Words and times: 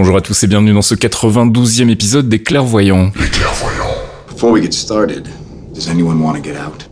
Bonjour 0.00 0.16
à 0.16 0.22
tous 0.22 0.42
et 0.44 0.46
bienvenue 0.46 0.72
dans 0.72 0.80
ce 0.80 0.94
92e 0.94 1.90
épisode 1.90 2.26
des 2.26 2.42
Clairvoyants. 2.42 3.12
Les 3.20 3.28
clairvoyants. 3.28 3.94
Before 4.30 4.50
we 4.50 4.62
get 4.62 4.72
started, 4.72 5.28
does 5.74 5.90
anyone 5.90 6.22
want 6.22 6.36
to 6.36 6.42
get 6.42 6.56
out? 6.56 6.89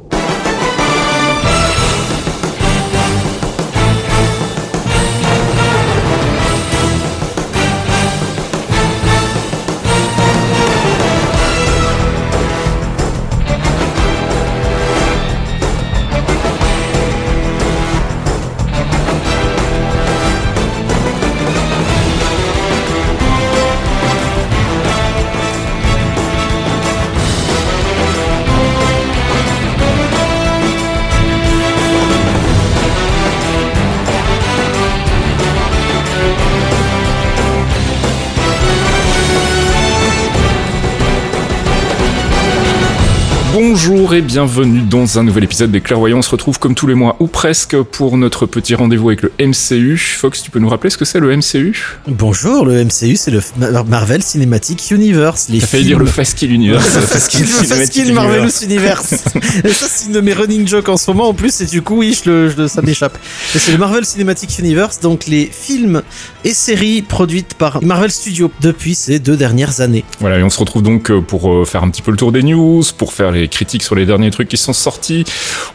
Bonjour 43.80 44.12
et 44.12 44.22
bienvenue 44.22 44.80
dans 44.80 45.20
un 45.20 45.22
nouvel 45.22 45.44
épisode 45.44 45.70
des 45.70 45.80
Clairvoyants. 45.80 46.18
On 46.18 46.22
se 46.22 46.30
retrouve 46.30 46.58
comme 46.58 46.74
tous 46.74 46.88
les 46.88 46.96
mois 46.96 47.14
ou 47.20 47.28
presque 47.28 47.80
pour 47.80 48.16
notre 48.18 48.44
petit 48.44 48.74
rendez-vous 48.74 49.08
avec 49.10 49.22
le 49.22 49.30
MCU. 49.38 49.96
Fox, 49.96 50.42
tu 50.42 50.50
peux 50.50 50.58
nous 50.58 50.68
rappeler 50.68 50.90
ce 50.90 50.98
que 50.98 51.04
c'est 51.04 51.20
le 51.20 51.34
MCU 51.36 51.80
Bonjour, 52.08 52.66
le 52.66 52.84
MCU 52.84 53.14
c'est 53.16 53.30
le 53.30 53.40
Mar- 53.56 53.84
Marvel 53.84 54.20
Cinematic 54.24 54.90
Universe. 54.90 55.46
Les 55.48 55.60
T'as 55.60 55.66
failli 55.68 55.84
dire 55.84 55.98
le 56.00 56.06
Fast 56.06 56.42
Universe. 56.42 56.92
le 56.96 57.00
Fast 57.02 57.30
Cinematic 57.30 57.92
Kill 57.92 58.12
Marvelous 58.12 58.50
Universe. 58.64 59.12
et 59.64 59.68
ça 59.68 59.86
c'est 59.88 60.06
une 60.08 60.12
de 60.14 60.20
mes 60.22 60.32
running 60.32 60.66
jokes 60.66 60.88
en 60.88 60.96
ce 60.96 61.08
moment 61.12 61.28
en 61.28 61.34
plus 61.34 61.60
et 61.60 61.66
du 61.66 61.80
coup 61.80 61.98
oui 61.98 62.18
je 62.24 62.28
le, 62.28 62.48
je 62.50 62.56
le- 62.56 62.68
ça 62.68 62.82
m'échappe. 62.82 63.16
Et 63.54 63.58
C'est 63.60 63.70
le 63.72 63.78
Marvel 63.78 64.04
Cinematic 64.04 64.58
Universe 64.58 64.98
donc 64.98 65.26
les 65.26 65.46
films 65.52 66.02
et 66.44 66.52
séries 66.52 67.02
produites 67.02 67.54
par 67.54 67.80
Marvel 67.84 68.10
Studios 68.10 68.50
depuis 68.60 68.96
ces 68.96 69.20
deux 69.20 69.36
dernières 69.36 69.80
années. 69.80 70.04
Voilà, 70.18 70.38
et 70.40 70.42
on 70.42 70.50
se 70.50 70.58
retrouve 70.58 70.82
donc 70.82 71.12
euh, 71.12 71.20
pour 71.20 71.52
euh, 71.54 71.64
faire 71.64 71.84
un 71.84 71.90
petit 71.90 72.02
peu 72.02 72.10
le 72.10 72.16
tour 72.16 72.32
des 72.32 72.42
news, 72.42 72.82
pour 72.96 73.12
faire 73.12 73.30
les 73.30 73.46
critiques 73.46 73.67
sur 73.78 73.94
les 73.94 74.06
derniers 74.06 74.30
trucs 74.30 74.48
qui 74.48 74.56
sont 74.56 74.72
sortis. 74.72 75.24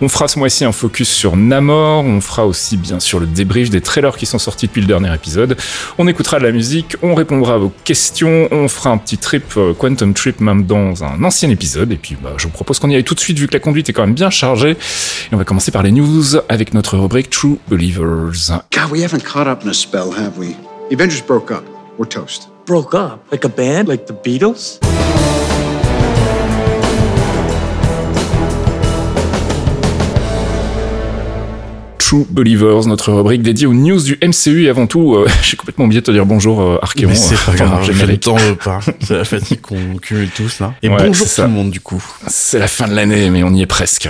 On 0.02 0.10
fera 0.10 0.28
ce 0.28 0.40
mois-ci 0.40 0.66
un 0.66 0.72
focus 0.72 1.10
sur 1.10 1.38
Namor, 1.38 2.04
on 2.04 2.20
fera 2.20 2.48
aussi 2.48 2.78
bien 2.78 3.00
sûr 3.00 3.20
le 3.20 3.28
débrief 3.28 3.70
des 3.70 3.82
trailers 3.82 4.18
qui 4.18 4.26
sont 4.26 4.40
sortis 4.40 4.68
depuis 4.68 4.82
le 4.82 4.88
dernier 4.88 5.14
épisode. 5.14 5.56
On 5.98 6.08
écoutera 6.08 6.40
de 6.40 6.44
la 6.44 6.52
musique, 6.52 6.96
on 7.04 7.14
répondra 7.14 7.56
à 7.56 7.58
vos 7.58 7.72
questions, 7.84 8.48
on 8.52 8.68
fera 8.68 8.90
un 8.90 8.98
petit 8.98 9.18
trip, 9.18 9.46
euh, 9.58 9.74
Quantum 9.74 10.14
Trip 10.14 10.40
même 10.42 10.66
dans 10.66 11.04
un 11.04 11.24
ancien 11.24 11.50
épisode, 11.50 11.92
et 11.92 11.98
puis 11.98 12.18
bah, 12.22 12.34
je 12.38 12.46
vous 12.46 12.54
propose 12.54 12.80
qu'on 12.80 12.90
y 12.90 12.96
aille 12.96 13.04
tout 13.04 13.16
de 13.16 13.20
suite 13.20 13.38
vu 13.38 13.48
que 13.48 13.54
la 13.54 13.60
conduite 13.60 13.90
est 13.90 13.94
quand 13.94 14.06
même 14.06 14.16
bien 14.16 14.32
chargée. 14.32 14.72
Et 14.72 15.34
on 15.34 15.38
va 15.38 15.46
commencer 15.46 15.72
par 15.72 15.84
les 15.84 15.92
news 15.92 16.38
avec 16.50 16.74
notre 16.74 16.98
rubrique 16.98 17.30
True 17.30 17.60
Believers. 17.70 18.52
God, 18.72 18.92
we 18.92 19.04
haven't 19.04 19.24
caught 19.24 19.48
up 19.48 19.64
in 19.64 19.70
a 19.70 19.74
spell, 19.74 20.12
have 20.12 20.38
we? 20.38 20.56
The 20.90 20.96
Avengers 20.96 21.22
broke 21.22 21.52
up. 21.52 21.64
We're 21.98 22.10
toast. 22.10 22.50
broke 22.66 22.94
up? 22.94 23.20
Like 23.32 23.44
a 23.44 23.50
band? 23.50 23.88
Like 23.88 24.08
the 24.08 24.14
Beatles? 24.14 24.80
True 32.14 32.28
Believers, 32.30 32.86
notre 32.86 33.12
rubrique 33.12 33.42
dédiée 33.42 33.66
aux 33.66 33.74
news 33.74 34.00
du 34.00 34.20
MCU 34.22 34.66
et 34.66 34.70
avant 34.70 34.86
tout, 34.86 35.16
euh, 35.16 35.28
j'ai 35.42 35.58
complètement 35.58 35.86
oublié 35.86 36.00
de 36.00 36.06
te 36.06 36.12
dire 36.12 36.28
bonjour 36.28 36.62
euh, 36.62 36.78
Archéon. 36.80 37.10
Mais 37.10 37.16
c'est 37.16 37.44
pas 37.44 37.56
grave, 37.56 37.90
le 37.90 38.18
temps 38.18 38.38
pas. 38.64 38.82
C'est 39.00 39.18
la 39.18 39.26
fatigue 39.26 39.62
qu'on 39.62 39.98
cumule 40.00 40.30
tous 40.30 40.60
là. 40.60 40.76
Et 40.84 40.90
Ouais, 40.90 40.98
bonjour 41.08 41.28
tout 41.28 41.42
le 41.42 41.48
monde 41.48 41.72
du 41.72 41.80
coup. 41.80 42.04
C'est 42.28 42.60
la 42.60 42.68
fin 42.68 42.88
de 42.88 42.94
l'année, 42.94 43.32
mais 43.32 43.44
on 43.44 43.52
y 43.52 43.64
est 43.64 43.66
presque. 43.66 44.08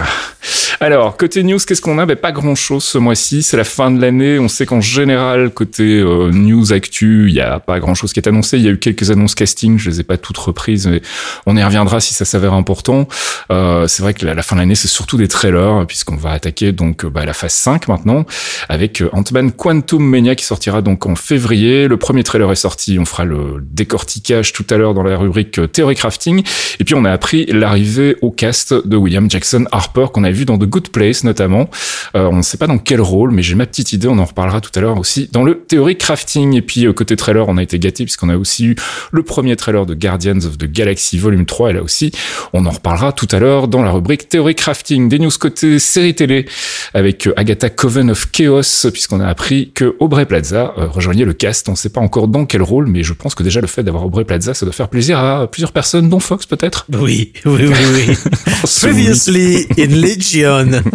Alors, 0.81 1.15
côté 1.15 1.43
news, 1.43 1.59
qu'est-ce 1.65 1.81
qu'on 1.81 1.97
a? 1.97 2.05
Ben, 2.05 2.17
Pas 2.17 2.33
grand-chose 2.33 2.83
ce 2.83 2.97
mois-ci. 2.97 3.41
C'est 3.41 3.55
la 3.55 3.63
fin 3.63 3.89
de 3.89 4.01
l'année. 4.01 4.37
On 4.39 4.49
sait 4.49 4.65
qu'en 4.65 4.81
général, 4.81 5.49
côté 5.51 5.99
euh, 5.99 6.29
news 6.29 6.73
actu, 6.73 7.29
il 7.29 7.35
y 7.35 7.39
a 7.39 7.59
pas 7.61 7.79
grand-chose 7.79 8.11
qui 8.11 8.19
est 8.19 8.27
annoncé. 8.27 8.57
Il 8.57 8.63
y 8.63 8.67
a 8.67 8.71
eu 8.71 8.77
quelques 8.77 9.11
annonces 9.11 9.35
casting. 9.35 9.79
Je 9.79 9.89
les 9.89 10.01
ai 10.01 10.03
pas 10.03 10.17
toutes 10.17 10.37
reprises, 10.37 10.87
mais 10.87 11.01
on 11.45 11.55
y 11.55 11.63
reviendra 11.63 12.01
si 12.01 12.13
ça 12.13 12.25
s'avère 12.25 12.53
important. 12.53 13.07
Euh, 13.51 13.87
c'est 13.87 14.03
vrai 14.03 14.13
que 14.13 14.25
la, 14.25 14.33
la 14.33 14.43
fin 14.43 14.57
de 14.57 14.61
l'année, 14.61 14.75
c'est 14.75 14.89
surtout 14.89 15.15
des 15.15 15.29
trailers, 15.29 15.85
puisqu'on 15.87 16.17
va 16.17 16.31
attaquer 16.31 16.73
donc 16.73 17.05
euh, 17.05 17.09
bah, 17.09 17.25
la 17.25 17.33
phase 17.33 17.53
5 17.53 17.87
maintenant, 17.93 18.25
avec 18.69 19.01
euh, 19.01 19.09
Ant-Man 19.13 19.51
Quantum 19.51 20.03
Mania 20.03 20.35
qui 20.35 20.45
sortira 20.45 20.81
donc 20.81 21.05
en 21.05 21.15
février. 21.15 21.87
Le 21.87 21.97
premier 21.97 22.23
trailer 22.23 22.51
est 22.51 22.55
sorti. 22.55 22.97
On 22.99 23.05
fera 23.05 23.25
le 23.25 23.57
décortiquage 23.61 24.53
tout 24.53 24.65
à 24.69 24.77
l'heure 24.77 24.93
dans 24.93 25.03
la 25.03 25.17
rubrique 25.17 25.59
euh, 25.59 25.67
Theory 25.67 25.95
Crafting. 25.95 26.43
Et 26.79 26.83
puis 26.83 26.95
on 26.95 27.05
a 27.05 27.11
appris 27.11 27.45
l'arrivée 27.45 28.17
au 28.21 28.31
cast 28.31 28.73
de 28.73 28.97
William 28.97 29.29
Jackson 29.29 29.65
Harper 29.71 30.07
qu'on 30.13 30.23
a 30.23 30.31
vu 30.31 30.45
dans 30.45 30.57
The 30.57 30.65
Good 30.65 30.89
Place 30.89 31.23
notamment. 31.23 31.69
Euh, 32.15 32.27
on 32.31 32.37
ne 32.37 32.41
sait 32.41 32.57
pas 32.57 32.67
dans 32.67 32.77
quel 32.77 33.01
rôle, 33.01 33.31
mais 33.31 33.41
j'ai 33.41 33.55
ma 33.55 33.65
petite 33.65 33.93
idée. 33.93 34.07
On 34.07 34.19
en 34.19 34.25
reparlera 34.25 34.61
tout 34.61 34.71
à 34.75 34.81
l'heure 34.81 34.97
aussi 34.97 35.29
dans 35.31 35.43
le 35.43 35.59
Theory 35.67 35.97
Crafting. 35.97 36.55
Et 36.55 36.61
puis 36.61 36.85
euh, 36.85 36.93
côté 36.93 37.15
trailer, 37.15 37.47
on 37.47 37.57
a 37.57 37.63
été 37.63 37.79
gâtés 37.79 38.05
puisqu'on 38.05 38.29
a 38.29 38.37
aussi 38.37 38.65
eu 38.65 38.75
le 39.11 39.23
premier 39.23 39.55
trailer 39.55 39.85
de 39.85 39.93
Guardians 39.93 40.39
of 40.45 40.57
the 40.57 40.65
Galaxy 40.65 41.17
Volume 41.17 41.45
3. 41.45 41.71
Et 41.71 41.73
là 41.73 41.83
aussi, 41.83 42.11
on 42.53 42.65
en 42.65 42.71
reparlera 42.71 43.11
tout 43.11 43.27
à 43.31 43.39
l'heure 43.39 43.67
dans 43.67 43.83
la 43.83 43.91
rubrique 43.91 44.29
Theory 44.29 44.55
Crafting. 44.55 45.09
Des 45.09 45.19
news 45.19 45.31
côté 45.39 45.79
série 45.79 46.15
télé 46.15 46.45
avec 46.93 47.27
Agatha 47.35 47.69
Coven 47.83 48.11
of 48.11 48.31
Chaos 48.31 48.61
puisqu'on 48.93 49.19
a 49.19 49.27
appris 49.27 49.71
que 49.75 49.97
Aubrey 49.99 50.25
Plaza 50.25 50.73
euh, 50.77 50.87
rejoignait 50.87 51.25
le 51.25 51.33
cast. 51.33 51.67
On 51.67 51.73
ne 51.73 51.77
sait 51.77 51.89
pas 51.89 51.99
encore 51.99 52.29
dans 52.29 52.45
quel 52.45 52.61
rôle, 52.61 52.87
mais 52.87 53.03
je 53.03 53.11
pense 53.11 53.35
que 53.35 53.43
déjà 53.43 53.59
le 53.59 53.67
fait 53.67 53.83
d'avoir 53.83 54.05
Aubrey 54.05 54.23
Plaza, 54.23 54.53
ça 54.53 54.65
doit 54.65 54.71
faire 54.71 54.87
plaisir 54.87 55.19
à 55.19 55.51
plusieurs 55.51 55.73
personnes, 55.73 56.07
dont 56.07 56.21
Fox 56.21 56.45
peut-être. 56.45 56.85
Oui, 56.97 57.33
oui, 57.43 57.65
oui, 57.67 57.75
oui. 58.07 58.15
Previously 58.81 59.67
in 59.77 59.87
Legion. 59.87 60.81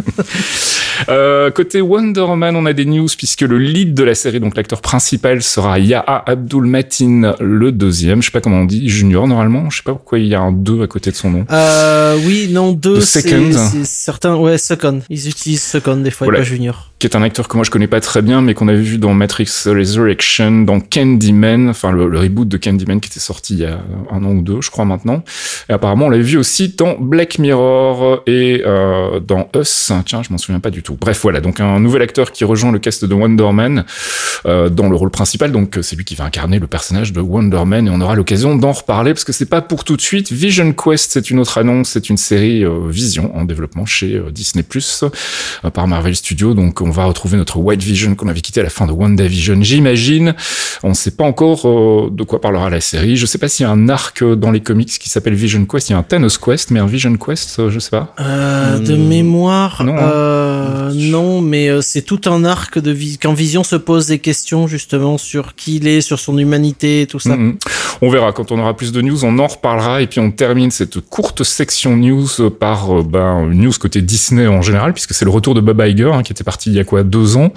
Euh, 1.08 1.52
côté 1.52 1.80
Wonder 1.80 2.26
Man, 2.36 2.56
on 2.56 2.66
a 2.66 2.72
des 2.72 2.84
news 2.84 3.06
puisque 3.16 3.42
le 3.42 3.56
lead 3.58 3.94
de 3.94 4.02
la 4.02 4.16
série, 4.16 4.40
donc 4.40 4.56
l'acteur 4.56 4.80
principal, 4.80 5.42
sera 5.44 5.78
Yaha 5.78 6.24
Abdul 6.26 6.64
Matin, 6.64 7.34
le 7.38 7.70
deuxième. 7.70 8.20
Je 8.20 8.26
sais 8.26 8.32
pas 8.32 8.40
comment 8.40 8.62
on 8.62 8.64
dit, 8.64 8.88
junior 8.88 9.28
normalement. 9.28 9.70
Je 9.70 9.76
sais 9.76 9.82
pas 9.84 9.92
pourquoi 9.92 10.18
il 10.18 10.26
y 10.26 10.34
a 10.34 10.40
un 10.40 10.50
2 10.50 10.82
à 10.82 10.86
côté 10.88 11.12
de 11.12 11.16
son 11.16 11.30
nom. 11.30 11.46
Euh, 11.52 12.18
oui, 12.26 12.48
non, 12.50 12.72
deux, 12.72 12.98
The 12.98 13.02
c'est 13.02 13.20
second. 13.28 13.52
certains, 13.84 14.34
ouais, 14.34 14.58
second. 14.58 15.00
Ils 15.08 15.28
utilisent 15.28 15.62
second 15.62 15.96
des 15.98 16.10
fois, 16.10 16.26
et 16.26 16.30
Voilà. 16.30 16.40
pas 16.40 16.44
junior. 16.44 16.77
Qui 16.98 17.06
est 17.06 17.14
un 17.14 17.22
acteur 17.22 17.46
que 17.46 17.56
moi 17.56 17.62
je 17.62 17.70
connais 17.70 17.86
pas 17.86 18.00
très 18.00 18.22
bien, 18.22 18.42
mais 18.42 18.54
qu'on 18.54 18.66
avait 18.66 18.82
vu 18.82 18.98
dans 18.98 19.14
Matrix 19.14 19.48
Resurrection, 19.66 20.62
dans 20.62 20.80
Candyman, 20.80 21.68
enfin 21.68 21.92
le, 21.92 22.18
reboot 22.18 22.48
de 22.48 22.56
Candyman 22.56 22.98
qui 22.98 23.08
était 23.08 23.20
sorti 23.20 23.54
il 23.54 23.60
y 23.60 23.66
a 23.66 23.78
un 24.10 24.24
an 24.24 24.32
ou 24.32 24.42
deux, 24.42 24.60
je 24.60 24.68
crois 24.72 24.84
maintenant. 24.84 25.22
Et 25.68 25.72
apparemment, 25.72 26.06
on 26.06 26.10
l'a 26.10 26.18
vu 26.18 26.36
aussi 26.38 26.70
dans 26.70 26.96
Black 26.98 27.38
Mirror 27.38 28.22
et 28.26 28.64
euh, 28.66 29.20
dans 29.20 29.48
Us. 29.54 29.92
Tiens, 30.06 30.24
je 30.24 30.32
m'en 30.32 30.38
souviens 30.38 30.58
pas 30.58 30.70
du 30.70 30.82
tout. 30.82 30.96
Bref, 31.00 31.20
voilà, 31.22 31.40
donc 31.40 31.60
un 31.60 31.78
nouvel 31.78 32.02
acteur 32.02 32.32
qui 32.32 32.42
rejoint 32.42 32.72
le 32.72 32.80
cast 32.80 33.04
de 33.04 33.14
Wonder 33.14 33.52
Man 33.52 33.84
euh, 34.46 34.68
dans 34.68 34.88
le 34.88 34.96
rôle 34.96 35.10
principal. 35.10 35.52
Donc 35.52 35.78
c'est 35.82 35.94
lui 35.94 36.04
qui 36.04 36.16
va 36.16 36.24
incarner 36.24 36.58
le 36.58 36.66
personnage 36.66 37.12
de 37.12 37.20
Wonder 37.20 37.64
Man 37.64 37.86
et 37.86 37.90
on 37.90 38.00
aura 38.00 38.16
l'occasion 38.16 38.56
d'en 38.56 38.72
reparler 38.72 39.14
parce 39.14 39.24
que 39.24 39.32
c'est 39.32 39.46
pas 39.46 39.62
pour 39.62 39.84
tout 39.84 39.96
de 39.96 40.02
suite. 40.02 40.32
Vision 40.32 40.72
Quest, 40.72 41.12
c'est 41.12 41.30
une 41.30 41.38
autre 41.38 41.58
annonce, 41.58 41.90
c'est 41.90 42.10
une 42.10 42.16
série 42.16 42.64
euh, 42.64 42.88
Vision 42.88 43.36
en 43.36 43.44
développement 43.44 43.86
chez 43.86 44.20
Disney 44.32 44.64
Plus 44.64 45.04
par 45.72 45.86
Marvel 45.86 46.16
Studios. 46.16 46.54
Donc 46.54 46.67
on 46.80 46.90
va 46.90 47.04
retrouver 47.04 47.36
notre 47.36 47.58
White 47.58 47.82
Vision 47.82 48.14
qu'on 48.14 48.28
avait 48.28 48.40
quitté 48.40 48.60
à 48.60 48.62
la 48.62 48.70
fin 48.70 48.86
de 48.86 48.92
WandaVision, 48.92 49.58
j'imagine. 49.62 50.34
On 50.82 50.90
ne 50.90 50.94
sait 50.94 51.10
pas 51.12 51.24
encore 51.24 51.66
euh, 51.66 52.10
de 52.10 52.22
quoi 52.24 52.40
parlera 52.40 52.70
la 52.70 52.80
série. 52.80 53.16
Je 53.16 53.26
sais 53.26 53.38
pas 53.38 53.48
s'il 53.48 53.64
y 53.64 53.66
a 53.66 53.72
un 53.72 53.88
arc 53.88 54.22
euh, 54.22 54.36
dans 54.36 54.50
les 54.50 54.60
comics 54.60 54.88
qui 54.88 55.08
s'appelle 55.08 55.34
Vision 55.34 55.64
Quest. 55.66 55.88
Il 55.88 55.92
y 55.92 55.94
a 55.96 55.98
un 55.98 56.02
Thanos 56.02 56.38
Quest, 56.38 56.70
mais 56.70 56.80
un 56.80 56.86
Vision 56.86 57.14
Quest, 57.16 57.58
euh, 57.58 57.70
je 57.70 57.78
sais 57.78 57.90
pas. 57.90 58.14
Euh, 58.20 58.78
de 58.78 58.96
Hmm. 58.96 59.08
mémoire, 59.08 59.82
Non, 59.84 59.96
hein. 59.96 60.00
Euh, 60.68 60.92
non, 60.94 61.40
mais 61.40 61.68
euh, 61.68 61.80
c'est 61.80 62.02
tout 62.02 62.20
un 62.26 62.44
arc 62.44 62.78
de 62.78 62.92
vi- 62.92 63.18
quand 63.20 63.32
Vision 63.32 63.64
se 63.64 63.76
pose 63.76 64.06
des 64.06 64.18
questions 64.18 64.66
justement 64.66 65.18
sur 65.18 65.54
qui 65.54 65.76
il 65.76 65.86
est, 65.88 66.00
sur 66.00 66.18
son 66.18 66.36
humanité, 66.38 67.06
tout 67.08 67.18
ça. 67.18 67.36
Mhm. 67.36 67.56
On 68.00 68.10
verra 68.10 68.32
quand 68.32 68.52
on 68.52 68.58
aura 68.58 68.76
plus 68.76 68.92
de 68.92 69.00
news, 69.02 69.24
on 69.24 69.38
en 69.38 69.46
reparlera 69.46 70.02
et 70.02 70.06
puis 70.06 70.20
on 70.20 70.30
termine 70.30 70.70
cette 70.70 71.00
courte 71.00 71.42
section 71.42 71.96
news 71.96 72.26
par 72.60 72.98
euh, 72.98 73.02
ben, 73.02 73.48
une 73.50 73.62
news 73.62 73.72
côté 73.80 74.02
Disney 74.02 74.46
en 74.46 74.62
général 74.62 74.92
puisque 74.92 75.14
c'est 75.14 75.24
le 75.24 75.30
retour 75.30 75.54
de 75.54 75.60
Bob 75.60 75.80
Iger 75.84 76.10
hein, 76.12 76.22
qui 76.22 76.32
était 76.32 76.44
parti 76.44 76.70
il 76.70 76.76
y 76.76 76.80
a 76.80 76.84
quoi 76.84 77.02
deux 77.02 77.36
ans 77.36 77.52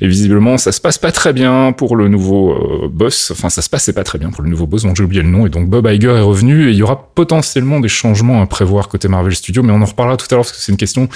et 0.00 0.08
visiblement 0.08 0.58
ça 0.58 0.72
se 0.72 0.80
passe 0.80 0.98
pas 0.98 1.12
très 1.12 1.32
bien 1.32 1.72
pour 1.72 1.96
le 1.96 2.08
nouveau 2.08 2.52
euh, 2.52 2.88
boss. 2.88 3.30
Enfin 3.30 3.50
ça 3.50 3.62
se 3.62 3.68
passait 3.70 3.92
pas 3.92 4.04
très 4.04 4.18
bien 4.18 4.30
pour 4.30 4.42
le 4.42 4.50
nouveau 4.50 4.66
boss 4.66 4.82
dont 4.82 4.94
j'ai 4.94 5.04
oublié 5.04 5.22
le 5.22 5.28
nom 5.28 5.46
et 5.46 5.48
donc 5.50 5.68
Bob 5.68 5.86
Iger 5.86 6.08
est 6.16 6.20
revenu 6.20 6.68
et 6.68 6.70
il 6.72 6.76
y 6.76 6.82
aura 6.82 7.10
potentiellement 7.14 7.80
des 7.80 7.88
changements 7.88 8.42
à 8.42 8.46
prévoir 8.46 8.88
côté 8.88 9.08
Marvel 9.08 9.34
Studios 9.34 9.62
mais 9.62 9.72
on 9.72 9.80
en 9.82 9.84
reparlera 9.86 10.16
tout 10.16 10.26
à 10.30 10.34
l'heure 10.34 10.44
parce 10.44 10.52
que 10.56 10.62
c'est 10.62 10.72
une 10.72 10.78
question 10.78 11.08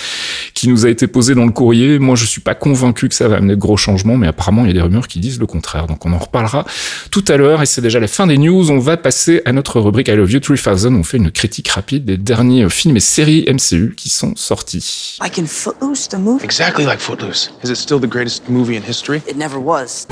qui 0.54 0.68
nous 0.68 0.86
a 0.86 0.90
été 0.90 1.06
posée 1.06 1.34
dans 1.38 1.46
le 1.46 1.52
courrier. 1.52 1.99
Moi 1.99 2.17
je 2.17 2.25
suis 2.25 2.40
pas 2.40 2.55
convaincu 2.55 3.08
que 3.08 3.14
ça 3.14 3.29
va 3.29 3.37
amener 3.37 3.55
de 3.55 3.61
gros 3.61 3.76
changements 3.76 4.17
mais 4.17 4.26
apparemment 4.26 4.64
il 4.64 4.69
y 4.69 4.70
a 4.70 4.75
des 4.75 4.81
rumeurs 4.81 5.08
qui 5.08 5.20
disent 5.20 5.38
le 5.38 5.46
contraire 5.46 5.87
donc 5.87 6.05
on 6.05 6.12
en 6.12 6.19
reparlera 6.19 6.67
tout 7.11 7.25
à 7.29 7.37
l'heure 7.37 7.62
et 7.62 7.67
c'est 7.67 7.81
déjà 7.81 8.00
la 8.00 8.08
fin 8.08 8.26
des 8.26 8.38
news. 8.38 8.70
On 8.70 8.79
va 8.79 8.96
passer 8.96 9.43
à 9.44 9.52
notre 9.52 9.81
rubrique 9.81 10.08
I 10.08 10.17
Love 10.17 10.32
You 10.32 10.40
3000. 10.40 10.88
On 10.94 11.02
fait 11.02 11.19
une 11.19 11.31
critique 11.31 11.69
rapide 11.69 12.05
des 12.05 12.17
derniers 12.17 12.64
euh, 12.64 12.69
films 12.69 12.96
et 12.96 13.00
séries 13.00 13.44
MCU 13.49 13.94
qui 13.96 14.08
sont 14.08 14.35
sortis. 14.37 15.19
Like 15.20 15.38
in 15.38 15.46
Footloose, 15.46 16.08
the 16.08 16.19
movie? 16.19 16.44
Exactly 16.44 16.85
like 16.85 17.00
Footloose. 17.00 17.50
Is 17.62 17.70
it 17.70 17.76
still 17.76 18.00
the 18.00 18.11
greatest 18.11 18.49
movie 18.49 18.76
in 18.76 18.82
history? 18.82 19.23
It 19.29 19.37
never 19.37 19.58
was. 19.58 20.06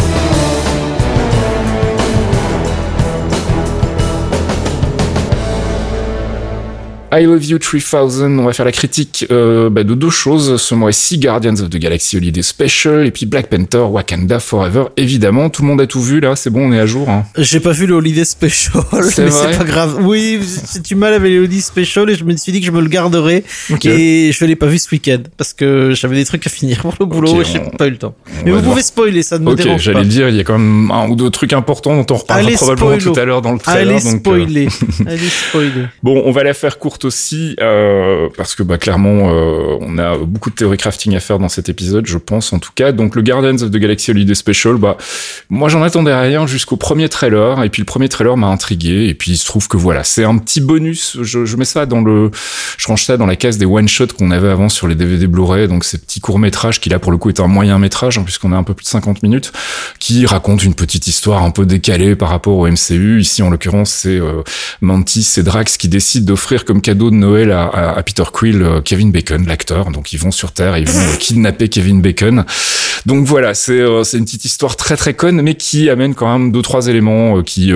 I 7.18 7.24
Love 7.24 7.44
You 7.44 7.58
3000, 7.58 8.38
on 8.40 8.44
va 8.44 8.52
faire 8.52 8.64
la 8.66 8.72
critique 8.72 9.26
euh, 9.30 9.70
bah, 9.70 9.84
de 9.84 9.94
deux 9.94 10.10
choses 10.10 10.60
ce 10.60 10.74
mois-ci, 10.74 11.18
Guardians 11.18 11.54
of 11.60 11.70
the 11.70 11.76
Galaxy 11.78 12.16
Holiday 12.16 12.42
Special 12.42 13.06
et 13.06 13.10
puis 13.10 13.26
Black 13.26 13.48
Panther 13.48 13.78
Wakanda 13.88 14.38
Forever. 14.40 14.84
Évidemment, 14.96 15.48
tout 15.48 15.62
le 15.62 15.68
monde 15.68 15.80
a 15.80 15.86
tout 15.86 16.02
vu 16.02 16.20
là, 16.20 16.36
c'est 16.36 16.50
bon, 16.50 16.68
on 16.68 16.72
est 16.72 16.78
à 16.80 16.86
jour. 16.86 17.08
Hein. 17.08 17.24
J'ai 17.38 17.60
pas 17.60 17.72
vu 17.72 17.86
le 17.86 17.94
Holiday 17.94 18.24
Special, 18.24 18.82
mais 18.92 19.30
c'est 19.30 19.56
pas 19.58 19.64
grave. 19.64 19.98
Oui, 20.02 20.40
j'ai 20.74 20.80
du 20.80 20.94
mal 20.94 21.14
avec 21.14 21.30
les 21.30 21.38
Holiday 21.38 21.60
Special 21.60 22.10
et 22.10 22.14
je 22.16 22.24
me 22.24 22.36
suis 22.36 22.52
dit 22.52 22.60
que 22.60 22.66
je 22.66 22.72
me 22.72 22.80
le 22.80 22.88
garderais. 22.88 23.44
Ok. 23.70 23.86
Et 23.86 24.32
je 24.32 24.44
l'ai 24.44 24.56
pas 24.56 24.66
vu 24.66 24.78
ce 24.78 24.90
week-end 24.90 25.22
parce 25.36 25.52
que 25.52 25.92
j'avais 25.94 26.16
des 26.16 26.24
trucs 26.24 26.46
à 26.46 26.50
finir 26.50 26.78
pour 26.80 26.94
le 27.00 27.06
boulot 27.06 27.40
et 27.40 27.44
j'ai 27.44 27.60
on- 27.60 27.70
pas 27.70 27.86
eu 27.86 27.90
le 27.90 27.98
temps. 27.98 28.14
Mais 28.44 28.50
vous 28.50 28.56
devoir- 28.58 28.72
pouvez 28.72 28.82
spoiler, 28.82 29.22
ça 29.22 29.38
ne 29.38 29.44
me 29.44 29.50
Ok, 29.52 29.58
dérange 29.62 29.80
j'allais 29.82 29.98
pas. 29.98 30.02
le 30.02 30.08
dire, 30.08 30.28
il 30.28 30.36
y 30.36 30.40
a 30.40 30.44
quand 30.44 30.58
même 30.58 30.90
un 30.90 31.08
ou 31.08 31.16
deux 31.16 31.30
trucs 31.30 31.52
importants 31.52 31.96
dont 31.96 32.14
on 32.14 32.18
reparlera 32.18 32.46
Allez, 32.48 32.56
probablement 32.56 32.90
spoilo. 32.98 33.14
tout 33.14 33.20
à 33.20 33.24
l'heure 33.24 33.42
dans 33.42 33.52
le 33.52 33.58
trailer. 33.58 33.94
Allez 33.96 34.04
donc, 34.04 34.14
euh, 34.14 34.18
spoiler, 34.18 34.68
allez 35.06 35.28
spoiler. 35.48 35.86
Bon, 36.02 36.22
on 36.26 36.30
va 36.32 36.42
la 36.44 36.52
faire 36.54 36.78
courte 36.78 37.05
aussi 37.06 37.56
euh, 37.60 38.28
parce 38.36 38.54
que 38.54 38.62
bah 38.62 38.76
clairement 38.76 39.30
euh, 39.30 39.78
on 39.80 39.96
a 39.98 40.18
beaucoup 40.18 40.50
de 40.50 40.54
théorie 40.54 40.76
crafting 40.76 41.16
à 41.16 41.20
faire 41.20 41.38
dans 41.38 41.48
cet 41.48 41.68
épisode, 41.68 42.06
je 42.06 42.18
pense 42.18 42.52
en 42.52 42.58
tout 42.58 42.72
cas. 42.74 42.92
Donc 42.92 43.14
le 43.14 43.22
Guardians 43.22 43.62
of 43.62 43.70
the 43.70 43.76
Galaxy 43.76 44.10
Holiday 44.10 44.34
Special, 44.34 44.76
bah 44.76 44.98
moi 45.48 45.68
j'en 45.68 45.82
attendais 45.82 46.14
rien 46.14 46.46
jusqu'au 46.46 46.76
premier 46.76 47.08
trailer 47.08 47.62
et 47.62 47.70
puis 47.70 47.80
le 47.80 47.86
premier 47.86 48.08
trailer 48.08 48.36
m'a 48.36 48.48
intrigué 48.48 49.06
et 49.08 49.14
puis 49.14 49.32
il 49.32 49.36
se 49.36 49.46
trouve 49.46 49.68
que 49.68 49.76
voilà 49.76 50.04
c'est 50.04 50.24
un 50.24 50.36
petit 50.38 50.60
bonus. 50.60 51.16
Je, 51.22 51.44
je 51.44 51.56
mets 51.56 51.64
ça 51.64 51.86
dans 51.86 52.00
le, 52.00 52.30
je 52.76 52.86
range 52.88 53.04
ça 53.04 53.16
dans 53.16 53.26
la 53.26 53.36
case 53.36 53.58
des 53.58 53.66
one 53.66 53.88
shots 53.88 54.08
qu'on 54.18 54.30
avait 54.30 54.48
avant 54.48 54.68
sur 54.68 54.88
les 54.88 54.94
DVD 54.94 55.26
Blu-ray, 55.26 55.68
donc 55.68 55.84
ces 55.84 55.98
petits 55.98 56.20
courts 56.20 56.38
métrages 56.38 56.80
qui 56.80 56.88
là 56.88 56.98
pour 56.98 57.12
le 57.12 57.18
coup 57.18 57.28
est 57.28 57.40
un 57.40 57.46
moyen 57.46 57.78
métrage 57.78 58.18
hein, 58.18 58.22
puisqu'on 58.24 58.52
a 58.52 58.56
un 58.56 58.64
peu 58.64 58.74
plus 58.74 58.84
de 58.84 58.90
50 58.90 59.22
minutes, 59.22 59.52
qui 59.98 60.26
raconte 60.26 60.64
une 60.64 60.74
petite 60.74 61.06
histoire 61.06 61.42
un 61.42 61.50
peu 61.50 61.64
décalée 61.66 62.16
par 62.16 62.28
rapport 62.28 62.56
au 62.56 62.66
MCU. 62.66 63.20
Ici 63.20 63.42
en 63.42 63.50
l'occurrence 63.50 63.90
c'est 63.90 64.18
euh, 64.18 64.42
Mantis 64.80 65.34
et 65.36 65.42
Drax 65.42 65.76
qui 65.76 65.88
décident 65.88 66.26
d'offrir 66.26 66.64
comme 66.64 66.80
cadeau 66.80 66.95
de 66.96 67.16
Noël 67.16 67.52
à, 67.52 68.02
Peter 68.04 68.25
Quill 68.32 68.62
euh, 68.62 68.81
Kevin 68.81 69.12
Bacon, 69.12 69.46
l'acteur. 69.46 69.90
Donc 69.90 70.12
ils 70.12 70.19
vont 70.19 70.31
sur 70.31 70.52
Terre 70.52 70.76
ils 70.78 70.88
vont 70.88 70.98
euh, 70.98 71.16
kidnapper 71.19 71.69
Kevin 71.69 72.00
Bacon. 72.00 72.44
Donc 73.04 73.26
voilà, 73.26 73.54
c'est 73.54 73.81
euh, 73.81 74.02
c'est 74.02 74.19
une 74.19 74.25
petite 74.25 74.44
histoire 74.44 74.76
très 74.76 74.96
très 74.96 75.14
conne, 75.14 75.43
mais 75.43 75.54
qui 75.54 75.90
amène 75.90 76.14
quand 76.14 76.32
même 76.38 76.50
deux 76.50 76.62
trois 76.62 76.88
éléments 76.88 77.43
qui, 77.43 77.72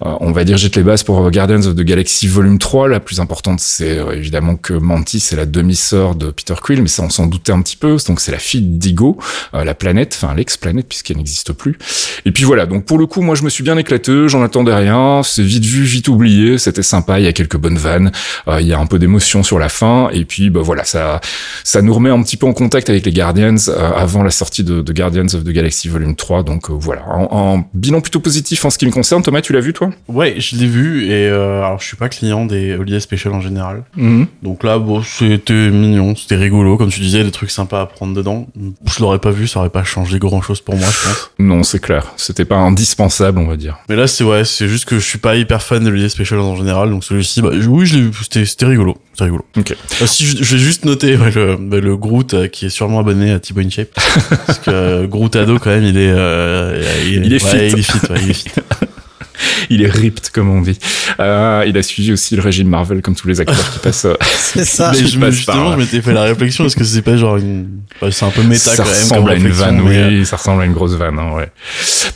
on 0.00 0.32
va 0.32 0.44
dire, 0.44 0.56
jettent 0.56 0.76
les 0.76 0.82
bases 0.82 1.02
pour 1.02 1.30
Guardians 1.30 1.66
of 1.66 1.74
the 1.74 1.82
Galaxy 1.82 2.26
Volume 2.26 2.58
3. 2.58 2.88
La 2.88 3.00
plus 3.00 3.20
importante, 3.20 3.60
c'est 3.60 3.98
évidemment 4.14 4.56
que 4.56 4.72
Mantis 4.72 5.28
est 5.32 5.36
la 5.36 5.46
demi-sœur 5.46 6.14
de 6.14 6.30
Peter 6.30 6.54
Quill, 6.62 6.82
mais 6.82 6.88
ça 6.88 7.02
on 7.02 7.10
s'en 7.10 7.26
doutait 7.26 7.52
un 7.52 7.60
petit 7.60 7.76
peu. 7.76 7.96
Donc 8.06 8.20
c'est 8.20 8.32
la 8.32 8.38
fille 8.38 8.62
d'Igo, 8.62 9.18
la 9.52 9.74
planète, 9.74 10.16
enfin 10.16 10.34
l'ex-planète 10.34 10.86
puisqu'elle 10.88 11.18
n'existe 11.18 11.52
plus. 11.52 11.76
Et 12.24 12.30
puis 12.30 12.44
voilà, 12.44 12.66
donc 12.66 12.84
pour 12.84 12.98
le 12.98 13.06
coup, 13.06 13.20
moi 13.20 13.34
je 13.34 13.42
me 13.42 13.50
suis 13.50 13.64
bien 13.64 13.76
éclaté, 13.76 14.28
j'en 14.28 14.42
attendais 14.42 14.74
rien, 14.74 15.22
c'est 15.22 15.42
vite 15.42 15.64
vu, 15.64 15.82
vite 15.82 16.08
oublié, 16.08 16.58
c'était 16.58 16.82
sympa, 16.82 17.20
il 17.20 17.24
y 17.24 17.28
a 17.28 17.32
quelques 17.32 17.56
bonnes 17.56 17.78
vannes, 17.78 18.12
il 18.60 18.66
y 18.66 18.72
a 18.72 18.78
un 18.78 18.86
peu 18.86 18.98
d'émotion 18.98 19.42
sur 19.42 19.58
la 19.58 19.68
fin, 19.68 20.08
et 20.12 20.24
puis 20.24 20.50
bah 20.50 20.60
voilà, 20.62 20.84
ça 20.84 21.20
ça 21.62 21.82
nous 21.82 21.94
remet 21.94 22.10
un 22.10 22.22
petit 22.22 22.36
peu 22.36 22.46
en 22.46 22.52
contact 22.52 22.90
avec 22.90 23.04
les 23.06 23.12
Guardians 23.12 23.56
euh, 23.68 23.92
avant 23.96 24.22
la 24.22 24.30
sortie 24.30 24.64
de, 24.64 24.80
de 24.80 24.92
Guardians 24.92 25.26
of 25.34 25.44
the 25.44 25.50
Galaxy 25.50 25.88
Volume 25.88 26.16
3, 26.16 26.42
donc 26.42 26.70
euh, 26.70 26.74
voilà, 26.76 27.02
en, 27.08 27.28
en 27.30 27.68
bilan 27.74 28.00
plutôt 28.00 28.20
positif 28.20 28.64
en 28.64 28.70
ce 28.70 28.78
qui 28.78 28.86
me 28.86 28.90
concerne. 28.90 29.22
Thomas, 29.22 29.40
tu 29.40 29.52
l'as 29.52 29.60
vu 29.60 29.72
toi? 29.72 29.90
Ouais, 30.08 30.34
je 30.38 30.56
l'ai 30.56 30.66
vu 30.66 31.06
et 31.06 31.28
euh, 31.28 31.62
alors 31.64 31.80
je 31.80 31.86
suis 31.86 31.96
pas 31.96 32.08
client 32.08 32.44
des 32.46 32.74
Holiday 32.74 33.00
Special 33.00 33.34
en 33.34 33.40
général. 33.40 33.84
Mhm. 33.96 34.26
Donc 34.42 34.64
là, 34.64 34.78
bon, 34.78 35.02
c'était 35.02 35.70
mignon, 35.70 36.14
c'était 36.16 36.36
rigolo, 36.36 36.76
comme 36.76 36.90
tu 36.90 37.00
disais, 37.00 37.24
des 37.24 37.30
trucs 37.30 37.50
sympas 37.50 37.82
à 37.82 37.86
prendre 37.86 38.14
dedans. 38.14 38.46
Je 38.86 39.00
l'aurais 39.00 39.18
pas 39.18 39.30
vu, 39.30 39.46
ça 39.46 39.60
aurait 39.60 39.70
pas 39.70 39.84
changé 39.84 40.18
grand 40.18 40.42
chose 40.42 40.60
pour 40.60 40.76
moi, 40.76 40.86
je 40.86 41.08
pense. 41.08 41.30
Non, 41.38 41.62
c'est 41.62 41.80
clair, 41.80 42.12
c'était 42.16 42.44
pas 42.44 42.56
indispensable, 42.56 43.38
on 43.38 43.46
va 43.46 43.56
dire. 43.56 43.78
Mais 43.88 43.96
là, 43.96 44.06
c'est 44.06 44.24
ouais, 44.24 44.44
c'est 44.44 44.68
juste 44.68 44.84
que 44.84 44.98
je 44.98 45.04
suis 45.04 45.18
pas 45.18 45.36
hyper 45.36 45.62
fan 45.62 45.82
des 45.84 45.90
Holiday 45.90 46.08
Special 46.08 46.40
en 46.40 46.56
général, 46.56 46.90
donc 46.90 47.04
celui-ci, 47.04 47.42
bah, 47.42 47.50
oui, 47.52 47.86
je 47.86 47.96
l'ai 47.96 48.02
vu, 48.02 48.12
c'était, 48.30 48.66
rigolo, 48.66 48.96
c'était 49.12 49.24
rigolo. 49.24 49.44
Ok. 49.56 49.76
Ah, 50.00 50.06
si, 50.06 50.24
je, 50.24 50.42
je 50.42 50.56
vais 50.56 50.62
juste 50.62 50.84
noter 50.84 51.16
ouais, 51.16 51.30
le, 51.30 51.56
bah, 51.56 51.80
le 51.80 51.96
Groot 51.96 52.34
euh, 52.34 52.48
qui 52.48 52.66
est 52.66 52.70
sûrement 52.70 53.00
abonné 53.00 53.30
à 53.30 53.38
T-Boy 53.40 53.70
Shape. 53.70 53.90
parce 54.46 54.58
que 54.58 54.70
euh, 54.70 55.06
Groot 55.06 55.36
ado, 55.36 55.58
quand 55.58 55.70
même, 55.70 55.84
il 55.84 55.98
est, 55.98 56.12
euh, 56.12 56.82
Il 57.06 57.32
est 57.32 57.38
fit. 57.38 57.56
Il 57.56 57.78
est 57.78 58.32
fit, 58.32 58.50
il 59.70 59.82
est 59.82 59.90
ripped, 59.90 60.30
comme 60.32 60.50
on 60.50 60.60
dit. 60.60 60.78
Euh, 61.20 61.64
il 61.66 61.76
a 61.78 61.82
suivi 61.82 62.12
aussi 62.12 62.36
le 62.36 62.42
régime 62.42 62.68
Marvel, 62.68 63.02
comme 63.02 63.14
tous 63.14 63.28
les 63.28 63.40
acteurs 63.40 63.70
qui 63.72 63.78
passent. 63.82 64.04
euh, 64.04 64.14
C'est 64.36 64.64
ça. 64.64 64.92
Mais 64.92 65.06
je 65.06 65.18
me, 65.18 65.26
passe 65.26 65.34
justement, 65.34 65.64
par- 65.64 65.72
je 65.72 65.78
m'étais 65.78 66.02
fait 66.02 66.12
la 66.12 66.22
réflexion, 66.22 66.64
est-ce 66.66 66.76
que 66.76 66.84
c'est 66.84 67.02
pas 67.02 67.16
genre 67.16 67.36
une, 67.36 67.68
enfin, 67.96 68.10
c'est 68.10 68.24
un 68.24 68.30
peu 68.30 68.42
méta 68.42 68.58
ça 68.58 68.76
quand 68.76 68.84
même. 68.84 68.92
ressemble 68.92 69.20
comme 69.22 69.30
à 69.30 69.34
une 69.36 69.48
vanne, 69.48 69.80
mais, 69.84 69.96
euh, 69.98 70.08
oui, 70.20 70.26
ça 70.26 70.36
ressemble 70.36 70.62
à 70.62 70.64
une 70.66 70.72
grosse 70.72 70.92
vanne, 70.94 71.18
hein, 71.18 71.32
ouais. 71.36 71.48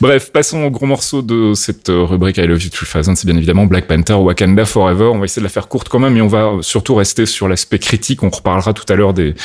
Bref, 0.01 0.31
passons 0.31 0.63
au 0.63 0.71
gros 0.71 0.85
morceau 0.85 1.21
de 1.21 1.53
cette 1.53 1.89
euh, 1.89 2.03
rubrique 2.03 2.37
I 2.37 2.47
Love 2.47 2.63
You 2.63 2.69
3000, 2.69 3.15
c'est 3.15 3.25
bien 3.25 3.35
évidemment 3.37 3.65
Black 3.65 3.87
Panther 3.87 4.13
Wakanda 4.13 4.65
Forever. 4.65 5.05
On 5.13 5.19
va 5.19 5.25
essayer 5.25 5.41
de 5.41 5.45
la 5.45 5.49
faire 5.51 5.67
courte 5.67 5.89
quand 5.89 5.99
même, 5.99 6.13
mais 6.13 6.21
on 6.21 6.27
va 6.27 6.51
surtout 6.61 6.95
rester 6.95 7.25
sur 7.25 7.47
l'aspect 7.47 7.79
critique. 7.79 8.23
On 8.23 8.29
reparlera 8.29 8.73
tout 8.73 8.85
à 8.91 8.95
l'heure 8.95 9.13
des, 9.13 9.35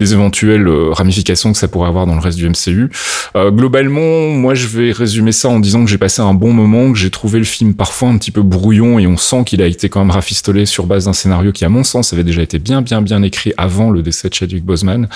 des 0.00 0.12
éventuelles 0.12 0.66
euh, 0.68 0.90
ramifications 0.92 1.52
que 1.52 1.58
ça 1.58 1.68
pourrait 1.68 1.88
avoir 1.88 2.06
dans 2.06 2.14
le 2.14 2.20
reste 2.20 2.38
du 2.38 2.48
MCU. 2.48 2.90
Euh, 3.36 3.50
globalement, 3.50 4.28
moi, 4.30 4.54
je 4.54 4.66
vais 4.68 4.92
résumer 4.92 5.32
ça 5.32 5.48
en 5.48 5.58
disant 5.60 5.84
que 5.84 5.90
j'ai 5.90 5.98
passé 5.98 6.22
un 6.22 6.34
bon 6.34 6.52
moment, 6.52 6.92
que 6.92 6.98
j'ai 6.98 7.10
trouvé 7.10 7.25
le 7.34 7.44
film 7.44 7.74
parfois 7.74 8.08
un 8.08 8.18
petit 8.18 8.30
peu 8.30 8.42
brouillon 8.42 8.98
et 8.98 9.06
on 9.06 9.16
sent 9.16 9.44
qu'il 9.44 9.62
a 9.62 9.66
été 9.66 9.88
quand 9.88 10.00
même 10.00 10.10
rafistolé 10.10 10.66
sur 10.66 10.86
base 10.86 11.06
d'un 11.06 11.12
scénario 11.12 11.52
qui, 11.52 11.64
à 11.64 11.68
mon 11.68 11.84
sens, 11.84 12.12
avait 12.12 12.24
déjà 12.24 12.42
été 12.42 12.58
bien, 12.58 12.82
bien, 12.82 13.02
bien 13.02 13.22
écrit 13.22 13.52
avant 13.56 13.90
le 13.90 14.02
décès 14.02 14.28
de 14.28 14.34
Chadwick 14.34 14.64
Boseman. 14.64 15.08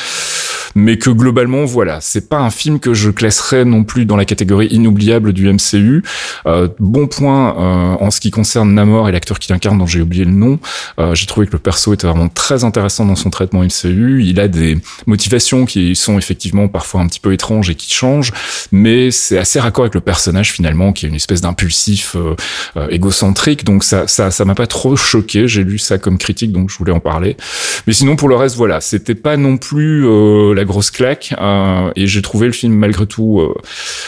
Mais 0.76 0.99
que 0.99 1.11
globalement 1.11 1.64
voilà 1.64 2.00
c'est 2.00 2.29
pas 2.29 2.38
un 2.38 2.50
film 2.50 2.79
que 2.79 2.95
je 2.95 3.11
classerais 3.11 3.64
non 3.64 3.83
plus 3.83 4.05
dans 4.05 4.17
la 4.17 4.25
catégorie 4.25 4.69
inoubliable 4.69 5.33
du 5.33 5.52
MCU 5.52 6.05
euh, 6.47 6.69
bon 6.79 7.09
point 7.09 7.57
euh, 7.59 7.97
en 7.99 8.12
ce 8.12 8.21
qui 8.21 8.31
concerne 8.31 8.73
Namor 8.73 9.09
et 9.09 9.12
l'acteur 9.12 9.40
qui 9.40 9.50
l'incarne 9.50 9.79
dont 9.79 9.87
j'ai 9.87 10.00
oublié 10.00 10.25
le 10.25 10.31
nom 10.31 10.61
euh, 11.00 11.12
j'ai 11.17 11.26
trouvé 11.26 11.49
que 11.49 11.52
le 11.52 11.59
perso 11.59 11.93
était 11.93 12.07
vraiment 12.07 12.29
très 12.29 12.62
intéressant 12.62 13.05
dans 13.05 13.17
son 13.17 13.31
traitement 13.31 13.64
MCU 13.64 14.23
il 14.23 14.38
a 14.38 14.47
des 14.47 14.79
motivations 15.07 15.64
qui 15.64 15.97
sont 15.97 16.19
effectivement 16.19 16.69
parfois 16.69 17.00
un 17.00 17.09
petit 17.09 17.21
peu 17.21 17.33
étranges 17.33 17.69
et 17.69 17.75
qui 17.75 17.93
changent 17.93 18.33
mais 18.71 19.11
c'est 19.11 19.38
assez 19.38 19.59
raccord 19.59 19.83
avec 19.85 19.95
le 19.95 20.00
personnage 20.00 20.52
finalement 20.52 20.93
qui 20.93 21.07
est 21.07 21.09
une 21.09 21.17
espèce 21.17 21.40
d'impulsif 21.40 21.89
euh, 22.14 22.35
euh, 22.76 22.88
égocentrique 22.90 23.64
donc 23.64 23.85
ça 23.85 24.06
ça 24.06 24.30
ça 24.30 24.44
m'a 24.44 24.54
pas 24.54 24.66
trop 24.66 24.97
choqué 24.97 25.49
j'ai 25.49 25.64
lu 25.64 25.78
ça 25.78 25.99
comme 25.99 26.18
critique 26.18 26.52
donc 26.52 26.70
je 26.70 26.78
voulais 26.78 26.92
en 26.92 27.00
parler 27.00 27.37
mais 27.87 27.92
sinon, 27.92 28.16
pour 28.16 28.28
le 28.28 28.37
reste, 28.37 28.56
voilà, 28.56 28.80
c'était 28.80 29.14
pas 29.14 29.37
non 29.37 29.56
plus 29.56 30.06
euh, 30.06 30.54
la 30.54 30.64
grosse 30.64 30.90
claque. 30.90 31.35
et 31.97 32.06
j'ai 32.06 32.23
trouvé 32.23 32.47
le 32.47 32.52
film 32.52 32.75
malgré 32.75 33.06
tout 33.06 33.40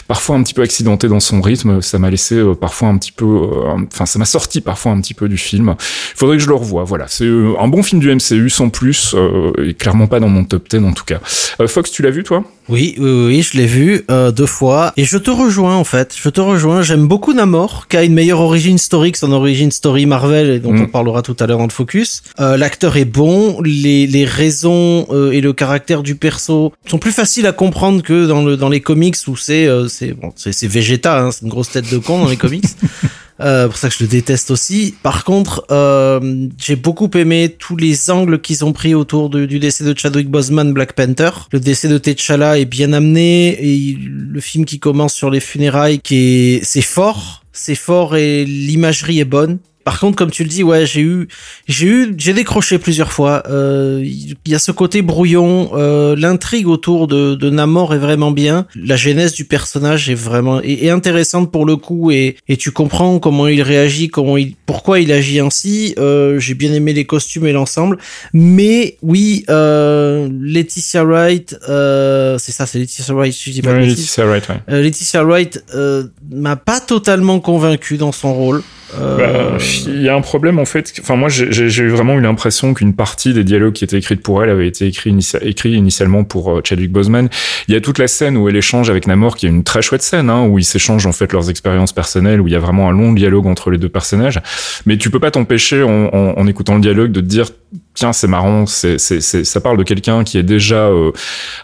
parfois 0.07 0.35
un 0.35 0.43
petit 0.43 0.53
peu 0.53 0.61
accidenté 0.61 1.07
dans 1.07 1.19
son 1.19 1.41
rythme. 1.41 1.81
Ça 1.81 1.99
m'a 1.99 2.09
laissé 2.09 2.41
parfois 2.59 2.89
un 2.89 2.97
petit 2.97 3.11
peu, 3.11 3.49
enfin, 3.91 4.05
ça 4.05 4.19
m'a 4.19 4.25
sorti 4.25 4.61
parfois 4.61 4.91
un 4.91 5.01
petit 5.01 5.13
peu 5.13 5.27
du 5.27 5.37
film. 5.37 5.75
Il 5.79 6.17
faudrait 6.17 6.37
que 6.37 6.43
je 6.43 6.47
le 6.47 6.55
revoie. 6.55 6.83
Voilà, 6.83 7.05
c'est 7.07 7.27
un 7.27 7.67
bon 7.67 7.83
film 7.83 8.01
du 8.01 8.13
MCU 8.13 8.49
sans 8.49 8.69
plus, 8.69 9.15
et 9.63 9.73
clairement 9.73 10.07
pas 10.07 10.19
dans 10.19 10.29
mon 10.29 10.43
top 10.43 10.69
10 10.69 10.85
en 10.85 10.93
tout 10.93 11.05
cas. 11.05 11.19
Fox, 11.67 11.91
tu 11.91 12.01
l'as 12.01 12.11
vu 12.11 12.23
toi? 12.23 12.43
Oui, 12.69 12.95
oui, 12.97 13.09
oui, 13.27 13.41
je 13.41 13.57
l'ai 13.57 13.65
vu 13.65 14.05
euh, 14.09 14.31
deux 14.31 14.45
fois 14.45 14.93
et 14.95 15.03
je 15.03 15.17
te 15.17 15.29
rejoins 15.29 15.75
en 15.75 15.83
fait. 15.83 16.15
Je 16.21 16.29
te 16.29 16.39
rejoins. 16.39 16.81
J'aime 16.81 17.07
beaucoup 17.07 17.33
Namor, 17.33 17.87
qui 17.89 17.97
a 17.97 18.03
une 18.03 18.13
meilleure 18.13 18.39
origin 18.39 18.77
story 18.77 19.11
que 19.11 19.17
son 19.17 19.31
origin 19.33 19.69
story 19.69 20.05
Marvel 20.05 20.49
et 20.49 20.59
dont 20.59 20.71
Mm. 20.73 20.81
on 20.83 20.87
parlera 20.87 21.21
tout 21.21 21.35
à 21.39 21.45
l'heure 21.45 21.57
dans 21.57 21.65
le 21.67 21.71
focus. 21.71 22.23
Euh, 22.39 22.55
L'acteur 22.57 22.95
est 22.97 23.05
bon, 23.05 23.59
les, 23.61 24.07
les 24.07 24.25
raisons 24.25 25.07
euh, 25.11 25.31
et 25.31 25.41
le 25.41 25.51
caractère 25.53 26.03
du 26.03 26.15
perso 26.15 26.71
sont 26.87 26.99
plus 26.99 27.11
faciles 27.11 27.47
à 27.47 27.51
comprendre 27.51 28.01
que 28.01 28.25
dans 28.27 28.43
le 28.45 28.55
dans 28.55 28.69
les 28.69 28.81
comics 28.81 29.17
où 29.27 29.35
c'est 29.35 29.67
euh, 29.67 29.87
c'est 29.89 30.13
bon, 30.13 30.31
c'est 30.35 30.53
c'est 30.53 30.67
Vegeta, 30.67 31.21
hein, 31.21 31.31
c'est 31.31 31.41
une 31.43 31.49
grosse 31.49 31.69
tête 31.71 31.91
de 31.91 31.97
con 31.97 32.19
dans 32.19 32.29
les 32.29 32.37
comics. 32.37 32.65
Euh, 33.39 33.67
pour 33.67 33.77
ça 33.77 33.89
que 33.89 33.95
je 33.95 34.03
le 34.03 34.09
déteste 34.09 34.51
aussi. 34.51 34.95
Par 35.03 35.23
contre, 35.23 35.65
euh, 35.71 36.47
j'ai 36.57 36.75
beaucoup 36.75 37.09
aimé 37.15 37.55
tous 37.57 37.75
les 37.75 38.09
angles 38.09 38.39
qu'ils 38.39 38.63
ont 38.63 38.73
pris 38.73 38.93
autour 38.93 39.29
du 39.29 39.59
décès 39.59 39.83
de 39.83 39.97
Chadwick 39.97 40.29
Boseman, 40.29 40.73
Black 40.73 40.93
Panther. 40.93 41.31
Le 41.51 41.59
décès 41.59 41.87
de 41.87 41.97
T'Challa 41.97 42.59
est 42.59 42.65
bien 42.65 42.93
amené 42.93 43.57
et 43.59 43.97
le 43.97 44.39
film 44.39 44.65
qui 44.65 44.79
commence 44.79 45.13
sur 45.13 45.29
les 45.29 45.39
funérailles, 45.39 45.99
qui 45.99 46.15
est, 46.55 46.63
c'est 46.63 46.81
fort, 46.81 47.43
c'est 47.51 47.75
fort 47.75 48.15
et 48.15 48.45
l'imagerie 48.45 49.19
est 49.19 49.25
bonne. 49.25 49.59
Par 49.83 49.99
contre, 49.99 50.15
comme 50.15 50.31
tu 50.31 50.43
le 50.43 50.49
dis, 50.49 50.63
ouais, 50.63 50.85
j'ai 50.85 51.01
eu, 51.01 51.27
j'ai 51.67 51.87
eu, 51.87 52.15
j'ai 52.17 52.33
décroché 52.33 52.77
plusieurs 52.77 53.11
fois. 53.11 53.43
Euh, 53.49 54.01
Il 54.03 54.37
y 54.51 54.55
a 54.55 54.59
ce 54.59 54.71
côté 54.71 55.01
brouillon, 55.01 55.71
euh, 55.73 56.15
l'intrigue 56.17 56.67
autour 56.67 57.07
de, 57.07 57.35
de 57.35 57.49
Namor 57.49 57.93
est 57.93 57.97
vraiment 57.99 58.31
bien. 58.31 58.65
La 58.75 58.95
genèse 58.95 59.33
du 59.33 59.45
personnage 59.45 60.09
est 60.09 60.15
vraiment 60.15 60.61
est, 60.61 60.85
est 60.85 60.89
intéressante 60.89 61.51
pour 61.51 61.65
le 61.65 61.75
coup 61.75 62.11
et, 62.11 62.37
et 62.47 62.57
tu 62.57 62.71
comprends 62.71 63.19
comment 63.19 63.47
il 63.47 63.61
réagit, 63.61 64.07
comment 64.07 64.37
il, 64.37 64.55
pourquoi 64.65 64.99
il 64.99 65.11
agit 65.11 65.39
ainsi. 65.39 65.93
Euh, 65.97 66.39
j'ai 66.39 66.53
bien 66.53 66.73
aimé 66.73 66.93
les 66.93 67.05
costumes 67.05 67.45
et 67.47 67.51
l'ensemble, 67.51 67.97
mais 68.33 68.97
oui, 69.01 69.43
euh, 69.49 70.29
Laetitia 70.41 71.03
Wright, 71.03 71.55
euh, 71.69 72.37
c'est 72.39 72.51
ça, 72.51 72.65
c'est 72.65 72.79
Laetitia 72.79 73.13
Wright, 73.13 73.35
je 73.37 73.51
dis 73.51 73.61
pas 73.61 73.73
Oui, 73.73 73.87
bêtises. 73.87 74.09
c'est 74.09 74.23
right, 74.23 74.47
ouais. 74.49 74.81
Laetitia 74.81 75.23
Wright 75.23 75.63
euh, 75.75 76.05
m'a 76.31 76.55
pas 76.55 76.79
totalement 76.79 77.39
convaincu 77.39 77.97
dans 77.97 78.11
son 78.11 78.33
rôle. 78.33 78.63
Euh, 78.99 79.17
Bah, 79.17 79.57
Il 79.87 80.01
y 80.01 80.09
a 80.09 80.15
un 80.15 80.21
problème 80.21 80.59
en 80.59 80.65
fait. 80.65 80.93
Enfin, 81.01 81.15
moi, 81.15 81.29
j'ai 81.29 81.87
vraiment 81.87 82.13
eu 82.17 82.21
l'impression 82.21 82.73
qu'une 82.73 82.93
partie 82.93 83.33
des 83.33 83.43
dialogues 83.43 83.73
qui 83.73 83.83
étaient 83.83 83.97
écrits 83.97 84.15
pour 84.15 84.43
elle 84.43 84.49
avait 84.49 84.67
été 84.67 84.85
écrit, 84.87 85.11
initia- 85.11 85.39
écrit 85.41 85.73
initialement 85.73 86.23
pour 86.23 86.51
euh, 86.51 86.61
Chadwick 86.63 86.91
Boseman. 86.91 87.29
Il 87.67 87.73
y 87.73 87.77
a 87.77 87.81
toute 87.81 87.97
la 87.99 88.07
scène 88.07 88.37
où 88.37 88.47
elle 88.49 88.55
échange 88.55 88.89
avec 88.89 89.07
Namor, 89.07 89.35
qui 89.35 89.45
est 89.45 89.49
une 89.49 89.63
très 89.63 89.81
chouette 89.81 90.01
scène, 90.01 90.29
hein, 90.29 90.45
où 90.45 90.59
ils 90.59 90.63
s'échangent 90.65 91.05
en 91.05 91.11
fait 91.13 91.31
leurs 91.33 91.49
expériences 91.49 91.93
personnelles, 91.93 92.41
où 92.41 92.47
il 92.47 92.53
y 92.53 92.55
a 92.55 92.59
vraiment 92.59 92.89
un 92.89 92.91
long 92.91 93.13
dialogue 93.13 93.47
entre 93.47 93.71
les 93.71 93.77
deux 93.77 93.89
personnages. 93.89 94.39
Mais 94.85 94.97
tu 94.97 95.09
peux 95.09 95.19
pas 95.19 95.31
t'empêcher 95.31 95.83
en, 95.83 95.89
en- 96.13 96.33
en 96.37 96.47
écoutant 96.47 96.75
le 96.75 96.81
dialogue 96.81 97.11
de 97.11 97.19
te 97.21 97.25
dire 97.25 97.47
tiens 97.95 98.13
c'est 98.13 98.27
marrant, 98.27 98.65
c'est 98.65 98.97
c'est 98.97 99.21
c'est- 99.21 99.43
ça 99.43 99.61
parle 99.61 99.77
de 99.77 99.83
quelqu'un 99.83 100.23
qui 100.23 100.37
est 100.37 100.43
déjà 100.43 100.87
euh, 100.87 101.11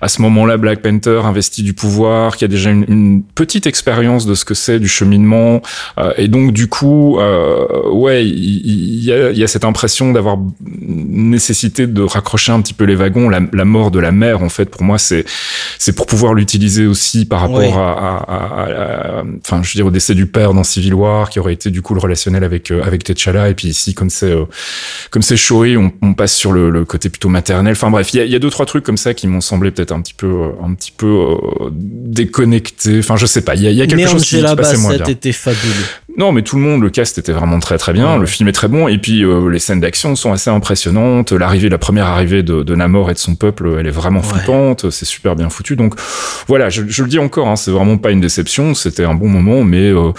à 0.01 0.07
ce 0.07 0.21
moment-là 0.21 0.57
Black 0.57 0.81
Panther 0.81 1.21
investi 1.23 1.63
du 1.63 1.73
pouvoir, 1.73 2.37
qui 2.37 2.45
a 2.45 2.47
déjà 2.47 2.69
une, 2.69 2.85
une 2.87 3.23
petite 3.23 3.65
expérience 3.67 4.25
de 4.25 4.35
ce 4.35 4.45
que 4.45 4.53
c'est 4.53 4.79
du 4.79 4.87
cheminement, 4.87 5.61
euh, 5.97 6.11
et 6.17 6.27
donc 6.27 6.51
du 6.53 6.67
coup, 6.67 7.19
euh, 7.19 7.89
ouais, 7.91 8.25
il 8.27 8.99
il 8.99 9.05
y, 9.05 9.13
a, 9.13 9.31
y 9.31 9.43
a 9.43 9.47
cette 9.47 9.63
impression 9.65 10.11
d'avoir 10.11 10.37
nécessité 10.61 11.87
de 11.87 12.01
raccrocher 12.01 12.51
un 12.51 12.61
petit 12.61 12.73
peu 12.73 12.83
les 12.83 12.95
wagons. 12.95 13.29
La, 13.29 13.39
la 13.53 13.65
mort 13.65 13.91
de 13.91 13.99
la 13.99 14.11
mère, 14.11 14.43
en 14.43 14.49
fait, 14.49 14.65
pour 14.69 14.83
moi, 14.83 14.97
c'est 14.97 15.25
c'est 15.77 15.93
pour 15.93 16.05
pouvoir 16.05 16.33
l'utiliser 16.33 16.85
aussi 16.85 17.25
par 17.25 17.41
rapport 17.41 17.59
Oui. 17.59 17.67
à, 17.73 17.77
à, 17.77 18.15
à- 18.17 18.63
à- 18.63 19.19
à- 19.19 19.23
enfin, 19.43 19.61
je 19.63 19.69
veux 19.69 19.77
dire, 19.77 19.85
au 19.87 19.91
décès 19.91 20.13
du 20.15 20.25
père 20.25 20.53
dans 20.53 20.63
Civil 20.63 20.93
War, 20.93 21.29
qui 21.29 21.39
aurait 21.39 21.53
été 21.53 21.69
du 21.71 21.81
coup 21.81 21.93
le 21.93 21.99
relationnel 21.99 22.43
avec 22.43 22.71
euh, 22.71 22.83
avec 22.83 23.03
T'Challa, 23.03 23.49
et 23.49 23.53
puis 23.53 23.67
ici, 23.69 23.93
comme 23.93 24.09
c'est 24.09 24.31
euh, 24.31 24.45
comme 25.11 25.21
c'est 25.21 25.37
Shuri, 25.37 25.77
on, 25.77 25.91
on 26.01 26.13
passe 26.13 26.33
sur 26.33 26.51
le, 26.51 26.69
le 26.69 26.85
côté 26.85 27.09
plutôt 27.09 27.29
maternel. 27.29 27.73
Enfin 27.73 27.89
bref, 27.89 28.13
il 28.13 28.17
y 28.17 28.19
a, 28.21 28.25
y 28.25 28.35
a 28.35 28.39
deux 28.39 28.49
trois 28.49 28.65
trucs 28.65 28.83
comme 28.83 28.97
ça 28.97 29.13
qui 29.13 29.27
m'ont 29.27 29.41
semblé 29.41 29.71
peut-être 29.71 29.91
un 29.91 30.01
petit 30.01 30.13
peu 30.13 30.27
euh, 30.27 30.49
un 30.63 30.73
petit 30.73 30.91
peu 30.91 31.07
euh, 31.07 31.69
déconnectés. 31.71 32.99
Enfin, 32.99 33.17
je 33.17 33.25
sais 33.25 33.41
pas. 33.41 33.55
Il 33.55 33.63
y 33.63 33.67
a, 33.67 33.71
y 33.71 33.81
a 33.81 33.87
quelque 33.87 33.97
mais 33.97 34.07
chose 34.07 34.25
qui, 34.25 34.37
qui 34.37 34.55
passait 34.55 34.77
moins 34.77 34.95
bien. 34.95 35.05
était 35.05 35.31
fabuleux. 35.31 35.73
Non, 36.17 36.31
mais 36.31 36.41
tout 36.41 36.57
le 36.57 36.61
monde, 36.61 36.81
le 36.81 36.89
cast 36.89 37.17
était 37.17 37.31
vraiment 37.31 37.59
très 37.59 37.77
très 37.77 37.93
bien, 37.93 38.17
le 38.17 38.25
film 38.25 38.49
est 38.49 38.53
très 38.53 38.67
bon, 38.67 38.89
et 38.89 38.97
puis 38.97 39.23
euh, 39.23 39.49
les 39.49 39.59
scènes 39.59 39.79
d'action 39.79 40.15
sont 40.17 40.33
assez 40.33 40.49
impressionnantes. 40.49 41.31
L'arrivée, 41.31 41.69
la 41.69 41.77
première 41.77 42.07
arrivée 42.07 42.43
de, 42.43 42.63
de 42.63 42.75
Namor 42.75 43.09
et 43.09 43.13
de 43.13 43.19
son 43.19 43.35
peuple, 43.35 43.77
elle 43.79 43.87
est 43.87 43.91
vraiment 43.91 44.21
flippante, 44.21 44.89
c'est 44.89 45.05
super 45.05 45.35
bien 45.35 45.49
foutu. 45.49 45.77
Donc 45.77 45.93
voilà, 46.47 46.69
je, 46.69 46.83
je 46.87 47.03
le 47.03 47.09
dis 47.09 47.19
encore, 47.19 47.47
hein, 47.47 47.55
c'est 47.55 47.71
vraiment 47.71 47.97
pas 47.97 48.11
une 48.11 48.19
déception, 48.19 48.73
c'était 48.73 49.05
un 49.05 49.13
bon 49.13 49.29
moment, 49.29 49.63
mais 49.63 49.91
euh, 49.91 50.11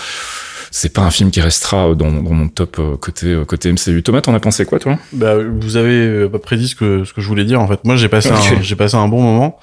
c'est 0.71 0.93
pas 0.93 1.03
un 1.03 1.11
film 1.11 1.31
qui 1.31 1.41
restera 1.41 1.95
dans, 1.95 2.11
dans 2.13 2.33
mon 2.33 2.49
top 2.49 2.77
euh, 2.79 2.97
côté 2.97 3.27
euh, 3.27 3.45
côté 3.45 3.73
MCU. 3.73 4.03
Thomas, 4.03 4.21
t'en 4.21 4.35
as 4.35 4.41
pensé 4.41 4.65
quoi, 4.65 4.79
toi? 4.79 4.99
Bah, 5.13 5.35
vous 5.39 5.77
avez 5.77 6.07
euh, 6.07 6.29
pas 6.29 6.39
prédit 6.39 6.69
ce 6.69 6.75
que, 6.77 7.05
ce 7.05 7.13
que 7.13 7.21
je 7.21 7.27
voulais 7.27 7.45
dire, 7.45 7.61
en 7.61 7.67
fait. 7.67 7.85
Moi, 7.85 7.97
j'ai 7.97 8.09
passé, 8.09 8.31
un, 8.31 8.61
j'ai 8.63 8.77
passé 8.77 8.97
un 8.97 9.09
bon 9.09 9.21
moment. 9.23 9.59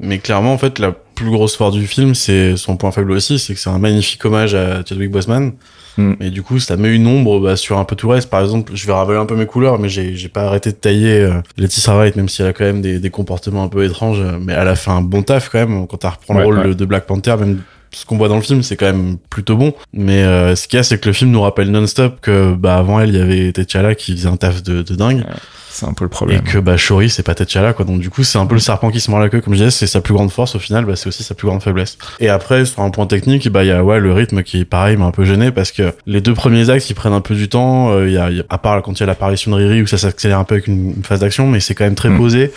Mais 0.00 0.18
clairement, 0.18 0.52
en 0.52 0.58
fait, 0.58 0.78
la 0.78 0.92
plus 0.92 1.28
grosse 1.30 1.56
force 1.56 1.74
du 1.74 1.86
film, 1.86 2.14
c'est 2.14 2.56
son 2.56 2.76
point 2.76 2.92
faible 2.92 3.10
aussi, 3.10 3.38
c'est 3.40 3.52
que 3.52 3.58
c'est 3.60 3.68
un 3.70 3.80
magnifique 3.80 4.24
hommage 4.24 4.54
à 4.54 4.84
Chadwick 4.86 5.10
Boseman. 5.10 5.52
Mm. 5.96 6.12
Et 6.20 6.30
du 6.30 6.42
coup, 6.44 6.60
ça 6.60 6.76
met 6.76 6.94
une 6.94 7.08
ombre 7.08 7.40
bah, 7.40 7.56
sur 7.56 7.76
un 7.78 7.84
peu 7.84 7.96
tout 7.96 8.06
le 8.06 8.14
reste. 8.14 8.30
Par 8.30 8.40
exemple, 8.40 8.70
je 8.76 8.86
vais 8.86 8.92
ravaler 8.92 9.18
un 9.18 9.26
peu 9.26 9.34
mes 9.34 9.46
couleurs, 9.46 9.80
mais 9.80 9.88
j'ai, 9.88 10.28
pas 10.28 10.42
arrêté 10.44 10.70
de 10.70 10.76
tailler 10.76 11.22
euh, 11.22 11.32
Laetitia 11.56 11.94
Wright, 11.94 12.14
même 12.14 12.28
si 12.28 12.40
elle 12.42 12.48
a 12.48 12.52
quand 12.52 12.64
même 12.64 12.80
des, 12.80 13.00
des 13.00 13.10
comportements 13.10 13.64
un 13.64 13.68
peu 13.68 13.84
étranges. 13.84 14.20
euh, 14.20 14.38
Mais 14.40 14.52
elle 14.52 14.68
a 14.68 14.76
fait 14.76 14.92
un 14.92 15.02
bon 15.02 15.22
taf 15.24 15.48
quand 15.48 15.58
même. 15.58 15.88
Quand 15.88 16.04
elle 16.04 16.10
reprend 16.10 16.34
Ouais, 16.36 16.40
le 16.42 16.46
rôle 16.46 16.58
ouais. 16.58 16.64
de, 16.68 16.72
de 16.74 16.84
Black 16.84 17.06
Panther, 17.06 17.34
même 17.36 17.58
ce 18.00 18.06
qu'on 18.06 18.16
voit 18.16 18.28
dans 18.28 18.36
le 18.36 18.42
film, 18.42 18.62
c'est 18.62 18.76
quand 18.76 18.86
même 18.86 19.16
plutôt 19.30 19.56
bon. 19.56 19.72
Mais 19.92 20.22
euh, 20.22 20.54
ce 20.56 20.68
qu'il 20.68 20.76
y 20.76 20.80
a, 20.80 20.82
c'est 20.82 20.98
que 21.00 21.08
le 21.08 21.12
film 21.12 21.30
nous 21.30 21.40
rappelle 21.40 21.70
non-stop 21.70 22.20
que 22.20 22.54
bah 22.54 22.76
avant 22.76 23.00
elle, 23.00 23.08
il 23.10 23.16
y 23.16 23.20
avait 23.20 23.52
T'Challa 23.52 23.94
qui 23.94 24.12
faisait 24.16 24.28
un 24.28 24.36
taf 24.36 24.62
de, 24.62 24.82
de 24.82 24.94
dingue. 24.94 25.24
C'est 25.70 25.86
un 25.86 25.92
peu 25.92 26.04
le 26.04 26.08
Et 26.08 26.10
problème. 26.10 26.40
que 26.42 26.58
bah 26.58 26.76
Shuri 26.76 27.08
c'est 27.10 27.22
pas 27.22 27.34
T'Challa 27.34 27.72
quoi 27.72 27.84
donc 27.84 28.00
du 28.00 28.10
coup 28.10 28.24
c'est 28.24 28.38
un 28.38 28.46
peu 28.46 28.54
le 28.54 28.60
serpent 28.60 28.90
qui 28.90 28.98
se 29.00 29.10
mord 29.12 29.20
la 29.20 29.28
queue 29.28 29.40
comme 29.40 29.52
je 29.54 29.58
disais 29.58 29.70
c'est 29.70 29.86
sa 29.86 30.00
plus 30.00 30.12
grande 30.14 30.32
force 30.32 30.56
au 30.56 30.58
final 30.58 30.84
bah 30.84 30.96
c'est 30.96 31.06
aussi 31.08 31.22
sa 31.22 31.34
plus 31.36 31.46
grande 31.46 31.62
faiblesse 31.62 31.98
et 32.18 32.28
après 32.28 32.64
sur 32.64 32.80
un 32.82 32.90
point 32.90 33.06
technique 33.06 33.48
bah 33.48 33.62
il 33.62 33.68
y 33.68 33.70
a 33.70 33.84
ouais 33.84 34.00
le 34.00 34.12
rythme 34.12 34.42
qui 34.42 34.64
pareil 34.64 34.96
m'a 34.96 35.04
un 35.04 35.10
peu 35.12 35.24
gêné 35.24 35.52
parce 35.52 35.70
que 35.70 35.92
les 36.06 36.20
deux 36.20 36.34
premiers 36.34 36.68
actes 36.70 36.88
ils 36.90 36.94
prennent 36.94 37.12
un 37.12 37.20
peu 37.20 37.36
du 37.36 37.48
temps 37.48 37.92
euh, 37.92 38.08
il 38.08 38.14
y, 38.14 38.18
a, 38.18 38.28
il 38.30 38.38
y 38.38 38.40
a- 38.40 38.44
à 38.48 38.58
part 38.58 38.82
quand 38.82 38.92
il 38.94 39.00
y 39.00 39.02
a 39.04 39.06
l'apparition 39.06 39.52
de 39.52 39.56
Riri 39.56 39.82
où 39.82 39.86
ça 39.86 39.98
s'accélère 39.98 40.38
un 40.40 40.44
peu 40.44 40.54
avec 40.56 40.66
une, 40.66 40.94
une 40.96 41.04
phase 41.04 41.20
d'action 41.20 41.46
mais 41.46 41.60
c'est 41.60 41.74
quand 41.76 41.84
même 41.84 41.94
très 41.94 42.08
Mm. 42.08 42.16
posé 42.16 42.50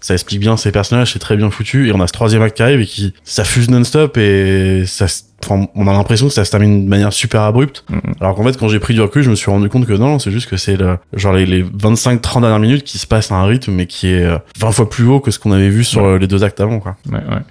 ça 0.00 0.14
explique 0.14 0.40
bien 0.40 0.56
ces 0.56 0.72
personnages 0.72 1.12
c'est 1.12 1.18
très 1.18 1.36
bien 1.36 1.50
foutu 1.50 1.88
et 1.88 1.92
on 1.92 2.00
a 2.00 2.06
ce 2.06 2.12
troisième 2.12 2.42
acte 2.42 2.56
qui 2.56 2.62
arrive 2.62 2.80
et 2.80 2.86
qui 2.86 3.14
ça 3.24 3.44
fuse 3.44 3.70
non-stop 3.70 4.16
et 4.16 4.84
ça 4.86 5.06
enfin, 5.44 5.66
on 5.74 5.86
a 5.86 5.92
l'impression 5.92 6.26
que 6.28 6.32
ça 6.32 6.44
se 6.44 6.50
termine 6.50 6.84
de 6.84 6.88
manière 6.88 7.12
super 7.12 7.42
abrupte 7.42 7.84
Mhm. 7.90 8.00
alors 8.20 8.34
qu'en 8.34 8.44
fait, 8.44 8.56
quand 8.56 8.68
j'ai 8.68 8.78
pris 8.80 8.94
du 8.94 9.00
recul, 9.00 9.22
je 9.22 9.30
me 9.30 9.34
suis 9.34 9.50
rendu 9.50 9.68
compte 9.68 9.86
que 9.86 9.92
non, 9.92 10.18
c'est 10.18 10.30
juste 10.30 10.48
que 10.48 10.56
c'est 10.56 10.76
le, 10.76 10.98
genre 11.14 11.32
les, 11.32 11.46
les 11.46 11.62
25-30 11.62 12.40
dernières 12.40 12.58
minutes 12.58 12.84
qui 12.84 12.98
se 12.98 13.06
passent 13.06 13.30
à 13.32 13.36
un 13.36 13.44
rythme, 13.46 13.72
mais 13.72 13.86
qui 13.86 14.08
est 14.08 14.24
euh, 14.24 14.38
20 14.58 14.72
fois 14.72 14.88
plus 14.90 15.06
haut 15.06 15.20
que 15.20 15.30
ce 15.30 15.38
qu'on 15.38 15.52
avait 15.52 15.68
vu 15.68 15.84
sur 15.84 16.04
euh, 16.04 16.18
les 16.18 16.26
deux 16.26 16.44
actes 16.44 16.60
avant, 16.60 16.78
quoi. 16.80 16.96
Ouais, 17.10 17.18
ouais. 17.18 17.42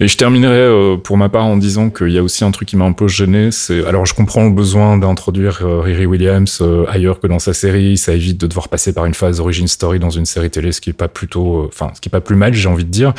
Et 0.00 0.08
je 0.08 0.16
terminerai 0.16 0.54
euh, 0.54 0.96
pour 0.96 1.16
ma 1.16 1.28
part 1.28 1.44
en 1.44 1.56
disant 1.56 1.88
qu'il 1.90 2.10
y 2.10 2.18
a 2.18 2.22
aussi 2.22 2.44
un 2.44 2.50
truc 2.50 2.68
qui 2.68 2.76
m'a 2.76 2.84
un 2.84 2.92
peu 2.92 3.08
gêné. 3.08 3.50
C'est 3.50 3.84
alors 3.86 4.04
je 4.06 4.12
comprends 4.14 4.44
le 4.44 4.50
besoin 4.50 4.98
d'introduire 4.98 5.60
euh, 5.62 5.80
Riri 5.80 6.04
Williams 6.06 6.58
euh, 6.60 6.84
ailleurs 6.88 7.18
que 7.20 7.26
dans 7.26 7.38
sa 7.38 7.54
série. 7.54 7.96
Ça 7.96 8.12
évite 8.12 8.38
de 8.40 8.46
devoir 8.46 8.68
passer 8.68 8.92
par 8.92 9.06
une 9.06 9.14
phase 9.14 9.40
origin 9.40 9.66
story 9.66 9.98
dans 9.98 10.10
une 10.10 10.26
série 10.26 10.50
télé, 10.50 10.72
ce 10.72 10.80
qui 10.82 10.90
est 10.90 10.92
pas 10.94 11.08
plutôt, 11.08 11.62
euh, 11.62 11.68
enfin 11.68 11.92
ce 11.94 12.00
qui 12.00 12.08
est 12.08 12.10
pas 12.10 12.20
plus 12.20 12.36
mal, 12.36 12.52
j'ai 12.52 12.68
envie 12.68 12.84
de 12.84 12.90
dire. 12.90 13.14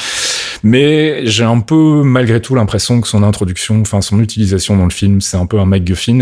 Mais 0.64 1.26
j'ai 1.26 1.44
un 1.44 1.60
peu 1.60 2.02
malgré 2.04 2.42
tout 2.42 2.56
l'impression 2.56 3.02
que 3.02 3.08
son 3.08 3.24
introduction, 3.24 3.80
enfin 3.82 4.02
son 4.02 4.20
utilisation 4.20 4.76
dans 4.78 4.84
le 4.86 4.90
film, 4.92 5.22
c'est 5.22 5.38
un 5.38 5.46
peu 5.46 5.60
un 5.60 5.66
MacGuffin. 5.66 6.20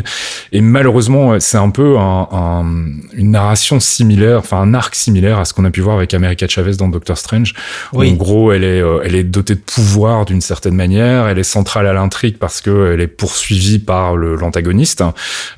Et 0.51 0.61
malheureusement, 0.61 1.39
c'est 1.39 1.57
un 1.57 1.69
peu 1.69 1.97
un, 1.97 2.27
un- 2.31 2.85
une 3.13 3.31
narration 3.31 3.79
similaire, 3.79 4.39
enfin 4.39 4.57
un 4.61 4.73
arc 4.73 4.95
similaire 4.95 5.39
à 5.39 5.45
ce 5.45 5.53
qu'on 5.53 5.65
a 5.65 5.71
pu 5.71 5.81
voir 5.81 5.97
avec 5.97 6.13
America 6.13 6.47
Chavez 6.47 6.73
dans 6.77 6.87
Doctor 6.89 7.17
Strange. 7.17 7.53
Oui. 7.93 8.11
En 8.11 8.13
gros, 8.15 8.51
elle 8.51 8.63
est, 8.63 8.81
euh, 8.81 8.99
elle 9.03 9.15
est 9.15 9.23
dotée 9.23 9.55
de 9.55 9.59
pouvoir 9.59 10.25
d'une 10.25 10.41
certaine 10.41 10.75
manière. 10.75 11.27
Elle 11.27 11.39
est 11.39 11.43
centrale 11.43 11.87
à 11.87 11.93
l'intrigue 11.93 12.37
parce 12.37 12.61
que 12.61 12.91
elle 12.93 13.01
est 13.01 13.07
poursuivie 13.07 13.79
par 13.79 14.15
l'antagoniste. 14.15 15.03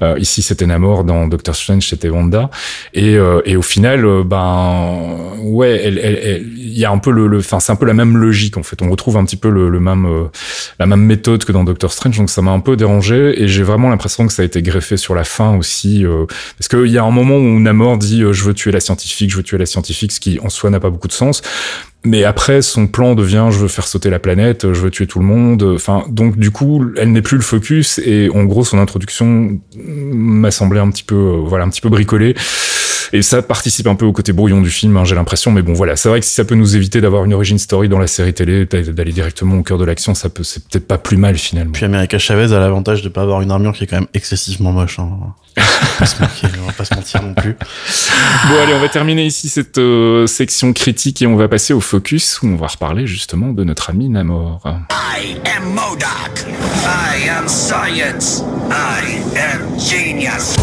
Euh, 0.02 0.16
ici, 0.20 0.42
c'était 0.42 0.66
Namor. 0.66 1.04
Dans 1.04 1.28
Doctor 1.28 1.56
Strange, 1.56 1.88
c'était 1.88 2.10
Wanda. 2.10 2.50
Et, 2.94 3.16
euh, 3.16 3.42
et 3.46 3.56
au 3.56 3.62
final, 3.62 4.06
euh, 4.06 4.24
ben, 4.24 4.98
ouais, 5.42 5.92
il 5.92 6.78
y 6.78 6.86
a 6.86 6.92
un 6.92 6.98
peu 6.98 7.12
le, 7.12 7.28
le- 7.28 7.40
enfin, 7.40 7.60
c'est 7.60 7.72
un 7.72 7.76
peu 7.76 7.86
la 7.86 7.94
même 7.94 8.18
logique 8.18 8.58
en 8.58 8.64
fait. 8.68 8.82
On 8.82 8.90
retrouve 8.90 9.18
un 9.18 9.26
petit 9.26 9.38
peu 9.38 9.50
le, 9.50 9.70
le 9.70 9.80
même, 9.80 10.06
euh, 10.06 10.26
la 10.80 10.86
même 10.86 11.02
méthode 11.02 11.44
que 11.46 11.52
dans 11.52 11.64
Doctor 11.64 11.92
Strange. 11.92 12.18
Donc 12.18 12.30
ça 12.30 12.42
m'a 12.42 12.52
un 12.52 12.60
peu 12.60 12.76
dérangé 12.76 13.42
et 13.42 13.48
j'ai 13.48 13.64
vraiment 13.64 13.90
l'impression 13.90 14.28
que 14.28 14.34
ça 14.34 14.42
a 14.42 14.46
été 14.46 14.62
greffé 14.62 14.98
sur 14.98 15.16
la 15.16 15.24
fin 15.24 15.56
aussi, 15.58 16.06
euh, 16.06 16.26
parce 16.58 16.68
qu'il 16.68 16.92
y 16.92 16.98
a 16.98 17.04
un 17.04 17.12
moment 17.12 17.38
où 17.38 17.60
Namor 17.60 17.98
dit 17.98 18.24
euh, 18.24 18.34
je 18.34 18.44
veux 18.44 18.54
tuer 18.54 18.72
la 18.72 18.80
scientifique, 18.80 19.32
je 19.32 19.38
veux 19.38 19.44
tuer 19.44 19.58
la 19.58 19.66
scientifique, 19.66 20.12
ce 20.12 20.20
qui 20.20 20.40
en 20.40 20.50
soi 20.50 20.70
n'a 20.70 20.80
pas 20.80 20.90
beaucoup 20.90 21.08
de 21.08 21.14
sens. 21.14 21.42
Mais 22.06 22.24
après, 22.24 22.62
son 22.62 22.88
plan 22.88 23.16
devient 23.16 23.48
je 23.50 23.58
veux 23.58 23.68
faire 23.68 23.88
sauter 23.88 24.10
la 24.10 24.20
planète, 24.20 24.72
je 24.74 24.80
veux 24.80 24.92
tuer 24.92 25.08
tout 25.08 25.20
le 25.20 25.26
monde. 25.26 25.64
Enfin, 25.76 26.06
donc 26.10 26.38
du 26.38 26.52
coup, 26.52 26.86
elle 26.96 27.12
n'est 27.12 27.22
plus 27.22 27.38
le 27.38 27.44
focus 27.44 28.00
et 28.00 28.30
en 28.34 28.46
gros, 28.46 28.64
son 28.64 28.80
introduction 28.80 29.60
m'a 29.76 30.52
semblé 30.52 30.80
un 30.80 30.90
petit 30.90 31.04
peu, 31.04 31.16
euh, 31.16 31.42
voilà, 31.44 31.66
un 31.66 31.70
petit 31.70 31.82
peu 31.82 31.90
bricolée. 31.90 32.36
Et 33.14 33.22
ça 33.22 33.42
participe 33.42 33.88
un 33.88 33.96
peu 33.96 34.06
au 34.06 34.12
côté 34.12 34.34
brouillon 34.34 34.62
du 34.62 34.70
film, 34.70 34.98
hein, 34.98 35.06
j'ai 35.06 35.16
l'impression. 35.16 35.52
Mais 35.52 35.62
bon, 35.62 35.74
voilà, 35.74 35.96
c'est 35.96 36.10
vrai 36.10 36.20
que 36.20 36.26
si 36.26 36.34
ça 36.34 36.44
peut 36.46 36.56
nous 36.56 36.76
éviter 36.76 37.02
d'avoir 37.02 37.26
une 37.26 37.34
origin 37.34 37.58
story 37.58 37.90
dans 37.90 38.00
la 38.00 38.08
série 38.08 38.34
télé, 38.34 38.66
d'aller 38.66 39.12
directement 39.12 39.58
au 39.58 39.64
cœur 39.64 39.78
de 39.78 39.86
l'action, 39.86 40.14
ça 40.14 40.30
peut, 40.30 40.44
c'est 40.44 40.64
peut-être 40.68 40.88
pas 40.88 40.98
plus 40.98 41.18
mal 41.18 41.38
finalement. 41.38 41.72
Puis 41.72 41.86
America 41.86 42.18
Chavez 42.20 42.54
a 42.54 42.60
l'avantage 42.60 43.02
de 43.02 43.10
pas 43.10 43.22
avoir 43.22 43.42
une 43.42 43.52
armure 43.52 43.74
qui 43.74 43.84
est 43.84 43.88
quand 43.88 43.98
même 44.00 44.08
excessivement 44.14 44.72
moche. 44.72 45.00
Hein. 45.00 45.10
On 45.20 45.62
va 45.62 45.66
pas 46.00 46.06
se 46.06 46.16
mentir- 46.22 46.50
on 46.64 46.68
va 46.68 46.74
pas 46.74 46.86
se 46.86 46.94
mentir 46.96 47.24
non 47.24 47.34
plus. 47.34 47.54
Bon, 48.50 48.56
allez, 48.62 48.74
on 48.74 48.80
va 48.80 48.90
terminer 48.90 49.26
ici 49.26 49.50
cette 49.50 49.78
euh, 49.78 50.28
section 50.28 50.74
critique 50.74 51.22
et 51.22 51.28
on 51.28 51.36
va 51.36 51.48
passer 51.48 51.74
au 51.74 51.82
focus 51.82 52.42
où 52.42 52.48
on 52.48 52.56
va 52.56 52.68
reparler 52.68 53.08
justement 53.08 53.48
de 53.54 53.64
notre 53.64 53.90
ami 53.90 54.10
Namor. 54.10 54.62
I 54.66 55.38
am 55.58 55.70
Modoc. 55.74 56.46
I 56.86 57.30
am 57.30 57.48
science. 57.48 58.44
I 58.70 59.20
am 59.38 59.80
genius. 59.80 60.56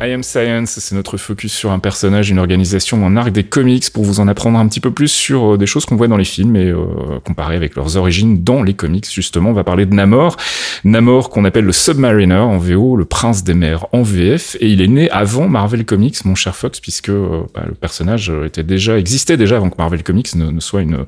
I 0.00 0.12
Am 0.12 0.22
Science, 0.22 0.78
c'est 0.78 0.94
notre 0.94 1.16
focus 1.16 1.52
sur 1.52 1.72
un 1.72 1.80
personnage, 1.80 2.30
une 2.30 2.38
organisation, 2.38 3.04
un 3.04 3.16
arc 3.16 3.32
des 3.32 3.42
comics 3.42 3.90
pour 3.90 4.04
vous 4.04 4.20
en 4.20 4.28
apprendre 4.28 4.56
un 4.56 4.68
petit 4.68 4.78
peu 4.78 4.92
plus 4.92 5.08
sur 5.08 5.54
euh, 5.54 5.58
des 5.58 5.66
choses 5.66 5.86
qu'on 5.86 5.96
voit 5.96 6.06
dans 6.06 6.16
les 6.16 6.24
films 6.24 6.54
et 6.54 6.66
euh, 6.66 7.18
comparer 7.24 7.56
avec 7.56 7.74
leurs 7.74 7.96
origines 7.96 8.44
dans 8.44 8.62
les 8.62 8.74
comics. 8.74 9.12
Justement, 9.12 9.50
on 9.50 9.54
va 9.54 9.64
parler 9.64 9.86
de 9.86 9.94
Namor. 9.94 10.36
Namor 10.84 11.30
qu'on 11.30 11.44
appelle 11.44 11.64
le 11.64 11.72
Submariner 11.72 12.36
en 12.36 12.58
VO, 12.58 12.94
le 12.94 13.06
prince 13.06 13.42
des 13.42 13.54
mers 13.54 13.86
en 13.92 14.02
VF, 14.02 14.56
et 14.60 14.68
il 14.68 14.82
est 14.82 14.86
né 14.86 15.10
avant 15.10 15.48
Marvel 15.48 15.84
Comics, 15.84 16.24
mon 16.24 16.36
cher 16.36 16.54
Fox, 16.54 16.78
puisque 16.78 17.08
euh, 17.08 17.42
bah, 17.52 17.64
le 17.66 17.74
personnage 17.74 18.32
était 18.44 18.62
déjà 18.62 18.98
existait 18.98 19.36
déjà 19.36 19.56
avant 19.56 19.68
que 19.68 19.78
Marvel 19.78 20.04
Comics 20.04 20.32
ne, 20.36 20.60
soit 20.60 20.82
une 20.82 21.06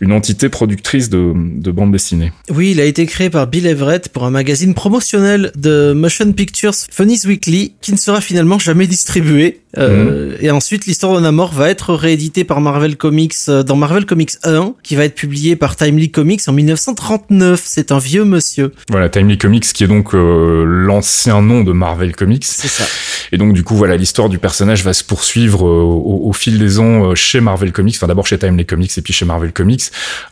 une 0.00 0.12
entité 0.12 0.48
productrice 0.48 1.10
de, 1.10 1.32
de 1.34 1.70
bande 1.70 1.92
dessinée. 1.92 2.32
Oui, 2.50 2.70
il 2.70 2.80
a 2.80 2.84
été 2.84 3.04
créé 3.06 3.28
par 3.28 3.46
Bill 3.46 3.66
Everett 3.66 4.08
pour 4.08 4.24
un 4.24 4.30
magazine 4.30 4.74
promotionnel 4.74 5.52
de 5.56 5.92
Motion 5.92 6.32
Pictures 6.32 6.74
Funnies 6.90 7.20
Weekly 7.26 7.74
qui 7.80 7.92
ne 7.92 7.96
sera 8.06 8.20
finalement 8.20 8.58
jamais 8.60 8.86
distribué. 8.86 9.60
Euh, 9.78 10.36
Et 10.40 10.50
ensuite, 10.50 10.86
l'histoire 10.86 11.14
de 11.14 11.20
Namor 11.20 11.52
va 11.52 11.68
être 11.68 11.94
rééditée 11.94 12.44
par 12.44 12.60
Marvel 12.60 12.96
Comics 12.96 13.34
euh, 13.48 13.62
dans 13.62 13.76
Marvel 13.76 14.06
Comics 14.06 14.32
1, 14.44 14.74
qui 14.82 14.96
va 14.96 15.04
être 15.04 15.14
publié 15.14 15.56
par 15.56 15.76
Timely 15.76 16.10
Comics 16.10 16.42
en 16.46 16.52
1939. 16.52 17.62
C'est 17.64 17.92
un 17.92 17.98
vieux 17.98 18.24
monsieur. 18.24 18.72
Voilà, 18.90 19.08
Timely 19.08 19.38
Comics 19.38 19.64
qui 19.72 19.84
est 19.84 19.88
donc 19.88 20.14
euh, 20.14 20.64
l'ancien 20.66 21.42
nom 21.42 21.62
de 21.62 21.72
Marvel 21.72 22.14
Comics. 22.14 22.44
C'est 22.44 22.68
ça. 22.68 22.84
Et 23.32 23.38
donc 23.38 23.54
du 23.54 23.64
coup 23.64 23.74
voilà 23.74 23.96
l'histoire 23.96 24.28
du 24.28 24.38
personnage 24.38 24.84
va 24.84 24.92
se 24.92 25.02
poursuivre 25.02 25.66
euh, 25.66 25.82
au, 25.82 26.28
au 26.28 26.32
fil 26.32 26.58
des 26.58 26.78
ans 26.78 27.14
chez 27.14 27.40
Marvel 27.40 27.72
Comics, 27.72 27.96
enfin 27.96 28.06
d'abord 28.06 28.26
chez 28.26 28.38
Timely 28.38 28.64
Comics 28.66 28.96
et 28.96 29.02
puis 29.02 29.12
chez 29.12 29.24
Marvel 29.24 29.52
Comics. 29.52 29.82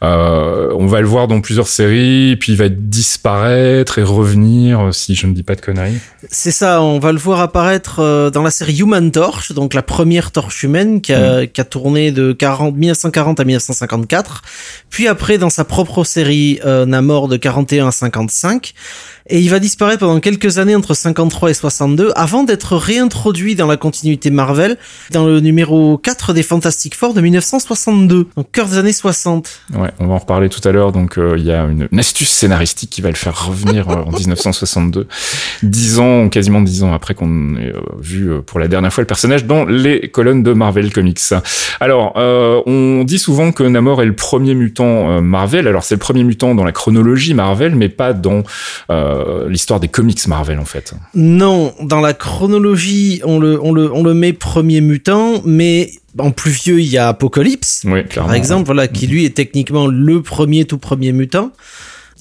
Euh, 0.02 0.70
on 0.78 0.86
va 0.86 1.00
le 1.00 1.06
voir 1.06 1.26
dans 1.28 1.40
plusieurs 1.40 1.66
séries, 1.68 2.36
puis 2.36 2.52
il 2.52 2.58
va 2.58 2.68
disparaître 2.68 3.98
et 3.98 4.02
revenir 4.02 4.90
si 4.92 5.14
je 5.14 5.26
ne 5.26 5.32
dis 5.32 5.42
pas 5.42 5.54
de 5.54 5.60
conneries. 5.60 5.98
C'est 6.30 6.52
ça, 6.52 6.82
on 6.82 6.98
va 6.98 7.12
le 7.12 7.18
voir 7.18 7.40
apparaître 7.40 8.30
dans 8.30 8.42
la 8.42 8.50
série 8.50 8.78
Human 8.78 9.10
Torch, 9.10 9.33
donc 9.52 9.74
la 9.74 9.82
première 9.82 10.30
torche 10.30 10.62
humaine 10.62 11.00
qui 11.00 11.12
a, 11.12 11.46
qui 11.46 11.60
a 11.60 11.64
tourné 11.64 12.12
de 12.12 12.32
40, 12.32 12.74
1940 12.74 13.40
à 13.40 13.44
1954, 13.44 14.42
puis 14.90 15.08
après 15.08 15.38
dans 15.38 15.50
sa 15.50 15.64
propre 15.64 16.04
série 16.04 16.60
euh, 16.64 16.86
Namor 16.86 17.28
de 17.28 17.36
41 17.36 17.88
à 17.88 17.90
55, 17.90 18.74
et 19.26 19.40
il 19.40 19.48
va 19.48 19.58
disparaître 19.58 20.00
pendant 20.00 20.20
quelques 20.20 20.58
années 20.58 20.74
entre 20.74 20.94
53 20.94 21.50
et 21.50 21.54
62 21.54 22.12
avant 22.14 22.44
d'être 22.44 22.76
réintroduit 22.76 23.54
dans 23.54 23.66
la 23.66 23.76
continuité 23.76 24.30
Marvel 24.30 24.76
dans 25.12 25.24
le 25.24 25.40
numéro 25.40 25.96
4 25.96 26.34
des 26.34 26.42
Fantastic 26.42 26.94
Four 26.94 27.14
de 27.14 27.22
1962, 27.22 28.26
donc 28.36 28.50
cœur 28.52 28.66
des 28.66 28.76
années 28.76 28.92
60. 28.92 29.60
Ouais, 29.78 29.90
on 29.98 30.06
va 30.06 30.14
en 30.14 30.18
reparler 30.18 30.50
tout 30.50 30.66
à 30.68 30.72
l'heure. 30.72 30.92
Donc 30.92 31.16
euh, 31.16 31.36
il 31.38 31.44
y 31.44 31.52
a 31.52 31.62
une, 31.64 31.88
une 31.90 31.98
astuce 31.98 32.30
scénaristique 32.30 32.90
qui 32.90 33.00
va 33.00 33.08
le 33.08 33.14
faire 33.16 33.46
revenir 33.46 33.88
euh, 33.88 34.02
en 34.02 34.10
1962, 34.18 35.06
dix 35.62 35.98
ans, 35.98 36.28
quasiment 36.28 36.60
dix 36.60 36.82
ans 36.82 36.92
après 36.92 37.14
qu'on 37.14 37.56
ait 37.56 37.72
euh, 37.74 37.80
vu 37.98 38.30
pour 38.42 38.60
la 38.60 38.68
dernière 38.68 38.92
fois 38.92 39.02
le 39.02 39.06
personnage 39.06 39.46
dans 39.46 39.64
les 39.64 40.10
colonnes 40.10 40.42
de 40.42 40.52
Marvel 40.52 40.92
Comics. 40.92 41.20
Alors, 41.80 42.12
on 42.16 43.04
dit 43.04 43.18
souvent 43.18 43.52
que 43.52 43.62
Namor 43.62 44.02
est 44.02 44.06
le 44.06 44.14
premier 44.14 44.54
mutant 44.54 45.20
Marvel. 45.22 45.66
Alors 45.66 45.82
c'est 45.82 45.94
le 45.94 46.00
premier 46.00 46.24
mutant 46.24 46.54
dans 46.54 46.64
la 46.64 46.72
chronologie 46.72 47.34
Marvel, 47.34 47.74
mais 47.74 47.88
pas 47.88 48.12
dans 48.12 48.42
euh, 49.13 49.13
l'histoire 49.48 49.80
des 49.80 49.88
comics 49.88 50.26
Marvel 50.28 50.58
en 50.58 50.64
fait. 50.64 50.94
Non, 51.14 51.74
dans 51.80 52.00
la 52.00 52.14
chronologie, 52.14 53.20
on 53.24 53.38
le, 53.38 53.60
on 53.62 53.72
le, 53.72 53.92
on 53.92 54.02
le 54.02 54.14
met 54.14 54.32
premier 54.32 54.80
mutant, 54.80 55.42
mais 55.44 55.92
en 56.18 56.30
plus 56.30 56.50
vieux, 56.50 56.80
il 56.80 56.86
y 56.86 56.98
a 56.98 57.08
Apocalypse, 57.08 57.82
Oui, 57.84 58.02
par 58.14 58.34
exemple, 58.34 58.66
voilà, 58.66 58.88
qui 58.88 59.06
lui 59.06 59.24
est 59.24 59.34
techniquement 59.34 59.86
le 59.86 60.22
premier 60.22 60.64
tout 60.64 60.78
premier 60.78 61.12
mutant. 61.12 61.50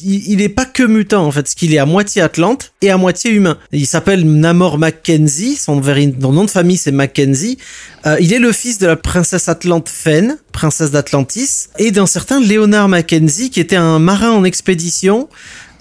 Il, 0.04 0.32
il 0.32 0.42
est 0.42 0.50
pas 0.50 0.66
que 0.66 0.84
mutant 0.84 1.26
en 1.26 1.32
fait, 1.32 1.44
parce 1.44 1.54
qu'il 1.54 1.74
est 1.74 1.78
à 1.78 1.86
moitié 1.86 2.22
Atlante 2.22 2.74
et 2.82 2.90
à 2.90 2.98
moitié 2.98 3.32
humain. 3.32 3.58
Il 3.72 3.86
s'appelle 3.86 4.26
Namor 4.26 4.80
Mackenzie, 4.80 5.56
son, 5.56 5.80
nom 5.80 6.46
de 6.46 6.50
famille 6.50 6.78
c'est 6.78 6.92
Mackenzie. 6.92 7.60
Euh, 8.08 8.18
il 8.20 8.34
est 8.34 8.40
le 8.40 8.52
fils 8.52 8.80
de 8.80 8.88
la 8.88 8.96
princesse 8.96 9.48
Atlante 9.48 9.90
Fen, 9.90 10.38
princesse 10.52 10.90
d'Atlantis, 10.90 11.68
et 11.78 11.92
d'un 11.92 12.08
certain 12.08 12.42
Leonard 12.42 12.90
Mackenzie 12.90 13.52
qui 13.52 13.60
était 13.60 13.76
un 13.76 14.00
marin 14.00 14.32
en 14.32 14.44
expédition 14.44 15.30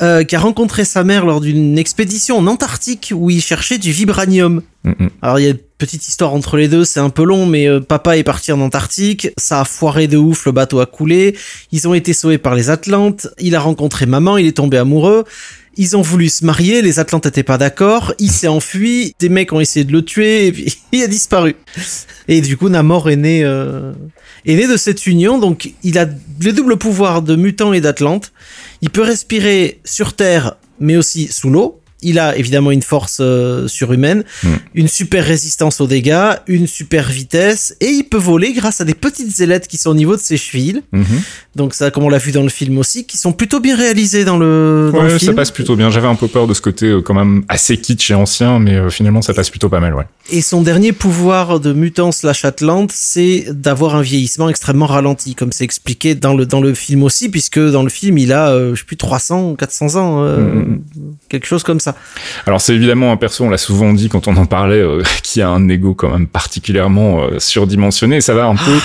euh, 0.02 0.24
qui 0.24 0.34
a 0.34 0.40
rencontré 0.40 0.84
sa 0.84 1.04
mère 1.04 1.24
lors 1.24 1.40
d'une 1.40 1.78
expédition 1.78 2.38
en 2.38 2.46
Antarctique 2.46 3.12
où 3.14 3.30
il 3.30 3.40
cherchait 3.40 3.78
du 3.78 3.92
vibranium. 3.92 4.62
Mm, 4.82 4.90
mm. 4.90 5.10
Alors 5.22 5.38
il 5.38 5.44
y 5.44 5.46
a 5.46 5.50
une 5.50 5.58
petite 5.78 6.08
histoire 6.08 6.34
entre 6.34 6.56
les 6.56 6.66
deux, 6.66 6.84
c'est 6.84 6.98
un 7.00 7.10
peu 7.10 7.22
long, 7.24 7.46
mais 7.46 7.68
euh, 7.68 7.80
papa 7.80 8.16
est 8.16 8.24
parti 8.24 8.50
en 8.50 8.60
Antarctique, 8.60 9.28
ça 9.36 9.60
a 9.60 9.64
foiré 9.64 10.08
de 10.08 10.16
ouf, 10.16 10.46
le 10.46 10.52
bateau 10.52 10.80
a 10.80 10.86
coulé, 10.86 11.36
ils 11.70 11.86
ont 11.86 11.94
été 11.94 12.12
sauvés 12.14 12.38
par 12.38 12.54
les 12.54 12.68
Atlantes, 12.68 13.28
il 13.38 13.54
a 13.54 13.60
rencontré 13.60 14.06
maman, 14.06 14.38
il 14.38 14.46
est 14.46 14.56
tombé 14.56 14.76
amoureux, 14.76 15.24
ils 15.76 15.96
ont 15.96 16.02
voulu 16.02 16.28
se 16.28 16.44
marier, 16.44 16.82
les 16.82 16.98
Atlantes 16.98 17.26
étaient 17.26 17.42
pas 17.42 17.58
d'accord, 17.58 18.12
il 18.18 18.30
s'est 18.30 18.48
enfui, 18.48 19.14
des 19.18 19.28
mecs 19.28 19.52
ont 19.52 19.60
essayé 19.60 19.84
de 19.84 19.92
le 19.92 20.02
tuer, 20.02 20.46
et 20.46 20.52
puis 20.52 20.78
il 20.92 21.02
a 21.02 21.06
disparu. 21.06 21.56
Et 22.28 22.40
du 22.40 22.56
coup, 22.56 22.68
Namor 22.68 23.08
est 23.08 23.16
né, 23.16 23.44
euh, 23.44 23.92
est 24.44 24.56
né 24.56 24.66
de 24.66 24.76
cette 24.76 25.06
union, 25.06 25.38
donc 25.38 25.72
il 25.82 25.98
a 25.98 26.06
le 26.06 26.52
double 26.52 26.76
pouvoir 26.76 27.22
de 27.22 27.36
mutant 27.36 27.72
et 27.72 27.80
d'Atlante. 27.80 28.32
Il 28.82 28.90
peut 28.90 29.02
respirer 29.02 29.80
sur 29.84 30.14
Terre, 30.14 30.56
mais 30.80 30.96
aussi 30.96 31.28
sous 31.28 31.50
l'eau. 31.50 31.81
Il 32.02 32.18
a 32.18 32.36
évidemment 32.36 32.70
une 32.70 32.82
force 32.82 33.18
euh, 33.20 33.68
surhumaine, 33.68 34.24
Mm. 34.42 34.48
une 34.74 34.88
super 34.88 35.24
résistance 35.24 35.80
aux 35.80 35.86
dégâts, 35.86 36.32
une 36.46 36.66
super 36.66 37.08
vitesse, 37.08 37.76
et 37.80 37.86
il 37.88 38.04
peut 38.04 38.18
voler 38.18 38.52
grâce 38.52 38.80
à 38.80 38.84
des 38.84 38.94
petites 38.94 39.38
ailettes 39.40 39.68
qui 39.68 39.76
sont 39.78 39.90
au 39.90 39.94
niveau 39.94 40.16
de 40.16 40.20
ses 40.20 40.36
chevilles. 40.36 40.82
Mhm. 40.92 41.04
Donc 41.56 41.74
ça, 41.74 41.90
comme 41.90 42.04
on 42.04 42.08
l'a 42.08 42.18
vu 42.18 42.32
dans 42.32 42.42
le 42.42 42.48
film 42.48 42.78
aussi, 42.78 43.04
qui 43.04 43.18
sont 43.18 43.32
plutôt 43.32 43.60
bien 43.60 43.76
réalisés 43.76 44.24
dans 44.24 44.38
le, 44.38 44.90
dans 44.92 45.02
le 45.02 45.12
Ouais, 45.12 45.18
film. 45.18 45.32
ça 45.32 45.36
passe 45.36 45.50
plutôt 45.50 45.76
bien. 45.76 45.90
J'avais 45.90 46.08
un 46.08 46.14
peu 46.14 46.28
peur 46.28 46.46
de 46.46 46.54
ce 46.54 46.60
côté 46.60 46.86
euh, 46.86 47.00
quand 47.02 47.14
même 47.14 47.44
assez 47.48 47.76
kitsch 47.76 48.10
et 48.10 48.14
ancien, 48.14 48.58
mais 48.58 48.74
euh, 48.76 48.90
finalement 48.90 49.22
ça 49.22 49.34
passe 49.34 49.50
plutôt 49.50 49.68
pas 49.68 49.80
mal, 49.80 49.94
ouais. 49.94 50.04
Et 50.30 50.40
son 50.40 50.62
dernier 50.62 50.92
pouvoir 50.92 51.60
de 51.60 51.72
mutant 51.72 52.10
slash 52.12 52.44
Atlante, 52.44 52.90
c'est 52.92 53.46
d'avoir 53.50 53.96
un 53.96 54.02
vieillissement 54.02 54.48
extrêmement 54.48 54.86
ralenti, 54.86 55.34
comme 55.34 55.52
c'est 55.52 55.64
expliqué 55.64 56.14
dans 56.14 56.34
le, 56.34 56.46
dans 56.46 56.60
le 56.60 56.74
film 56.74 57.02
aussi, 57.02 57.28
puisque 57.28 57.58
dans 57.60 57.82
le 57.82 57.90
film, 57.90 58.18
il 58.18 58.32
a, 58.32 58.56
je 58.70 58.74
sais 58.78 58.84
plus, 58.86 58.96
300 58.96 59.50
ou 59.50 59.54
400 59.54 59.96
ans, 59.96 60.22
euh, 60.24 60.38
Mhm. 60.38 60.80
quelque 61.28 61.46
chose 61.46 61.62
comme 61.62 61.80
ça. 61.80 61.91
Alors 62.46 62.60
c'est 62.60 62.74
évidemment 62.74 63.12
un 63.12 63.16
perso, 63.16 63.44
on 63.44 63.50
l'a 63.50 63.58
souvent 63.58 63.92
dit 63.92 64.08
quand 64.08 64.28
on 64.28 64.36
en 64.36 64.46
parlait, 64.46 64.80
euh, 64.80 65.02
qui 65.22 65.42
a 65.42 65.48
un 65.48 65.68
ego 65.68 65.94
quand 65.94 66.10
même 66.10 66.26
particulièrement 66.26 67.22
euh, 67.22 67.38
surdimensionné. 67.38 68.20
Ça 68.20 68.34
va 68.34 68.46
un 68.46 68.56
peu, 68.56 68.78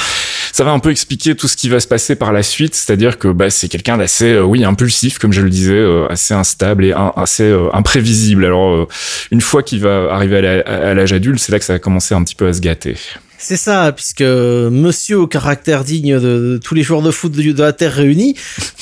ça 0.51 0.63
va 0.63 0.71
un 0.71 0.79
peu 0.79 0.91
expliquer 0.91 1.35
tout 1.35 1.47
ce 1.47 1.55
qui 1.57 1.69
va 1.69 1.79
se 1.79 1.87
passer 1.87 2.15
par 2.15 2.31
la 2.33 2.43
suite. 2.43 2.75
C'est-à-dire 2.75 3.17
que 3.17 3.27
bah, 3.27 3.49
c'est 3.49 3.67
quelqu'un 3.67 3.97
d'assez, 3.97 4.31
euh, 4.33 4.41
oui, 4.43 4.63
impulsif, 4.63 5.17
comme 5.19 5.33
je 5.33 5.41
le 5.41 5.49
disais, 5.49 5.83
assez 6.09 6.33
instable 6.33 6.85
et 6.85 6.93
un- 6.93 7.13
assez 7.15 7.53
imprévisible. 7.73 8.45
Alors 8.45 8.87
une 9.31 9.41
fois 9.41 9.63
qu'il 9.63 9.79
va 9.81 10.07
arriver 10.11 10.63
à 10.65 10.93
l'âge 10.93 11.13
adulte, 11.13 11.39
c'est 11.39 11.51
là 11.51 11.59
que 11.59 11.65
ça 11.65 11.73
va 11.73 11.79
commencer 11.79 12.15
un 12.15 12.23
petit 12.23 12.35
peu 12.35 12.47
à 12.47 12.53
se 12.53 12.61
gâter. 12.61 12.95
C'est 13.39 13.55
ça, 13.57 13.91
puisque 13.91 14.21
monsieur 14.23 15.19
au 15.19 15.27
caractère 15.27 15.83
digne 15.83 16.15
de, 16.15 16.19
de 16.19 16.59
tous 16.63 16.73
les 16.73 16.81
joueurs 16.81 17.03
de 17.03 17.11
foot 17.11 17.31
de, 17.31 17.51
de 17.51 17.61
la 17.63 17.71
Terre 17.71 17.93
réunis, 17.93 18.35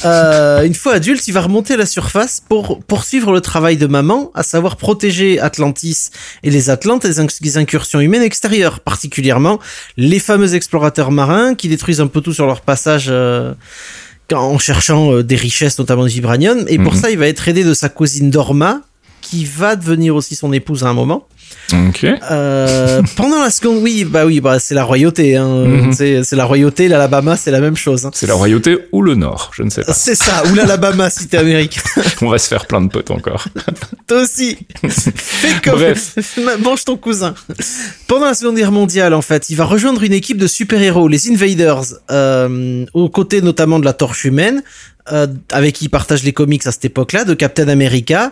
euh, 0.06 0.62
une 0.66 0.74
fois 0.74 0.94
adulte, 0.94 1.28
il 1.28 1.34
va 1.34 1.42
remonter 1.42 1.74
à 1.74 1.78
la 1.78 1.86
surface 1.86 2.42
pour 2.48 2.80
poursuivre 2.84 3.34
le 3.34 3.42
travail 3.42 3.76
de 3.76 3.86
maman, 3.86 4.32
à 4.34 4.44
savoir 4.44 4.78
protéger 4.78 5.40
Atlantis 5.42 6.10
et 6.44 6.50
les 6.50 6.70
Atlantes 6.70 7.06
des, 7.06 7.20
inc- 7.20 7.42
des 7.42 7.58
incursions 7.58 8.00
humaines 8.00 8.22
extérieures, 8.22 8.80
particulièrement 8.80 9.60
les 9.98 10.20
fameux 10.20 10.56
explorateurs 10.56 11.12
marins 11.12 11.54
qui 11.56 11.68
détruisent 11.68 12.00
un 12.02 12.08
peu 12.08 12.22
tout 12.22 12.34
sur 12.34 12.46
leur 12.46 12.62
passage 12.62 13.08
euh, 13.10 13.54
en 14.34 14.58
cherchant 14.58 15.12
euh, 15.16 15.22
des 15.24 15.36
richesses, 15.36 15.78
notamment 15.80 16.06
du 16.06 16.12
vibranium. 16.12 16.66
Et 16.70 16.78
pour 16.80 16.94
Mhm. 16.94 17.02
ça, 17.02 17.12
il 17.12 17.18
va 17.18 17.28
être 17.28 17.48
aidé 17.50 17.64
de 17.66 17.74
sa 17.74 17.90
cousine 17.90 18.30
Dorma, 18.32 18.82
qui 19.22 19.44
va 19.44 19.76
devenir 19.76 20.16
aussi 20.16 20.36
son 20.36 20.54
épouse 20.54 20.84
à 20.84 20.88
un 20.88 20.94
moment. 20.94 21.28
Ok. 21.74 22.06
Euh, 22.32 23.02
pendant 23.16 23.42
la 23.42 23.50
seconde, 23.50 23.80
oui, 23.82 24.06
bah 24.06 24.26
oui, 24.26 24.40
bah 24.40 24.60
c'est 24.60 24.76
la 24.76 24.84
royauté. 24.84 25.36
Hein. 25.36 25.92
C'est 25.94 26.24
c'est 26.24 26.36
la 26.36 26.46
royauté. 26.46 26.88
L'Alabama, 26.88 27.36
c'est 27.38 27.52
la 27.52 27.60
même 27.60 27.76
chose. 27.76 28.06
hein. 28.06 28.12
C'est 28.14 28.28
la 28.28 28.36
royauté 28.36 28.78
ou 28.92 29.02
le 29.02 29.16
Nord, 29.16 29.52
je 29.54 29.64
ne 29.64 29.70
sais 29.70 29.82
pas. 29.84 29.94
C'est 29.94 30.16
ça. 30.16 30.44
Ou 30.52 30.56
l'Alabama 30.56 31.10
si 31.10 31.28
t'es 31.28 31.38
américain. 31.38 31.82
On 32.22 32.30
va 32.30 32.38
se 32.38 32.48
faire 32.48 32.66
plein 32.68 32.82
de 32.82 32.90
potes 32.90 33.12
encore. 33.12 33.48
Toi 34.08 34.22
aussi. 34.24 34.58
Fais 34.88 35.60
comme. 35.64 35.80
Bref. 35.80 36.38
Mange 36.64 36.86
ton 36.86 36.98
cousin. 36.98 37.34
Pendant 38.08 38.26
la 38.28 38.34
Seconde 38.36 38.56
Guerre 38.58 38.72
mondiale, 38.72 39.14
en 39.14 39.22
fait, 39.22 39.50
il 39.50 39.56
va 39.56 39.66
rejoindre 39.66 40.04
une 40.04 40.14
équipe 40.14 40.38
de 40.38 40.48
super-héros, 40.48 41.08
les 41.08 41.32
Invaders, 41.32 41.82
euh, 42.12 42.86
aux 42.94 43.10
côtés 43.10 43.42
notamment 43.42 43.80
de 43.80 43.86
la 43.86 43.94
Torche 43.94 44.26
humaine, 44.26 44.62
euh, 45.12 45.28
avec 45.52 45.76
qui 45.76 45.86
il 45.86 45.90
partage 45.90 46.24
les 46.24 46.34
comics 46.34 46.66
à 46.68 46.72
cette 46.72 46.86
époque-là, 46.86 47.24
de 47.26 47.34
Captain 47.34 47.68
America 47.68 48.32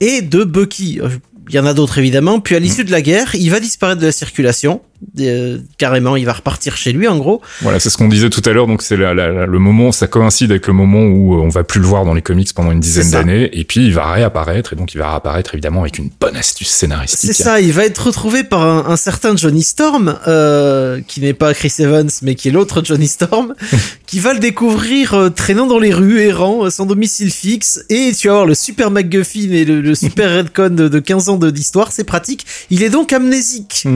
et 0.00 0.20
de 0.22 0.42
Bucky. 0.44 1.00
Il 1.48 1.54
y 1.54 1.58
en 1.58 1.66
a 1.66 1.74
d'autres 1.74 1.98
évidemment. 1.98 2.40
Puis 2.40 2.54
à 2.54 2.58
l'issue 2.58 2.84
de 2.84 2.90
la 2.90 3.02
guerre, 3.02 3.34
il 3.34 3.50
va 3.50 3.60
disparaître 3.60 4.00
de 4.00 4.06
la 4.06 4.12
circulation. 4.12 4.80
Euh, 5.20 5.58
carrément, 5.78 6.16
il 6.16 6.24
va 6.24 6.32
repartir 6.32 6.76
chez 6.76 6.92
lui, 6.92 7.08
en 7.08 7.18
gros. 7.18 7.42
Voilà, 7.60 7.80
c'est 7.80 7.90
ce 7.90 7.96
qu'on 7.96 8.08
disait 8.08 8.30
tout 8.30 8.42
à 8.44 8.52
l'heure. 8.52 8.66
Donc 8.66 8.82
c'est 8.82 8.96
le 8.96 9.58
moment, 9.58 9.92
ça 9.92 10.06
coïncide 10.06 10.50
avec 10.50 10.66
le 10.66 10.72
moment 10.72 11.02
où 11.02 11.34
euh, 11.34 11.42
on 11.42 11.48
va 11.48 11.64
plus 11.64 11.80
le 11.80 11.86
voir 11.86 12.04
dans 12.04 12.14
les 12.14 12.22
comics 12.22 12.52
pendant 12.54 12.72
une 12.72 12.80
dizaine 12.80 13.10
d'années, 13.10 13.50
et 13.52 13.64
puis 13.64 13.86
il 13.86 13.94
va 13.94 14.12
réapparaître, 14.12 14.72
et 14.72 14.76
donc 14.76 14.94
il 14.94 14.98
va 14.98 15.10
réapparaître 15.10 15.54
évidemment 15.54 15.82
avec 15.82 15.98
une 15.98 16.10
bonne 16.20 16.36
astuce 16.36 16.68
scénaristique. 16.68 17.32
C'est 17.32 17.42
ça, 17.42 17.60
il 17.60 17.72
va 17.72 17.84
être 17.84 18.06
retrouvé 18.06 18.44
par 18.44 18.62
un, 18.62 18.90
un 18.90 18.96
certain 18.96 19.36
Johnny 19.36 19.62
Storm, 19.62 20.18
euh, 20.26 21.00
qui 21.06 21.20
n'est 21.20 21.34
pas 21.34 21.54
Chris 21.54 21.72
Evans, 21.78 22.10
mais 22.22 22.34
qui 22.34 22.48
est 22.48 22.52
l'autre 22.52 22.82
Johnny 22.84 23.08
Storm, 23.08 23.54
qui 24.06 24.20
va 24.20 24.32
le 24.34 24.40
découvrir 24.40 25.14
euh, 25.14 25.30
traînant 25.30 25.66
dans 25.66 25.78
les 25.78 25.92
rues, 25.92 26.20
errant, 26.20 26.70
sans 26.70 26.86
domicile 26.86 27.30
fixe, 27.30 27.84
et 27.90 28.12
tu 28.16 28.28
vas 28.28 28.34
voir 28.34 28.46
le 28.46 28.54
super 28.54 28.90
MacGuffin 28.90 29.50
et 29.50 29.64
le, 29.64 29.80
le 29.80 29.94
super 29.94 30.30
Redcon 30.30 30.70
de, 30.70 30.88
de 30.88 30.98
15 30.98 31.28
ans 31.28 31.36
d'histoire, 31.36 31.92
c'est 31.92 32.04
pratique. 32.04 32.46
Il 32.70 32.82
est 32.82 32.90
donc 32.90 33.12
amnésique. 33.12 33.86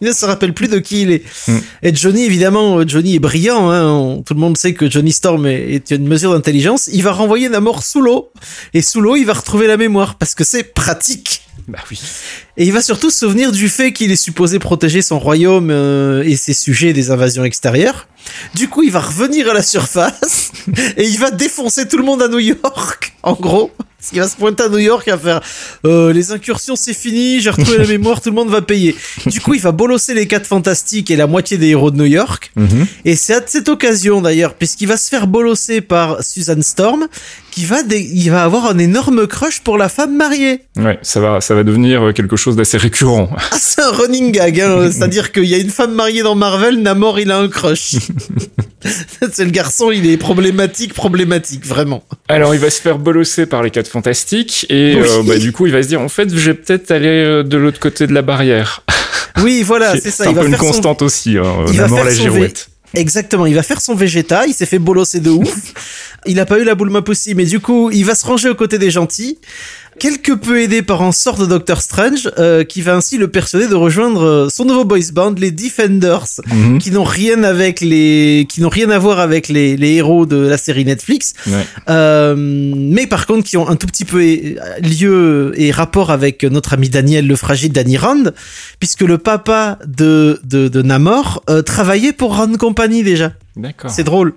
Il 0.00 0.08
ne 0.08 0.12
se 0.12 0.24
rappelle 0.24 0.54
plus 0.54 0.68
de 0.68 0.78
qui 0.78 1.02
il 1.02 1.10
est. 1.12 1.22
Mm. 1.48 1.58
Et 1.82 1.94
Johnny, 1.94 2.24
évidemment, 2.24 2.86
Johnny 2.86 3.16
est 3.16 3.18
brillant. 3.18 3.70
Hein, 3.70 3.84
on- 3.86 4.22
tout 4.22 4.34
le 4.34 4.40
monde 4.40 4.56
sait 4.56 4.72
que 4.74 4.90
Johnny 4.90 5.12
Storm 5.12 5.46
est, 5.46 5.74
est 5.74 5.90
une 5.90 6.08
mesure 6.08 6.32
d'intelligence. 6.32 6.88
Il 6.92 7.02
va 7.02 7.12
renvoyer 7.12 7.48
Namor 7.48 7.82
sous 7.82 8.00
l'eau. 8.00 8.32
Et 8.74 8.82
sous 8.82 9.00
l'eau, 9.00 9.16
il 9.16 9.24
va 9.26 9.34
retrouver 9.34 9.66
la 9.66 9.76
mémoire 9.76 10.16
parce 10.16 10.34
que 10.34 10.44
c'est 10.44 10.62
pratique. 10.62 11.42
Bah 11.68 11.78
oui. 11.90 12.00
Et 12.56 12.64
il 12.64 12.72
va 12.72 12.82
surtout 12.82 13.10
se 13.10 13.18
souvenir 13.18 13.52
du 13.52 13.68
fait 13.68 13.92
qu'il 13.92 14.10
est 14.10 14.16
supposé 14.16 14.58
protéger 14.58 15.02
son 15.02 15.18
royaume 15.18 15.70
euh, 15.70 16.22
et 16.24 16.36
ses 16.36 16.54
sujets 16.54 16.92
des 16.92 17.10
invasions 17.10 17.44
extérieures. 17.44 18.08
Du 18.54 18.68
coup, 18.68 18.82
il 18.82 18.90
va 18.90 19.00
revenir 19.00 19.48
à 19.48 19.54
la 19.54 19.62
surface 19.62 20.52
et 20.96 21.04
il 21.04 21.18
va 21.18 21.30
défoncer 21.30 21.88
tout 21.88 21.96
le 21.96 22.04
monde 22.04 22.22
à 22.22 22.28
New 22.28 22.38
York, 22.38 23.14
en 23.22 23.34
gros. 23.34 23.70
Il 24.12 24.20
va 24.20 24.28
se 24.28 24.36
pointer 24.36 24.62
à 24.62 24.68
New 24.68 24.78
York 24.78 25.06
et 25.08 25.10
va 25.10 25.18
faire 25.18 25.40
euh, 25.84 26.12
les 26.12 26.32
incursions 26.32 26.74
c'est 26.74 26.94
fini, 26.94 27.40
j'ai 27.40 27.50
retrouvé 27.50 27.78
la 27.78 27.86
mémoire, 27.86 28.20
tout 28.20 28.30
le 28.30 28.34
monde 28.34 28.48
va 28.48 28.62
payer. 28.62 28.96
Du 29.26 29.40
coup, 29.40 29.54
il 29.54 29.60
va 29.60 29.72
bolosser 29.72 30.14
les 30.14 30.26
quatre 30.26 30.46
fantastiques 30.46 31.10
et 31.10 31.16
la 31.16 31.26
moitié 31.26 31.58
des 31.58 31.68
héros 31.68 31.90
de 31.90 31.98
New 31.98 32.06
York. 32.06 32.50
Mhm. 32.56 32.86
Et 33.04 33.14
c'est 33.14 33.34
à 33.34 33.42
cette 33.44 33.68
occasion 33.68 34.22
d'ailleurs, 34.22 34.54
puisqu'il 34.54 34.86
va 34.86 34.96
se 34.96 35.08
faire 35.08 35.26
bolosser 35.26 35.80
par 35.82 36.24
Susan 36.24 36.60
Storm, 36.62 37.08
qui 37.50 37.64
va, 37.64 37.82
dé- 37.82 38.00
il 38.12 38.30
va 38.30 38.44
avoir 38.44 38.66
un 38.66 38.78
énorme 38.78 39.26
crush 39.26 39.60
pour 39.60 39.76
la 39.78 39.88
femme 39.88 40.16
mariée. 40.16 40.60
Ouais, 40.76 40.98
ça 41.02 41.20
va, 41.20 41.40
ça 41.40 41.54
va 41.54 41.62
devenir 41.64 42.02
euh, 42.08 42.12
quelque 42.12 42.36
chose 42.36 42.56
d'assez 42.56 42.76
récurrent. 42.78 43.28
Ah, 43.36 43.56
c'est 43.58 43.82
un 43.82 43.90
running 43.90 44.32
gag, 44.32 44.60
hein. 44.60 44.90
c'est-à-dire 44.92 45.32
qu'il 45.32 45.44
y 45.46 45.54
a 45.54 45.58
une 45.58 45.70
femme 45.70 45.92
mariée 45.94 46.22
dans 46.22 46.34
Marvel, 46.34 46.80
Namor 46.82 47.18
il 47.20 47.30
a 47.30 47.38
un 47.38 47.48
crush. 47.48 47.96
c'est 49.32 49.44
le 49.44 49.50
garçon, 49.50 49.90
il 49.90 50.08
est 50.10 50.16
problématique, 50.16 50.94
problématique, 50.94 51.66
vraiment. 51.66 52.02
Alors, 52.28 52.54
il 52.54 52.60
va 52.60 52.70
se 52.70 52.80
faire 52.80 52.98
bolosser 52.98 53.46
par 53.46 53.62
les 53.62 53.70
quatre 53.70 53.88
fantastiques 53.88 54.66
et 54.70 54.94
Oui. 54.96 55.02
euh, 55.08 55.22
bah, 55.24 55.38
du 55.38 55.52
coup, 55.52 55.66
il 55.66 55.72
va 55.72 55.82
se 55.82 55.88
dire 55.88 56.00
en 56.00 56.08
fait, 56.08 56.28
je 56.34 56.50
vais 56.50 56.54
peut-être 56.54 56.90
aller 56.90 57.06
euh, 57.08 57.42
de 57.42 57.56
l'autre 57.56 57.80
côté 57.80 58.06
de 58.06 58.12
la 58.14 58.22
barrière. 58.22 58.82
Oui, 59.42 59.62
voilà, 59.64 59.94
c'est 60.00 60.10
ça. 60.10 60.24
un 60.24 60.30
il 60.30 60.34
va 60.34 60.40
peu 60.42 60.46
une 60.46 60.52
faire 60.54 60.60
son- 60.60 60.66
constante 60.72 61.02
aussi. 61.02 61.36
Hein, 61.38 61.44
il 61.68 61.76
va 61.76 61.82
Namor 61.84 61.98
faire 61.98 62.06
la 62.06 62.14
girouette. 62.14 62.68
Exactement, 62.94 63.46
il 63.46 63.54
va 63.54 63.62
faire 63.62 63.80
son 63.80 63.94
Vegeta, 63.94 64.46
il 64.46 64.54
s'est 64.54 64.66
fait 64.66 64.78
bolosser 64.78 65.20
de 65.20 65.30
ouf. 65.30 65.72
il 66.26 66.40
a 66.40 66.46
pas 66.46 66.58
eu 66.58 66.64
la 66.64 66.74
boule 66.74 66.90
Pussy, 67.02 67.34
mais 67.34 67.44
du 67.44 67.60
coup, 67.60 67.90
il 67.90 68.04
va 68.04 68.14
se 68.14 68.26
ranger 68.26 68.48
aux 68.48 68.54
côtés 68.54 68.78
des 68.78 68.90
gentils. 68.90 69.38
Quelque 70.00 70.32
peu 70.32 70.60
aidé 70.62 70.82
par 70.82 71.02
un 71.02 71.12
sort 71.12 71.36
de 71.38 71.46
Doctor 71.46 71.80
Strange, 71.82 72.30
euh, 72.38 72.64
qui 72.64 72.80
va 72.80 72.96
ainsi 72.96 73.18
le 73.18 73.28
persuader 73.28 73.68
de 73.68 73.74
rejoindre 73.74 74.22
euh, 74.24 74.48
son 74.48 74.64
nouveau 74.64 74.84
boys 74.84 74.98
band, 75.12 75.34
les 75.38 75.50
Defenders, 75.52 76.26
Mhm. 76.50 76.78
qui 76.78 76.90
n'ont 76.90 77.04
rien 77.04 77.44
avec 77.44 77.80
les, 77.82 78.46
qui 78.48 78.62
n'ont 78.62 78.70
rien 78.70 78.88
à 78.90 78.98
voir 78.98 79.20
avec 79.20 79.48
les, 79.48 79.76
les 79.76 79.92
héros 79.96 80.24
de 80.26 80.36
la 80.38 80.56
série 80.56 80.84
Netflix. 80.86 81.34
Ouais. 81.46 81.66
Euh, 81.90 82.34
mais 82.36 83.06
par 83.06 83.26
contre 83.26 83.44
qui 83.46 83.56
ont 83.58 83.68
un 83.68 83.76
tout 83.76 83.86
petit 83.86 84.04
peu 84.06 84.20
lieu 84.82 85.52
et 85.56 85.70
rapport 85.70 86.10
avec 86.10 86.44
notre 86.44 86.72
ami 86.74 86.88
Daniel 86.88 87.26
le 87.26 87.36
fragile 87.36 87.72
Danny 87.72 87.96
Rand, 87.96 88.24
puisque 88.78 89.02
le 89.02 89.18
papa 89.18 89.78
de, 89.86 90.40
de, 90.44 90.68
de 90.68 90.82
Namor 90.82 91.42
euh, 91.50 91.62
travaillait 91.62 92.12
pour 92.12 92.36
Rand 92.36 92.56
Company 92.56 93.02
déjà. 93.02 93.32
D'accord. 93.56 93.90
C'est 93.90 94.04
drôle. 94.04 94.34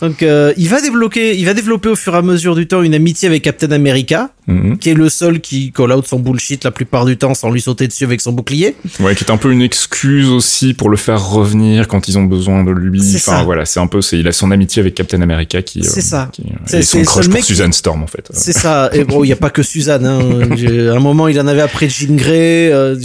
Donc 0.00 0.22
euh, 0.22 0.52
il 0.56 0.68
va 0.68 0.80
débloquer, 0.80 1.36
il 1.36 1.44
va 1.44 1.54
développer 1.54 1.88
au 1.90 1.96
fur 1.96 2.14
et 2.14 2.18
à 2.18 2.22
mesure 2.22 2.54
du 2.54 2.66
temps 2.66 2.82
une 2.82 2.94
amitié 2.94 3.28
avec 3.28 3.42
Captain 3.42 3.70
America, 3.72 4.30
Mhm. 4.46 4.76
qui 4.78 4.90
est 4.90 4.94
le 4.94 5.08
seul 5.08 5.40
qui 5.40 5.72
call 5.72 5.90
out 5.92 6.06
son 6.06 6.18
bullshit 6.20 6.64
la 6.64 6.70
plupart 6.70 7.06
du 7.06 7.16
temps 7.16 7.32
sans 7.34 7.50
lui 7.50 7.62
sauter 7.62 7.88
dessus 7.88 8.04
avec 8.04 8.20
son 8.20 8.32
bouclier. 8.32 8.76
Ouais, 9.00 9.14
qui 9.14 9.24
est 9.24 9.30
un 9.30 9.38
peu 9.38 9.50
une 9.52 9.62
excuse 9.62 10.28
aussi 10.28 10.74
pour 10.74 10.90
le 10.90 10.96
faire 10.98 11.24
revenir 11.30 11.88
quand 11.88 12.08
ils 12.08 12.18
ont 12.18 12.24
besoin 12.24 12.62
de 12.64 12.70
lui. 12.70 13.00
Enfin 13.00 13.38
ça. 13.38 13.42
voilà, 13.42 13.64
c'est 13.64 13.80
un 13.80 13.86
peu, 13.86 14.02
c'est 14.02 14.18
il 14.18 14.28
a 14.28 14.32
son 14.32 14.50
amitié 14.50 14.80
avec 14.80 14.94
Captain 14.94 15.20
America 15.22 15.62
qui. 15.62 15.82
C'est 15.84 16.02
ça. 16.02 16.28
qui- 16.32 16.42
C'est- 16.66 16.78
et 16.80 16.82
c'est 16.82 17.04
son 17.04 17.10
crush 17.12 17.24
pour 17.26 17.34
mec 17.34 17.42
qui- 17.42 17.48
Susan 17.54 17.72
Storm 17.72 18.02
en 18.02 18.06
fait. 18.06 18.28
C'est 18.34 18.52
ça. 18.52 18.90
Et 18.92 19.04
bon, 19.04 19.24
il 19.24 19.28
n'y 19.28 19.32
a 19.32 19.36
pas 19.36 19.50
que 19.50 19.62
Suzanne. 19.62 20.04
Hein. 20.06 20.20
À 20.94 20.96
un 20.96 21.00
moment, 21.00 21.28
il 21.28 21.38
en 21.40 21.46
avait 21.46 21.62
après 21.62 21.88
Jean 21.88 22.14
Grey. 22.16 22.70
euh, 22.72 22.96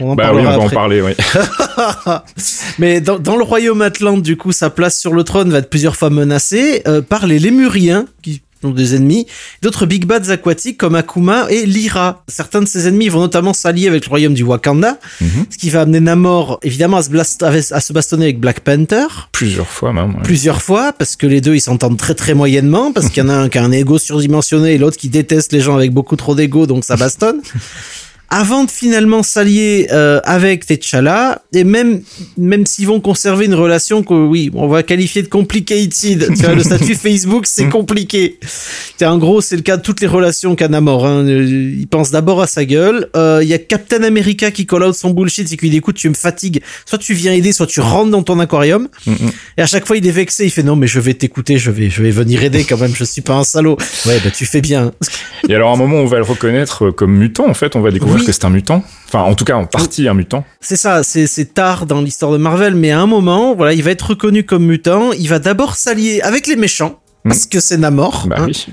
on 0.00 0.10
en 0.10 0.14
Bah 0.16 0.30
oui, 0.34 0.40
on 0.40 0.50
va 0.50 0.58
en 0.58 0.68
parler. 0.68 1.00
Oui. 1.00 1.12
Mais 2.78 3.00
dans, 3.00 3.18
dans 3.18 3.36
le 3.36 3.44
royaume 3.44 3.82
Atlante, 3.82 4.22
du 4.22 4.36
coup, 4.36 4.52
sa 4.52 4.70
place 4.70 4.98
sur 4.98 5.07
le 5.14 5.24
trône 5.24 5.50
va 5.50 5.58
être 5.58 5.70
plusieurs 5.70 5.96
fois 5.96 6.10
menacée 6.10 6.82
euh, 6.86 7.02
par 7.02 7.26
les 7.26 7.38
Lémuriens, 7.38 8.06
qui 8.22 8.42
sont 8.60 8.70
des 8.70 8.96
ennemis, 8.96 9.24
d'autres 9.62 9.86
big 9.86 10.04
bads 10.04 10.30
aquatiques 10.30 10.78
comme 10.78 10.96
Akuma 10.96 11.46
et 11.48 11.64
Lyra. 11.64 12.24
Certains 12.26 12.60
de 12.60 12.66
ces 12.66 12.88
ennemis 12.88 13.08
vont 13.08 13.20
notamment 13.20 13.52
s'allier 13.52 13.86
avec 13.86 14.04
le 14.04 14.08
royaume 14.10 14.34
du 14.34 14.42
Wakanda, 14.42 14.98
Mhm. 15.20 15.28
ce 15.48 15.56
qui 15.58 15.70
va 15.70 15.82
amener 15.82 16.00
Namor, 16.00 16.58
évidemment, 16.64 16.96
à 16.96 17.02
se, 17.04 17.08
blast- 17.10 17.44
à 17.72 17.80
se 17.80 17.92
bastonner 17.92 18.24
avec 18.24 18.40
Black 18.40 18.58
Panther 18.60 19.06
Plusieurs 19.30 19.68
fois 19.68 19.92
même. 19.92 20.16
ouais. 20.16 20.22
plusieurs 20.24 20.60
fois 20.60 20.92
parce 20.92 21.14
que 21.14 21.28
les 21.28 21.40
deux 21.40 21.54
ils 21.54 21.60
s'entendent 21.60 21.98
très 21.98 22.16
très 22.16 22.34
moyennement 22.34 22.90
parce 22.92 23.10
qu'il 23.10 23.22
y 23.22 23.26
en 23.26 23.28
a 23.28 23.34
un 23.36 23.48
qui 23.48 23.58
a 23.58 23.62
un 23.62 23.70
ego 23.70 23.96
surdimensionné 23.96 24.74
et 24.74 24.78
l'autre 24.78 24.96
qui 24.96 25.08
déteste 25.08 25.52
les 25.52 25.60
gens 25.60 25.76
avec 25.76 25.92
beaucoup 25.92 26.16
trop 26.16 26.34
d'ego 26.34 26.66
donc 26.66 26.84
ça 26.84 26.96
bastonne. 26.96 27.40
Avant 28.30 28.64
de 28.64 28.70
finalement 28.70 29.22
s'allier 29.22 29.88
euh, 29.92 30.20
avec 30.24 30.66
T'Challa 30.66 31.42
et 31.52 31.64
même 31.64 32.02
même 32.36 32.66
s'ils 32.66 32.86
vont 32.86 33.00
conserver 33.00 33.46
une 33.46 33.54
relation 33.54 34.02
que 34.02 34.14
oui 34.14 34.50
on 34.54 34.68
va 34.68 34.82
qualifier 34.82 35.22
de 35.22 35.28
complicated 35.28 36.34
tu 36.36 36.42
vois 36.42 36.54
le 36.54 36.62
statut 36.62 36.94
Facebook 36.94 37.46
c'est 37.46 37.68
compliqué 37.68 38.38
c'est 38.96 39.06
en 39.06 39.18
gros 39.18 39.40
c'est 39.40 39.56
le 39.56 39.62
cas 39.62 39.76
de 39.78 39.82
toutes 39.82 40.00
les 40.00 40.06
relations 40.06 40.56
qu'a 40.56 40.68
Namor 40.68 41.06
hein. 41.06 41.24
Euh, 41.24 41.74
il 41.78 41.86
pense 41.86 42.10
d'abord 42.10 42.42
à 42.42 42.46
sa 42.46 42.64
gueule 42.64 43.08
Euh, 43.16 43.40
il 43.42 43.48
y 43.48 43.54
a 43.54 43.58
Captain 43.58 44.02
America 44.02 44.50
qui 44.50 44.66
call 44.66 44.82
out 44.82 44.94
son 44.94 45.10
bullshit 45.10 45.48
c'est 45.48 45.56
qu'il 45.56 45.70
dit 45.70 45.78
écoute 45.78 45.96
tu 45.96 46.08
me 46.08 46.14
fatigues 46.14 46.60
soit 46.84 46.98
tu 46.98 47.14
viens 47.14 47.32
aider 47.32 47.52
soit 47.52 47.66
tu 47.66 47.80
rentres 47.80 48.10
dans 48.10 48.22
ton 48.22 48.38
aquarium 48.40 48.88
et 49.56 49.62
à 49.62 49.66
chaque 49.66 49.86
fois, 49.86 49.96
il 49.96 50.06
est 50.06 50.10
vexé. 50.10 50.44
Il 50.44 50.50
fait 50.50 50.62
non, 50.62 50.76
mais 50.76 50.86
je 50.86 51.00
vais 51.00 51.14
t'écouter. 51.14 51.58
Je 51.58 51.70
vais, 51.70 51.90
je 51.90 52.02
vais 52.02 52.10
venir 52.10 52.42
aider 52.42 52.64
quand 52.64 52.78
même. 52.78 52.94
Je 52.94 53.04
suis 53.04 53.22
pas 53.22 53.34
un 53.34 53.44
salaud. 53.44 53.76
Ouais, 54.06 54.18
bah 54.22 54.30
tu 54.30 54.46
fais 54.46 54.60
bien. 54.60 54.92
Et 55.48 55.54
alors 55.54 55.70
à 55.70 55.74
un 55.74 55.76
moment, 55.76 55.96
on 55.96 56.06
va 56.06 56.18
le 56.18 56.24
reconnaître 56.24 56.90
comme 56.90 57.16
mutant 57.16 57.48
en 57.48 57.54
fait. 57.54 57.76
On 57.76 57.80
va 57.80 57.90
découvrir 57.90 58.17
Oui. 58.20 58.26
que 58.26 58.32
c'est 58.32 58.44
un 58.44 58.50
mutant. 58.50 58.82
Enfin, 59.06 59.20
en 59.20 59.34
tout 59.34 59.44
cas, 59.44 59.56
en 59.56 59.66
partie 59.66 60.06
un 60.08 60.14
mutant. 60.14 60.44
C'est 60.60 60.76
ça. 60.76 61.02
C'est, 61.02 61.54
tard 61.54 61.86
dans 61.86 62.00
l'histoire 62.00 62.32
de 62.32 62.36
Marvel, 62.36 62.74
mais 62.74 62.90
à 62.90 63.00
un 63.00 63.06
moment, 63.06 63.54
voilà, 63.54 63.72
il 63.72 63.82
va 63.82 63.90
être 63.90 64.10
reconnu 64.10 64.44
comme 64.44 64.64
mutant. 64.64 65.12
Il 65.12 65.28
va 65.28 65.38
d'abord 65.38 65.76
s'allier 65.76 66.20
avec 66.20 66.46
les 66.46 66.56
méchants. 66.56 67.00
Parce 67.24 67.46
que 67.46 67.60
c'est 67.60 67.76
Namor. 67.76 68.26
Bah 68.28 68.36
hein. 68.38 68.46
oui. 68.46 68.66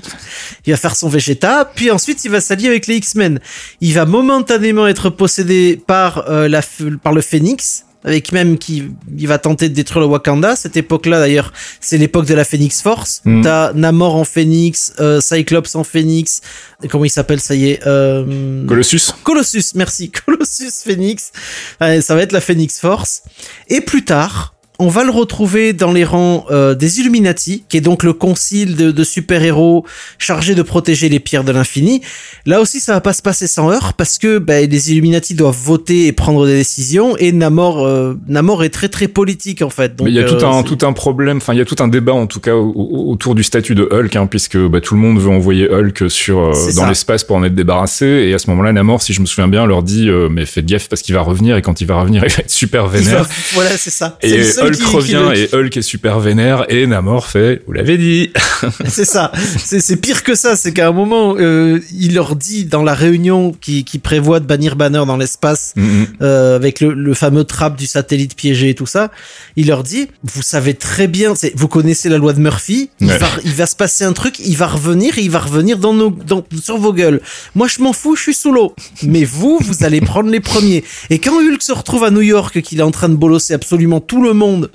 Il 0.66 0.72
va 0.72 0.76
faire 0.76 0.96
son 0.96 1.08
Vegeta, 1.08 1.70
puis 1.74 1.90
ensuite 1.90 2.24
il 2.24 2.30
va 2.30 2.40
s'allier 2.40 2.68
avec 2.68 2.86
les 2.86 2.96
X-Men. 2.96 3.40
Il 3.80 3.92
va 3.92 4.06
momentanément 4.06 4.86
être 4.86 5.10
possédé 5.10 5.82
par 5.86 6.28
euh, 6.30 6.48
la 6.48 6.62
par 7.02 7.12
le 7.12 7.20
Phénix, 7.20 7.85
avec 8.06 8.32
même 8.32 8.56
qui 8.56 8.84
il 9.18 9.28
va 9.28 9.38
tenter 9.38 9.68
de 9.68 9.74
détruire 9.74 10.00
le 10.00 10.06
Wakanda. 10.06 10.56
Cette 10.56 10.76
époque-là 10.76 11.18
d'ailleurs, 11.18 11.52
c'est 11.80 11.98
l'époque 11.98 12.26
de 12.26 12.34
la 12.34 12.44
Phoenix 12.44 12.80
Force. 12.80 13.20
Mm. 13.24 13.42
T'as 13.42 13.72
Namor 13.74 14.16
en 14.16 14.24
Phénix, 14.24 14.94
euh, 15.00 15.20
Cyclops 15.20 15.74
en 15.74 15.84
Phénix. 15.84 16.40
Et 16.82 16.88
Comment 16.88 17.04
il 17.04 17.10
s'appelle 17.10 17.40
Ça 17.40 17.54
y 17.54 17.70
est. 17.70 17.86
Euh... 17.86 18.64
Colossus. 18.66 19.12
Colossus, 19.22 19.74
merci. 19.74 20.10
Colossus 20.26 20.70
Phoenix. 20.84 21.32
Ça 21.80 22.14
va 22.14 22.22
être 22.22 22.32
la 22.32 22.40
Phoenix 22.40 22.80
Force. 22.80 23.22
Et 23.68 23.80
plus 23.80 24.04
tard, 24.04 24.55
on 24.78 24.88
va 24.88 25.04
le 25.04 25.10
retrouver 25.10 25.72
dans 25.72 25.92
les 25.92 26.04
rangs 26.04 26.44
euh, 26.50 26.74
des 26.74 27.00
Illuminati, 27.00 27.64
qui 27.68 27.76
est 27.76 27.80
donc 27.80 28.02
le 28.02 28.12
concile 28.12 28.76
de, 28.76 28.90
de 28.90 29.04
super-héros 29.04 29.84
chargé 30.18 30.54
de 30.54 30.62
protéger 30.62 31.08
les 31.08 31.20
pierres 31.20 31.44
de 31.44 31.52
l'infini. 31.52 32.02
Là 32.44 32.60
aussi, 32.60 32.80
ça 32.80 32.92
va 32.92 33.00
pas 33.00 33.12
se 33.12 33.22
passer 33.22 33.46
sans 33.46 33.70
heurts, 33.70 33.94
parce 33.94 34.18
que 34.18 34.38
ben, 34.38 34.68
les 34.68 34.92
Illuminati 34.92 35.34
doivent 35.34 35.56
voter 35.56 36.06
et 36.06 36.12
prendre 36.12 36.46
des 36.46 36.54
décisions, 36.56 37.16
et 37.16 37.32
Namor, 37.32 37.84
euh, 37.86 38.14
Namor 38.28 38.64
est 38.64 38.68
très 38.70 38.88
très 38.88 39.08
politique 39.08 39.62
en 39.62 39.70
fait. 39.70 39.96
Donc, 39.96 40.08
il 40.08 40.14
y 40.14 40.18
a 40.20 40.24
tout 40.24 40.34
euh, 40.44 40.48
un 40.48 40.62
tout 40.62 40.78
un 40.86 40.92
problème. 40.92 41.38
Enfin, 41.38 41.54
il 41.54 41.58
y 41.58 41.62
a 41.62 41.64
tout 41.64 41.76
un 41.82 41.88
débat 41.88 42.12
en 42.12 42.26
tout 42.26 42.40
cas 42.40 42.54
au- 42.54 42.70
au- 42.72 43.10
autour 43.12 43.34
du 43.34 43.42
statut 43.44 43.74
de 43.74 43.88
Hulk, 43.90 44.14
hein, 44.16 44.26
puisque 44.26 44.58
bah, 44.58 44.80
tout 44.80 44.94
le 44.94 45.00
monde 45.00 45.18
veut 45.18 45.30
envoyer 45.30 45.68
Hulk 45.70 46.10
sur 46.10 46.50
dans 46.74 46.86
l'espace 46.88 47.24
pour 47.24 47.36
en 47.36 47.44
être 47.44 47.54
débarrassé. 47.54 48.06
Et 48.06 48.34
à 48.34 48.38
ce 48.38 48.50
moment-là, 48.50 48.72
Namor, 48.72 49.02
si 49.02 49.12
je 49.12 49.20
me 49.20 49.26
souviens 49.26 49.48
bien, 49.48 49.66
leur 49.66 49.82
dit 49.82 50.08
mais 50.30 50.44
faites 50.46 50.66
gaffe 50.66 50.88
parce 50.88 51.02
qu'il 51.02 51.14
va 51.14 51.22
revenir 51.22 51.56
et 51.56 51.62
quand 51.62 51.80
il 51.80 51.86
va 51.86 52.00
revenir, 52.00 52.22
il 52.26 52.30
va 52.30 52.38
être 52.40 52.50
super 52.50 52.86
vénère. 52.86 53.22
va- 53.22 53.28
Voilà, 53.54 53.76
c'est 53.76 53.90
ça. 53.90 54.18
Et 54.22 54.42
Hulk 54.68 54.76
qui- 54.76 54.96
revient 54.96 55.22
et 55.34 55.54
Hulk 55.54 55.76
est 55.76 55.82
super 55.82 56.20
vénère 56.20 56.64
et 56.68 56.86
Namor 56.86 57.26
fait, 57.26 57.62
vous 57.66 57.72
l'avez 57.72 57.96
dit. 57.98 58.30
C'est 58.88 59.04
ça. 59.04 59.32
C'est 59.58 59.96
pire 60.00 60.22
que 60.22 60.34
ça. 60.34 60.56
C'est 60.56 60.72
qu'à 60.72 60.88
un 60.88 60.92
moment, 60.92 61.34
euh, 61.38 61.80
il 61.98 62.14
leur 62.14 62.36
dit 62.36 62.64
dans 62.64 62.82
la 62.82 62.94
réunion 62.94 63.54
qui, 63.60 63.84
qui 63.84 63.98
prévoit 63.98 64.40
de 64.40 64.46
bannir 64.46 64.76
Banner 64.76 65.02
dans 65.06 65.16
l'espace, 65.16 65.72
Mhm. 65.76 66.06
euh, 66.22 66.56
avec 66.56 66.80
le, 66.80 66.92
le 66.94 67.14
fameux 67.14 67.44
trap 67.44 67.76
du 67.76 67.86
satellite 67.86 68.34
piégé 68.36 68.70
et 68.70 68.74
tout 68.74 68.86
ça, 68.86 69.10
il 69.56 69.66
leur 69.68 69.82
dit, 69.82 70.08
vous 70.24 70.42
savez 70.42 70.74
très 70.74 71.06
bien, 71.06 71.34
vous 71.54 71.68
connaissez 71.68 72.08
la 72.08 72.18
loi 72.18 72.32
de 72.32 72.40
Murphy, 72.40 72.90
il, 73.00 73.06
Ouais. 73.08 73.18
va, 73.18 73.26
il 73.44 73.52
va 73.52 73.66
se 73.66 73.76
passer 73.76 74.04
un 74.04 74.12
truc, 74.12 74.38
il 74.40 74.56
va 74.56 74.66
revenir 74.66 75.18
et 75.18 75.22
il 75.22 75.30
va 75.30 75.38
revenir 75.40 75.78
dans 75.78 75.92
nos, 75.94 76.10
dans, 76.10 76.44
sur 76.62 76.78
vos 76.78 76.92
gueules. 76.92 77.20
Moi, 77.54 77.68
je 77.68 77.80
m'en 77.82 77.92
fous, 77.92 78.16
je 78.16 78.22
suis 78.22 78.34
sous 78.34 78.52
l'eau. 78.52 78.74
Mais 79.02 79.24
vous, 79.24 79.58
vous 79.60 79.84
allez 79.84 80.00
prendre 80.00 80.30
les 80.30 80.40
premiers. 80.40 80.82
Et 81.10 81.18
quand 81.18 81.32
Hulk 81.38 81.62
se 81.62 81.72
retrouve 81.72 82.04
à 82.04 82.10
New 82.10 82.20
York, 82.22 82.60
qu'il 82.62 82.78
est 82.80 82.82
en 82.82 82.90
train 82.90 83.08
de 83.08 83.14
bolosser 83.16 83.54
absolument 83.54 84.00
tout 84.00 84.22
le 84.22 84.32
monde, 84.32 84.55
monde 84.56 84.70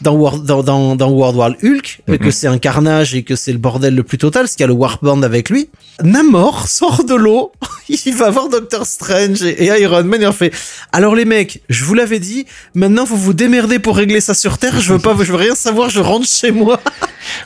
dans, 0.00 0.14
War- 0.14 0.38
dans, 0.38 0.62
dans, 0.62 0.96
dans 0.96 1.10
World 1.10 1.36
War 1.36 1.50
Hulk, 1.62 2.00
euh, 2.08 2.16
que 2.18 2.30
c'est 2.30 2.46
un 2.46 2.58
carnage 2.58 3.14
et 3.14 3.22
que 3.22 3.36
c'est 3.36 3.52
le 3.52 3.58
bordel 3.58 3.94
le 3.94 4.02
plus 4.02 4.18
total, 4.18 4.42
parce 4.42 4.52
qu'il 4.54 4.62
y 4.62 4.64
a 4.64 4.68
le 4.68 4.72
Warband 4.74 5.22
avec 5.22 5.50
lui. 5.50 5.68
Namor 6.02 6.68
sort 6.68 7.04
de 7.04 7.14
l'eau, 7.14 7.52
il 7.88 8.14
va 8.14 8.30
voir 8.30 8.48
Doctor 8.48 8.86
Strange 8.86 9.42
et, 9.42 9.64
et 9.64 9.80
Iron 9.82 10.04
Man 10.04 10.22
et 10.22 10.26
en 10.26 10.32
fait 10.32 10.52
Alors 10.92 11.14
les 11.16 11.24
mecs, 11.24 11.62
je 11.68 11.84
vous 11.84 11.94
l'avais 11.94 12.20
dit, 12.20 12.46
maintenant 12.74 13.04
vous 13.04 13.16
vous 13.16 13.32
démerdez 13.34 13.78
pour 13.80 13.96
régler 13.96 14.20
ça 14.20 14.34
sur 14.34 14.58
Terre, 14.58 14.80
je 14.80 14.92
veux 14.92 14.98
pas, 15.00 15.16
je 15.18 15.24
veux 15.32 15.36
rien 15.36 15.54
savoir, 15.56 15.90
je 15.90 16.00
rentre 16.00 16.26
chez 16.28 16.50
moi. 16.52 16.80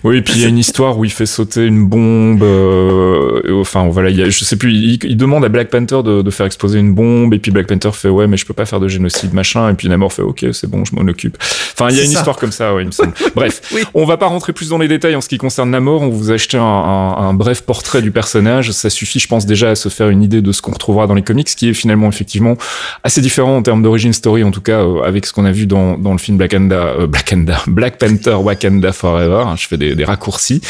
Oui, 0.04 0.18
et 0.18 0.22
puis 0.22 0.34
il 0.36 0.42
y 0.42 0.44
a 0.44 0.48
une 0.48 0.58
histoire 0.58 0.96
où 0.96 1.04
il 1.04 1.10
fait 1.10 1.26
sauter 1.26 1.66
une 1.66 1.86
bombe. 1.88 2.42
euh, 2.42 3.60
enfin, 3.60 3.88
voilà, 3.88 4.10
il 4.10 4.16
y 4.16 4.22
a, 4.22 4.30
je 4.30 4.44
sais 4.44 4.56
plus. 4.56 4.72
Il, 4.72 4.98
il 5.04 5.16
demande 5.16 5.44
à 5.44 5.48
Black 5.48 5.70
Panther 5.70 6.02
de, 6.04 6.22
de 6.22 6.30
faire 6.30 6.46
exploser 6.46 6.78
une 6.78 6.94
bombe, 6.94 7.34
et 7.34 7.38
puis 7.38 7.50
Black 7.50 7.66
Panther 7.66 7.90
fait 7.92 8.08
ouais, 8.08 8.26
mais 8.28 8.36
je 8.36 8.46
peux 8.46 8.54
pas 8.54 8.64
faire 8.66 8.78
de 8.80 8.86
génocide, 8.86 9.32
machin. 9.34 9.70
Et 9.70 9.74
puis 9.74 9.88
Namor 9.88 10.12
fait 10.12 10.22
ok, 10.22 10.46
c'est 10.52 10.68
bon, 10.70 10.84
je 10.84 10.94
m'en 10.94 11.02
occupe. 11.02 11.36
Enfin, 11.40 11.88
il 11.90 11.96
y 11.96 12.00
a 12.00 12.04
une 12.04 12.12
ça. 12.12 12.18
histoire 12.18 12.36
comme 12.42 12.52
ça, 12.52 12.74
ouais, 12.74 12.82
il 12.82 12.86
me 12.86 12.90
semble. 12.90 13.12
Bref, 13.34 13.62
Oui. 13.72 13.82
on 13.94 14.04
va 14.04 14.16
pas 14.18 14.26
rentrer 14.26 14.52
plus 14.52 14.68
dans 14.68 14.76
les 14.78 14.88
détails 14.88 15.14
en 15.16 15.20
ce 15.22 15.28
qui 15.28 15.38
concerne 15.38 15.70
Namor. 15.70 16.02
On 16.02 16.08
vous 16.10 16.30
a 16.30 16.34
acheté 16.34 16.58
un, 16.58 16.62
un- 16.62 17.16
un 17.16 17.32
bref 17.34 17.62
portrait 17.62 18.02
du 18.02 18.10
personnage. 18.10 18.72
Ça 18.72 18.90
suffit, 18.90 19.18
je 19.20 19.28
pense 19.28 19.46
déjà 19.46 19.70
à 19.70 19.74
se 19.76 19.88
faire 19.88 20.08
une 20.10 20.22
idée 20.22 20.42
de 20.42 20.52
ce 20.52 20.60
qu'on 20.60 20.72
retrouvera 20.72 21.06
dans 21.06 21.14
les 21.14 21.22
comics, 21.22 21.46
qui 21.46 21.68
est 21.70 21.74
finalement 21.74 22.08
effectivement 22.08 22.56
assez 23.04 23.20
différent 23.20 23.56
en 23.56 23.62
termes 23.62 23.82
d'origine 23.82 24.12
story, 24.12 24.42
en 24.44 24.50
tout 24.50 24.60
cas 24.60 24.80
euh, 24.80 25.02
avec 25.02 25.24
ce 25.24 25.32
qu'on 25.32 25.44
a 25.44 25.52
vu 25.52 25.66
dans, 25.66 25.96
dans 25.96 26.12
le 26.12 26.18
film 26.18 26.36
Black 26.36 26.50
Panther, 26.50 26.74
euh, 27.00 27.06
Black 27.06 27.30
Panther, 27.30 27.56
Black 27.68 27.98
Panther 27.98 28.34
Wakanda 28.42 28.92
Forever. 28.92 29.44
hein, 29.46 29.54
je 29.56 29.66
fais 29.68 29.76
des, 29.78 29.94
des 29.94 30.04
raccourcis. 30.04 30.60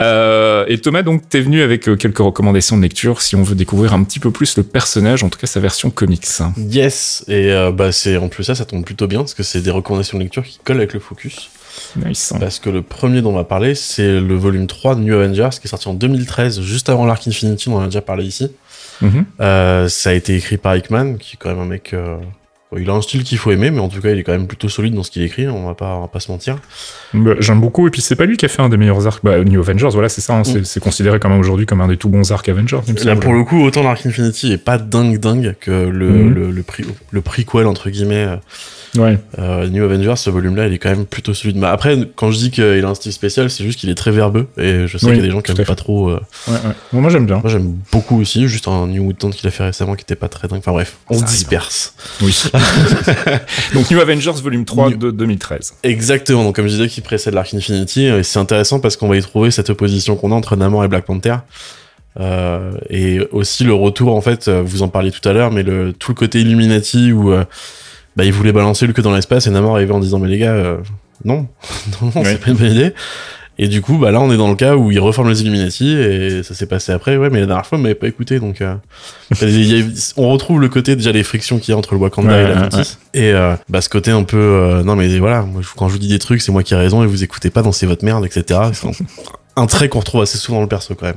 Euh, 0.00 0.64
et 0.68 0.78
Thomas, 0.78 1.02
donc, 1.02 1.28
t'es 1.28 1.40
venu 1.40 1.62
avec 1.62 1.88
euh, 1.88 1.96
quelques 1.96 2.18
recommandations 2.18 2.76
de 2.76 2.82
lecture 2.82 3.22
si 3.22 3.36
on 3.36 3.42
veut 3.42 3.54
découvrir 3.54 3.92
un 3.94 4.02
petit 4.02 4.18
peu 4.20 4.30
plus 4.30 4.56
le 4.56 4.62
personnage, 4.62 5.22
en 5.24 5.28
tout 5.28 5.38
cas 5.38 5.46
sa 5.46 5.60
version 5.60 5.90
comics. 5.90 6.26
Yes, 6.56 7.24
et 7.28 7.52
euh, 7.52 7.72
bah 7.72 7.92
c'est 7.92 8.16
en 8.16 8.28
plus 8.28 8.44
ça, 8.44 8.54
ça 8.54 8.64
tombe 8.64 8.84
plutôt 8.84 9.06
bien 9.06 9.20
parce 9.20 9.34
que 9.34 9.42
c'est 9.42 9.60
des 9.60 9.70
recommandations 9.70 10.18
de 10.18 10.22
lecture 10.24 10.42
qui 10.44 10.58
collent 10.64 10.76
avec 10.78 10.92
le 10.94 11.00
focus. 11.08 11.50
Nice. 11.96 12.32
Parce 12.40 12.58
que 12.58 12.70
le 12.70 12.82
premier 12.82 13.22
dont 13.22 13.30
on 13.30 13.36
va 13.36 13.44
parler, 13.44 13.74
c'est 13.74 14.20
le 14.20 14.34
volume 14.34 14.66
3 14.66 14.94
de 14.96 15.00
New 15.00 15.14
Avengers 15.14 15.50
qui 15.60 15.66
est 15.66 15.70
sorti 15.70 15.88
en 15.88 15.94
2013, 15.94 16.60
juste 16.60 16.88
avant 16.88 17.06
l'Arc 17.06 17.26
Infinity, 17.28 17.68
on 17.68 17.76
en 17.76 17.82
a 17.82 17.84
déjà 17.86 18.00
parlé 18.02 18.24
ici. 18.24 18.50
Mhm. 19.00 19.24
Euh, 19.40 19.88
ça 19.88 20.10
a 20.10 20.12
été 20.12 20.34
écrit 20.34 20.56
par 20.56 20.76
Hickman, 20.76 21.14
qui 21.18 21.34
est 21.34 21.36
quand 21.38 21.50
même 21.50 21.60
un 21.60 21.66
mec. 21.66 21.92
euh, 21.94 22.16
il 22.76 22.90
a 22.90 22.92
un 22.92 23.00
style 23.00 23.22
qu'il 23.24 23.38
faut 23.38 23.50
aimer, 23.50 23.70
mais 23.70 23.80
en 23.80 23.88
tout 23.88 24.00
cas, 24.02 24.10
il 24.10 24.18
est 24.18 24.22
quand 24.24 24.32
même 24.32 24.46
plutôt 24.46 24.68
solide 24.68 24.92
dans 24.94 25.02
ce 25.02 25.10
qu'il 25.10 25.22
écrit. 25.22 25.48
On 25.48 25.64
va 25.66 25.74
pas, 25.74 25.94
on 25.94 26.00
va 26.02 26.08
pas 26.08 26.20
se 26.20 26.30
mentir. 26.30 26.58
Bah, 27.14 27.30
J'aime 27.38 27.60
beaucoup, 27.60 27.86
et 27.86 27.90
puis 27.90 28.02
c'est 28.02 28.14
pas 28.16 28.26
lui 28.26 28.36
qui 28.36 28.44
a 28.44 28.48
fait 28.48 28.60
un 28.60 28.68
des 28.68 28.76
meilleurs 28.76 29.06
arcs. 29.06 29.20
Bah, 29.24 29.42
New 29.42 29.58
Avengers, 29.60 29.88
voilà, 29.92 30.10
c'est 30.10 30.20
ça. 30.20 30.34
hein, 30.34 30.44
c'est- 30.44 30.58
Mm. 30.60 30.64
c'est 30.66 30.80
considéré 30.80 31.18
quand 31.18 31.30
même 31.30 31.38
aujourd'hui 31.40 31.64
comme 31.64 31.80
un 31.80 31.88
des 31.88 31.96
tout 31.96 32.10
bons 32.10 32.30
arcs 32.30 32.46
Avengers. 32.48 32.80
Là, 32.86 32.94
semble. 33.02 33.20
pour 33.20 33.32
le 33.32 33.42
coup, 33.44 33.62
autant 33.64 33.82
l'Arc 33.82 34.04
Infinity 34.04 34.52
est 34.52 34.58
pas 34.58 34.76
dingue 34.76 35.18
dingue 35.18 35.54
que 35.60 35.70
le, 35.70 36.08
Mhm. 36.10 36.34
le, 36.34 36.50
le, 36.50 36.64
le 37.12 37.20
prequel, 37.22 37.66
entre 37.66 37.88
guillemets, 37.88 38.26
euh, 38.26 38.36
Ouais. 38.96 39.18
euh, 39.38 39.68
New 39.68 39.84
Avengers, 39.84 40.14
ce 40.16 40.30
volume-là, 40.30 40.66
il 40.66 40.72
est 40.72 40.78
quand 40.78 40.88
même 40.88 41.04
plutôt 41.06 41.34
solide. 41.34 41.56
Mais 41.56 41.66
après, 41.66 41.98
quand 42.16 42.30
je 42.30 42.38
dis 42.38 42.50
qu'il 42.50 42.84
a 42.84 42.88
un 42.88 42.94
style 42.94 43.12
spécial, 43.12 43.50
c'est 43.50 43.64
juste 43.64 43.78
qu'il 43.78 43.90
est 43.90 43.94
très 43.94 44.10
verbeux, 44.10 44.46
et 44.56 44.86
je 44.86 44.96
sais 44.98 45.06
Oui, 45.06 45.12
qu'il 45.12 45.20
y 45.20 45.24
a 45.24 45.26
des 45.26 45.30
gens 45.30 45.40
qui 45.42 45.52
tout 45.52 45.58
à 45.58 45.60
aiment 45.62 45.66
pas 45.66 45.74
trop. 45.74 46.08
euh, 46.10 46.20
ouais, 46.48 46.54
ouais. 46.54 46.58
Bon, 46.92 47.00
moi 47.00 47.10
j'aime 47.10 47.26
bien. 47.26 47.40
Moi, 47.42 47.50
j'aime 47.50 47.74
beaucoup 47.92 48.20
aussi, 48.20 48.48
juste 48.48 48.66
un 48.68 48.86
New 48.86 49.04
Mutant 49.04 49.30
qu'il 49.30 49.46
a 49.46 49.50
fait 49.50 49.64
récemment 49.64 49.94
qui 49.94 50.02
était 50.02 50.14
pas 50.16 50.28
très 50.28 50.48
dingue. 50.48 50.58
Enfin 50.60 50.72
bref, 50.72 50.96
on 51.10 51.14
Ça 51.14 51.18
se 51.20 51.24
arrive. 51.24 51.36
disperse. 51.38 51.94
Oui. 52.22 52.42
donc 53.74 53.90
New 53.90 54.00
Avengers 54.00 54.32
volume 54.42 54.64
3 54.64 54.90
New- 54.90 54.96
de 54.96 55.10
2013. 55.10 55.74
Exactement, 55.82 56.44
donc 56.44 56.56
comme 56.56 56.66
je 56.66 56.72
disais, 56.72 56.88
qui 56.88 57.00
précède 57.00 57.34
l'Arc 57.34 57.52
Infinity, 57.54 58.04
et 58.04 58.22
c'est 58.22 58.38
intéressant 58.38 58.80
parce 58.80 58.96
qu'on 58.96 59.08
va 59.08 59.16
y 59.16 59.22
trouver 59.22 59.50
cette 59.50 59.70
opposition 59.70 60.16
qu'on 60.16 60.32
a 60.32 60.34
entre 60.34 60.56
Namor 60.56 60.84
et 60.84 60.88
Black 60.88 61.04
Panther. 61.04 61.36
Euh, 62.20 62.72
et 62.90 63.20
aussi 63.30 63.62
le 63.64 63.74
retour, 63.74 64.14
en 64.16 64.20
fait, 64.20 64.48
euh, 64.48 64.60
vous 64.64 64.82
en 64.82 64.88
parliez 64.88 65.12
tout 65.12 65.26
à 65.28 65.32
l'heure, 65.32 65.52
mais 65.52 65.62
le, 65.62 65.92
tout 65.92 66.10
le 66.10 66.16
côté 66.16 66.40
Illuminati 66.40 67.12
où 67.12 67.32
euh, 67.32 67.44
bah, 68.18 68.24
il 68.24 68.32
voulait 68.34 68.52
balancer 68.52 68.84
Hulk 68.86 69.00
dans 69.00 69.14
l'espace 69.14 69.46
et 69.46 69.50
Namor 69.50 69.76
arrivait 69.76 69.94
en 69.94 70.00
disant 70.00 70.18
mais 70.18 70.28
les 70.28 70.38
gars, 70.38 70.52
euh, 70.52 70.76
non, 71.24 71.46
non, 72.02 72.10
non 72.14 72.20
Ouais. 72.22 72.32
c'est 72.32 72.40
pas 72.40 72.50
une 72.50 72.56
bonne 72.56 72.72
idée. 72.72 72.92
Et 73.60 73.66
du 73.66 73.80
coup, 73.82 73.98
bah 73.98 74.12
là, 74.12 74.20
on 74.20 74.30
est 74.32 74.36
dans 74.36 74.48
le 74.48 74.54
cas 74.54 74.76
où 74.76 74.92
ils 74.92 75.00
reforment 75.00 75.30
les 75.30 75.40
Illuminati 75.42 75.90
et 75.90 76.44
ça 76.44 76.54
s'est 76.54 76.66
passé 76.66 76.92
après. 76.92 77.16
Ouais, 77.16 77.28
mais 77.28 77.40
la 77.40 77.46
dernière 77.46 77.66
fois, 77.66 77.76
on 77.76 77.80
m'avait 77.80 77.96
pas 77.96 78.06
écouté, 78.06 78.38
donc 78.38 78.60
euh, 78.60 78.76
il 79.42 79.64
y 79.76 79.80
a- 79.82 79.84
on 80.16 80.28
retrouve 80.30 80.60
le 80.60 80.68
côté 80.68 80.94
déjà 80.94 81.10
les 81.10 81.24
frictions 81.24 81.58
qu'il 81.58 81.72
y 81.72 81.74
a 81.74 81.76
entre 81.78 81.94
le 81.94 82.00
Wakanda 82.00 82.28
Ouais, 82.30 82.42
et 82.42 82.44
ouais, 82.44 82.54
l'Atlantis. 82.54 82.98
Et 83.14 83.32
euh, 83.32 83.54
bah 83.68 83.80
ce 83.80 83.88
côté 83.88 84.12
un 84.12 84.22
peu, 84.22 84.36
euh, 84.36 84.84
non 84.84 84.94
mais 84.94 85.18
voilà, 85.18 85.42
moi, 85.42 85.60
quand 85.76 85.88
je 85.88 85.94
vous 85.94 85.98
dis 85.98 86.06
des 86.06 86.20
trucs, 86.20 86.40
c'est 86.40 86.52
moi 86.52 86.62
qui 86.62 86.74
ai 86.74 86.76
raison 86.76 87.02
et 87.02 87.06
vous 87.06 87.24
écoutez 87.24 87.50
pas, 87.50 87.62
donc 87.62 87.74
c'est 87.74 87.86
votre 87.86 88.04
merde, 88.04 88.24
etc. 88.24 88.60
Un 89.56 89.66
trait 89.66 89.88
qu'on 89.88 89.98
retrouve 89.98 90.22
assez 90.22 90.38
souvent 90.38 90.58
dans 90.58 90.62
le 90.62 90.68
perso 90.68 90.94
quand 90.94 91.06
même. 91.06 91.16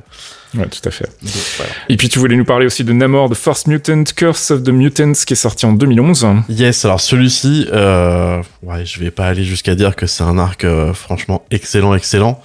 Ouais, 0.55 0.67
tout 0.67 0.87
à 0.87 0.91
fait. 0.91 1.05
Donc, 1.21 1.33
voilà. 1.57 1.71
Et 1.89 1.97
puis 1.97 2.09
tu 2.09 2.19
voulais 2.19 2.35
nous 2.35 2.45
parler 2.45 2.65
aussi 2.65 2.83
de 2.83 2.91
Namor, 2.91 3.29
The 3.29 3.35
First 3.35 3.67
Mutant, 3.67 4.03
Curse 4.15 4.51
of 4.51 4.63
the 4.63 4.69
Mutants, 4.69 5.13
qui 5.25 5.33
est 5.33 5.37
sorti 5.37 5.65
en 5.65 5.73
2011. 5.73 6.27
Yes, 6.49 6.83
alors 6.85 6.99
celui-ci, 6.99 7.67
euh, 7.71 8.41
ouais, 8.63 8.85
je 8.85 8.99
vais 8.99 9.11
pas 9.11 9.27
aller 9.27 9.43
jusqu'à 9.43 9.75
dire 9.75 9.95
que 9.95 10.07
c'est 10.07 10.23
un 10.23 10.37
arc 10.37 10.63
euh, 10.63 10.93
franchement 10.93 11.45
excellent, 11.51 11.95
excellent. 11.95 12.41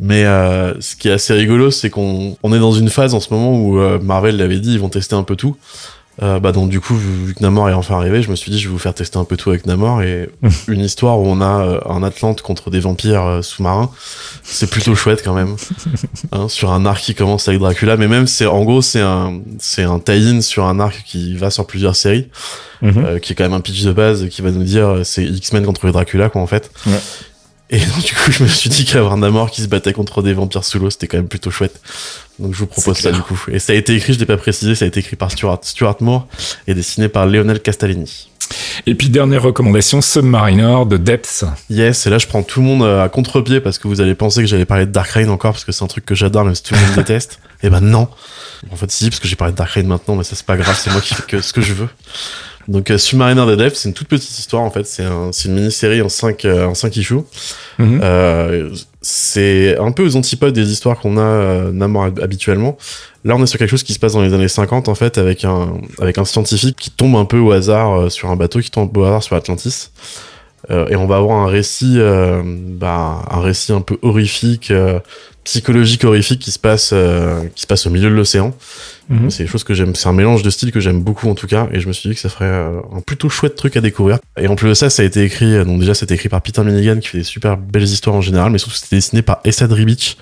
Mais 0.00 0.24
euh, 0.24 0.80
ce 0.80 0.94
qui 0.94 1.08
est 1.08 1.12
assez 1.12 1.34
rigolo, 1.34 1.70
c'est 1.70 1.90
qu'on 1.90 2.36
on 2.42 2.52
est 2.52 2.58
dans 2.58 2.72
une 2.72 2.88
phase 2.88 3.14
en 3.14 3.20
ce 3.20 3.32
moment 3.34 3.58
où 3.58 3.80
euh, 3.80 3.98
Marvel 3.98 4.36
l'avait 4.36 4.60
dit, 4.60 4.74
ils 4.74 4.80
vont 4.80 4.88
tester 4.88 5.16
un 5.16 5.24
peu 5.24 5.34
tout. 5.34 5.56
Euh, 6.20 6.40
bah 6.40 6.50
donc 6.52 6.68
du 6.68 6.80
coup, 6.80 6.96
vu 6.96 7.32
que 7.34 7.42
Namor 7.42 7.68
est 7.70 7.74
enfin 7.74 7.96
arrivé, 7.96 8.22
je 8.22 8.30
me 8.30 8.34
suis 8.36 8.50
dit, 8.50 8.58
je 8.58 8.66
vais 8.68 8.72
vous 8.72 8.78
faire 8.78 8.94
tester 8.94 9.18
un 9.18 9.24
peu 9.24 9.36
tout 9.36 9.50
avec 9.50 9.66
Namor 9.66 10.02
et 10.02 10.28
une 10.68 10.80
histoire 10.80 11.20
où 11.20 11.26
on 11.26 11.40
a 11.40 11.64
euh, 11.64 11.80
un 11.88 12.02
Atlante 12.02 12.42
contre 12.42 12.70
des 12.70 12.80
vampires 12.80 13.24
euh, 13.24 13.42
sous-marins, 13.42 13.90
c'est 14.42 14.68
plutôt 14.68 14.94
chouette 14.94 15.22
quand 15.24 15.34
même. 15.34 15.54
Hein, 16.30 16.48
sur 16.48 16.72
un 16.72 16.84
arc 16.84 17.00
qui 17.00 17.14
commence 17.14 17.48
avec 17.48 17.60
Dracula, 17.60 17.96
mais 17.96 18.06
même 18.08 18.26
c'est 18.26 18.44
en 18.46 18.62
gros 18.64 18.82
c'est 18.82 19.00
un 19.00 19.40
c'est 19.58 19.84
un 19.84 19.98
tie-in 19.98 20.40
sur 20.42 20.64
un 20.66 20.78
arc 20.78 21.02
qui 21.06 21.36
va 21.36 21.50
sur 21.50 21.66
plusieurs 21.66 21.96
séries 21.96 22.28
Mhm. 22.80 23.04
euh, 23.04 23.18
qui 23.18 23.32
est 23.32 23.34
quand 23.34 23.42
même 23.42 23.54
un 23.54 23.60
pitch 23.60 23.82
de 23.82 23.90
base 23.90 24.28
qui 24.28 24.40
va 24.40 24.52
nous 24.52 24.62
dire 24.62 24.86
euh, 24.88 25.02
c'est 25.04 25.24
X-Men 25.24 25.66
contre 25.66 25.90
Dracula 25.90 26.28
quoi 26.28 26.40
en 26.40 26.46
fait. 26.46 26.70
Ouais. 26.86 26.92
Et 27.70 27.78
donc 27.78 28.02
du 28.02 28.14
coup 28.14 28.32
je 28.32 28.42
me 28.42 28.48
suis 28.48 28.70
dit 28.70 28.84
qu'avoir 28.84 29.16
Namor 29.16 29.50
qui 29.50 29.62
se 29.62 29.66
battait 29.66 29.92
contre 29.92 30.22
des 30.22 30.32
vampires 30.32 30.64
sous 30.64 30.78
l'eau 30.78 30.88
c'était 30.90 31.06
quand 31.06 31.18
même 31.18 31.28
plutôt 31.28 31.50
chouette. 31.50 31.80
Donc 32.38 32.54
je 32.54 32.60
vous 32.60 32.66
propose 32.66 32.96
ça 32.96 33.10
clair. 33.10 33.14
du 33.14 33.22
coup. 33.22 33.38
Et 33.50 33.58
ça 33.58 33.72
a 33.72 33.76
été 33.76 33.94
écrit, 33.94 34.14
je 34.14 34.18
l'ai 34.18 34.26
pas 34.26 34.36
précisé, 34.36 34.74
ça 34.74 34.84
a 34.84 34.88
été 34.88 35.00
écrit 35.00 35.16
par 35.16 35.30
Stuart, 35.30 35.58
Stuart 35.62 35.96
Moore 36.00 36.26
et 36.66 36.74
dessiné 36.74 37.08
par 37.08 37.26
Lionel 37.26 37.60
Castellini. 37.60 38.30
Et 38.86 38.94
puis 38.94 39.10
dernière 39.10 39.42
recommandation, 39.42 40.00
Submariner 40.00 40.84
de 40.86 40.96
Depths. 40.96 41.44
Yes, 41.68 42.06
et 42.06 42.10
là 42.10 42.16
je 42.16 42.26
prends 42.26 42.42
tout 42.42 42.60
le 42.60 42.66
monde 42.66 42.82
euh, 42.82 43.04
à 43.04 43.08
contre-pied 43.10 43.60
parce 43.60 43.78
que 43.78 43.86
vous 43.86 44.00
allez 44.00 44.14
penser 44.14 44.40
que 44.40 44.46
j'allais 44.46 44.64
parler 44.64 44.86
de 44.86 44.92
Dark 44.92 45.10
Reign 45.10 45.28
encore 45.28 45.52
parce 45.52 45.64
que 45.64 45.72
c'est 45.72 45.84
un 45.84 45.88
truc 45.88 46.06
que 46.06 46.14
j'adore 46.14 46.44
même 46.44 46.54
si 46.54 46.62
tout 46.62 46.74
le 46.74 46.80
monde 46.80 46.92
déteste. 46.96 47.38
Et 47.62 47.68
ben 47.68 47.80
non. 47.80 48.08
En 48.70 48.76
fait 48.76 48.90
si, 48.90 49.10
parce 49.10 49.20
que 49.20 49.28
j'ai 49.28 49.36
parlé 49.36 49.52
de 49.52 49.58
Dark 49.58 49.70
Reign 49.72 49.86
maintenant, 49.86 50.14
mais 50.16 50.24
ça 50.24 50.36
c'est 50.36 50.46
pas 50.46 50.56
grave, 50.56 50.78
c'est 50.80 50.90
moi 50.90 51.02
qui 51.02 51.14
fais 51.14 51.24
que 51.24 51.40
ce 51.42 51.52
que 51.52 51.60
je 51.60 51.74
veux. 51.74 51.88
Donc 52.68 52.90
euh, 52.90 52.98
Submariner 52.98 53.46
de 53.46 53.54
Depths, 53.56 53.76
c'est 53.76 53.88
une 53.88 53.94
toute 53.94 54.08
petite 54.08 54.38
histoire 54.38 54.62
en 54.62 54.70
fait, 54.70 54.86
c'est 54.86 55.04
un, 55.04 55.30
c'est 55.32 55.48
une 55.48 55.54
mini-série 55.54 56.02
en 56.02 56.08
5 56.08 56.44
en 56.44 56.74
cinq 56.74 56.96
issues. 56.96 57.22
Mhm. 57.78 58.00
Euh, 58.02 58.70
c'est 59.00 59.78
un 59.78 59.90
peu 59.90 60.04
aux 60.04 60.16
antipodes 60.16 60.52
des 60.52 60.70
histoires 60.70 60.98
qu'on 60.98 61.16
a 61.16 61.22
euh, 61.22 62.10
habituellement. 62.22 62.76
Là, 63.24 63.36
on 63.36 63.42
est 63.42 63.46
sur 63.46 63.58
quelque 63.58 63.70
chose 63.70 63.82
qui 63.82 63.94
se 63.94 63.98
passe 63.98 64.12
dans 64.12 64.22
les 64.22 64.34
années 64.34 64.48
50 64.48 64.88
en 64.88 64.94
fait, 64.94 65.18
avec 65.18 65.44
un 65.44 65.80
avec 66.00 66.18
un 66.18 66.24
scientifique 66.24 66.76
qui 66.76 66.90
tombe 66.90 67.16
un 67.16 67.24
peu 67.24 67.38
au 67.38 67.52
hasard 67.52 67.98
euh, 67.98 68.08
sur 68.10 68.30
un 68.30 68.36
bateau, 68.36 68.60
qui 68.60 68.70
tombe 68.70 68.94
au 68.96 69.04
hasard 69.04 69.22
sur 69.22 69.36
Atlantis. 69.36 69.90
Euh, 70.70 70.86
et 70.88 70.96
on 70.96 71.06
va 71.06 71.16
avoir 71.16 71.38
un 71.38 71.46
récit, 71.46 71.94
euh, 71.96 72.42
bah, 72.44 73.22
un 73.30 73.40
récit 73.40 73.72
un 73.72 73.80
peu 73.80 73.96
horrifique, 74.02 74.70
euh, 74.70 74.98
psychologique 75.44 76.04
horrifique 76.04 76.40
qui 76.40 76.50
se 76.50 76.58
passe, 76.58 76.90
euh, 76.92 77.44
qui 77.54 77.62
se 77.62 77.66
passe 77.66 77.86
au 77.86 77.90
milieu 77.90 78.10
de 78.10 78.14
l'océan. 78.14 78.54
Mhm. 79.08 79.30
C'est 79.30 79.44
des 79.44 79.48
choses 79.48 79.64
que 79.64 79.72
j'aime, 79.74 79.94
c'est 79.94 80.08
un 80.08 80.12
mélange 80.12 80.42
de 80.42 80.50
styles 80.50 80.70
que 80.72 80.80
j'aime 80.80 81.00
beaucoup 81.02 81.28
en 81.30 81.34
tout 81.34 81.46
cas, 81.46 81.66
et 81.72 81.80
je 81.80 81.88
me 81.88 81.92
suis 81.92 82.08
dit 82.10 82.14
que 82.14 82.20
ça 82.20 82.28
ferait 82.28 82.44
euh, 82.44 82.80
un 82.94 83.00
plutôt 83.00 83.28
chouette 83.28 83.54
truc 83.56 83.76
à 83.76 83.80
découvrir. 83.80 84.18
Et 84.38 84.48
en 84.48 84.54
plus 84.56 84.68
de 84.68 84.74
ça, 84.74 84.90
ça 84.90 85.02
a 85.02 85.04
été 85.06 85.22
écrit, 85.22 85.54
euh, 85.54 85.64
donc 85.64 85.80
déjà 85.80 85.94
c'était 85.94 86.14
écrit 86.14 86.28
par 86.28 86.42
Peter 86.42 86.62
Milligan 86.62 86.98
qui 87.00 87.08
fait 87.08 87.18
des 87.18 87.24
super 87.24 87.56
belles 87.56 87.84
histoires 87.84 88.16
en 88.16 88.20
général, 88.20 88.52
mais 88.52 88.58
surtout 88.58 88.74
c'était 88.76 88.96
dessiné 88.96 89.22
par 89.22 89.40
Essad 89.44 89.72
Ribic, 89.72 90.18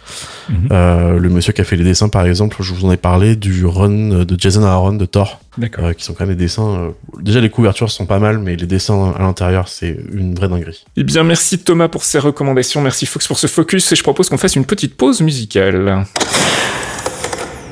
Mhm. 0.49 0.68
euh, 0.70 1.18
le 1.18 1.29
monsieur 1.29 1.53
qui 1.53 1.61
a 1.61 1.64
fait 1.64 1.75
les 1.77 1.83
dessins 1.85 2.09
par 2.09 2.25
exemple, 2.27 2.57
je 2.61 2.72
vous 2.72 2.85
en 2.85 2.92
ai 2.92 2.96
parlé 2.96 3.35
du 3.35 3.66
run 3.66 4.25
de 4.25 4.37
Jason 4.38 4.62
Aaron 4.62 4.92
de 4.92 5.05
Thor, 5.05 5.40
D'accord. 5.59 5.87
euh, 5.87 5.92
qui 5.92 6.05
sont 6.05 6.14
quand 6.14 6.25
même 6.27 6.37
des 6.37 6.44
dessins, 6.44 6.68
euh, 6.79 6.90
déjà 7.20 7.40
les 7.40 7.51
couvertures 7.51 7.90
sont 7.90 8.07
pas 8.07 8.20
mal, 8.20 8.38
mais 8.38 8.55
les 8.55 8.66
dessins 8.66 9.12
à 9.18 9.22
l'intérieur 9.22 9.66
c'est 9.68 9.99
une 10.12 10.35
vraie 10.37 10.49
dinguerie. 10.49 10.85
Eh 10.96 11.03
bien, 11.03 11.25
merci 11.25 11.59
Thomas 11.59 11.88
pour 11.88 12.05
ces 12.05 12.20
recommandations, 12.20 12.81
merci 12.81 13.07
Fox 13.07 13.27
pour 13.27 13.38
ce 13.38 13.49
focus, 13.49 13.90
et 13.90 13.96
je 13.96 14.03
propose 14.05 14.29
qu'on 14.29 14.38
fasse 14.38 14.55
une 14.55 14.64
petite 14.64 14.96
pause 14.96 15.20
musicale. 15.22 16.05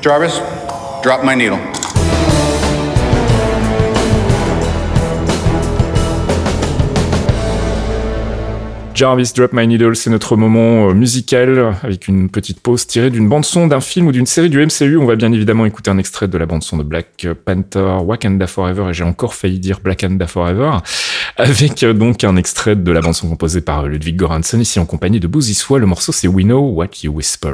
Jarvis, 0.01 0.39
drop 1.05 1.23
my 1.23 1.35
needle. 1.35 1.59
Jarvis 8.95 9.33
Drop 9.35 9.53
My 9.53 9.67
Needle, 9.67 9.95
c'est 9.95 10.09
notre 10.09 10.35
moment 10.35 10.89
euh, 10.89 10.93
musical 10.93 11.75
avec 11.83 12.07
une 12.07 12.29
petite 12.29 12.59
pause 12.59 12.87
tirée 12.87 13.11
d'une 13.11 13.29
bande 13.29 13.45
son 13.45 13.67
d'un 13.67 13.81
film 13.81 14.07
ou 14.07 14.11
d'une 14.11 14.25
série 14.25 14.49
du 14.49 14.65
MCU. 14.65 14.97
On 14.97 15.05
va 15.05 15.15
bien 15.15 15.31
évidemment 15.31 15.67
écouter 15.67 15.91
un 15.91 15.99
extrait 15.99 16.27
de 16.27 16.37
la 16.39 16.47
bande 16.47 16.63
son 16.63 16.77
de 16.77 16.83
Black 16.83 17.27
Panther, 17.45 17.97
Wakanda 18.03 18.47
Forever, 18.47 18.89
et 18.89 18.93
j'ai 18.93 19.03
encore 19.03 19.35
failli 19.35 19.59
dire 19.59 19.81
Black 19.81 20.03
Forever, 20.25 20.77
avec 21.37 21.83
euh, 21.83 21.93
donc 21.93 22.23
un 22.23 22.35
extrait 22.35 22.75
de 22.75 22.91
la 22.91 23.01
bande 23.01 23.13
son 23.13 23.29
composée 23.29 23.61
par 23.61 23.85
Ludwig 23.85 24.15
Göransson, 24.15 24.59
ici 24.59 24.79
en 24.79 24.87
compagnie 24.87 25.19
de 25.19 25.29
Swah. 25.39 25.77
Le 25.77 25.85
morceau 25.85 26.11
c'est 26.11 26.27
We 26.27 26.45
Know 26.45 26.61
What 26.61 27.03
You 27.03 27.11
Whisper. 27.11 27.51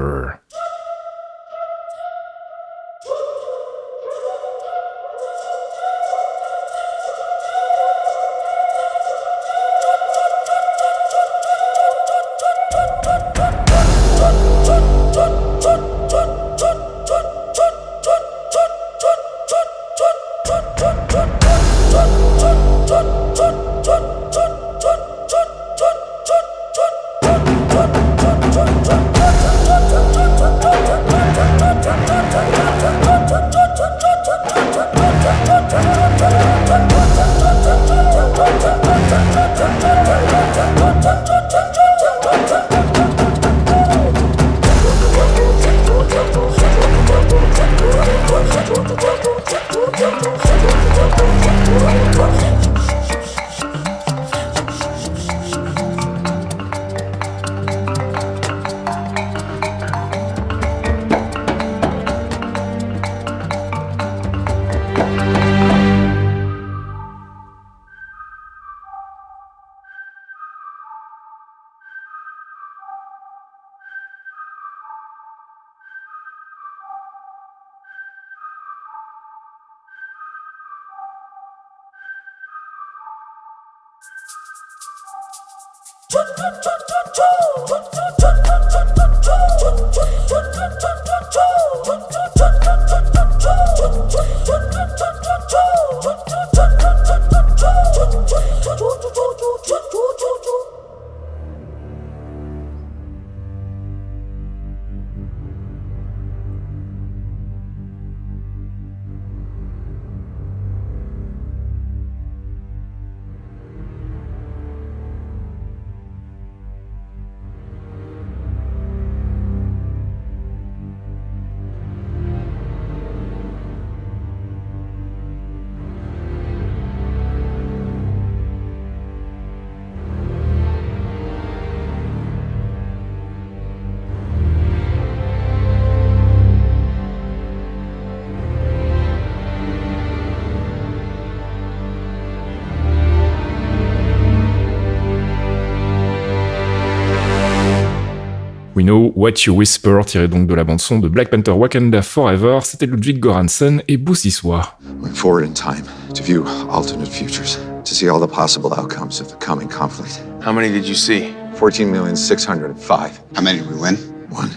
What 149.21 149.45
You 149.45 149.53
Whisper, 149.53 149.99
tiré 150.03 150.27
donc 150.27 150.47
de 150.47 150.55
la 150.55 150.63
bande-son 150.63 150.97
de 150.97 151.07
Black 151.07 151.29
Panther 151.29 151.51
Wakanda 151.51 152.01
Forever, 152.01 152.57
c'était 152.63 152.88
Ludwig 152.88 153.19
Göransson 153.19 153.79
et 153.88 153.97
Boussiswa. 153.97 154.79
Went 154.99 155.13
forward 155.13 155.45
in 155.45 155.53
time 155.53 155.84
to 156.15 156.23
view 156.23 156.43
alternate 156.71 157.07
futures, 157.07 157.60
to 157.86 157.93
see 157.93 158.10
all 158.10 158.19
the 158.19 158.25
possible 158.25 158.73
outcomes 158.75 159.21
of 159.21 159.27
the 159.27 159.36
coming 159.36 159.69
conflict. 159.69 160.19
How 160.43 160.51
many 160.51 160.69
did 160.69 160.88
you 160.88 160.95
see? 160.95 161.36
14,605. 161.53 163.21
How 163.36 163.43
many 163.43 163.60
did 163.60 163.69
we 163.69 163.79
win? 163.79 163.95
One. 164.31 164.49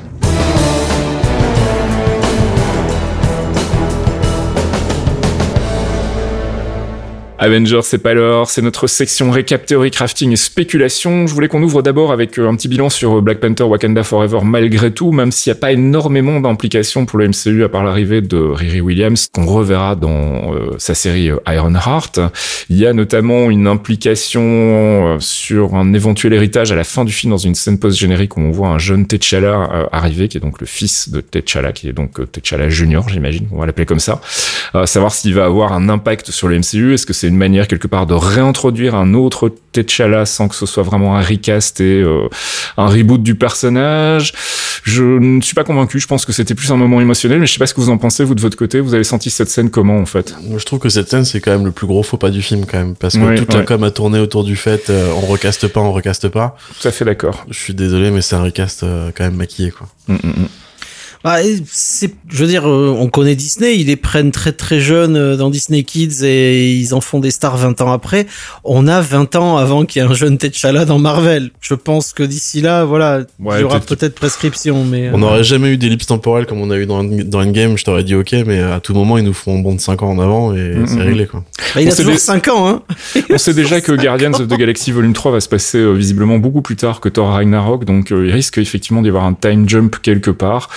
Avengers, 7.45 7.81
c'est 7.83 7.99
pas 7.99 8.15
l'heure, 8.15 8.49
c'est 8.49 8.63
notre 8.63 8.87
section 8.87 9.31
récap 9.31 9.67
théorie, 9.67 9.91
crafting 9.91 10.33
et 10.33 10.37
spéculation. 10.37 11.27
Je 11.27 11.35
voulais 11.35 11.49
qu'on 11.49 11.63
ouvre 11.63 11.83
d'abord 11.83 12.11
avec 12.11 12.39
euh, 12.39 12.49
un 12.49 12.57
petit 12.57 12.69
bilan 12.69 12.89
sur 12.89 13.19
euh, 13.19 13.21
Black 13.21 13.39
Panther 13.39 13.65
Wakanda 13.65 14.03
Forever 14.03 14.39
malgré 14.43 14.91
tout, 14.91 15.13
même 15.13 15.31
s'il 15.31 15.53
n'y 15.53 15.59
a 15.59 15.61
pas 15.61 15.73
énormément 15.73 16.41
d'implications 16.41 17.05
pour 17.05 17.19
le 17.19 17.29
MCU 17.29 17.63
à 17.63 17.69
part 17.69 17.85
l'arrivée 17.85 18.23
de 18.23 18.39
Riri 18.39 18.81
Williams, 18.81 19.29
qu'on 19.31 19.45
reverra 19.45 19.95
dans 19.95 20.55
euh, 20.55 20.71
sa 20.79 20.95
série 20.95 21.29
Ironheart. 21.47 22.19
Il 22.71 22.79
y 22.79 22.87
a 22.87 22.95
notamment 22.95 23.51
une 23.51 23.67
implication 23.67 25.19
sur 25.21 25.75
un 25.75 25.93
éventuel 25.93 26.33
héritage 26.33 26.73
à 26.73 26.77
la 26.77 26.85
fin 26.85 27.05
du 27.05 27.13
film 27.13 27.31
dans 27.31 27.37
une 27.37 27.55
scène 27.55 27.79
post-générique 27.79 28.39
où 28.39 28.41
on 28.41 28.53
voit 28.53 28.69
un 28.69 28.79
jeune 28.79 29.07
T'Challa 29.07 29.89
arriver, 29.93 30.29
qui 30.29 30.39
est 30.39 30.41
donc 30.41 30.63
le 30.63 30.67
fils 30.67 31.11
de 31.11 31.21
T'Challa, 31.21 31.73
qui 31.73 31.91
est 31.91 31.93
donc 31.93 32.21
T'Challa 32.33 32.71
Junior, 32.71 33.07
j'imagine, 33.07 33.49
on 33.53 33.59
va 33.59 33.67
l'appeler 33.67 33.85
comme 33.85 34.01
ça. 34.01 34.23
savoir 34.87 35.13
s'il 35.13 35.35
va 35.35 35.45
avoir 35.45 35.75
un 35.75 35.91
impact 35.91 36.31
sur 36.31 36.49
le 36.49 36.59
MCU, 36.59 36.95
est-ce 36.95 37.05
que 37.05 37.13
c'est 37.13 37.34
une 37.35 37.41
manière 37.41 37.67
quelque 37.67 37.89
part 37.89 38.07
de 38.07 38.15
réintroduire 38.15 38.95
un 38.95 39.13
autre 39.13 39.53
T'Challa 39.73 40.25
sans 40.25 40.47
que 40.47 40.55
ce 40.55 40.67
soit 40.67 40.85
vraiment 40.85 41.17
un 41.17 41.21
recast 41.21 41.81
et 41.81 42.01
euh, 42.01 42.29
un 42.77 42.87
reboot 42.87 43.21
du 43.21 43.35
personnage. 43.35 44.33
Je 44.85 45.03
ne 45.03 45.41
suis 45.41 45.55
pas 45.55 45.65
convaincu. 45.65 45.99
Je 45.99 46.07
pense 46.07 46.25
que 46.25 46.33
c'était 46.33 46.55
plus 46.55 46.71
un 46.71 46.77
moment 46.77 47.01
émotionnel, 47.01 47.41
mais 47.41 47.47
je 47.47 47.53
sais 47.53 47.59
pas 47.59 47.67
ce 47.67 47.75
que 47.75 47.81
vous 47.81 47.91
en 47.91 47.99
pensez 47.99 48.23
vous 48.23 48.37
de 48.37 48.41
votre 48.41 48.57
côté. 48.57 48.79
Vous 48.79 48.95
avez 48.95 49.03
senti 49.03 49.31
cette 49.31 49.49
scène 49.49 49.71
comment 49.71 49.99
en 49.99 50.07
fait? 50.07 50.37
Je 50.57 50.65
trouve 50.65 50.79
que 50.79 50.89
cette 50.89 51.11
scène 51.11 51.25
c'est 51.25 51.41
quand 51.41 51.51
même 51.51 51.65
le 51.65 51.73
plus 51.73 51.89
gros 51.89 52.05
faux 52.05 52.19
pas 52.19 52.31
du 52.31 52.41
film 52.41 52.67
quand 52.67 52.79
même 52.79 52.95
parce 52.95 53.17
que 53.17 53.37
toute 53.37 53.53
la 53.53 53.63
com 53.63 53.83
a 53.83 53.91
tourné 53.91 54.21
autour 54.21 54.45
du 54.45 54.55
fait 54.55 54.89
euh, 54.91 55.11
on 55.17 55.27
recaste 55.27 55.67
pas, 55.67 55.81
on 55.81 55.93
recaste 55.93 56.29
pas. 56.29 56.57
Tout 56.81 56.87
à 56.87 56.93
fait 56.93 57.05
d'accord. 57.05 57.45
Je 57.51 57.59
suis 57.59 57.75
désolé, 57.75 58.13
mais 58.13 58.21
c'est 58.21 58.37
un 58.37 58.43
recast 58.43 58.85
euh, 58.85 59.11
quand 59.13 59.25
même 59.25 59.37
maquillé 59.37 59.73
quoi. 59.73 59.89
Mm, 60.07 60.15
mm, 60.15 60.29
mm. 60.29 60.49
Bah, 61.25 61.39
c'est, 61.73 62.13
je 62.29 62.45
veux 62.45 62.47
dire, 62.47 62.69
euh, 62.69 62.95
on 62.99 63.09
connaît 63.09 63.35
Disney, 63.35 63.79
ils 63.79 63.87
les 63.87 63.97
prennent 63.97 64.31
très 64.31 64.53
très 64.53 64.79
jeunes 64.79 65.17
euh, 65.17 65.37
dans 65.37 65.49
Disney 65.49 65.83
Kids 65.83 66.23
et 66.23 66.75
ils 66.75 66.93
en 66.93 67.01
font 67.01 67.19
des 67.19 67.31
stars 67.31 67.57
20 67.57 67.81
ans 67.81 67.93
après. 67.93 68.27
On 68.63 68.87
a 68.87 69.01
20 69.01 69.35
ans 69.37 69.57
avant 69.57 69.87
qu'il 69.87 70.03
y 70.03 70.05
ait 70.05 70.09
un 70.09 70.13
jeune 70.13 70.37
T'Challa 70.37 70.85
dans 70.85 70.99
Marvel. 70.99 71.51
Je 71.63 71.73
pense 71.73 72.13
que 72.13 72.23
d'ici 72.23 72.61
là, 72.61 72.85
voilà, 72.85 73.21
il 73.41 73.61
y 73.61 73.63
aura 73.63 73.81
peut-être 73.81 74.15
prescription, 74.15 74.85
mais... 74.85 75.09
On 75.15 75.19
n'aurait 75.19 75.45
jamais 75.45 75.71
eu 75.71 75.79
d'ellipse 75.79 76.05
temporelle 76.05 76.45
comme 76.45 76.61
on 76.61 76.71
a 76.71 76.77
eu 76.77 76.85
dans, 76.85 77.03
dans 77.03 77.41
Endgame, 77.41 77.79
je 77.79 77.85
t'aurais 77.85 78.05
dit 78.05 78.15
ok, 78.15 78.33
mais 78.47 78.61
à 78.61 78.81
tout 78.81 78.93
moment, 78.93 79.17
ils 79.17 79.25
nous 79.25 79.33
font 79.33 79.59
un 79.59 79.63
bond 79.63 79.75
de 79.75 79.81
5 79.81 80.03
ans 80.03 80.11
en 80.11 80.19
avant 80.19 80.55
et 80.55 80.75
c'est 80.87 81.01
réglé, 81.01 81.27
quoi. 81.27 81.43
Bah, 81.75 81.81
il 81.81 81.89
a 81.89 81.97
toujours 81.97 82.19
5 82.19 82.49
ans, 82.49 82.69
hein. 82.69 82.83
on 83.31 83.39
sait 83.39 83.55
déjà 83.55 83.81
que 83.81 83.93
Guardians 83.93 84.33
of 84.33 84.47
the 84.47 84.59
Galaxy 84.59 84.93
Volume 84.93 85.15
3 85.15 85.33
va 85.33 85.41
se 85.41 85.49
passer 85.49 85.79
euh, 85.79 85.93
visiblement 85.93 86.37
beaucoup 86.37 86.61
plus 86.61 86.77
tard 86.77 87.01
que 87.01 87.09
Thor 87.09 87.31
Ragnarok, 87.31 87.87
donc 87.87 88.11
il 88.11 88.31
risque 88.31 88.59
effectivement 88.59 89.01
d'y 89.01 89.09
avoir 89.09 89.25
un 89.25 89.33
time 89.33 89.67
jump 89.67 89.97
quelque 90.03 90.31
part. 90.31 90.69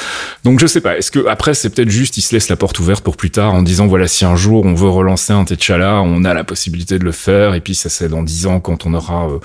Donc 0.44 0.60
je 0.60 0.68
sais 0.68 0.82
pas. 0.82 0.98
Est-ce 0.98 1.12
que 1.12 1.28
après 1.28 1.54
c'est 1.54 1.70
peut-être 1.70 1.90
juste 1.90 2.18
il 2.18 2.22
se 2.22 2.34
laisse 2.34 2.50
la 2.50 2.56
porte 2.56 2.80
ouverte 2.80 3.04
pour 3.04 3.18
plus 3.18 3.32
tard 3.32 3.54
en 3.54 3.62
disant 3.62 3.88
voilà 3.88 4.08
si 4.08 4.26
un 4.26 4.36
jour 4.36 4.66
on 4.66 4.74
veut 4.74 4.90
relancer 4.90 5.34
un 5.34 5.44
T'Challa, 5.44 6.02
on 6.02 6.24
a 6.24 6.34
la 6.34 6.44
possibilité 6.44 7.00
de 7.00 7.04
le 7.04 7.12
faire 7.12 7.54
et 7.54 7.62
puis 7.62 7.76
ça 7.76 7.90
c'est 7.90 8.10
dans 8.10 8.24
dix 8.24 8.48
ans 8.48 8.60
quand 8.60 8.86
on 8.86 8.94
aura 8.94 9.28
euh, 9.30 9.40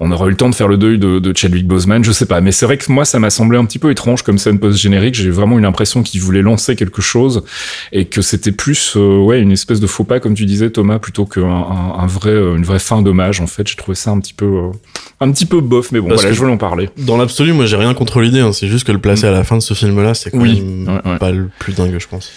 on 0.00 0.10
aura 0.12 0.26
eu 0.26 0.30
le 0.30 0.36
temps 0.36 0.48
de 0.50 0.54
faire 0.54 0.68
le 0.68 0.76
deuil 0.76 0.98
de, 0.98 1.18
de 1.18 1.36
Chadwick 1.36 1.66
Boseman. 1.66 2.04
Je 2.04 2.12
sais 2.12 2.26
pas. 2.26 2.40
Mais 2.40 2.52
c'est 2.52 2.66
vrai 2.66 2.78
que 2.78 2.90
moi 2.90 3.04
ça 3.04 3.18
m'a 3.18 3.30
semblé 3.30 3.58
un 3.58 3.64
petit 3.64 3.78
peu 3.78 3.90
étrange 3.90 4.22
comme 4.22 4.38
scène 4.38 4.58
post 4.58 4.78
générique. 4.78 5.14
J'ai 5.14 5.30
vraiment 5.30 5.58
eu 5.58 5.62
l'impression 5.62 6.02
qu'il 6.02 6.20
voulait 6.20 6.42
lancer 6.42 6.76
quelque 6.76 7.02
chose 7.02 7.44
et 7.92 8.04
que 8.06 8.22
c'était 8.22 8.52
plus 8.52 8.94
euh, 8.96 9.18
ouais 9.18 9.40
une 9.40 9.52
espèce 9.52 9.80
de 9.80 9.86
faux 9.86 10.04
pas 10.04 10.20
comme 10.20 10.34
tu 10.34 10.44
disais 10.46 10.70
Thomas 10.70 10.98
plutôt 10.98 11.24
qu'un 11.26 11.42
un, 11.44 11.98
un 11.98 12.06
vrai 12.06 12.30
euh, 12.30 12.56
une 12.56 12.64
vraie 12.64 12.78
fin 12.78 13.02
d'hommage 13.02 13.40
en 13.40 13.46
fait. 13.46 13.66
J'ai 13.66 13.76
trouvé 13.76 13.94
ça 13.94 14.10
un 14.10 14.20
petit 14.20 14.34
peu 14.34 14.46
euh, 14.46 14.70
un 15.20 15.30
petit 15.30 15.46
peu 15.46 15.60
bof 15.60 15.92
mais 15.92 16.00
bon 16.00 16.08
Parce 16.08 16.22
voilà 16.22 16.34
je 16.34 16.38
voulais 16.38 16.52
en 16.52 16.56
parler. 16.58 16.90
Dans 16.98 17.16
l'absolu, 17.16 17.52
moi 17.52 17.66
j'ai 17.66 17.76
rien 17.76 17.94
contre 17.94 18.20
l'idée, 18.20 18.40
hein, 18.40 18.52
c'est 18.52 18.68
juste 18.68 18.86
que 18.86 18.92
le 18.92 18.98
placer 18.98 19.26
à 19.26 19.30
la 19.30 19.44
fin 19.44 19.56
de 19.56 19.62
ce 19.62 19.74
film-là, 19.74 20.14
c'est 20.14 20.33
quand 20.34 20.42
Oui. 20.42 20.60
même 20.60 20.88
Ouais, 20.88 21.12
ouais. 21.12 21.18
pas 21.18 21.30
le 21.30 21.48
plus 21.58 21.72
dingue, 21.72 21.96
je 21.98 22.06
pense. 22.08 22.30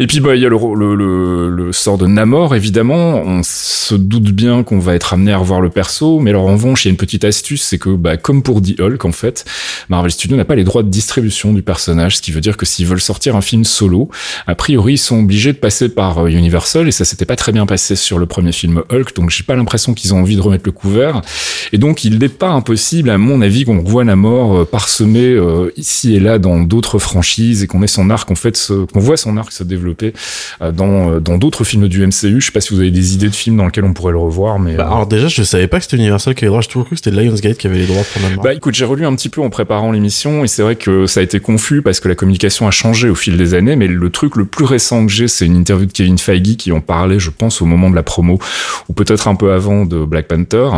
Et 0.00 0.06
puis 0.06 0.20
bah 0.20 0.34
il 0.34 0.42
y 0.42 0.46
a 0.46 0.48
le, 0.48 0.56
le, 0.76 0.94
le, 0.94 1.50
le 1.50 1.72
sort 1.72 1.96
de 1.98 2.06
Namor 2.06 2.54
évidemment. 2.54 3.22
On 3.24 3.42
se 3.44 3.94
doute 3.94 4.30
bien 4.32 4.62
qu'on 4.64 4.78
va 4.78 4.94
être 4.94 5.12
amené 5.14 5.32
à 5.32 5.38
revoir 5.38 5.60
le 5.60 5.70
perso, 5.70 6.18
mais 6.20 6.30
alors 6.30 6.46
en 6.46 6.52
revanche 6.52 6.84
il 6.84 6.88
y 6.88 6.90
a 6.90 6.92
une 6.92 6.96
petite 6.96 7.24
astuce, 7.24 7.62
c'est 7.62 7.78
que 7.78 7.90
bah 7.90 8.16
comme 8.16 8.42
pour 8.42 8.60
The 8.62 8.80
Hulk 8.80 9.04
en 9.04 9.12
fait, 9.12 9.44
Marvel 9.88 10.10
Studios 10.10 10.36
n'a 10.36 10.44
pas 10.44 10.56
les 10.56 10.64
droits 10.64 10.82
de 10.82 10.88
distribution 10.88 11.52
du 11.52 11.62
personnage, 11.62 12.16
ce 12.16 12.22
qui 12.22 12.32
veut 12.32 12.40
dire 12.40 12.56
que 12.56 12.66
s'ils 12.66 12.86
veulent 12.86 13.00
sortir 13.00 13.36
un 13.36 13.40
film 13.40 13.64
solo, 13.64 14.08
a 14.46 14.54
priori 14.54 14.94
ils 14.94 14.98
sont 14.98 15.20
obligés 15.20 15.52
de 15.52 15.58
passer 15.58 15.88
par 15.88 16.18
euh, 16.24 16.28
Universal 16.28 16.88
et 16.88 16.92
ça 16.92 17.04
s'était 17.04 17.24
pas 17.26 17.36
très 17.36 17.52
bien 17.52 17.66
passé 17.66 17.94
sur 17.96 18.18
le 18.18 18.26
premier 18.26 18.52
film 18.52 18.82
Hulk, 18.90 19.14
donc 19.14 19.30
j'ai 19.30 19.44
pas 19.44 19.54
l'impression 19.54 19.94
qu'ils 19.94 20.14
ont 20.14 20.18
envie 20.20 20.36
de 20.36 20.40
remettre 20.40 20.64
le 20.66 20.72
couvert. 20.72 21.20
Et 21.72 21.78
donc 21.78 22.04
il 22.04 22.18
n'est 22.18 22.28
pas 22.28 22.48
impossible 22.48 23.10
à 23.10 23.18
mon 23.18 23.40
avis 23.42 23.64
qu'on 23.64 23.80
revoie 23.82 24.04
Namor 24.04 24.56
euh, 24.56 24.64
parsemé 24.64 25.24
euh, 25.26 25.70
ici 25.76 26.14
et 26.16 26.20
là 26.20 26.38
dans 26.38 26.60
d'autres 26.60 26.98
franchises 26.98 27.23
et 27.62 27.66
qu'on 27.66 27.82
ait 27.82 27.86
son 27.86 28.10
arc 28.10 28.30
en 28.30 28.34
fait, 28.34 28.70
qu'on 28.92 29.00
voit 29.00 29.16
son 29.16 29.36
arc 29.36 29.52
se 29.52 29.64
développer 29.64 30.12
euh, 30.62 30.72
dans 30.72 31.14
euh, 31.14 31.20
dans 31.20 31.38
d'autres 31.38 31.64
films 31.64 31.88
du 31.88 32.06
MCU. 32.06 32.40
Je 32.40 32.46
sais 32.46 32.52
pas 32.52 32.60
si 32.60 32.74
vous 32.74 32.80
avez 32.80 32.90
des 32.90 33.14
idées 33.14 33.28
de 33.28 33.34
films 33.34 33.56
dans 33.56 33.64
lesquels 33.64 33.84
on 33.84 33.92
pourrait 33.92 34.12
le 34.12 34.18
revoir, 34.18 34.58
mais 34.58 34.74
Bah, 34.74 34.84
euh, 34.84 34.92
alors 34.94 35.06
déjà, 35.06 35.28
je 35.28 35.42
savais 35.42 35.66
pas 35.66 35.78
que 35.78 35.84
c'était 35.84 35.96
Universal 35.96 36.34
qui 36.34 36.44
avait 36.44 36.48
les 36.48 36.50
droits, 36.50 36.60
j'ai 36.60 36.68
toujours 36.68 36.84
cru 36.84 36.96
que 36.96 37.02
c'était 37.02 37.16
Lionsgate 37.16 37.56
qui 37.56 37.66
avait 37.66 37.78
les 37.78 37.86
droits 37.86 38.02
pour 38.12 38.22
Namor. 38.22 38.44
Bah 38.44 38.54
écoute, 38.54 38.74
j'ai 38.74 38.84
relu 38.84 39.06
un 39.06 39.14
petit 39.14 39.28
peu 39.28 39.40
en 39.40 39.50
préparant 39.50 39.92
l'émission 39.92 40.44
et 40.44 40.48
c'est 40.48 40.62
vrai 40.62 40.76
que 40.76 41.06
ça 41.06 41.20
a 41.20 41.22
été 41.22 41.40
confus 41.40 41.82
parce 41.82 42.00
que 42.00 42.08
la 42.08 42.14
communication 42.14 42.68
a 42.68 42.70
changé 42.70 43.08
au 43.08 43.14
fil 43.14 43.36
des 43.36 43.54
années, 43.54 43.76
mais 43.76 43.86
le 43.86 44.10
truc 44.10 44.36
le 44.36 44.44
plus 44.44 44.64
récent 44.64 45.06
que 45.06 45.12
j'ai, 45.12 45.28
c'est 45.28 45.46
une 45.46 45.56
interview 45.56 45.86
de 45.86 45.92
Kevin 45.92 46.18
Feige 46.18 46.34
qui 46.58 46.72
en 46.72 46.80
parlait, 46.80 47.18
je 47.18 47.30
pense, 47.30 47.62
au 47.62 47.64
moment 47.64 47.90
de 47.90 47.94
la 47.94 48.02
promo 48.02 48.38
ou 48.88 48.92
peut-être 48.92 49.28
un 49.28 49.34
peu 49.34 49.52
avant 49.52 49.86
de 49.86 50.04
Black 50.04 50.28
Panther 50.28 50.68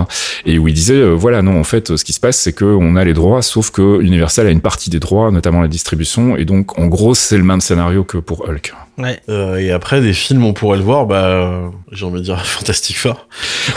et 0.45 0.59
où 0.59 0.69
il 0.69 0.75
disait, 0.75 0.95
euh, 0.95 1.15
voilà, 1.15 1.43
non, 1.43 1.59
en 1.59 1.65
fait, 1.65 1.97
ce 1.97 2.05
qui 2.05 2.13
se 2.13 2.21
passe, 2.21 2.39
c'est 2.39 2.53
que 2.53 2.65
on 2.65 2.97
a 2.97 3.05
les 3.05 3.15
droits, 3.15 3.43
sauf 3.43 3.71
que 3.71 4.01
Universal 4.03 4.47
a 4.47 4.51
une 4.51 4.61
partie 4.61 4.91
des 4.91 5.01
droits, 5.01 5.31
notamment 5.31 5.63
la 5.63 5.69
distribution, 5.69 6.36
et 6.37 6.45
donc 6.45 6.79
en 6.79 6.87
gros, 6.87 7.15
c'est 7.15 7.37
le 7.39 7.45
même 7.45 7.61
scénario 7.61 8.05
que 8.05 8.19
pour 8.19 8.49
Hulk. 8.49 8.73
Ouais. 8.99 9.21
Euh, 9.29 9.57
et 9.59 9.73
après, 9.73 10.01
des 10.01 10.15
films, 10.15 10.45
on 10.45 10.55
pourrait 10.55 10.79
le 10.79 10.85
voir, 10.85 11.05
bah, 11.05 11.71
j'ai 11.93 12.07
envie 12.07 12.21
de 12.21 12.25
dire 12.25 12.41
Fantastic 12.47 12.97
Four. 12.99 13.29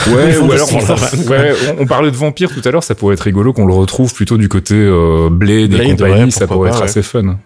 Ouais, 0.07 0.37
ou 0.37 0.47
des 0.47 0.53
alors 0.53 0.69
on, 0.73 1.29
ouais, 1.29 1.53
on, 1.77 1.81
on 1.81 1.85
parlait 1.85 2.09
de 2.11 2.15
vampires 2.15 2.49
tout 2.53 2.61
à 2.63 2.71
l'heure, 2.71 2.83
ça 2.83 2.95
pourrait 2.95 3.15
être 3.15 3.21
rigolo 3.21 3.51
qu'on 3.51 3.65
le 3.65 3.73
retrouve 3.73 4.13
plutôt 4.13 4.37
du 4.37 4.47
côté 4.47 4.75
euh, 4.75 5.27
Blade, 5.29 5.73
et 5.73 5.77
Blade, 5.77 5.89
compagnie, 5.97 6.23
ouais, 6.25 6.31
ça 6.31 6.47
pourrait 6.47 6.69
pas, 6.69 6.75
être 6.77 6.83
ouais. 6.83 6.89
assez 6.89 7.03
fun. 7.03 7.37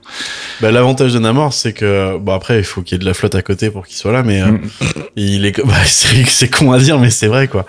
Bah, 0.61 0.72
l'avantage 0.72 1.14
de 1.14 1.20
Namor, 1.20 1.51
c'est 1.53 1.74
que, 1.74 2.18
bon, 2.20 2.34
après, 2.34 2.59
il 2.59 2.64
faut 2.64 2.82
qu'il 2.84 2.95
y 2.95 2.97
ait 2.97 2.99
de 2.99 3.05
la 3.05 3.14
flotte 3.16 3.36
à 3.36 3.41
côté 3.41 3.72
pour 3.72 3.88
qu'il 3.88 3.97
soit 3.97 4.11
là, 4.11 4.22
mais 4.24 4.41
euh, 4.41 4.51
Mm. 4.51 4.59
il 5.16 5.45
est, 5.45 5.59
bah, 5.66 5.74
c'est 5.86 6.24
c'est 6.28 6.49
con 6.49 6.72
à 6.72 6.78
dire, 6.80 6.99
mais 6.99 7.09
c'est 7.09 7.28
vrai, 7.28 7.47
quoi. 7.47 7.66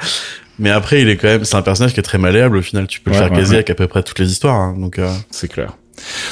Mais 0.59 0.71
après, 0.71 1.01
il 1.03 1.09
est 1.09 1.17
quand 1.17 1.29
même, 1.29 1.45
c'est 1.45 1.57
un 1.57 1.63
personnage 1.63 1.95
qui 1.95 2.01
est 2.01 2.05
très 2.05 2.19
malléable. 2.19 2.57
Au 2.59 2.63
final, 2.63 2.87
tu 2.87 3.01
peux 3.01 3.11
le 3.11 3.17
faire 3.17 3.31
ouais, 3.31 3.37
caser 3.39 3.51
ouais. 3.51 3.57
avec 3.57 3.71
à 3.71 3.75
peu 3.75 3.89
près 3.89 4.03
toutes 4.05 4.19
les 4.21 4.31
histoires. 4.31 4.55
hein, 4.55 4.77
donc, 4.79 4.99
euh, 5.01 5.11
C'est 5.31 5.49
clair. 5.49 5.73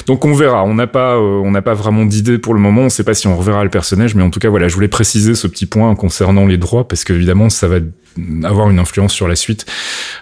Donc 0.07 0.25
on 0.25 0.33
verra. 0.33 0.63
On 0.63 0.73
n'a 0.73 0.87
pas, 0.87 1.15
euh, 1.15 1.41
on 1.43 1.51
n'a 1.51 1.61
pas 1.61 1.73
vraiment 1.73 2.05
d'idée 2.05 2.37
pour 2.37 2.53
le 2.53 2.59
moment. 2.59 2.81
On 2.81 2.85
ne 2.85 2.89
sait 2.89 3.03
pas 3.03 3.13
si 3.13 3.27
on 3.27 3.37
reverra 3.37 3.63
le 3.63 3.69
personnage, 3.69 4.15
mais 4.15 4.23
en 4.23 4.29
tout 4.29 4.39
cas 4.39 4.49
voilà, 4.49 4.67
je 4.67 4.75
voulais 4.75 4.87
préciser 4.87 5.35
ce 5.35 5.47
petit 5.47 5.65
point 5.65 5.93
concernant 5.95 6.45
les 6.45 6.57
droits 6.57 6.87
parce 6.87 7.03
qu'évidemment 7.03 7.49
ça 7.49 7.67
va 7.67 7.79
avoir 8.43 8.69
une 8.69 8.79
influence 8.79 9.13
sur 9.13 9.27
la 9.27 9.35
suite 9.35 9.65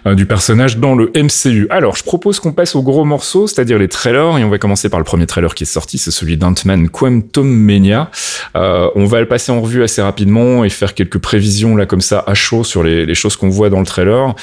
euh, 0.06 0.14
du 0.14 0.26
personnage 0.26 0.78
dans 0.78 0.94
le 0.94 1.12
MCU. 1.14 1.66
Alors 1.70 1.96
je 1.96 2.04
propose 2.04 2.40
qu'on 2.40 2.52
passe 2.52 2.74
au 2.74 2.82
gros 2.82 3.04
morceau, 3.04 3.46
c'est-à-dire 3.46 3.78
les 3.78 3.88
trailers, 3.88 4.38
et 4.38 4.44
on 4.44 4.50
va 4.50 4.58
commencer 4.58 4.88
par 4.88 4.98
le 4.98 5.04
premier 5.04 5.26
trailer 5.26 5.54
qui 5.54 5.64
est 5.64 5.66
sorti, 5.66 5.98
c'est 5.98 6.10
celui 6.10 6.36
d'Ant-Man 6.36 6.88
Quantum 6.88 7.48
Mania. 7.48 8.10
Euh, 8.56 8.88
on 8.94 9.04
va 9.04 9.20
le 9.20 9.28
passer 9.28 9.52
en 9.52 9.60
revue 9.60 9.82
assez 9.82 10.02
rapidement 10.02 10.64
et 10.64 10.70
faire 10.70 10.94
quelques 10.94 11.18
prévisions 11.18 11.76
là 11.76 11.86
comme 11.86 12.00
ça 12.00 12.24
à 12.26 12.34
chaud 12.34 12.64
sur 12.64 12.82
les, 12.82 13.12
choses 13.14 13.36
qu'on 13.36 13.50
voit 13.50 13.68
dans 13.68 13.80
le 13.80 13.86
trailer, 13.86 14.34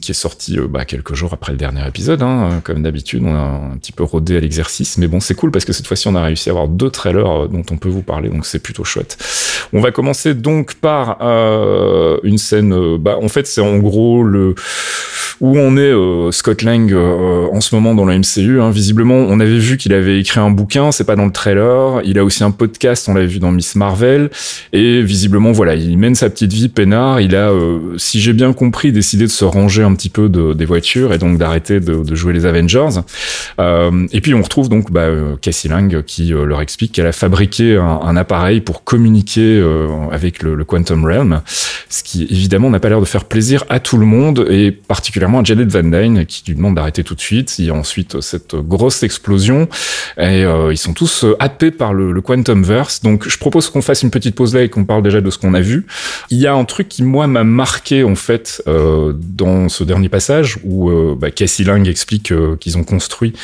qui 0.00 0.10
est 0.10 0.14
sorti 0.14 0.58
bah, 0.68 0.84
quelques 0.84 1.14
jours 1.14 1.32
après 1.32 1.52
le 1.52 1.58
dernier 1.58 1.86
épisode. 1.86 2.22
Hein, 2.22 2.60
comme 2.64 2.82
d'habitude, 2.82 3.22
on 3.24 3.34
a 3.34 3.38
un 3.38 3.76
petit 3.78 3.92
peu 3.92 4.01
rodé 4.02 4.36
à 4.36 4.40
l'exercice, 4.40 4.98
mais 4.98 5.06
bon, 5.06 5.20
c'est 5.20 5.34
cool 5.34 5.50
parce 5.50 5.64
que 5.64 5.72
cette 5.72 5.86
fois-ci, 5.86 6.08
on 6.08 6.14
a 6.14 6.22
réussi 6.22 6.48
à 6.48 6.52
avoir 6.52 6.68
deux 6.68 6.90
trailers 6.90 7.44
euh, 7.44 7.48
dont 7.48 7.64
on 7.70 7.76
peut 7.76 7.88
vous 7.88 8.02
parler, 8.02 8.28
donc 8.28 8.46
c'est 8.46 8.58
plutôt 8.58 8.84
chouette. 8.84 9.16
On 9.72 9.80
va 9.80 9.90
commencer 9.90 10.34
donc 10.34 10.74
par 10.74 11.18
euh, 11.22 12.18
une 12.22 12.38
scène. 12.38 12.72
euh, 12.72 12.98
bah, 12.98 13.18
en 13.22 13.28
fait, 13.28 13.46
c'est 13.46 13.60
en 13.60 13.78
gros 13.78 14.22
le 14.22 14.54
où 15.40 15.58
on 15.58 15.76
est 15.76 15.92
Scott 16.30 16.62
Lang 16.62 16.94
en 16.94 17.60
ce 17.60 17.74
moment 17.74 17.96
dans 17.96 18.04
le 18.04 18.16
MCU. 18.16 18.60
Hein. 18.60 18.70
Visiblement, 18.70 19.16
on 19.16 19.40
avait 19.40 19.58
vu 19.58 19.76
qu'il 19.76 19.92
avait 19.92 20.20
écrit 20.20 20.38
un 20.38 20.50
bouquin, 20.50 20.92
c'est 20.92 21.02
pas 21.02 21.16
dans 21.16 21.24
le 21.24 21.32
trailer. 21.32 22.00
Il 22.04 22.16
a 22.20 22.24
aussi 22.24 22.44
un 22.44 22.52
podcast, 22.52 23.08
on 23.08 23.14
l'avait 23.14 23.26
vu 23.26 23.40
dans 23.40 23.50
Miss 23.50 23.74
Marvel. 23.74 24.30
Et 24.72 25.02
visiblement, 25.02 25.50
voilà, 25.50 25.74
il 25.74 25.98
mène 25.98 26.14
sa 26.14 26.30
petite 26.30 26.52
vie 26.52 26.68
peinard. 26.68 27.20
Il 27.20 27.34
a, 27.34 27.50
si 27.96 28.20
j'ai 28.20 28.34
bien 28.34 28.52
compris, 28.52 28.92
décidé 28.92 29.24
de 29.24 29.30
se 29.30 29.44
ranger 29.44 29.82
un 29.82 29.94
petit 29.96 30.10
peu 30.10 30.28
de, 30.28 30.52
des 30.52 30.64
voitures 30.64 31.12
et 31.12 31.18
donc 31.18 31.38
d'arrêter 31.38 31.80
de, 31.80 32.14
jouer 32.14 32.32
les 32.32 32.46
Avengers. 32.46 33.00
Et 34.12 34.20
puis 34.20 34.34
on 34.34 34.42
retrouve 34.42 34.68
donc 34.68 34.90
bah, 34.90 35.02
euh, 35.02 35.36
Cassie 35.36 35.68
Lang 35.68 36.02
qui 36.02 36.32
euh, 36.32 36.44
leur 36.44 36.60
explique 36.60 36.92
qu'elle 36.92 37.06
a 37.06 37.12
fabriqué 37.12 37.76
un, 37.76 38.16
appareil 38.16 38.60
pour 38.60 38.84
communiquer 38.84 39.58
euh, 39.58 39.88
avec 40.10 40.42
le, 40.42 40.62
Quantum 40.64 41.04
Realm, 41.04 41.40
ce 41.88 42.02
qui 42.02 42.24
évidemment 42.24 42.70
n'a 42.70 42.80
pas 42.80 42.88
l'air 42.88 43.00
de 43.00 43.06
faire 43.06 43.24
plaisir 43.24 43.64
à 43.68 43.80
tout 43.80 43.96
le 43.96 44.06
monde 44.06 44.46
et 44.50 44.70
particulièrement 44.70 45.40
à 45.40 45.44
Janet 45.44 45.68
Van 45.68 45.82
Dyne 45.82 46.26
qui 46.26 46.42
lui 46.46 46.54
demande 46.54 46.76
d'arrêter 46.76 47.04
tout 47.04 47.14
de 47.14 47.20
suite. 47.20 47.58
Il 47.58 47.66
y 47.66 47.70
a 47.70 47.74
ensuite 47.74 48.20
cette 48.20 48.54
grosse 48.54 49.02
explosion 49.02 49.68
et 50.18 50.44
euh, 50.44 50.72
ils 50.72 50.78
sont 50.78 50.92
tous 50.92 51.24
euh, 51.24 51.36
happés 51.38 51.70
par 51.70 51.94
le, 51.94 52.12
le 52.12 52.20
Quantumverse. 52.20 53.02
Donc 53.02 53.28
je 53.28 53.38
propose 53.38 53.68
qu'on 53.70 53.82
fasse 53.82 54.02
une 54.02 54.10
petite 54.10 54.34
pause 54.34 54.54
là 54.54 54.62
et 54.62 54.68
qu'on 54.68 54.84
parle 54.84 55.02
déjà 55.02 55.20
de 55.20 55.30
ce 55.30 55.38
qu'on 55.38 55.54
a 55.54 55.60
vu. 55.60 55.86
Il 56.30 56.38
y 56.38 56.46
a 56.46 56.54
un 56.54 56.64
truc 56.64 56.88
qui 56.88 57.02
moi 57.02 57.26
m'a 57.26 57.44
marqué 57.44 58.04
en 58.04 58.14
fait 58.14 58.62
euh, 58.66 59.12
dans 59.16 59.68
ce 59.68 59.84
dernier 59.84 60.08
passage 60.08 60.58
où 60.64 60.90
euh, 60.90 61.16
bah, 61.18 61.30
Cassie 61.30 61.64
Lang 61.64 61.86
explique 61.88 62.32
euh, 62.32 62.56
qu'ils 62.56 62.78
ont 62.78 62.84
construit 62.84 63.32
euh, 63.32 63.36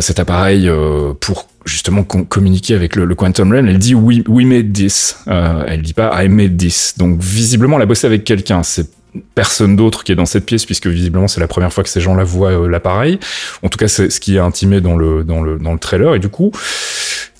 cet 0.00 0.18
appareil 0.20 0.68
euh, 0.68 1.12
pour 1.20 1.48
justement 1.64 2.02
com- 2.02 2.26
communiquer 2.26 2.74
avec 2.74 2.96
le, 2.96 3.04
le 3.04 3.14
Quantum 3.14 3.50
Realm. 3.52 3.68
Elle 3.68 3.78
dit 3.78 3.94
we, 3.94 4.22
we 4.28 4.44
made 4.46 4.72
this. 4.72 5.16
Euh, 5.28 5.64
elle 5.66 5.82
dit 5.82 5.94
pas 5.94 6.22
I 6.22 6.28
made 6.28 6.56
this. 6.56 6.94
Donc 6.98 7.20
visiblement 7.20 7.76
elle 7.76 7.82
a 7.82 7.86
bossé 7.86 8.06
avec 8.06 8.24
quelqu'un. 8.24 8.62
C'est 8.62 8.88
personne 9.34 9.76
d'autre 9.76 10.04
qui 10.04 10.12
est 10.12 10.16
dans 10.16 10.26
cette 10.26 10.44
pièce 10.46 10.64
puisque 10.66 10.86
visiblement 10.86 11.28
c'est 11.28 11.40
la 11.40 11.46
première 11.48 11.72
fois 11.72 11.84
que 11.84 11.90
ces 11.90 12.00
gens-là 12.00 12.24
voient 12.24 12.50
euh, 12.52 12.68
l'appareil. 12.68 13.18
En 13.62 13.68
tout 13.68 13.78
cas 13.78 13.88
c'est 13.88 14.10
ce 14.10 14.20
qui 14.20 14.36
est 14.36 14.40
intimé 14.40 14.80
dans 14.80 14.96
le 14.96 15.24
dans 15.24 15.42
le 15.42 15.58
dans 15.58 15.72
le 15.72 15.78
trailer 15.78 16.14
et 16.14 16.18
du 16.18 16.28
coup 16.28 16.50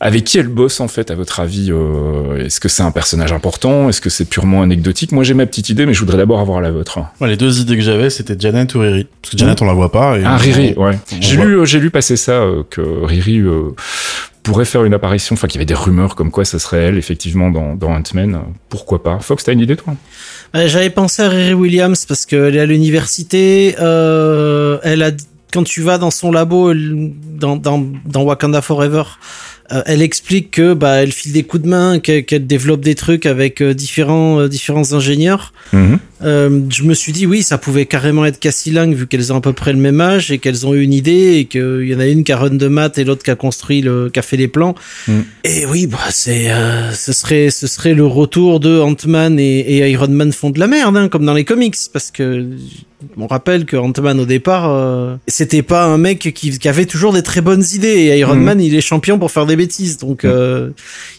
avec 0.01 0.25
qui 0.25 0.39
elle 0.39 0.49
bosse 0.49 0.81
en 0.81 0.89
fait 0.89 1.11
à 1.11 1.15
votre 1.15 1.41
avis 1.41 1.69
euh, 1.71 2.45
Est-ce 2.45 2.61
que 2.61 2.69
c'est 2.69 2.83
un 2.83 2.91
personnage 2.91 3.33
important? 3.33 3.89
Est-ce 3.89 4.01
que 4.01 4.11
c'est 4.11 4.25
purement 4.25 4.63
anecdotique? 4.63 5.13
Moi 5.13 5.25
j'ai 5.25 5.35
ma 5.35 5.47
petite 5.47 5.69
idée 5.69 5.87
mais 5.87 5.95
je 5.95 6.01
voudrais 6.01 6.19
d'abord 6.19 6.41
avoir 6.41 6.61
la 6.61 6.71
vôtre. 6.71 6.99
ouais, 7.21 7.29
les 7.29 7.37
deux 7.37 7.61
idées 7.61 7.77
que 7.77 7.83
j'avais, 7.83 8.11
c'était 8.11 8.37
Janet 8.39 8.75
ou 8.75 8.81
Riri. 8.81 9.07
Parce 9.23 9.33
que 9.33 9.39
Janet, 9.39 9.63
on 9.63 9.67
la 9.67 9.73
voit 9.73 9.91
pas. 9.93 10.19
Et 10.19 10.23
Ah 10.25 10.37
Riri, 10.37 10.75
on- 10.77 10.85
ouais. 10.87 10.99
J'ai 11.21 11.37
lu, 11.37 11.61
euh, 11.61 11.65
j'ai 11.65 11.81
lu 11.81 11.91
passer 11.91 12.17
ça 12.17 12.33
euh, 12.33 12.63
que 12.69 12.81
Riri 13.05 13.39
euh, 13.39 13.75
pourrait 14.43 14.65
faire 14.67 14.85
une 14.85 14.93
apparition. 14.95 15.35
Enfin, 15.35 15.47
qu'il 15.49 15.57
y 15.57 15.59
avait 15.61 15.65
des 15.67 15.75
rumeurs 15.75 16.15
comme 16.17 16.31
quoi 16.31 16.45
ça 16.45 16.59
serait 16.59 16.83
elle 16.83 16.99
effectivement 16.99 17.51
dans, 17.51 17.75
dans 17.75 17.91
Ant-Man. 17.95 18.41
Pourquoi 18.69 19.03
pas? 19.03 19.19
Fox, 19.21 19.45
t'as 19.45 19.53
une 19.53 19.61
idée 19.61 19.77
toi? 19.77 19.95
J'avais 20.55 20.91
pensé 20.91 21.23
à 21.23 21.29
Riri 21.29 21.55
Williams 21.55 22.07
parce 22.07 22.27
qu'elle 22.27 22.55
est 22.55 22.61
à 22.61 22.67
l'université. 22.67 23.75
Euh, 23.81 24.79
elle 24.85 25.03
a, 25.03 25.11
quand 25.53 25.65
tu 25.65 25.83
vas 25.83 25.99
dans 25.99 26.13
son 26.13 26.31
labo, 26.31 26.73
dans, 26.75 27.57
dans, 27.57 27.85
dans 28.05 28.23
Wakanda 28.23 28.63
Forever, 28.63 29.03
euh, 29.73 29.83
elle 29.87 30.03
explique 30.03 30.51
que 30.51 30.75
bah 30.75 31.03
elle 31.03 31.13
file 31.13 31.33
des 31.33 31.43
coups 31.43 31.63
de 31.63 31.69
main, 31.69 31.99
qu'elle 31.99 32.47
développe 32.47 32.81
des 32.81 32.95
trucs 32.95 33.27
avec 33.27 33.63
euh, 33.63 33.75
différents 33.75 34.41
euh, 34.41 34.49
différents 34.49 34.93
ingénieurs. 34.93 35.53
Euh, 36.25 36.61
je 36.71 36.83
me 36.85 36.95
suis 36.95 37.13
dit 37.13 37.27
oui, 37.27 37.43
ça 37.43 37.59
pouvait 37.59 37.87
carrément 37.87 38.25
être 38.25 38.39
Cassie 38.39 38.71
Lang 38.71 38.95
vu 38.95 39.07
qu'elles 39.07 39.33
ont 39.33 39.37
à 39.37 39.41
peu 39.41 39.53
près 39.53 39.73
le 39.73 39.79
même 39.79 40.01
âge 40.01 40.31
et 40.31 40.39
qu'elles 40.39 40.67
ont 40.67 40.75
eu 40.75 40.83
une 40.83 40.93
idée 40.93 41.37
et 41.39 41.45
qu'il 41.45 41.87
y 41.87 41.95
en 41.95 42.01
a 42.01 42.07
une 42.07 42.25
qui 42.25 42.33
a 42.33 42.39
run 42.39 42.51
de 42.51 42.69
maths 42.69 42.99
et 42.99 43.05
l'autre 43.05 43.23
qui 43.23 43.31
a 43.31 43.37
construit 43.37 43.83
le, 43.83 44.09
qui 44.11 44.19
a 44.19 44.23
fait 44.23 44.37
les 44.37 44.49
plans. 44.49 44.75
Mm. 45.07 45.21
Et 45.45 45.67
oui, 45.67 45.87
bah 45.87 45.99
c'est, 46.11 46.51
euh, 46.51 46.93
ce 46.93 47.13
serait, 47.13 47.51
ce 47.51 47.67
serait 47.67 47.95
le 47.95 48.07
retour 48.07 48.61
de 48.61 48.81
Ant-Man 48.81 49.39
et, 49.39 49.61
et 49.61 49.91
Iron 49.91 50.09
Man 50.09 50.33
font 50.33 50.51
de 50.51 50.61
la 50.61 50.67
merde, 50.67 50.97
hein, 50.97 51.09
comme 51.09 51.27
dans 51.27 51.35
les 51.35 51.45
comics, 51.45 51.77
parce 51.93 52.11
que 52.11 52.47
on 53.17 53.27
rappelle 53.27 53.65
que 53.65 53.77
Ant-Man 53.77 54.21
au 54.21 54.27
départ, 54.27 54.69
euh, 54.69 55.17
c'était 55.27 55.63
pas 55.63 55.85
un 55.85 55.99
mec 55.99 56.19
qui, 56.35 56.59
qui 56.59 56.69
avait 56.69 56.87
toujours 56.87 57.13
des 57.13 57.23
très 57.23 57.41
bonnes 57.41 57.65
idées 57.75 57.89
et 57.89 58.19
Iron 58.19 58.35
Mm. 58.35 58.43
Man 58.45 58.61
il 58.61 58.75
est 58.75 58.81
champion 58.81 59.19
pour 59.19 59.31
faire 59.31 59.47
des 59.47 59.57
bêtises, 59.57 59.99
donc 59.99 60.25
euh, 60.25 60.71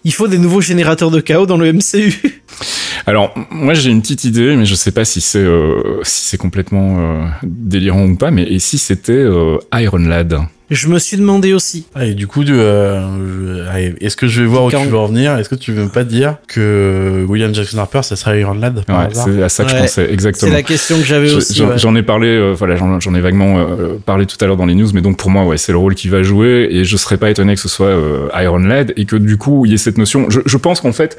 il 0.03 0.13
faut 0.13 0.27
des 0.27 0.37
nouveaux 0.37 0.61
générateurs 0.61 1.11
de 1.11 1.19
chaos 1.19 1.45
dans 1.45 1.57
le 1.57 1.71
MCU. 1.71 2.43
Alors, 3.07 3.33
moi 3.51 3.73
j'ai 3.75 3.91
une 3.91 4.01
petite 4.01 4.23
idée, 4.23 4.55
mais 4.55 4.65
je 4.65 4.73
sais 4.75 4.91
pas 4.91 5.05
si 5.05 5.21
c'est 5.21 5.37
euh, 5.39 5.99
si 6.03 6.23
c'est 6.25 6.37
complètement 6.37 6.95
euh, 6.99 7.25
délirant 7.43 8.05
ou 8.05 8.15
pas. 8.15 8.31
Mais 8.31 8.43
et 8.43 8.59
si 8.59 8.77
c'était 8.77 9.13
euh, 9.13 9.57
Iron 9.73 9.99
Lad? 9.99 10.37
Je 10.71 10.87
me 10.87 10.97
suis 10.97 11.15
demandé 11.17 11.53
aussi. 11.53 11.85
Ah, 11.93 12.07
et 12.07 12.15
du 12.15 12.25
coup, 12.25 12.41
euh, 12.41 13.93
est-ce 14.01 14.15
que 14.17 14.25
je 14.27 14.41
vais 14.41 14.47
voir 14.47 14.63
où 14.65 14.71
Quand- 14.71 14.81
tu 14.81 14.87
veux 14.87 14.97
en 14.97 15.05
venir? 15.05 15.37
Est-ce 15.37 15.47
que 15.47 15.53
tu 15.53 15.71
veux 15.71 15.83
me 15.83 15.89
pas 15.89 16.03
dire 16.03 16.37
que 16.47 17.23
William 17.29 17.53
Jackson 17.53 17.77
Harper, 17.77 18.01
ça 18.01 18.15
serait 18.15 18.39
Iron 18.41 18.55
Lad? 18.55 18.77
Ouais, 18.89 18.95
c'est 19.13 19.43
à 19.43 19.49
ça 19.49 19.63
que 19.63 19.69
je 19.69 19.75
pensais, 19.75 20.07
C'est 20.07 20.11
exactement. 20.11 20.51
la 20.53 20.63
question 20.63 20.97
que 20.97 21.03
j'avais 21.05 21.31
aussi. 21.31 21.53
J'en 21.75 21.93
ouais. 21.93 21.99
ai 21.99 22.03
parlé, 22.03 22.29
euh, 22.29 22.53
voilà, 22.57 22.77
j'en 22.77 23.13
ai 23.13 23.21
vaguement 23.21 23.59
euh, 23.59 23.99
parlé 24.03 24.25
tout 24.25 24.37
à 24.41 24.47
l'heure 24.47 24.57
dans 24.57 24.65
les 24.65 24.73
news, 24.73 24.89
mais 24.95 25.01
donc 25.01 25.17
pour 25.17 25.29
moi, 25.29 25.45
ouais, 25.45 25.57
c'est 25.57 25.71
le 25.71 25.77
rôle 25.77 25.93
qu'il 25.93 26.09
va 26.09 26.23
jouer, 26.23 26.67
et 26.71 26.83
je 26.83 26.97
serais 26.97 27.17
pas 27.17 27.29
étonné 27.29 27.53
que 27.53 27.61
ce 27.61 27.69
soit 27.69 27.85
euh, 27.85 28.27
Iron 28.33 28.57
Lad, 28.57 28.91
et 28.97 29.05
que 29.05 29.17
du 29.17 29.37
coup, 29.37 29.65
il 29.67 29.71
y 29.71 29.75
ait 29.75 29.77
cette 29.77 29.99
notion. 29.99 30.31
Je, 30.31 30.39
je 30.47 30.57
pense 30.57 30.81
qu'en 30.81 30.93
fait, 30.93 31.15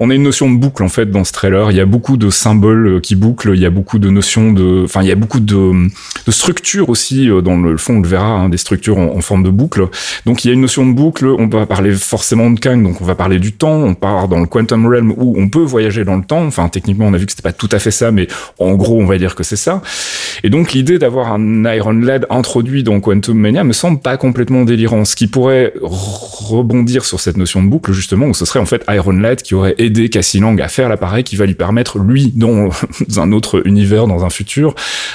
on 0.00 0.08
a 0.08 0.14
une 0.14 0.22
notion 0.22 0.50
de 0.50 0.56
boucle 0.58 0.82
en 0.82 0.88
fait 0.88 1.10
dans 1.18 1.24
ce 1.24 1.32
trailer. 1.32 1.70
Il 1.72 1.76
y 1.76 1.80
a 1.80 1.86
beaucoup 1.86 2.16
de 2.16 2.30
symboles 2.30 2.86
euh, 2.86 3.00
qui 3.00 3.16
bouclent, 3.16 3.52
il 3.54 3.60
y 3.60 3.66
a 3.66 3.70
beaucoup 3.70 3.98
de 3.98 4.08
notions 4.08 4.52
de, 4.52 4.84
enfin, 4.84 5.02
il 5.02 5.08
y 5.08 5.12
a 5.12 5.16
beaucoup 5.16 5.40
de, 5.40 5.88
structures 6.28 6.88
aussi 6.88 7.28
euh, 7.28 7.40
dans 7.40 7.56
le 7.56 7.76
fond, 7.76 7.96
on 7.96 8.00
le 8.00 8.08
verra, 8.08 8.26
hein, 8.26 8.48
des 8.48 8.56
structures 8.56 8.98
en, 8.98 9.20
forme 9.20 9.42
de 9.42 9.50
boucle. 9.50 9.88
Donc 10.26 10.44
il 10.44 10.48
y 10.48 10.50
a 10.50 10.54
une 10.54 10.60
notion 10.60 10.86
de 10.86 10.92
boucle. 10.92 11.26
On 11.26 11.48
va 11.48 11.66
parler 11.66 11.92
forcément 11.92 12.50
de 12.50 12.60
Kang, 12.60 12.82
donc 12.82 13.00
on 13.00 13.04
va 13.04 13.16
parler 13.16 13.38
du 13.38 13.52
temps. 13.52 13.74
On 13.74 13.94
part 13.94 14.28
dans 14.28 14.38
le 14.38 14.46
quantum 14.46 14.86
realm 14.86 15.12
où 15.16 15.34
on 15.36 15.48
peut 15.48 15.62
voyager 15.62 16.04
dans 16.04 16.16
le 16.16 16.22
temps. 16.22 16.46
Enfin, 16.46 16.68
techniquement, 16.68 17.06
on 17.06 17.14
a 17.14 17.18
vu 17.18 17.26
que 17.26 17.32
c'était 17.32 17.42
pas 17.42 17.52
tout 17.52 17.68
à 17.72 17.80
fait 17.80 17.90
ça, 17.90 18.12
mais 18.12 18.28
en 18.58 18.74
gros, 18.74 19.00
on 19.00 19.06
va 19.06 19.18
dire 19.18 19.34
que 19.34 19.42
c'est 19.42 19.56
ça. 19.56 19.82
Et 20.44 20.50
donc 20.50 20.72
l'idée 20.72 20.98
d'avoir 20.98 21.32
un 21.32 21.64
Iron 21.74 21.92
Lad 21.92 22.26
introduit 22.30 22.84
dans 22.84 23.00
Quantum 23.00 23.36
Mania 23.36 23.64
me 23.64 23.72
semble 23.72 23.98
pas 23.98 24.16
complètement 24.16 24.64
délirant. 24.64 25.04
Ce 25.04 25.16
qui 25.16 25.26
pourrait 25.26 25.72
rebondir 25.82 27.04
sur 27.04 27.18
cette 27.18 27.36
notion 27.36 27.62
de 27.62 27.68
boucle 27.68 27.92
justement, 27.92 28.26
où 28.26 28.34
ce 28.34 28.44
serait 28.44 28.60
en 28.60 28.66
fait 28.66 28.84
Iron 28.88 29.12
Lad 29.12 29.42
qui 29.42 29.54
aurait 29.54 29.74
aidé 29.78 30.08
Cassie 30.08 30.38
Lang 30.38 30.60
à 30.60 30.68
faire 30.68 30.88
qui 31.22 31.36
va 31.36 31.46
lui 31.46 31.54
permettre 31.54 31.98
lui 31.98 32.32
dans 32.34 32.68
un 33.16 33.32
autre 33.32 33.62
univers, 33.66 34.06
dans 34.06 34.24
un 34.24 34.30
futur 34.30 34.74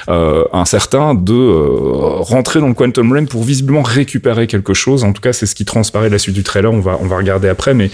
euh, 0.10 0.44
incertain, 0.54 1.14
de 1.16 1.34
euh, 1.34 1.68
rentrer 2.20 2.60
dans 2.60 2.68
le 2.68 2.74
Quantum 2.74 3.12
Realm 3.12 3.28
pour 3.28 3.44
visiblement 3.44 3.82
récupérer 3.84 4.48
quelque 4.48 4.74
chose. 4.74 5.04
En 5.04 5.14
tout 5.14 5.22
cas, 5.22 5.34
c'est 5.34 5.46
ce 5.46 5.56
qui 5.56 5.66
transparaît 5.66 6.08
de 6.08 6.14
la 6.14 6.20
suite 6.20 6.36
du 6.36 6.44
trailer. 6.44 6.72
On 6.72 6.80
va 6.80 6.98
on 7.02 7.06
va 7.08 7.18
regarder 7.18 7.48
après, 7.50 7.74
mais 7.74 7.90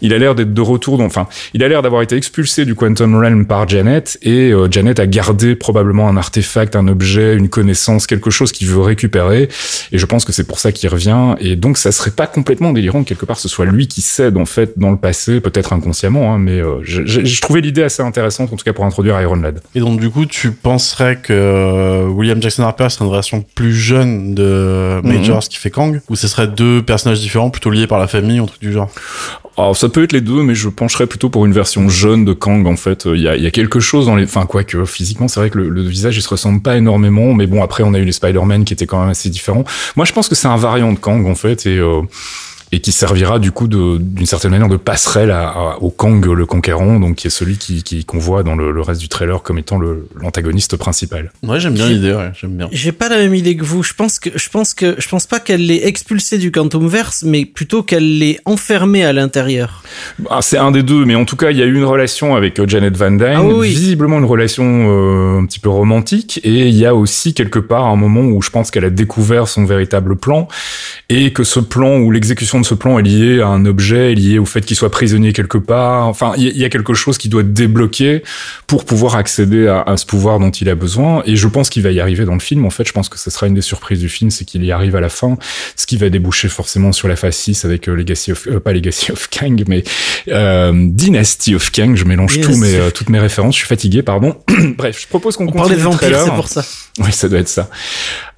il 0.00 0.12
a 0.12 0.18
l'air 0.18 0.34
d'être 0.34 0.52
de 0.54 0.60
retour. 0.60 0.98
Dans, 0.98 1.04
enfin, 1.04 1.26
il 1.54 1.62
a 1.64 1.68
l'air 1.68 1.82
d'avoir 1.82 2.02
été 2.02 2.16
expulsé 2.16 2.64
du 2.64 2.74
Quantum 2.74 3.14
Realm 3.16 3.46
par 3.46 3.68
Janet 3.68 4.18
et 4.22 4.50
euh, 4.52 4.68
Janet 4.70 4.98
a 5.00 5.06
gardé 5.06 5.54
probablement 5.56 6.08
un 6.08 6.16
artefact, 6.16 6.76
un 6.76 6.88
objet, 6.88 7.34
une 7.36 7.48
connaissance, 7.48 8.06
quelque 8.06 8.30
chose 8.30 8.52
qu'il 8.52 8.68
veut 8.68 8.80
récupérer. 8.80 9.48
Et 9.92 9.98
je 9.98 10.06
pense 10.06 10.24
que 10.24 10.32
c'est 10.32 10.46
pour 10.46 10.58
ça 10.58 10.72
qu'il 10.72 10.88
revient. 10.88 11.34
Et 11.40 11.56
donc, 11.56 11.78
ça 11.78 11.92
serait 11.92 12.10
pas 12.10 12.26
complètement 12.26 12.72
délirant 12.72 13.02
que 13.02 13.08
quelque 13.08 13.24
part 13.26 13.38
ce 13.38 13.48
soit 13.48 13.64
lui 13.66 13.88
qui 13.88 14.00
cède 14.02 14.36
en 14.36 14.44
fait 14.46 14.78
dans 14.78 14.90
le 14.90 14.96
passé, 14.96 15.40
peut-être 15.40 15.72
inconsciemment, 15.72 16.34
hein, 16.34 16.38
mais 16.38 16.60
euh, 16.60 16.76
j'ai- 16.82 17.06
j'ai 17.06 17.39
j'ai 17.40 17.46
trouvé 17.46 17.62
l'idée 17.62 17.82
assez 17.82 18.02
intéressante 18.02 18.52
en 18.52 18.56
tout 18.56 18.64
cas 18.64 18.74
pour 18.74 18.84
introduire 18.84 19.18
Iron 19.18 19.36
Lad. 19.36 19.62
Et 19.74 19.80
donc, 19.80 19.98
du 19.98 20.10
coup, 20.10 20.26
tu 20.26 20.50
penserais 20.50 21.16
que 21.16 21.32
euh, 21.32 22.06
William 22.06 22.40
Jackson 22.42 22.64
Harper 22.64 22.90
serait 22.90 23.06
une 23.06 23.10
version 23.10 23.42
plus 23.54 23.72
jeune 23.72 24.34
de 24.34 25.00
Majors 25.02 25.44
qui 25.44 25.56
fait 25.56 25.70
Kang 25.70 26.02
Ou 26.10 26.16
ce 26.16 26.28
serait 26.28 26.48
deux 26.48 26.82
personnages 26.82 27.20
différents, 27.20 27.48
plutôt 27.48 27.70
liés 27.70 27.86
par 27.86 27.98
la 27.98 28.08
famille, 28.08 28.40
ou 28.40 28.44
un 28.44 28.46
truc 28.46 28.60
du 28.60 28.72
genre? 28.72 28.90
Alors 29.56 29.74
ça 29.74 29.88
peut 29.88 30.02
être 30.02 30.12
les 30.12 30.20
deux, 30.20 30.42
mais 30.42 30.54
je 30.54 30.68
pencherais 30.68 31.06
plutôt 31.06 31.30
pour 31.30 31.46
une 31.46 31.54
version 31.54 31.88
jeune 31.88 32.26
de 32.26 32.34
Kang. 32.34 32.66
En 32.66 32.76
fait, 32.76 33.06
il 33.06 33.20
y 33.22 33.28
a, 33.28 33.36
il 33.36 33.42
y 33.42 33.46
a 33.46 33.50
quelque 33.50 33.80
chose 33.80 34.04
dans 34.04 34.16
les, 34.16 34.24
enfin 34.24 34.44
quoi 34.44 34.62
que 34.62 34.84
physiquement, 34.84 35.26
c'est 35.26 35.40
vrai 35.40 35.48
que 35.48 35.56
le, 35.56 35.70
le 35.70 35.82
visage 35.82 36.18
il 36.18 36.22
se 36.22 36.28
ressemble 36.28 36.60
pas 36.60 36.76
énormément, 36.76 37.32
mais 37.32 37.46
bon 37.46 37.62
après 37.62 37.82
on 37.82 37.94
a 37.94 37.98
eu 37.98 38.04
les 38.04 38.12
Spider-Man 38.12 38.64
qui 38.64 38.74
étaient 38.74 38.86
quand 38.86 39.00
même 39.00 39.10
assez 39.10 39.30
différents. 39.30 39.64
Moi 39.96 40.04
je 40.04 40.12
pense 40.12 40.28
que 40.28 40.34
c'est 40.34 40.48
un 40.48 40.56
variant 40.56 40.92
de 40.92 40.98
Kang 40.98 41.26
en 41.26 41.34
fait 41.34 41.66
et 41.66 41.78
euh, 41.78 42.02
et 42.72 42.80
qui 42.80 42.92
servira 42.92 43.38
du 43.38 43.50
coup 43.50 43.66
d'une 43.68 44.26
certaine 44.26 44.52
manière 44.52 44.68
de 44.68 44.76
passerelle 44.76 45.30
à, 45.32 45.48
à- 45.48 45.76
au 45.80 45.90
Kang 45.90 46.24
le 46.24 46.46
conquérant, 46.46 47.00
donc 47.00 47.16
qui 47.16 47.26
est 47.26 47.30
celui 47.30 47.56
qui 47.58 47.82
qui- 47.82 48.04
qu'on 48.04 48.18
voit 48.18 48.42
dans 48.42 48.54
le, 48.54 48.70
le 48.70 48.80
reste 48.80 49.00
du 49.00 49.08
trailer 49.08 49.42
comme 49.42 49.58
étant 49.58 49.78
l'antagoniste 50.20 50.76
principal. 50.76 51.32
Ouais, 51.42 51.58
j'aime 51.60 51.74
bien 51.74 51.88
l'idée, 51.88 52.12
ouais, 52.12 52.30
j'aime 52.40 52.56
bien. 52.56 52.68
J'ai 52.70 52.92
pas 52.92 53.08
la 53.08 53.16
même 53.16 53.34
idée 53.34 53.56
que 53.56 53.64
vous. 53.64 53.82
Je 53.82 53.94
pense 53.94 54.18
que 54.18 54.30
je 54.34 54.48
pense 54.50 54.74
que 54.74 54.94
je 54.98 55.08
pense 55.08 55.26
pas 55.26 55.40
qu'elle 55.40 55.66
l'ait 55.66 55.86
expulsé 55.86 56.38
du 56.38 56.52
Quantumverse, 56.52 57.24
mais 57.24 57.44
plutôt 57.44 57.82
qu'elle 57.82 58.18
l'ait 58.18 58.38
enfermé 58.44 59.04
à 59.04 59.12
l'intérieur. 59.12 59.82
Ah, 60.30 60.40
c'est 60.42 60.58
un 60.58 60.70
des 60.70 60.82
deux, 60.82 61.04
mais 61.04 61.14
en 61.16 61.24
tout 61.24 61.36
cas, 61.36 61.50
il 61.50 61.56
y 61.56 61.62
a 61.62 61.66
eu 61.66 61.74
une 61.74 61.84
relation 61.84 62.36
avec 62.36 62.58
euh, 62.60 62.68
Janet 62.68 62.96
Van 62.96 63.10
Dyne, 63.10 63.24
Ah 63.36 63.42
oui. 63.44 63.68
visiblement 63.68 64.18
une 64.18 64.24
relation 64.24 64.64
euh, 64.64 65.40
un 65.40 65.46
petit 65.46 65.58
peu 65.58 65.68
romantique, 65.70 66.40
et 66.44 66.68
il 66.68 66.74
y 66.76 66.86
a 66.86 66.94
aussi 66.94 67.34
quelque 67.34 67.58
part 67.58 67.86
un 67.86 67.96
moment 67.96 68.20
où 68.22 68.40
je 68.42 68.50
pense 68.50 68.70
qu'elle 68.70 68.84
a 68.84 68.90
découvert 68.90 69.48
son 69.48 69.64
véritable 69.64 70.16
plan, 70.16 70.46
et 71.08 71.32
que 71.32 71.42
ce 71.44 71.58
plan 71.60 71.98
ou 71.98 72.10
l'exécution 72.12 72.59
de 72.60 72.66
ce 72.66 72.74
plan 72.74 72.98
est 72.98 73.02
lié 73.02 73.40
à 73.40 73.46
un 73.48 73.64
objet, 73.66 74.12
est 74.12 74.14
lié 74.14 74.38
au 74.38 74.44
fait 74.44 74.60
qu'il 74.64 74.76
soit 74.76 74.90
prisonnier 74.90 75.32
quelque 75.32 75.58
part. 75.58 76.06
Enfin, 76.08 76.32
il 76.36 76.56
y, 76.56 76.64
a- 76.64 76.68
quelque 76.68 76.94
chose 76.94 77.18
qui 77.18 77.28
doit 77.28 77.40
être 77.42 77.52
débloqué 77.52 78.22
pour 78.66 78.84
pouvoir 78.84 79.16
accéder 79.16 79.66
à, 79.66 79.80
à 79.82 79.96
ce 79.96 80.06
pouvoir 80.06 80.38
dont 80.38 80.50
il 80.50 80.68
a 80.68 80.74
besoin, 80.74 81.22
et 81.26 81.34
je 81.36 81.48
pense 81.48 81.68
qu'il 81.70 81.82
va 81.82 81.90
y 81.90 82.00
arriver 82.00 82.24
dans 82.24 82.34
le 82.34 82.40
film. 82.40 82.64
En 82.64 82.70
fait, 82.70 82.86
je 82.86 82.92
pense 82.92 83.08
que 83.08 83.18
ce 83.18 83.30
sera 83.30 83.46
une 83.48 83.54
des 83.54 83.60
surprises 83.60 83.98
du 84.00 84.08
film, 84.08 84.30
c'est 84.30 84.44
qu'il 84.44 84.64
y 84.64 84.70
arrive 84.72 84.94
à 84.96 85.00
la 85.00 85.08
fin, 85.08 85.36
ce 85.76 85.86
qui 85.86 85.96
va 85.96 86.08
déboucher 86.10 86.48
forcément 86.48 86.92
sur 86.92 87.08
la 87.08 87.16
phase 87.16 87.36
6 87.36 87.64
avec 87.64 87.88
euh, 87.88 87.94
Legacy 87.94 88.32
of, 88.32 88.46
euh, 88.46 88.60
pas 88.60 88.72
Legacy 88.72 89.10
of 89.12 89.28
Kang, 89.30 89.64
mais 89.68 89.82
euh, 90.28 90.72
Dynasty 90.74 91.54
of 91.54 91.70
Kang, 91.72 91.96
je 91.96 92.04
mélange 92.04 92.36
Yes. 92.36 92.46
tous 92.46 92.56
mes, 92.56 92.74
euh, 92.76 92.90
toutes 92.90 93.08
mes 93.08 93.18
références, 93.18 93.54
je 93.54 93.60
suis 93.60 93.68
fatigué, 93.68 94.02
pardon. 94.02 94.36
Bref, 94.78 95.00
je 95.02 95.06
propose 95.08 95.36
qu'on 95.36 95.44
On 95.44 95.46
continue 95.48 95.60
parlait 95.62 95.76
de 95.76 95.80
le 95.80 95.84
vampires, 95.84 95.98
trailer. 95.98 96.24
c'est 96.24 96.30
pour 96.34 96.48
ça. 96.48 96.64
Oui, 97.04 97.12
ça 97.12 97.28
doit 97.28 97.38
être 97.38 97.48
ça. 97.48 97.70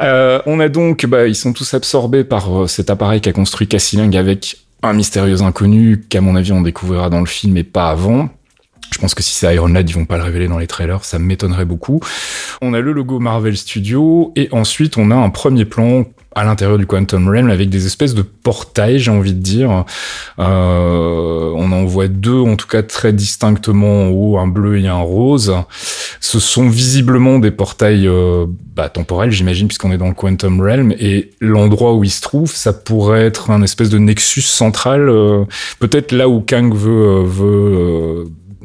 Euh, 0.00 0.40
on 0.46 0.60
a 0.60 0.68
donc, 0.68 1.04
bah, 1.06 1.26
ils 1.26 1.34
sont 1.34 1.52
tous 1.52 1.74
absorbés 1.74 2.22
par 2.22 2.62
euh, 2.62 2.66
cet 2.68 2.90
appareil 2.90 3.20
qu'a 3.20 3.32
construit 3.32 3.66
Cassie 3.66 3.96
Lang 3.96 4.16
avec 4.16 4.58
un 4.82 4.92
mystérieux 4.92 5.42
inconnu 5.42 6.04
qu'à 6.08 6.20
mon 6.20 6.36
avis 6.36 6.52
on 6.52 6.60
découvrira 6.60 7.10
dans 7.10 7.20
le 7.20 7.26
film 7.26 7.56
et 7.56 7.64
pas 7.64 7.90
avant. 7.90 8.28
Je 8.92 8.98
pense 8.98 9.14
que 9.14 9.22
si 9.22 9.32
c'est 9.32 9.52
Iron 9.54 9.68
Lad, 9.68 9.88
ils 9.88 9.94
vont 9.94 10.04
pas 10.04 10.16
le 10.16 10.22
révéler 10.22 10.48
dans 10.48 10.58
les 10.58 10.66
trailers, 10.66 11.04
ça 11.04 11.18
m'étonnerait 11.18 11.64
beaucoup. 11.64 12.00
On 12.60 12.74
a 12.74 12.80
le 12.80 12.92
logo 12.92 13.18
Marvel 13.20 13.56
Studios 13.56 14.32
et 14.36 14.48
ensuite 14.52 14.96
on 14.96 15.10
a 15.10 15.14
un 15.14 15.30
premier 15.30 15.64
plan 15.64 16.04
à 16.34 16.44
l'intérieur 16.44 16.78
du 16.78 16.86
Quantum 16.86 17.28
Realm 17.28 17.50
avec 17.50 17.70
des 17.70 17.86
espèces 17.86 18.14
de 18.14 18.22
portails, 18.22 18.98
j'ai 18.98 19.10
envie 19.10 19.34
de 19.34 19.40
dire. 19.40 19.84
Euh, 20.38 21.52
on 21.54 21.72
en 21.72 21.84
voit 21.84 22.08
deux, 22.08 22.40
en 22.40 22.56
tout 22.56 22.66
cas 22.66 22.82
très 22.82 23.12
distinctement 23.12 24.06
en 24.06 24.08
haut, 24.08 24.38
un 24.38 24.46
bleu 24.46 24.78
et 24.78 24.88
un 24.88 25.00
rose. 25.00 25.54
Ce 26.20 26.40
sont 26.40 26.68
visiblement 26.68 27.38
des 27.38 27.50
portails 27.50 28.06
euh, 28.06 28.46
bah, 28.74 28.88
temporels, 28.88 29.30
j'imagine, 29.30 29.68
puisqu'on 29.68 29.92
est 29.92 29.98
dans 29.98 30.08
le 30.08 30.14
Quantum 30.14 30.60
Realm. 30.60 30.92
Et 30.98 31.30
l'endroit 31.40 31.94
où 31.94 32.04
il 32.04 32.10
se 32.10 32.20
trouve, 32.20 32.54
ça 32.54 32.72
pourrait 32.72 33.24
être 33.24 33.50
un 33.50 33.62
espèce 33.62 33.90
de 33.90 33.98
nexus 33.98 34.42
central, 34.42 35.08
euh, 35.08 35.44
peut-être 35.78 36.12
là 36.12 36.28
où 36.28 36.40
Kang 36.40 36.74
veut 36.74 36.90
euh, 36.90 37.22
veut 37.24 38.24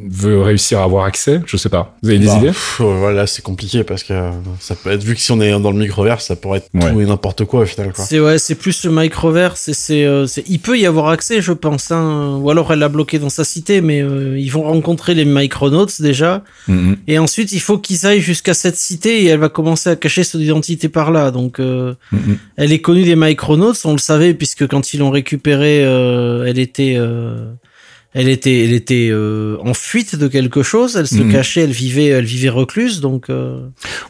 veut 0.10 0.42
réussir 0.42 0.80
à 0.80 0.84
avoir 0.84 1.06
accès. 1.06 1.42
Je 1.46 1.58
sais 1.58 1.70
pas. 1.70 1.96
Vous 2.04 2.10
avez 2.10 2.20
des 2.20 2.28
Bah, 2.28 2.38
idées? 2.38 2.48
pff, 2.48 2.82
euh, 2.82 2.96
Voilà, 3.00 3.28
c'est 3.28 3.42
compliqué 3.42 3.84
parce 3.84 4.04
que 4.04 4.14
euh, 4.14 4.32
ça 4.60 4.76
peut 4.76 4.92
être 4.92 5.04
vu 5.04 5.16
que 5.16 5.22
si 5.22 5.32
on 5.32 5.42
est 5.42 5.52
dans 5.60 5.72
le 5.72 5.78
microverse, 5.80 6.26
ça 6.26 6.36
pourrait 6.36 6.60
être 6.60 6.70
Ouais. 6.74 6.92
tout 6.92 7.02
et 7.02 7.06
n'importe 7.06 7.46
quoi 7.46 7.62
au 7.62 7.66
final. 7.66 7.94
Quoi. 7.94 8.06
C'est 8.06 8.20
ouais, 8.20 8.38
c'est 8.38 8.56
plus 8.56 8.84
le 8.86 8.92
microverse 8.92 9.72
c'est 9.74 10.06
euh, 10.06 10.28
c'est 10.28 10.44
il 10.48 10.60
peut 10.60 10.78
y 10.78 10.86
avoir 10.86 11.08
accès, 11.10 11.42
je 11.42 11.52
pense 11.54 11.92
hein. 11.92 12.38
ou 12.42 12.50
alors 12.50 12.72
elle 12.72 12.80
l'a 12.80 12.90
bloqué 12.90 13.20
dans 13.20 13.30
sa 13.30 13.44
cité 13.44 13.82
mais 13.82 14.02
euh, 14.02 14.38
ils 14.38 14.52
vont 14.52 14.64
rencontrer 14.64 15.14
les 15.14 15.26
Micronauts 15.26 15.88
déjà 16.00 16.44
Mhm. 16.68 16.98
et 17.08 17.18
ensuite 17.20 17.52
il 17.52 17.60
faut 17.62 17.78
qu'ils 17.78 18.06
aillent 18.06 18.22
jusqu'à 18.22 18.54
cette 18.54 18.76
cité 18.78 19.24
et 19.24 19.26
elle 19.28 19.40
va 19.40 19.50
commencer 19.50 19.90
à 19.90 19.96
cacher 19.96 20.24
son 20.24 20.40
identité 20.40 20.90
par 20.90 21.12
là. 21.12 21.32
Donc 21.32 21.60
euh, 21.60 21.94
Mhm. 22.12 22.38
elle 22.58 22.72
est 22.72 22.80
connue 22.82 23.04
des 23.04 23.16
Micronauts, 23.16 23.74
on 23.86 23.94
le 23.94 23.98
savait 23.98 24.34
puisque 24.34 24.68
quand 24.68 24.94
ils 24.94 25.00
l'ont 25.00 25.10
récupérée, 25.12 25.84
euh, 25.84 26.46
elle 26.46 26.60
était 26.60 26.96
euh, 26.98 27.46
elle 28.14 28.30
était 28.30 28.64
elle 28.64 28.74
était 28.74 29.10
euh, 29.12 29.58
en 29.64 29.74
fuite 29.74 30.16
de 30.16 30.28
quelque 30.28 30.64
chose, 30.64 30.96
elle 30.96 31.08
se 31.08 31.16
Mhm. 31.22 31.32
cachait, 31.32 31.62
elle 31.62 31.72
vivait 31.72 32.08
elle 32.08 32.26
vivait 32.26 32.50
recluse 32.50 33.02
donc 33.02 33.30
euh, 33.30 33.60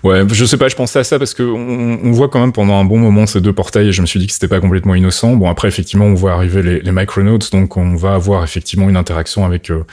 Ouais, 0.04 0.22
je 0.32 0.46
sais 0.46 0.58
pas, 0.58 0.68
je 0.70 0.76
pensais 0.76 1.00
à 1.00 1.04
ça 1.04 1.18
parce 1.20 1.34
que 1.34 1.44
on, 1.44 2.00
on 2.04 2.12
voit 2.12 2.30
quand 2.30 2.40
même 2.40 2.54
pendant 2.54 2.76
un 2.76 2.86
bon 2.86 3.00
moment 3.00 3.26
ces 3.26 3.42
deux 3.42 3.54
portails 3.54 3.88
et 3.90 3.92
je 3.92 4.02
me 4.02 4.08
suis 4.08 4.20
dit 4.20 4.28
que 4.28 4.34
c'était 4.34 4.48
pas 4.48 4.60
complètement 4.60 4.96
innocent. 4.96 5.36
Bon 5.36 5.50
après 5.50 5.68
effectivement 5.68 6.06
on 6.06 6.14
voit 6.14 6.34
arriver 6.34 6.62
les, 6.64 6.80
les 6.82 6.92
Micronauts 6.92 7.40
donc 7.52 7.76
on 7.78 7.96
va 7.96 8.14
avoir 8.14 8.44
effectivement 8.44 8.88
une 8.90 8.98
interaction 8.98 9.46
avec 9.46 9.70
euh, 9.72 9.84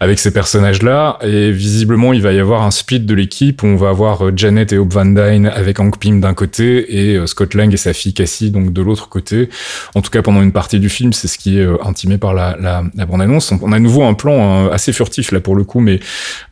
avec 0.00 0.18
ces 0.18 0.32
personnages 0.32 0.82
là 0.82 1.18
et 1.22 1.50
visiblement 1.50 2.12
il 2.12 2.22
va 2.22 2.32
y 2.32 2.38
avoir 2.38 2.62
un 2.62 2.70
split 2.70 3.00
de 3.00 3.14
l'équipe 3.14 3.62
où 3.62 3.66
on 3.66 3.76
va 3.76 3.88
avoir 3.88 4.26
euh, 4.26 4.32
Janet 4.36 4.72
et 4.72 4.78
Hope 4.78 4.92
Van 4.92 5.06
Dyne 5.06 5.46
avec 5.46 5.80
Hank 5.80 5.98
Pym 5.98 6.20
d'un 6.20 6.34
côté 6.34 6.96
et 6.96 7.16
euh, 7.16 7.26
Scott 7.26 7.54
Lang 7.54 7.72
et 7.72 7.76
sa 7.76 7.92
fille 7.92 8.14
Cassie 8.14 8.50
donc 8.50 8.72
de 8.72 8.82
l'autre 8.82 9.08
côté. 9.08 9.48
En 9.94 10.02
tout 10.02 10.10
cas 10.10 10.22
pendant 10.22 10.42
une 10.42 10.52
partie 10.52 10.78
du 10.78 10.88
film 10.88 11.12
c'est 11.12 11.28
ce 11.28 11.38
qui 11.38 11.58
est 11.58 11.62
euh, 11.62 11.76
intimé 11.84 12.18
par 12.18 12.34
la, 12.34 12.56
la, 12.60 12.84
la 12.94 13.06
bande 13.06 13.22
annonce. 13.22 13.45
On 13.52 13.72
a 13.72 13.76
à 13.76 13.78
nouveau 13.80 14.04
un 14.04 14.14
plan 14.14 14.66
euh, 14.66 14.70
assez 14.70 14.92
furtif 14.92 15.32
là 15.32 15.40
pour 15.40 15.54
le 15.56 15.64
coup 15.64 15.80
mais 15.80 16.00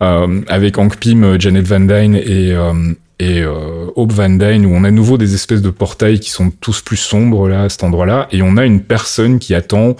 euh, 0.02 0.40
avec 0.48 0.78
Hank 0.78 0.96
Pym, 0.96 1.24
euh, 1.24 1.36
Janet 1.38 1.66
Van 1.66 1.80
Dyne 1.80 2.14
et 2.16 2.54
et 3.20 3.44
Hope 3.94 4.12
Van 4.12 4.28
Dyne 4.28 4.66
où 4.66 4.74
on 4.74 4.82
a 4.82 4.88
à 4.88 4.90
nouveau 4.90 5.16
des 5.18 5.34
espèces 5.34 5.62
de 5.62 5.70
portails 5.70 6.18
qui 6.18 6.30
sont 6.30 6.50
tous 6.50 6.80
plus 6.80 6.96
sombres 6.96 7.48
là 7.48 7.62
à 7.62 7.68
cet 7.68 7.84
endroit-là 7.84 8.26
et 8.32 8.42
on 8.42 8.56
a 8.56 8.64
une 8.64 8.80
personne 8.80 9.38
qui 9.38 9.54
attend 9.54 9.94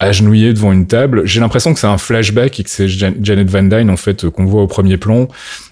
agenouillée 0.00 0.52
devant 0.52 0.72
une 0.72 0.88
table. 0.88 1.22
J'ai 1.26 1.38
l'impression 1.38 1.72
que 1.72 1.78
c'est 1.78 1.86
un 1.86 1.96
flashback 1.96 2.58
et 2.58 2.64
que 2.64 2.70
c'est 2.70 2.88
Jan- 2.88 3.14
Janet 3.22 3.48
Van 3.48 3.62
Dyne 3.62 3.88
en 3.88 3.96
fait 3.96 4.28
qu'on 4.30 4.46
voit 4.46 4.62
au 4.62 4.66
premier 4.66 4.96
plan 4.96 5.28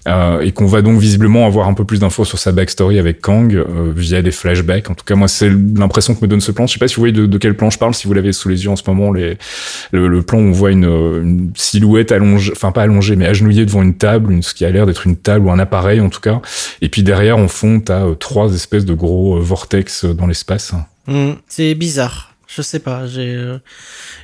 euh, 0.06 0.40
et 0.40 0.52
qu'on 0.52 0.66
va 0.66 0.82
donc 0.82 0.98
visiblement 0.98 1.46
avoir 1.46 1.68
un 1.68 1.74
peu 1.74 1.84
plus 1.84 2.00
d'infos 2.00 2.24
sur 2.24 2.38
sa 2.38 2.52
backstory 2.52 2.98
avec 2.98 3.20
Kang 3.20 3.54
euh, 3.54 3.92
via 3.94 4.22
des 4.22 4.30
flashbacks. 4.30 4.90
En 4.90 4.94
tout 4.94 5.04
cas 5.04 5.14
moi 5.14 5.28
c'est 5.28 5.50
l'impression 5.50 6.14
que 6.14 6.20
me 6.22 6.28
donne 6.28 6.40
ce 6.40 6.52
plan. 6.52 6.66
Je 6.66 6.74
sais 6.74 6.78
pas 6.78 6.88
si 6.88 6.96
vous 6.96 7.02
voyez 7.02 7.12
de, 7.12 7.38
quel 7.38 7.56
plan 7.56 7.70
je 7.70 7.78
parle, 7.78 7.94
si 7.94 8.06
vous 8.06 8.14
l'avez 8.14 8.32
sous 8.32 8.48
les 8.48 8.64
yeux 8.64 8.70
en 8.70 8.76
ce 8.76 8.82
moment 8.86 9.10
le, 9.12 10.22
plan 10.22 10.38
où 10.38 10.42
on 10.42 10.52
voit 10.52 10.70
une, 10.70 10.84
une 10.84 11.50
silhouette 11.54 12.12
allongée, 12.12 12.52
enfin 12.52 12.72
pas 12.72 12.82
allongée 12.82 13.16
mais 13.16 13.26
agenouillée 13.26 13.66
devant 13.66 13.82
une 13.82 13.94
table, 13.94 14.42
ce 14.42 14.54
qui 14.54 14.64
a 14.64 14.70
l'air 14.70 14.86
d'être 14.86 15.06
une 15.06 15.16
table 15.16 15.46
ou 15.46 15.50
un 15.50 15.58
appareil 15.58 16.00
en 16.00 16.08
tout 16.08 16.20
cas. 16.20 16.40
Et 16.80 16.88
puis 16.88 17.02
derrière, 17.02 17.38
en 17.38 17.48
fond, 17.48 17.80
t'as 17.80 18.04
euh, 18.04 18.14
trois 18.14 18.54
espèces 18.54 18.84
de 18.84 18.94
gros 18.94 19.36
euh, 19.36 19.40
vortex 19.40 20.04
euh, 20.04 20.14
dans 20.14 20.26
l'espace. 20.26 20.72
Hmm, 21.06 21.32
c'est 21.48 21.74
bizarre. 21.74 22.33
Je 22.56 22.62
sais 22.62 22.78
pas. 22.78 23.06
J'ai 23.06 23.34
euh, 23.34 23.58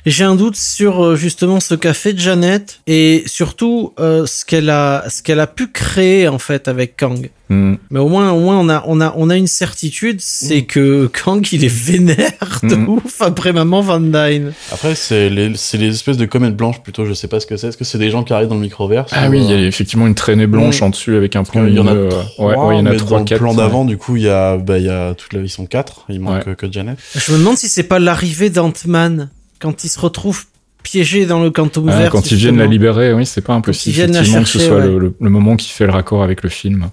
j'ai 0.05 0.23
un 0.23 0.35
doute 0.35 0.55
sur 0.55 1.03
euh, 1.03 1.15
justement 1.15 1.59
ce 1.59 1.75
qu'a 1.75 1.93
fait 1.93 2.17
Janet 2.17 2.79
et 2.87 3.23
surtout 3.25 3.93
euh, 3.99 4.25
ce 4.25 4.45
qu'elle 4.45 4.69
a 4.69 5.05
ce 5.09 5.21
qu'elle 5.21 5.41
a 5.41 5.47
pu 5.47 5.67
créer 5.67 6.29
en 6.29 6.39
fait 6.39 6.69
avec 6.69 6.95
Kang. 6.95 7.29
Hmm. 7.51 7.75
Mais 7.89 7.99
au 7.99 8.07
moins 8.07 8.31
au 8.31 8.39
moins 8.39 8.57
on 8.57 8.69
a 8.69 8.81
on 8.87 9.01
a 9.01 9.13
on 9.17 9.29
a 9.29 9.35
une 9.35 9.45
certitude, 9.47 10.21
c'est 10.21 10.61
que 10.61 11.07
Kang 11.07 11.45
il 11.51 11.65
est 11.65 11.73
vénère 11.73 12.59
de 12.63 12.75
Mm. 12.75 12.87
ouf 12.89 13.21
après 13.21 13.51
Maman 13.51 13.81
Van 13.81 13.99
Dyne. 13.99 14.53
Après, 14.71 14.95
c'est 14.95 15.29
les, 15.29 15.51
c'est 15.55 15.77
les 15.77 15.89
espèces 15.93 16.15
de 16.15 16.25
comètes 16.25 16.55
blanches 16.55 16.81
plutôt, 16.81 17.05
je 17.05 17.13
sais 17.13 17.27
pas 17.27 17.41
ce 17.41 17.45
que 17.45 17.57
c'est. 17.57 17.67
Est-ce 17.67 17.77
que 17.77 17.83
c'est 17.83 17.97
des 17.97 18.09
gens 18.09 18.23
qui 18.23 18.31
arrivent 18.31 18.47
dans 18.47 18.55
le 18.55 18.61
microverse 18.61 19.11
Ah 19.13 19.27
ou, 19.27 19.31
oui, 19.31 19.39
euh, 19.39 19.41
il 19.43 19.49
y 19.49 19.53
a 19.65 19.67
effectivement 19.67 20.07
une 20.07 20.15
traînée 20.15 20.47
blanche 20.47 20.79
Mm. 20.81 20.85
en 20.85 20.89
dessus 20.91 21.15
avec 21.17 21.35
un 21.35 21.43
plan 21.43 21.65
Il 21.67 21.73
y 21.73 21.79
en 21.79 21.87
a 21.87 21.93
lumineux, 21.93 22.07
euh, 22.13 22.21
trois, 22.35 22.45
ouais, 22.47 22.55
ouais, 22.69 22.75
il 22.75 22.79
y 22.79 22.81
en 22.81 22.85
a 22.85 22.91
mais 22.91 22.95
trois, 22.97 23.19
dans 23.19 23.25
quatre. 23.25 23.39
le 23.41 23.45
plan 23.47 23.51
ouais. 23.51 23.57
d'avant, 23.57 23.83
du 23.83 23.97
coup, 23.97 24.15
il 24.15 24.23
y 24.23 24.29
a, 24.29 24.55
bah, 24.57 24.77
il 24.77 24.85
y 24.85 24.89
a 24.89 25.13
toute 25.13 25.33
la, 25.33 25.41
ils 25.41 25.49
sont 25.49 25.65
quatre. 25.65 26.05
Il 26.07 26.21
manque 26.21 26.47
Ouais. 26.47 26.55
que 26.55 26.71
Janet. 26.71 26.97
Je 27.15 27.33
me 27.33 27.37
demande 27.37 27.57
si 27.57 27.67
c'est 27.67 27.83
pas 27.83 27.99
l'arrivée 27.99 28.49
d'Ant-Man 28.49 29.29
quand 29.59 29.83
il 29.83 29.89
se 29.89 29.99
retrouve 29.99 30.45
piégé 30.83 31.25
dans 31.27 31.43
le 31.43 31.51
Quantum 31.51 31.89
Ah, 31.89 31.97
Verse. 31.97 32.11
quand 32.11 32.31
ils 32.31 32.37
viennent 32.37 32.57
la 32.57 32.65
libérer, 32.65 33.13
oui, 33.13 33.25
c'est 33.25 33.41
pas 33.41 33.53
impossible. 33.53 33.91
ils 33.93 33.95
viennent 33.97 34.13
la 34.13 34.19
effectivement, 34.21 34.41
que 34.43 34.47
ce 34.47 34.57
chercher, 34.57 34.67
soit 34.69 34.77
ouais. 34.79 34.87
le, 34.87 34.97
le- 34.99 35.15
le 35.19 35.29
moment 35.29 35.55
qui 35.55 35.69
fait 35.69 35.85
le 35.85 35.91
raccord 35.91 36.23
avec 36.23 36.41
le 36.41 36.49
film. 36.49 36.89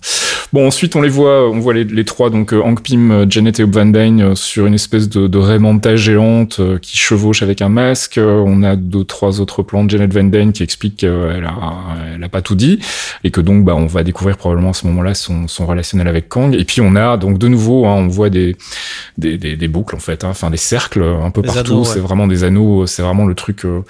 Bon, 0.53 0.67
ensuite, 0.67 0.97
on 0.97 1.03
les 1.03 1.09
voit, 1.09 1.51
on 1.51 1.59
voit 1.61 1.75
les, 1.75 1.85
les 1.85 2.05
trois, 2.05 2.31
donc 2.31 2.53
euh, 2.53 2.61
Hank 2.63 2.83
Pym, 2.83 3.11
euh, 3.11 3.27
Janet 3.29 3.61
et 3.61 3.65
Hope 3.65 3.75
Van 3.75 3.87
Dyne, 3.87 4.21
euh, 4.23 4.35
sur 4.35 4.67
une 4.67 4.75
espèce 4.75 5.09
de, 5.09 5.27
de 5.27 5.39
Raymanta 5.39 5.97
géante 5.97 6.61
euh, 6.61 6.79
qui 6.79 6.97
chevauche 6.97 7.43
avec 7.43 7.63
un 7.63 7.69
masque. 7.69 8.19
Euh, 8.19 8.43
on 8.47 8.63
a 8.63 8.77
deux, 8.77 9.05
trois 9.05 9.41
autres 9.41 9.63
plans 9.63 9.85
de 9.85 9.91
Janet 9.91 10.13
Van 10.13 10.25
Dyne 10.25 10.53
qui 10.53 10.63
expliquent 10.63 10.97
qu'elle 10.99 11.45
a, 11.45 12.15
elle 12.15 12.25
a 12.25 12.29
pas 12.29 12.43
tout 12.43 12.55
dit 12.55 12.79
et 13.25 13.31
que 13.31 13.41
donc, 13.41 13.65
bah, 13.65 13.75
on 13.77 13.87
va 13.87 14.03
découvrir 14.03 14.37
probablement 14.37 14.71
à 14.71 14.75
ce 14.75 14.87
moment-là 14.87 15.15
son, 15.15 15.49
son 15.49 15.67
relationnel 15.67 16.09
avec 16.09 16.29
Kang. 16.29 16.55
Et 16.55 16.65
puis, 16.65 16.81
on 16.81 16.97
a 16.97 17.17
donc 17.17 17.39
de 17.39 17.49
nouveau, 17.49 17.87
hein, 17.87 17.95
on 17.95 18.09
voit 18.09 18.31
des, 18.31 18.57
des, 19.19 19.37
des, 19.39 19.57
des 19.57 19.69
boucles 19.69 19.97
en 19.97 20.01
fait, 20.01 20.25
hein, 20.25 20.29
enfin 20.31 20.51
des 20.51 20.57
cercles 20.57 21.03
euh, 21.03 21.23
un 21.23 21.31
peu 21.31 21.43
Des 21.43 21.49
partout. 21.49 21.79
ouais. 21.81 21.85
C'est 21.85 22.01
vraiment 22.01 22.27
des 22.27 22.45
anneaux. 22.45 22.87
C'est 22.87 23.03
vraiment 23.03 23.27
le 23.27 23.35
truc, 23.35 23.65
euh, 23.65 23.81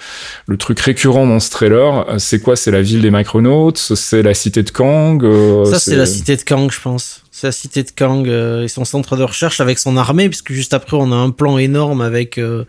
le 0.47 0.57
truc 0.57 0.79
récurrent 0.79 1.25
dans 1.27 1.39
ce 1.39 1.49
trailer. 1.49 2.09
Euh, 2.09 2.15
C'est 2.17 2.39
quoi? 2.39 2.55
C'est 2.55 2.71
la 2.71 2.81
ville 2.81 3.01
des 3.01 3.11
Micronauts? 3.11 3.73
C'est 3.75 4.21
la 4.23 4.33
cité 4.33 4.63
de 4.63 4.69
Kang? 4.69 5.23
euh, 5.23 5.65
Ça, 5.65 5.79
c'est 5.79 5.95
la 5.95 6.05
cité 6.05 6.35
de 6.35 6.38
Kang, 6.45 6.71
je 6.71 6.79
pense. 6.79 7.23
C'est 7.39 7.47
la 7.47 7.51
cité 7.53 7.83
de 7.83 7.89
Kang 7.95 8.27
euh, 8.27 8.63
et 8.63 8.67
son 8.67 8.83
centre 8.83 9.15
de 9.15 9.23
recherche 9.23 9.61
avec 9.61 9.79
son 9.79 9.95
armée, 9.95 10.27
puisque 10.27 10.51
juste 10.51 10.73
après, 10.73 10.97
on 10.99 11.09
a 11.13 11.15
un 11.15 11.29
plan 11.29 11.57
énorme 11.57 12.01
avec 12.01 12.37
euh, 12.37 12.65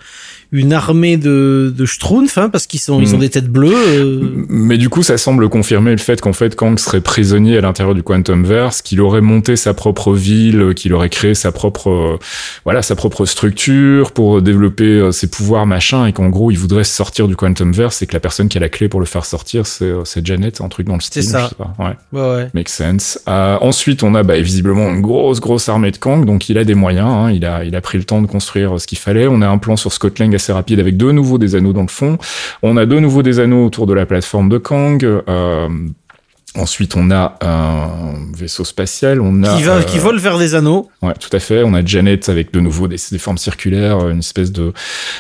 une 0.52 0.72
armée 0.72 1.16
de, 1.16 1.74
de 1.76 1.84
Schtroumpfs, 1.86 2.38
hein, 2.38 2.48
parce 2.50 2.68
qu'ils 2.68 2.78
sont, 2.78 3.00
ils 3.00 3.08
Mm. 3.10 3.14
ont 3.14 3.18
des 3.18 3.30
têtes 3.30 3.48
bleues. 3.48 3.72
euh. 3.74 4.44
Mais 4.48 4.78
du 4.78 4.88
coup, 4.88 5.02
ça 5.02 5.18
semble 5.18 5.48
confirmer 5.48 5.90
le 5.90 5.96
fait 5.98 6.20
qu'en 6.20 6.32
fait, 6.32 6.54
Kang 6.54 6.78
serait 6.78 7.00
prisonnier 7.00 7.58
à 7.58 7.62
l'intérieur 7.62 7.96
du 7.96 8.04
Quantumverse, 8.04 8.80
qu'il 8.82 9.00
aurait 9.00 9.20
monté 9.20 9.56
sa 9.56 9.74
propre 9.74 10.12
ville, 10.14 10.72
qu'il 10.76 10.92
aurait 10.94 11.08
créé 11.08 11.34
sa 11.34 11.50
propre, 11.50 12.20
voilà, 12.64 12.82
sa 12.82 12.94
propre 12.94 13.26
structure 13.26 14.12
pour 14.12 14.40
développer 14.40 15.10
ses 15.10 15.28
pouvoirs, 15.28 15.66
machin, 15.66 16.06
et 16.06 16.12
qu'en 16.12 16.28
gros, 16.28 16.52
il 16.52 16.58
voudrait 16.58 16.84
sortir 16.84 17.26
du 17.26 17.34
Quantumverse 17.34 18.02
et 18.02 18.06
que 18.06 18.12
la 18.12 18.20
personne 18.20 18.48
qui 18.48 18.56
a 18.58 18.60
la 18.60 18.68
clé 18.68 18.88
pour 18.88 19.00
le 19.00 19.06
faire 19.06 19.24
sortir, 19.24 19.66
c'est, 19.66 19.92
c'est 20.04 20.24
Janet, 20.24 20.60
un 20.60 20.68
truc 20.68 20.86
dans 20.86 20.94
le 20.94 21.00
style. 21.00 21.24
ça. 21.24 21.44
Je 21.44 21.48
sais 21.48 21.54
pas. 21.56 21.74
Ouais. 21.78 21.96
Ouais, 22.12 22.34
ouais. 22.36 22.50
Make 22.54 22.68
sense. 22.68 23.18
Euh, 23.28 23.56
ensuite, 23.60 24.02
on 24.04 24.14
a 24.14 24.22
bah, 24.22 24.36
visiblement 24.60 24.90
une 24.90 25.00
grosse, 25.00 25.40
grosse 25.40 25.70
armée 25.70 25.90
de 25.90 25.96
Kang, 25.96 26.26
donc 26.26 26.50
il 26.50 26.58
a 26.58 26.64
des 26.64 26.74
moyens. 26.74 27.08
hein, 27.08 27.30
il 27.30 27.46
a, 27.46 27.64
il 27.64 27.74
a 27.74 27.80
pris 27.80 27.96
le 27.96 28.04
temps 28.04 28.20
de 28.20 28.26
construire 28.26 28.74
euh, 28.74 28.78
ce 28.78 28.86
qu'il 28.86 28.98
fallait. 28.98 29.26
On 29.26 29.40
a 29.40 29.48
un 29.48 29.56
plan 29.56 29.76
sur 29.76 29.92
Scott 29.92 30.18
Lang 30.18 30.34
assez 30.34 30.52
rapide 30.52 30.80
avec 30.80 30.98
de 30.98 31.10
nouveau 31.12 31.38
des 31.38 31.54
anneaux 31.54 31.72
dans 31.72 31.82
le 31.82 31.88
fond. 31.88 32.18
On 32.62 32.76
a 32.76 32.84
de 32.84 32.98
nouveau 32.98 33.22
des 33.22 33.40
anneaux 33.40 33.64
autour 33.64 33.86
de 33.86 33.94
la 33.94 34.04
plateforme 34.04 34.50
de 34.50 34.58
Kang. 34.58 35.02
Euh, 35.02 35.68
Ensuite, 36.56 36.96
on 36.96 37.12
a 37.12 37.36
un 37.42 38.14
vaisseau 38.36 38.64
spatial. 38.64 39.20
On 39.20 39.44
a 39.44 39.56
Qui, 39.56 39.62
va, 39.62 39.76
euh, 39.76 39.82
qui 39.82 39.98
vole 39.98 40.18
vers 40.18 40.36
des 40.36 40.56
anneaux. 40.56 40.88
Ouais, 41.00 41.14
tout 41.14 41.28
à 41.34 41.38
fait. 41.38 41.62
On 41.64 41.74
a 41.74 41.84
Janet 41.84 42.28
avec 42.28 42.52
de 42.52 42.58
nouveau 42.58 42.88
des, 42.88 42.96
des 43.12 43.18
formes 43.18 43.38
circulaires, 43.38 44.08
une 44.08 44.18
espèce 44.18 44.50
de, 44.50 44.72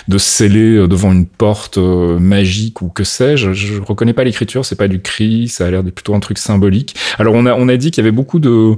de 0.08 0.18
scellé 0.18 0.74
euh, 0.76 0.88
devant 0.88 1.12
une 1.12 1.26
porte 1.26 1.78
euh, 1.78 2.18
magique 2.18 2.82
ou 2.82 2.88
que 2.88 3.04
sais-je. 3.04 3.52
Je 3.52 3.80
reconnais 3.80 4.12
pas 4.12 4.24
l'écriture, 4.24 4.64
c'est 4.64 4.74
pas 4.74 4.88
du 4.88 5.00
cri, 5.00 5.46
ça 5.46 5.66
a 5.66 5.70
l'air 5.70 5.84
de 5.84 5.90
plutôt 5.90 6.14
un 6.16 6.20
truc 6.20 6.36
symbolique. 6.36 6.96
Alors 7.18 7.34
on 7.34 7.46
a 7.46 7.54
on 7.54 7.68
a 7.68 7.76
dit 7.76 7.92
qu'il 7.92 8.02
y 8.02 8.06
avait 8.06 8.10
beaucoup 8.16 8.40
de 8.40 8.72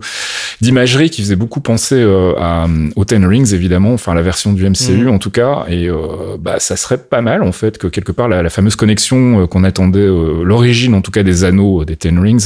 d'imagerie 0.60 1.08
qui 1.10 1.22
faisait 1.22 1.36
beaucoup 1.36 1.60
penser 1.60 1.96
euh, 1.96 2.34
à, 2.38 2.66
aux 2.96 3.04
Ten 3.06 3.24
Rings 3.24 3.54
évidemment, 3.54 3.94
enfin 3.94 4.14
la 4.14 4.22
version 4.22 4.52
du 4.52 4.68
MCU 4.68 4.92
Mhm. 5.04 5.08
en 5.08 5.18
tout 5.18 5.30
cas, 5.30 5.64
et 5.68 5.88
euh, 5.88 6.36
bah 6.38 6.56
ça 6.60 6.76
serait 6.76 6.98
pas 6.98 7.22
mal 7.22 7.42
en 7.42 7.52
fait 7.52 7.78
que 7.78 7.86
quelque 7.86 8.12
part 8.12 8.28
la, 8.28 8.42
la 8.42 8.50
fameuse 8.50 8.76
connexion 8.76 9.42
euh, 9.42 9.46
qu'on 9.46 9.64
attendait, 9.64 9.98
euh, 10.00 10.42
l'origine 10.44 10.94
en 10.94 11.00
tout 11.00 11.10
cas 11.10 11.22
des 11.22 11.44
anneaux 11.44 11.82
euh, 11.82 11.84
des 11.84 11.96
Ten 11.96 12.18
Rings, 12.18 12.41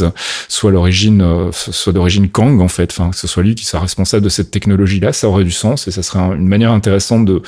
soit 0.49 0.71
l'origine 0.71 1.23
euh, 1.23 1.49
soit 1.53 1.93
d'origine 1.93 2.29
Kang 2.29 2.61
en 2.61 2.69
fait, 2.69 2.95
que 2.97 3.17
ce 3.17 3.27
soit 3.27 3.43
lui 3.43 3.55
qui 3.55 3.65
soit 3.65 3.81
responsable 3.81 4.25
de 4.25 4.29
cette 4.29 4.51
technologie 4.51 5.01
là, 5.01 5.13
ça 5.13 5.29
aurait 5.29 5.45
du 5.45 5.51
sens 5.51 5.89
et 5.89 5.91
ça 5.91 6.03
serait 6.03 6.19
un- 6.19 6.35
une 6.35 6.49
manière 6.49 6.73
intéressante 6.73 7.25
de 7.25 7.43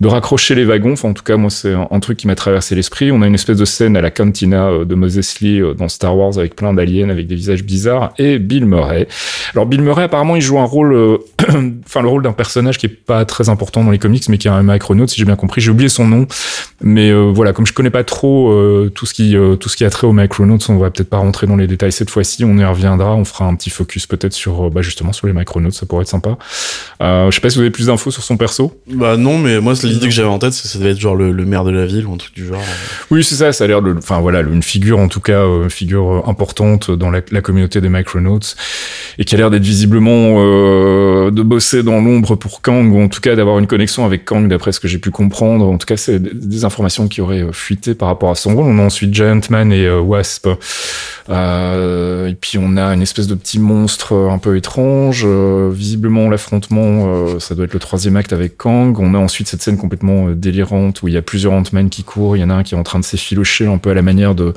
de 0.00 0.08
raccrocher 0.08 0.54
les 0.54 0.64
wagons. 0.64 0.92
Enfin 0.92 1.08
en 1.10 1.14
tout 1.14 1.22
cas 1.22 1.36
moi 1.36 1.50
c'est 1.50 1.72
un, 1.74 2.00
truc 2.00 2.18
qui 2.18 2.26
m'a 2.26 2.34
traversé 2.34 2.74
l'esprit. 2.74 3.12
On 3.12 3.22
a 3.22 3.26
une 3.26 3.34
espèce 3.34 3.56
de 3.56 3.64
scène 3.64 3.96
à 3.96 4.00
la 4.00 4.10
cantina 4.10 4.66
euh, 4.68 4.84
de 4.84 4.94
Moses 4.94 5.40
Lee 5.40 5.60
euh, 5.60 5.74
dans 5.74 5.88
Star 5.88 6.16
Wars 6.16 6.36
avec 6.38 6.56
plein 6.56 6.74
d'aliens 6.74 7.10
avec 7.10 7.26
des 7.26 7.34
visages 7.36 7.62
bizarres 7.62 8.12
et 8.18 8.38
Bill 8.38 8.66
Murray. 8.66 9.06
Alors 9.54 9.66
Bill 9.66 9.82
Murray 9.82 10.04
apparemment 10.04 10.36
il 10.36 10.42
joue 10.42 10.58
un 10.58 10.64
rôle, 10.64 11.18
enfin 11.86 12.02
le 12.02 12.08
rôle 12.08 12.22
d'un 12.22 12.32
personnage 12.32 12.78
qui 12.78 12.86
est 12.86 12.88
pas 12.88 13.24
très 13.24 13.48
important 13.48 13.84
dans 13.84 13.90
les 13.90 13.98
comics 13.98 14.28
mais 14.28 14.38
qui 14.38 14.48
est 14.48 14.50
un 14.50 14.62
Micronaut 14.62 15.06
si 15.06 15.18
j'ai 15.18 15.24
bien 15.24 15.36
compris. 15.36 15.60
J'ai 15.60 15.70
oublié 15.70 15.88
son 15.88 16.06
nom, 16.06 16.26
mais 16.80 17.12
voilà 17.12 17.52
comme 17.52 17.66
je 17.66 17.72
connais 17.72 17.90
pas 17.90 18.04
trop 18.04 18.52
tout 18.94 19.06
ce 19.06 19.14
qui 19.14 19.36
tout 19.60 19.68
ce 19.68 19.76
qui 19.76 19.84
a 19.84 19.90
trait 19.90 20.06
aux 20.06 20.12
Micronauts, 20.12 20.58
on 20.68 20.78
va 20.78 20.90
peut-être 20.90 21.10
pas 21.10 21.18
rentrer 21.18 21.46
dans 21.46 21.56
les 21.56 21.66
détails 21.66 21.91
cette 21.92 22.10
fois-ci. 22.10 22.44
On 22.44 22.58
y 22.58 22.64
reviendra, 22.64 23.14
on 23.14 23.24
fera 23.24 23.44
un 23.44 23.54
petit 23.54 23.70
focus 23.70 24.06
peut-être 24.06 24.32
sur 24.32 24.66
euh, 24.66 24.70
bah, 24.70 24.82
justement 24.82 25.12
sur 25.12 25.28
les 25.28 25.32
Micronauts, 25.32 25.70
ça 25.70 25.86
pourrait 25.86 26.02
être 26.02 26.08
sympa. 26.08 26.36
Euh, 27.00 27.30
je 27.30 27.36
sais 27.36 27.40
pas 27.40 27.50
si 27.50 27.56
vous 27.56 27.62
avez 27.62 27.70
plus 27.70 27.86
d'infos 27.86 28.10
sur 28.10 28.24
son 28.24 28.36
perso. 28.36 28.76
Bah 28.88 29.16
non, 29.16 29.38
mais 29.38 29.60
moi, 29.60 29.74
l'idée 29.84 30.08
que 30.08 30.12
j'avais 30.12 30.28
en 30.28 30.38
tête, 30.38 30.52
c'est 30.52 30.62
que 30.62 30.68
ça 30.68 30.78
devait 30.78 30.90
être 30.90 31.00
genre 31.00 31.14
le, 31.14 31.30
le 31.30 31.44
maire 31.44 31.64
de 31.64 31.70
la 31.70 31.86
ville 31.86 32.06
ou 32.06 32.14
un 32.14 32.16
truc 32.16 32.34
du 32.34 32.46
genre. 32.46 32.60
Oui, 33.10 33.22
c'est 33.22 33.36
ça, 33.36 33.52
ça 33.52 33.64
a 33.64 33.66
l'air 33.66 33.82
de, 33.82 33.94
enfin 33.96 34.20
voilà, 34.20 34.40
une 34.40 34.62
figure 34.62 34.98
en 34.98 35.08
tout 35.08 35.20
cas, 35.20 35.44
euh, 35.44 35.68
figure 35.68 36.10
euh, 36.10 36.30
importante 36.30 36.90
dans 36.90 37.10
la, 37.10 37.20
la 37.30 37.40
communauté 37.40 37.80
des 37.80 37.88
Micronauts 37.88 38.40
et 39.18 39.24
qui 39.24 39.34
a 39.34 39.38
l'air 39.38 39.50
d'être 39.50 39.62
visiblement 39.62 40.36
euh, 40.38 41.30
de 41.30 41.42
bosser 41.42 41.82
dans 41.82 42.00
l'ombre 42.00 42.36
pour 42.36 42.62
Kang 42.62 42.92
ou 42.92 43.00
en 43.00 43.08
tout 43.08 43.20
cas 43.20 43.36
d'avoir 43.36 43.58
une 43.58 43.66
connexion 43.66 44.04
avec 44.04 44.24
Kang 44.24 44.48
d'après 44.48 44.72
ce 44.72 44.80
que 44.80 44.88
j'ai 44.88 44.98
pu 44.98 45.10
comprendre. 45.10 45.66
En 45.68 45.78
tout 45.78 45.86
cas, 45.86 45.96
c'est 45.96 46.20
des, 46.20 46.62
informations 46.64 47.08
qui 47.08 47.20
auraient 47.20 47.46
fuité 47.52 47.94
par 47.94 48.08
rapport 48.08 48.30
à 48.30 48.34
son 48.36 48.54
rôle. 48.54 48.66
On 48.66 48.78
a 48.78 48.82
ensuite 48.82 49.12
Giant 49.12 49.40
Man 49.50 49.72
et 49.72 49.84
euh, 49.84 50.00
Wasp. 50.00 50.48
Euh, 51.28 51.81
et 52.28 52.34
puis 52.34 52.58
on 52.58 52.76
a 52.76 52.84
une 52.94 53.02
espèce 53.02 53.26
de 53.26 53.34
petit 53.34 53.58
monstre 53.58 54.12
euh, 54.14 54.30
un 54.30 54.38
peu 54.38 54.56
étrange. 54.56 55.24
Euh, 55.26 55.70
visiblement, 55.72 56.28
l'affrontement, 56.30 57.06
euh, 57.26 57.38
ça 57.38 57.54
doit 57.54 57.64
être 57.64 57.74
le 57.74 57.80
troisième 57.80 58.16
acte 58.16 58.32
avec 58.32 58.56
Kang. 58.56 58.98
On 58.98 59.14
a 59.14 59.18
ensuite 59.18 59.48
cette 59.48 59.62
scène 59.62 59.76
complètement 59.76 60.28
euh, 60.28 60.34
délirante 60.34 61.02
où 61.02 61.08
il 61.08 61.14
y 61.14 61.16
a 61.16 61.22
plusieurs 61.22 61.52
Ant-Man 61.52 61.90
qui 61.90 62.04
courent. 62.04 62.36
Il 62.36 62.40
y 62.40 62.44
en 62.44 62.50
a 62.50 62.54
un 62.54 62.62
qui 62.62 62.74
est 62.74 62.78
en 62.78 62.82
train 62.82 62.98
de 63.00 63.04
s'effilocher 63.04 63.66
un 63.66 63.78
peu 63.78 63.90
à 63.90 63.94
la 63.94 64.02
manière 64.02 64.34
de, 64.34 64.54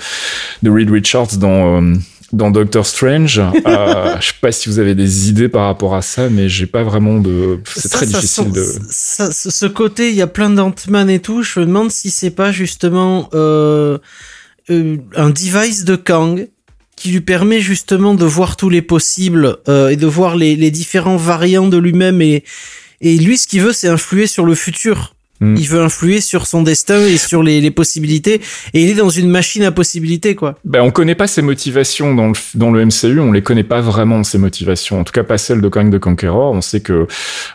de 0.63 0.69
Reed 0.69 0.89
Richards 0.91 1.37
dans... 1.37 1.81
euh, 1.81 1.93
dans 2.33 2.49
Doctor 2.51 2.85
Strange, 2.85 3.39
euh, 3.39 4.15
je 4.19 4.25
sais 4.25 4.33
pas 4.41 4.51
si 4.51 4.67
vous 4.67 4.79
avez 4.79 4.95
des 4.95 5.29
idées 5.29 5.47
par 5.47 5.67
rapport 5.67 5.95
à 5.95 6.01
ça, 6.01 6.27
mais 6.27 6.49
j'ai 6.49 6.65
pas 6.65 6.83
vraiment 6.83 7.19
de. 7.19 7.59
C'est 7.65 7.87
très 7.87 8.07
ça 8.07 8.17
difficile 8.19 8.51
de. 8.51 8.65
ça- 8.89 9.31
ce 9.31 9.65
côté, 9.67 10.09
il 10.09 10.15
y 10.15 10.23
a 10.23 10.27
plein 10.27 10.49
d'Ant-Man 10.49 11.09
et 11.09 11.19
tout. 11.19 11.43
Je 11.43 11.59
me 11.59 11.65
demande 11.67 11.91
si 11.91 12.09
c'est 12.09 12.31
pas 12.31 12.51
justement 12.51 13.29
euh, 13.35 13.99
euh, 14.71 14.97
un 15.15 15.29
device 15.29 15.85
de 15.85 15.95
Kang 15.95 16.47
qui 16.95 17.09
lui 17.09 17.21
permet 17.21 17.59
justement 17.59 18.13
de 18.13 18.25
voir 18.25 18.55
tous 18.55 18.69
les 18.69 18.81
possibles 18.81 19.57
euh, 19.67 19.89
et 19.89 19.95
de 19.95 20.07
voir 20.07 20.35
les, 20.35 20.55
les 20.55 20.71
différents 20.71 21.17
variants 21.17 21.67
de 21.67 21.77
lui-même 21.77 22.21
et 22.21 22.43
et 23.01 23.17
lui, 23.17 23.37
ce 23.37 23.47
qu'il 23.47 23.61
veut, 23.61 23.73
c'est 23.73 23.87
influer 23.87 24.27
sur 24.27 24.45
le 24.45 24.55
futur. 24.55 25.14
Mm. 25.41 25.55
Il 25.57 25.67
veut 25.67 25.81
influer 25.81 26.21
sur 26.21 26.47
son 26.47 26.63
destin 26.63 26.99
et 26.99 27.17
sur 27.17 27.43
les, 27.43 27.61
les 27.61 27.71
possibilités. 27.71 28.41
Et 28.73 28.83
il 28.83 28.89
est 28.89 28.95
dans 28.95 29.09
une 29.09 29.29
machine 29.29 29.63
à 29.63 29.71
possibilités, 29.71 30.35
quoi. 30.35 30.55
Ben, 30.63 30.81
on 30.81 30.91
connaît 30.91 31.15
pas 31.15 31.27
ses 31.27 31.41
motivations 31.41 32.15
dans 32.15 32.27
le, 32.27 32.33
dans 32.55 32.71
le 32.71 32.85
MCU, 32.85 33.19
on 33.19 33.31
les 33.31 33.41
connaît 33.41 33.63
pas 33.63 33.81
vraiment 33.81 34.23
ses 34.23 34.37
motivations. 34.37 34.99
En 34.99 35.03
tout 35.03 35.11
cas, 35.11 35.23
pas 35.23 35.37
celles 35.37 35.61
de 35.61 35.67
Kang 35.67 35.93
the 35.93 35.99
Conqueror. 35.99 36.53
On 36.53 36.61
sait 36.61 36.79
que 36.79 37.07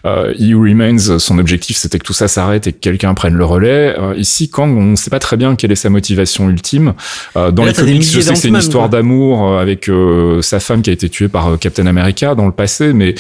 euh, 0.05 0.35
He 0.39 0.55
Remains, 0.55 1.19
son 1.19 1.39
objectif, 1.39 1.77
c'était 1.77 1.99
que 1.99 2.05
tout 2.05 2.13
ça 2.13 2.29
s'arrête 2.29 2.67
et 2.67 2.73
que 2.73 2.79
quelqu'un 2.79 3.15
prenne 3.15 3.35
le 3.35 3.45
relais. 3.45 3.95
Euh, 3.99 4.15
ici, 4.17 4.51
Kang, 4.51 4.77
on 4.77 4.97
sait 4.97 5.11
pas 5.11 5.19
très 5.19 5.37
bien 5.37 5.57
quelle 5.57 5.73
est 5.73 5.77
sa 5.77 5.91
motivation 5.91 6.49
ultime. 6.51 6.95
Euh, 7.37 7.51
dans 7.51 7.65
là, 7.65 7.71
les 7.71 7.77
comics, 7.77 8.03
je 8.03 8.21
sais 8.21 8.33
que 8.33 8.39
c'est 8.39 8.49
une 8.49 8.57
histoire 8.57 8.89
d'amour 8.89 9.49
euh, 9.49 9.61
avec 9.61 9.89
euh, 9.89 10.43
sa 10.43 10.61
femme 10.61 10.83
qui 10.83 10.91
a 10.91 10.93
été 10.93 11.09
tuée 11.09 11.29
par 11.29 11.49
euh, 11.49 11.57
Captain 11.57 11.87
America 11.87 12.35
dans 12.35 12.47
le 12.47 12.53
passé, 12.53 12.93
mais 12.93 13.15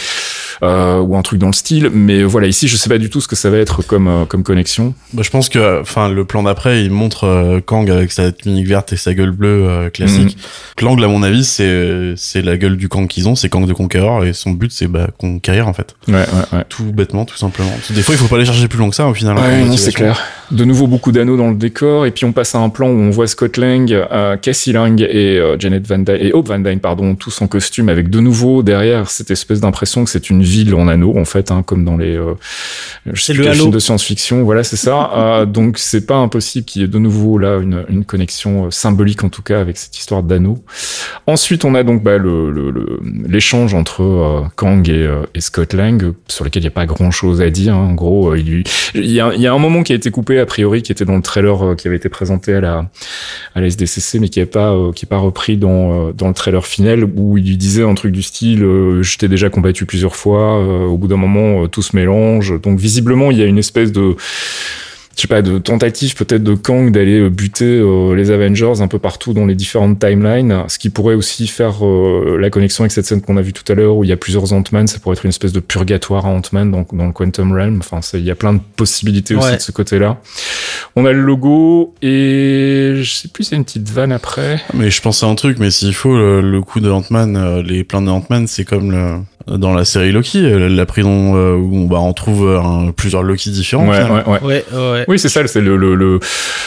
euh, 0.63 0.99
ou 1.01 1.17
un 1.17 1.23
truc 1.23 1.39
dans 1.39 1.47
le 1.47 1.53
style. 1.53 1.91
Mais 1.93 2.23
voilà, 2.25 2.47
ici, 2.47 2.69
je 2.69 2.77
sais 2.77 2.89
pas 2.89 2.99
du 2.99 3.09
tout 3.11 3.21
ce 3.21 3.29
que 3.29 3.37
ça 3.37 3.51
va 3.51 3.59
être 3.59 3.83
comme 3.87 4.27
comme 4.29 4.43
connexion. 4.51 4.94
Bah, 5.12 5.22
je 5.24 5.30
pense 5.30 5.48
que, 5.48 5.80
enfin, 5.80 6.09
le 6.09 6.24
plan 6.24 6.42
d'après, 6.42 6.82
il 6.82 6.90
montre 6.90 7.24
euh, 7.24 7.61
Kang 7.61 7.88
avec 7.90 8.11
sa 8.11 8.32
tunique 8.32 8.66
verte 8.66 8.92
et 8.92 8.96
sa 8.96 9.14
gueule 9.14 9.30
bleue 9.30 9.68
euh, 9.68 9.90
classique. 9.90 10.36
L'angle, 10.80 11.05
à 11.05 11.09
mon 11.09 11.22
avis, 11.22 11.44
c'est 11.44 12.14
c'est 12.16 12.42
la 12.42 12.57
gueule 12.57 12.76
du 12.76 12.88
Kang 12.88 13.07
qu'ils 13.07 13.28
ont, 13.28 13.36
c'est 13.36 13.48
Kang 13.48 13.66
de 13.66 13.72
Conqueror, 13.72 14.24
et 14.24 14.32
son 14.32 14.51
but, 14.51 14.72
c'est 14.72 14.88
bah, 14.88 15.09
conquérir 15.18 15.68
en 15.68 15.72
fait. 15.72 15.94
Ouais, 16.09 16.14
ouais, 16.14 16.24
ouais. 16.59 16.64
Tout 16.68 16.92
bêtement, 16.92 17.24
tout 17.24 17.36
simplement. 17.36 17.70
Des 17.90 18.03
fois, 18.03 18.14
il 18.14 18.18
faut 18.18 18.26
pas 18.26 18.36
aller 18.36 18.44
chercher 18.44 18.66
plus 18.66 18.78
loin 18.78 18.90
que 18.90 18.96
ça, 18.96 19.07
au 19.07 19.14
final. 19.14 19.36
Ouais, 19.36 19.62
en 19.62 19.66
non, 19.66 19.76
c'est 19.76 19.92
clair. 19.92 20.20
De 20.51 20.64
nouveau 20.64 20.88
beaucoup 20.88 21.12
d'anneaux 21.12 21.36
dans 21.36 21.48
le 21.51 21.55
décor 21.57 22.07
et 22.07 22.11
puis 22.11 22.24
on 22.24 22.32
passe 22.32 22.57
à 22.57 22.59
un 22.59 22.70
plan 22.70 22.88
où 22.88 22.92
on 22.98 23.11
voit 23.11 23.28
Scott 23.28 23.57
Lang, 23.57 23.92
euh, 23.92 24.36
Cassie 24.36 24.72
Lang 24.72 25.01
et 25.01 25.38
euh, 25.38 25.57
Janet 25.59 25.86
Van 25.86 25.98
Dyne 25.98 26.16
et 26.18 26.32
Hope 26.32 26.48
Van 26.48 26.59
Dyne 26.59 26.80
pardon 26.80 27.14
tous 27.14 27.40
en 27.40 27.46
costume 27.46 27.88
avec 27.88 28.11
de 28.11 28.18
nouveau 28.18 28.62
derrière 28.64 29.09
cette 29.11 29.30
espèce 29.30 29.61
d'impression 29.61 30.03
que 30.05 30.11
c'est 30.11 30.28
une 30.28 30.42
ville 30.42 30.74
en 30.74 30.88
anneaux 30.88 31.16
en 31.16 31.24
fait 31.24 31.53
hein, 31.53 31.62
comme 31.64 31.84
dans 31.84 31.96
les 31.96 32.16
euh, 32.16 32.34
je 33.12 33.20
sais 33.20 33.26
C'est 33.26 33.34
plus 33.34 33.38
le 33.42 33.44
quel 33.44 33.53
Halo. 33.53 33.62
film 33.62 33.74
de 33.74 33.78
science-fiction 33.78 34.42
voilà 34.42 34.64
c'est 34.64 34.76
ça 34.76 35.11
Euh, 35.20 35.44
donc 35.46 35.78
c'est 35.78 36.07
pas 36.07 36.16
impossible 36.16 36.64
qu'il 36.64 36.82
y 36.82 36.84
ait 36.84 36.88
de 36.88 36.98
nouveau 36.98 37.38
là 37.38 37.59
une, 37.59 37.84
une 37.88 38.05
connexion 38.05 38.70
symbolique 38.70 39.22
en 39.22 39.28
tout 39.28 39.42
cas 39.42 39.61
avec 39.61 39.76
cette 39.76 39.96
histoire 39.98 40.22
d'anneaux. 40.22 40.59
Ensuite 41.26 41.64
on 41.64 41.74
a 41.74 41.82
donc 41.84 42.03
bah, 42.03 42.16
le 42.18 42.51
le- 42.51 42.70
le- 42.70 42.98
l'échange 43.28 43.74
entre 43.74 44.44
Kang 44.57 44.88
et, 44.88 45.09
et 45.34 45.40
Scott 45.40 45.74
Lang 45.74 46.12
sur 46.26 46.44
lequel 46.44 46.62
il 46.62 46.64
n'y 46.64 46.68
a 46.68 46.72
pas 46.72 46.86
grand 46.86 47.11
chose 47.11 47.40
à 47.40 47.51
dire 47.51 47.74
hein. 47.74 47.88
en 47.90 47.94
gros 47.94 48.34
il 48.34 48.64
y, 48.94 49.20
a, 49.20 49.32
il 49.34 49.40
y 49.40 49.46
a 49.46 49.53
un 49.53 49.59
moment 49.59 49.82
qui 49.82 49.92
a 49.92 49.96
été 49.96 50.11
coupé 50.11 50.39
a 50.41 50.47
priori, 50.47 50.82
qui 50.82 50.93
était 50.93 51.05
dans 51.05 51.16
le 51.16 51.22
trailer 51.22 51.64
euh, 51.64 51.74
qui 51.74 51.86
avait 51.86 51.97
été 51.97 52.09
présenté 52.09 52.55
à 52.55 52.61
la 52.61 52.91
à 53.55 53.62
SDCC, 53.62 54.18
mais 54.20 54.28
qui 54.28 54.41
est 54.41 54.47
pas 54.47 54.72
euh, 54.72 54.93
qui 54.93 55.07
pas 55.07 55.18
repris 55.18 55.57
dans 55.57 56.09
euh, 56.09 56.12
dans 56.12 56.28
le 56.28 56.34
trailer 56.34 56.66
final 56.66 57.05
où 57.05 57.38
il 57.38 57.57
disait 57.59 57.82
un 57.82 57.95
truc 57.95 58.12
du 58.12 58.22
style 58.22 58.61
je 58.61 59.18
t'ai 59.18 59.28
déjà 59.28 59.51
combattu 59.51 59.86
plusieurs 59.86 60.16
fois. 60.16 60.59
au 60.86 60.97
bout 60.97 61.09
d'un 61.09 61.16
moment, 61.16 61.66
tout 61.68 61.82
se 61.82 61.95
mélange. 61.95 62.61
Donc 62.61 62.78
visiblement, 62.78 63.30
il 63.30 63.38
y 63.38 63.43
a 63.43 63.47
une 63.47 63.59
espèce 63.59 63.93
de 63.93 64.16
je 65.17 65.23
sais 65.23 65.29
pas, 65.29 65.43
de 65.43 65.59
tentative 65.59 66.15
peut-être 66.15 66.43
de 66.43 66.55
Kang 66.55 66.93
d'aller 66.93 67.21
euh, 67.21 67.31
buter 67.31 67.65
euh, 67.65 68.15
les 68.15 68.31
Avengers 68.31 68.81
un 68.81 68.89
peu 68.89 68.99
partout 68.99 69.33
dans 69.35 69.45
les 69.45 69.55
différentes 69.55 69.99
timelines, 69.99 70.65
ce 70.69 70.79
qui 70.79 70.89
pourrait 70.89 71.15
aussi 71.15 71.47
faire 71.47 71.85
euh, 71.85 72.39
la 72.41 72.49
connexion 72.51 72.85
avec 72.85 72.93
cette 72.93 73.07
scène 73.07 73.21
qu'on 73.21 73.37
a 73.37 73.43
vue 73.43 73.53
tout 73.53 73.71
à 73.71 73.75
l'heure 73.75 73.97
où 73.97 74.05
il 74.05 74.11
y 74.11 74.13
a 74.13 74.17
plusieurs 74.17 74.53
Ant-Man, 74.53 74.87
ça 74.87 74.99
pourrait 74.99 75.15
être 75.15 75.25
une 75.25 75.31
espèce 75.31 75.53
de 75.53 75.61
purgatoire 75.61 76.27
à 76.27 76.31
Ant-Man 76.31 76.71
dans, 76.71 76.87
dans 76.93 77.07
le 77.07 77.13
Quantum 77.13 77.53
Realm. 77.53 77.81
Enfin, 77.81 78.01
il 78.15 78.25
y 78.25 78.31
a 78.31 78.35
plein 78.35 78.55
de 78.55 78.61
possibilités 78.77 79.35
aussi 79.35 79.57
de 79.57 79.61
ce 79.61 79.73
côté-là. 79.73 80.21
On 80.97 81.05
a 81.05 81.13
le 81.13 81.21
logo 81.21 81.95
et 82.03 82.95
je 82.97 83.11
sais 83.11 83.29
plus, 83.29 83.45
c'est 83.45 83.57
une 83.57 83.65
petite 83.65 83.89
vanne 83.89 84.13
après. 84.13 84.61
Mais 84.75 84.91
je 84.91 85.03
pensais 85.03 85.27
à 85.27 85.29
un 85.29 85.35
truc, 85.35 85.59
mais 85.59 85.71
s'il 85.71 85.95
faut, 85.95 86.17
le, 86.17 86.41
le 86.41 86.61
coup 86.63 86.81
de 86.81 86.91
Ant-Man, 86.91 87.37
euh, 87.37 87.63
les 87.63 87.85
plans 87.85 88.03
de 88.03 88.11
Ant-Man, 88.11 88.47
c'est 88.47 88.65
comme 88.65 88.91
le, 88.91 89.19
dans 89.47 89.72
la 89.72 89.84
série 89.84 90.12
Loki, 90.12 90.38
euh, 90.45 90.68
la 90.68 90.86
prison 90.86 91.34
euh, 91.36 91.55
où 91.55 91.74
on, 91.76 91.84
bah, 91.86 91.99
on 92.01 92.12
trouve 92.12 92.47
euh, 92.49 92.61
un- 92.61 92.93
plusieurs 92.93 93.22
Loki 93.22 93.51
différents. 93.51 93.88
Ouais, 93.88 94.03
ouais, 94.03 94.22
ouais. 94.26 94.43
Ouais, 94.43 94.64
ouais. 94.72 95.05
Oui, 95.09 95.18
c'est 95.18 95.28
ça, 95.28 95.47
c'est 95.47 95.61
le, 95.61 95.76
le, 95.76 95.95
le, 95.95 96.20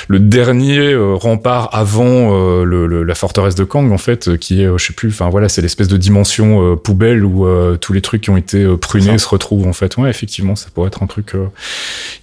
le 0.07 0.19
dernier 0.19 0.79
euh, 0.91 1.13
rempart 1.13 1.69
avant 1.71 2.33
euh, 2.33 2.63
le, 2.63 2.87
le- 2.87 3.03
la 3.03 3.15
forteresse 3.15 3.55
de 3.55 3.63
Kang, 3.63 3.91
en 3.91 3.97
fait, 3.97 4.37
qui 4.37 4.61
est, 4.63 4.69
je 4.77 4.83
sais 4.85 4.93
plus, 4.93 5.09
enfin 5.09 5.29
voilà, 5.29 5.49
c'est 5.49 5.61
l'espèce 5.61 5.87
de 5.87 5.97
dimension 5.97 6.73
euh, 6.73 6.75
poubelle 6.75 7.23
où 7.23 7.45
euh, 7.45 7.77
tous 7.77 7.93
les 7.93 8.01
trucs 8.01 8.21
qui 8.21 8.29
ont 8.31 8.37
été 8.37 8.65
prunés 8.77 9.17
se 9.19 9.27
retrouvent, 9.27 9.67
en 9.67 9.73
fait. 9.73 9.95
Ouais, 9.97 10.09
effectivement, 10.09 10.55
ça 10.55 10.67
pourrait 10.73 10.87
être 10.87 11.03
un 11.03 11.07
truc. 11.07 11.35
euh, 11.35 11.45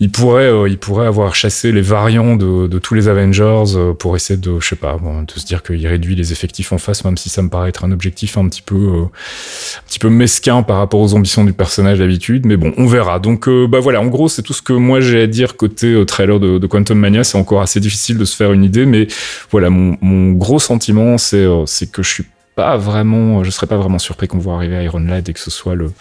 il 0.01 0.11
pourrait, 0.11 0.44
euh, 0.51 0.68
il 0.68 0.78
pourrait 0.78 1.07
avoir 1.07 1.34
chassé 1.36 1.70
les 1.72 1.80
variants 1.82 2.34
de, 2.36 2.66
de 2.66 2.78
tous 2.78 2.94
les 2.94 3.09
Avengers 3.09 3.64
euh, 3.76 3.92
pour 3.94 4.16
essayer 4.16 4.38
de, 4.38 4.59
je 4.61 4.66
sais 4.68 4.76
pas, 4.76 4.96
bon, 5.01 5.22
de 5.22 5.30
se 5.32 5.46
dire 5.46 5.62
qu'il 5.62 5.86
réduit 5.86 6.16
les 6.16 6.32
effectifs 6.32 6.72
en 6.72 6.78
face, 6.78 7.05
même 7.05 7.16
si 7.16 7.28
ça 7.28 7.40
me 7.42 7.48
paraît 7.48 7.68
être 7.68 7.84
un 7.84 7.92
objectif 7.92 8.36
un 8.36 8.48
petit 8.48 8.62
peu, 8.62 8.74
euh, 8.74 9.03
un 9.05 9.86
petit 9.88 9.98
peu 10.01 10.09
mesquin 10.09 10.39
par 10.41 10.78
rapport 10.78 11.01
aux 11.01 11.14
ambitions 11.14 11.45
du 11.45 11.53
personnage 11.53 11.99
d'habitude, 11.99 12.47
mais 12.47 12.57
bon, 12.57 12.72
on 12.76 12.86
verra. 12.86 13.18
Donc, 13.18 13.49
euh, 13.49 13.66
bah 13.66 13.80
voilà, 13.80 14.01
en 14.01 14.07
gros, 14.07 14.28
c'est 14.28 14.43
tout 14.43 14.53
ce 14.53 14.62
que 14.62 14.72
moi 14.72 15.01
j'ai 15.01 15.22
à 15.22 15.26
dire 15.26 15.57
côté 15.57 15.88
euh, 15.88 16.05
trailer 16.05 16.41
de, 16.41 16.66
Quantum 16.66 16.99
Mania. 16.99 17.24
C'est 17.24 17.38
encore 17.38 17.61
assez 17.61 17.80
difficile 17.80 18.18
de 18.18 18.24
se 18.24 18.34
faire 18.36 18.53
une 18.53 18.64
idée, 18.64 18.86
mais 18.86 19.07
voilà, 19.51 19.70
mon, 19.70 20.32
gros 20.32 20.59
sentiment, 20.59 21.18
c'est 21.18 21.36
euh, 21.45 21.64
c'est 21.66 21.91
que 21.91 22.03
je 22.03 22.09
suis 22.09 22.24
pas 22.57 22.76
vraiment, 22.76 23.45
je 23.45 23.51
serais 23.51 23.66
pas 23.66 23.76
vraiment 23.76 23.99
surpris 23.99 24.28
qu'on 24.28 24.38
voit 24.38 24.55
arriver 24.55 24.82
Iron 24.84 25.01
Lad 25.01 25.28
et 25.28 25.32
que 25.32 25.41
ce 25.41 25.51
soit 25.51 25.74
le 25.74 25.93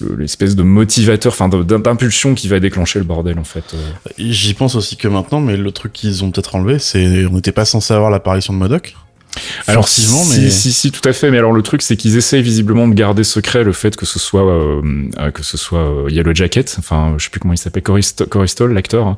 le- 0.00 0.16
l'espèce 0.16 0.56
de 0.56 0.62
motivateur, 0.62 1.32
enfin 1.32 1.48
d'impulsion 1.48 2.34
qui 2.34 2.48
va 2.48 2.58
déclencher 2.58 2.98
le 2.98 3.04
bordel 3.04 3.38
en 3.38 3.44
fait. 3.44 3.64
euh. 3.74 3.78
J'y 4.18 4.54
pense 4.54 4.74
aussi 4.74 4.96
que 4.96 5.08
maintenant, 5.08 5.40
mais 5.40 5.56
le 5.56 5.70
truc 5.70 5.92
qu'ils 5.92 6.24
ont 6.24 6.30
peut-être 6.30 6.56
enlevé, 6.56 6.78
c'est 6.78 7.26
on 7.26 7.34
n'était 7.34 7.52
pas 7.52 7.64
censé 7.64 7.94
avoir 7.94 8.10
l'apparition 8.10 8.52
de 8.52 8.58
Modoc. 8.58 8.94
Alors 9.66 9.88
si, 9.88 10.02
mais 10.30 10.50
si, 10.50 10.72
si, 10.72 10.90
tout 10.92 11.06
à 11.08 11.12
fait. 11.12 11.30
Mais 11.30 11.38
alors 11.38 11.52
le 11.52 11.62
truc, 11.62 11.82
c'est 11.82 11.96
qu'ils 11.96 12.16
essayent 12.16 12.42
visiblement 12.42 12.86
de 12.88 12.94
garder 12.94 13.24
secret 13.24 13.64
le 13.64 13.72
fait 13.72 13.96
que 13.96 14.04
ce 14.06 14.18
soit 14.18 14.42
euh, 14.46 14.80
que 15.32 15.42
ce 15.42 15.56
soit 15.56 15.80
euh, 16.06 16.10
Yellow 16.10 16.34
Jacket. 16.34 16.76
Enfin, 16.78 17.14
je 17.18 17.24
sais 17.24 17.30
plus 17.30 17.40
comment 17.40 17.54
il 17.54 17.58
s'appelle, 17.58 17.82
Corey, 17.82 18.02
Sto- 18.02 18.26
Corey 18.26 18.46
Stoll, 18.46 18.72
l'acteur. 18.74 19.06
hein. 19.06 19.16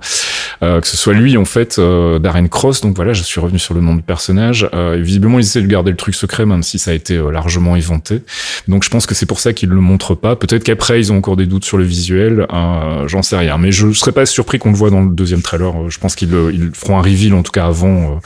Euh, 0.62 0.81
que 0.81 0.87
ce 0.87 0.97
soit 0.97 1.15
lui 1.15 1.37
en 1.37 1.45
fait, 1.45 1.77
euh, 1.79 2.19
Darren 2.19 2.47
Cross. 2.49 2.81
Donc 2.81 2.95
voilà, 2.97 3.12
je 3.12 3.23
suis 3.23 3.41
revenu 3.41 3.59
sur 3.59 3.75
le 3.75 3.81
nom 3.81 3.95
du 3.95 4.03
personnage. 4.03 4.69
Euh, 4.73 4.99
visiblement, 5.01 5.39
ils 5.39 5.45
essaient 5.45 5.62
de 5.62 5.67
garder 5.67 5.91
le 5.91 5.97
truc 5.97 6.15
secret, 6.15 6.47
même 6.47 6.62
si 6.62 6.79
ça 6.79 6.93
a 6.93 6.95
été 6.95 7.17
euh, 7.17 7.31
largement 7.31 7.75
éventé. 7.77 8.23
Donc 8.69 8.85
je 8.85 8.91
pense 8.91 9.07
que 9.07 9.15
c'est 9.15 9.27
pour 9.27 9.41
ça 9.41 9.53
qu'ils 9.53 9.69
le 9.71 9.81
montrent 9.81 10.15
pas. 10.15 10.37
Peut-être 10.37 10.62
qu'après, 10.65 11.01
ils 11.01 11.12
ont 11.12 11.17
encore 11.19 11.37
des 11.37 11.47
doutes 11.47 11.65
sur 11.65 11.77
le 11.77 11.85
visuel. 11.85 12.47
Euh, 12.53 13.09
J'en 13.09 13.23
sais 13.23 13.37
rien. 13.37 13.59
Mais 13.59 13.73
je 13.73 13.93
serais 13.93 14.12
pas 14.12 14.27
surpris 14.27 14.59
qu'on 14.59 14.71
le 14.71 14.77
voit 14.77 14.91
dans 14.91 15.03
le 15.03 15.11
deuxième 15.12 15.43
trailer. 15.43 15.73
Je 15.91 15.99
pense 15.99 16.15
qu'ils 16.15 16.33
ils 16.53 16.71
feront 16.73 16.99
un 16.99 17.03
reveal 17.03 17.35
en 17.35 17.43
tout 17.43 17.53
cas 17.53 17.67
avant 17.67 18.12
euh, 18.15 18.17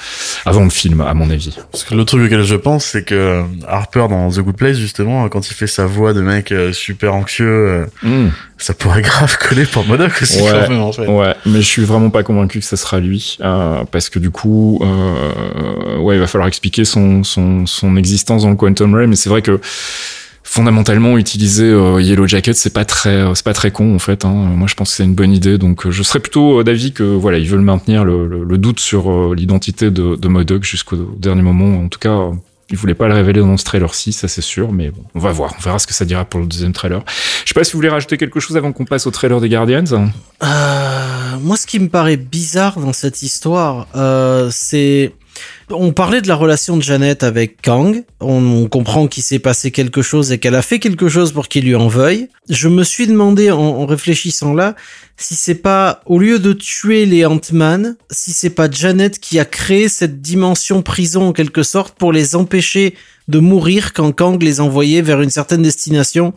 avant 0.44 0.64
le 0.64 0.70
film, 0.70 1.00
à 1.00 1.14
mon 1.14 1.30
avis. 1.30 1.56
Parce 1.78 1.90
que 1.90 1.94
le 1.94 2.04
truc 2.04 2.24
auquel 2.26 2.42
je 2.42 2.56
pense, 2.56 2.84
c'est 2.84 3.04
que 3.04 3.44
Harper 3.68 4.06
dans 4.10 4.28
The 4.30 4.40
Good 4.40 4.56
Place, 4.56 4.76
justement, 4.78 5.28
quand 5.28 5.48
il 5.48 5.54
fait 5.54 5.68
sa 5.68 5.86
voix 5.86 6.12
de 6.12 6.20
mec 6.20 6.50
euh, 6.50 6.72
super 6.72 7.14
anxieux, 7.14 7.46
euh, 7.46 7.86
Hmm. 8.02 8.30
ça 8.56 8.74
pourrait 8.74 9.02
grave 9.10 9.38
coller 9.38 9.64
pour 9.64 9.86
Modoc 9.86 10.10
aussi, 10.20 10.42
Ouais. 10.42 10.50
quand 10.50 10.68
même, 10.70 10.80
en 10.80 10.90
fait. 10.92 11.06
Ouais, 11.06 11.34
mais 11.46 11.60
je 11.60 11.66
suis 11.66 11.84
vraiment 11.84 12.10
pas 12.10 12.24
convaincu 12.24 12.58
que 12.58 12.64
ça 12.64 12.76
sera 12.76 12.98
lui, 12.98 13.38
euh, 13.42 13.84
parce 13.92 14.08
que 14.10 14.18
du 14.18 14.30
coup, 14.30 14.80
euh, 14.82 15.98
ouais, 15.98 16.16
il 16.16 16.20
va 16.20 16.26
falloir 16.26 16.48
expliquer 16.48 16.84
son, 16.84 17.22
son, 17.22 17.64
son 17.66 17.96
existence 17.96 18.42
dans 18.42 18.50
le 18.50 18.56
Quantum 18.56 18.92
Realm. 18.94 19.10
Mais 19.10 19.16
c'est 19.16 19.28
vrai 19.30 19.42
que 19.42 19.60
fondamentalement, 20.48 21.18
utiliser 21.18 21.64
euh, 21.70 22.00
Yellow 22.00 22.26
Jacket, 22.26 22.56
c'est 22.56 22.72
pas 22.72 22.84
très, 22.84 23.24
c'est 23.34 23.44
pas 23.44 23.52
très 23.52 23.70
con 23.70 23.94
en 23.94 23.98
fait. 23.98 24.24
Hein. 24.24 24.32
Moi, 24.32 24.66
je 24.66 24.74
pense 24.74 24.90
que 24.90 24.96
c'est 24.96 25.04
une 25.04 25.14
bonne 25.14 25.32
idée. 25.32 25.58
Donc, 25.58 25.86
euh, 25.86 25.90
je 25.90 26.02
serais 26.02 26.20
plutôt 26.20 26.60
euh, 26.60 26.64
d'avis 26.64 26.92
que 26.92 27.02
voilà, 27.02 27.38
ils 27.38 27.48
veulent 27.48 27.60
maintenir 27.60 28.04
le, 28.04 28.58
doute 28.58 28.80
sur 28.80 29.10
euh, 29.10 29.34
l'identité 29.36 29.90
de, 29.90 30.16
de 30.16 30.28
Modoc 30.28 30.64
jusqu'au 30.64 30.96
dernier 31.18 31.42
moment. 31.42 31.80
En 31.80 31.88
tout 31.88 31.98
cas. 31.98 32.10
euh, 32.10 32.32
ils 32.70 32.76
voulaient 32.76 32.94
pas 32.94 33.08
le 33.08 33.14
révéler 33.14 33.40
dans 33.40 33.56
ce 33.56 33.64
trailer-ci, 33.64 34.12
ça 34.12 34.28
c'est 34.28 34.42
sûr, 34.42 34.72
mais 34.72 34.90
bon, 34.90 35.02
on 35.14 35.18
va 35.20 35.32
voir, 35.32 35.54
on 35.58 35.62
verra 35.62 35.78
ce 35.78 35.86
que 35.86 35.94
ça 35.94 36.04
dira 36.04 36.26
pour 36.26 36.40
le 36.40 36.46
deuxième 36.46 36.74
trailer. 36.74 37.02
Je 37.44 37.48
sais 37.48 37.54
pas 37.54 37.64
si 37.64 37.72
vous 37.72 37.78
voulez 37.78 37.88
rajouter 37.88 38.18
quelque 38.18 38.40
chose 38.40 38.58
avant 38.58 38.72
qu'on 38.72 38.84
passe 38.84 39.06
au 39.06 39.10
trailer 39.10 39.40
des 39.40 39.48
Guardians. 39.48 39.84
Euh, 40.42 41.36
moi, 41.40 41.56
ce 41.56 41.66
qui 41.66 41.78
me 41.78 41.88
paraît 41.88 42.18
bizarre 42.18 42.78
dans 42.78 42.92
cette 42.92 43.22
histoire, 43.22 43.86
euh, 43.96 44.50
c'est 44.52 45.14
on 45.70 45.92
parlait 45.92 46.20
de 46.20 46.28
la 46.28 46.34
relation 46.34 46.76
de 46.76 46.82
Janet 46.82 47.22
avec 47.22 47.60
Kang. 47.62 48.04
On, 48.20 48.68
comprend 48.68 49.06
qu'il 49.06 49.22
s'est 49.22 49.38
passé 49.38 49.70
quelque 49.70 50.02
chose 50.02 50.32
et 50.32 50.38
qu'elle 50.38 50.54
a 50.54 50.62
fait 50.62 50.78
quelque 50.78 51.08
chose 51.08 51.32
pour 51.32 51.48
qu'il 51.48 51.64
lui 51.64 51.74
en 51.74 51.88
veuille. 51.88 52.28
Je 52.48 52.68
me 52.68 52.84
suis 52.84 53.06
demandé 53.06 53.50
en, 53.50 53.58
en 53.58 53.86
réfléchissant 53.86 54.54
là 54.54 54.74
si 55.16 55.34
c'est 55.34 55.56
pas 55.56 56.00
au 56.06 56.18
lieu 56.18 56.38
de 56.38 56.52
tuer 56.52 57.04
les 57.04 57.26
Ant-Man, 57.26 57.96
si 58.10 58.32
c'est 58.32 58.50
pas 58.50 58.70
Janet 58.70 59.18
qui 59.18 59.38
a 59.38 59.44
créé 59.44 59.88
cette 59.88 60.22
dimension 60.22 60.80
prison 60.80 61.28
en 61.28 61.32
quelque 61.32 61.64
sorte 61.64 61.98
pour 61.98 62.12
les 62.12 62.36
empêcher 62.36 62.94
de 63.28 63.38
mourir 63.38 63.92
quand 63.92 64.10
Kang 64.12 64.42
les 64.42 64.60
envoyait 64.60 65.02
vers 65.02 65.20
une 65.20 65.30
certaine 65.30 65.62
destination, 65.62 66.32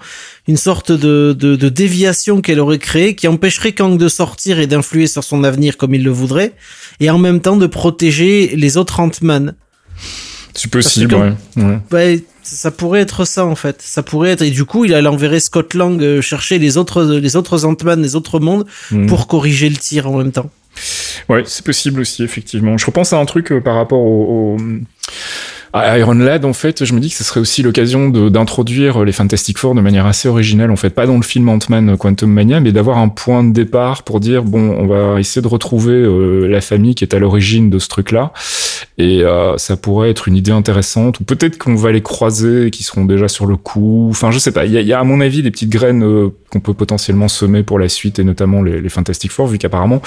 une 0.47 0.57
sorte 0.57 0.91
de, 0.91 1.35
de, 1.37 1.55
de 1.55 1.69
déviation 1.69 2.41
qu'elle 2.41 2.59
aurait 2.59 2.79
créée 2.79 3.15
qui 3.15 3.27
empêcherait 3.27 3.71
Kang 3.71 3.97
de 3.97 4.07
sortir 4.09 4.59
et 4.59 4.67
d'influer 4.67 5.07
sur 5.07 5.23
son 5.23 5.43
avenir 5.43 5.77
comme 5.77 5.95
il 5.95 6.03
le 6.03 6.11
voudrait, 6.11 6.53
et 6.99 7.09
en 7.09 7.17
même 7.17 7.39
temps 7.39 7.57
de 7.57 7.67
protéger 7.67 8.53
les 8.55 8.77
autres 8.77 8.99
Ant-Man. 8.99 9.55
C'est 10.53 10.69
possible, 10.69 11.15
ouais. 11.15 11.79
ouais. 11.91 12.23
Ça 12.43 12.71
pourrait 12.71 13.01
être 13.01 13.23
ça 13.23 13.45
en 13.45 13.55
fait. 13.55 13.81
Ça 13.81 14.03
pourrait 14.03 14.31
être 14.31 14.41
et 14.41 14.49
du 14.49 14.65
coup 14.65 14.83
il 14.83 14.91
elle 14.91 15.07
enverrait 15.07 15.39
Scott 15.39 15.73
Lang 15.75 16.01
euh, 16.01 16.21
chercher 16.21 16.57
les 16.59 16.75
autres 16.75 17.03
les 17.03 17.35
autres 17.37 17.63
Ant-Man, 17.65 18.01
les 18.01 18.15
autres 18.15 18.39
mondes 18.39 18.65
Mm. 18.91 19.05
pour 19.05 19.27
corriger 19.27 19.69
le 19.69 19.77
tir 19.77 20.07
en 20.09 20.17
même 20.17 20.31
temps. 20.33 20.49
Ouais, 21.29 21.43
c'est 21.45 21.63
possible 21.63 22.01
aussi, 22.01 22.23
effectivement. 22.23 22.77
Je 22.77 22.85
repense 22.85 23.13
à 23.13 23.17
un 23.19 23.25
truc 23.25 23.51
euh, 23.51 23.61
par 23.61 23.75
rapport 23.75 23.99
au, 24.01 24.57
au- 24.57 24.57
Iron 25.73 26.15
Lad, 26.15 26.43
en 26.43 26.51
fait, 26.51 26.83
je 26.83 26.93
me 26.93 26.99
dis 26.99 27.09
que 27.09 27.15
ce 27.15 27.23
serait 27.23 27.39
aussi 27.39 27.63
l'occasion 27.63 28.09
d'introduire 28.09 29.05
les 29.05 29.13
Fantastic 29.13 29.57
Four 29.57 29.73
de 29.73 29.81
manière 29.81 30.05
assez 30.05 30.27
originale, 30.27 30.69
en 30.69 30.75
fait, 30.75 30.89
pas 30.89 31.05
dans 31.05 31.15
le 31.15 31.23
film 31.23 31.47
Ant-Man 31.47 31.97
Quantum 31.97 32.29
Mania, 32.29 32.59
mais 32.59 32.73
d'avoir 32.73 32.97
un 32.97 33.07
point 33.07 33.43
de 33.43 33.53
départ 33.53 34.03
pour 34.03 34.19
dire, 34.19 34.43
bon, 34.43 34.75
on 34.77 34.87
va 34.87 35.19
essayer 35.19 35.41
de 35.41 35.47
retrouver 35.47 35.93
euh, 35.93 36.47
la 36.47 36.59
famille 36.59 36.93
qui 36.93 37.05
est 37.05 37.13
à 37.13 37.19
l'origine 37.19 37.69
de 37.69 37.79
ce 37.79 37.87
truc-là, 37.87 38.33
et 38.97 39.23
euh, 39.23 39.57
ça 39.57 39.77
pourrait 39.77 40.09
être 40.09 40.27
une 40.27 40.35
idée 40.35 40.51
intéressante, 40.51 41.21
ou 41.21 41.23
peut-être 41.23 41.57
qu'on 41.57 41.75
va 41.75 41.93
les 41.93 42.01
croiser, 42.01 42.67
et 42.67 42.71
qu'ils 42.71 42.85
seront 42.85 43.05
déjà 43.05 43.29
sur 43.29 43.45
le 43.45 43.55
coup, 43.55 44.07
enfin, 44.09 44.29
je 44.31 44.39
sais 44.39 44.51
pas, 44.51 44.65
il 44.65 44.73
y 44.73 44.83
y 44.83 44.93
a, 44.93 44.99
à 44.99 45.03
mon 45.05 45.21
avis 45.21 45.41
des 45.41 45.51
petites 45.51 45.69
graines 45.69 46.03
euh, 46.03 46.29
qu'on 46.51 46.59
peut 46.59 46.73
potentiellement 46.73 47.27
semer 47.27 47.63
pour 47.63 47.79
la 47.79 47.89
suite, 47.89 48.19
et 48.19 48.23
notamment 48.23 48.61
les, 48.61 48.81
les 48.81 48.89
Fantastic 48.89 49.31
Four, 49.31 49.47
vu 49.47 49.57
qu'apparemment, 49.57 50.01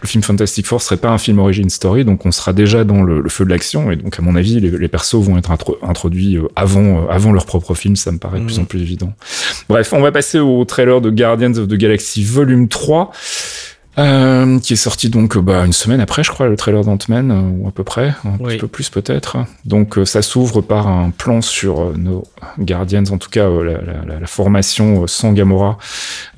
le 0.00 0.08
film 0.08 0.22
Fantastic 0.22 0.66
Four 0.66 0.80
serait 0.82 0.96
pas 0.96 1.10
un 1.10 1.18
film 1.18 1.38
origin 1.38 1.68
story, 1.70 2.04
donc 2.04 2.24
on 2.26 2.32
sera 2.32 2.52
déjà 2.52 2.84
dans 2.84 3.02
le, 3.02 3.20
le 3.20 3.28
feu 3.28 3.44
de 3.44 3.50
l'action, 3.50 3.90
et 3.92 3.96
donc 3.96 4.18
à 4.18 4.22
mon 4.22 4.34
avis, 4.34 4.58
les, 4.60 4.70
les 4.70 4.88
persos 4.88 5.16
vont 5.22 5.36
être 5.38 5.50
intro- 5.50 5.78
introduits 5.82 6.38
euh, 6.38 6.48
avant, 6.56 7.04
euh, 7.04 7.08
avant 7.10 7.32
leur 7.32 7.46
propre 7.46 7.74
film, 7.74 7.94
ça 7.96 8.10
me 8.10 8.18
paraît 8.18 8.40
de 8.40 8.44
plus 8.46 8.58
en 8.58 8.64
plus 8.64 8.80
évident. 8.82 9.12
Bref, 9.68 9.92
on 9.92 10.00
va 10.00 10.10
passer 10.12 10.38
au 10.38 10.64
trailer 10.64 11.00
de 11.00 11.10
Guardians 11.10 11.56
of 11.58 11.68
the 11.68 11.74
Galaxy 11.74 12.24
Volume 12.24 12.68
3. 12.68 13.12
Euh, 13.98 14.58
qui 14.58 14.72
est 14.72 14.76
sorti 14.76 15.10
donc 15.10 15.36
euh, 15.36 15.42
bah, 15.42 15.66
une 15.66 15.74
semaine 15.74 16.00
après, 16.00 16.24
je 16.24 16.30
crois, 16.30 16.46
le 16.48 16.56
trailer 16.56 16.82
d'Ant-Man, 16.82 17.30
euh, 17.30 17.40
ou 17.62 17.68
à 17.68 17.72
peu 17.72 17.84
près, 17.84 18.14
un 18.24 18.38
Oui. 18.40 18.54
petit 18.54 18.58
peu 18.58 18.66
plus 18.66 18.88
peut-être. 18.88 19.36
Donc 19.66 19.98
euh, 19.98 20.06
ça 20.06 20.22
s'ouvre 20.22 20.62
par 20.62 20.88
un 20.88 21.10
plan 21.10 21.42
sur 21.42 21.92
nos 21.98 22.24
Guardians, 22.58 23.04
en 23.10 23.18
tout 23.18 23.28
cas 23.28 23.46
la, 23.50 23.72
la- 23.74 24.04
la- 24.06 24.20
la 24.20 24.26
formation 24.26 25.06
sans 25.06 25.32
Gamora, 25.32 25.76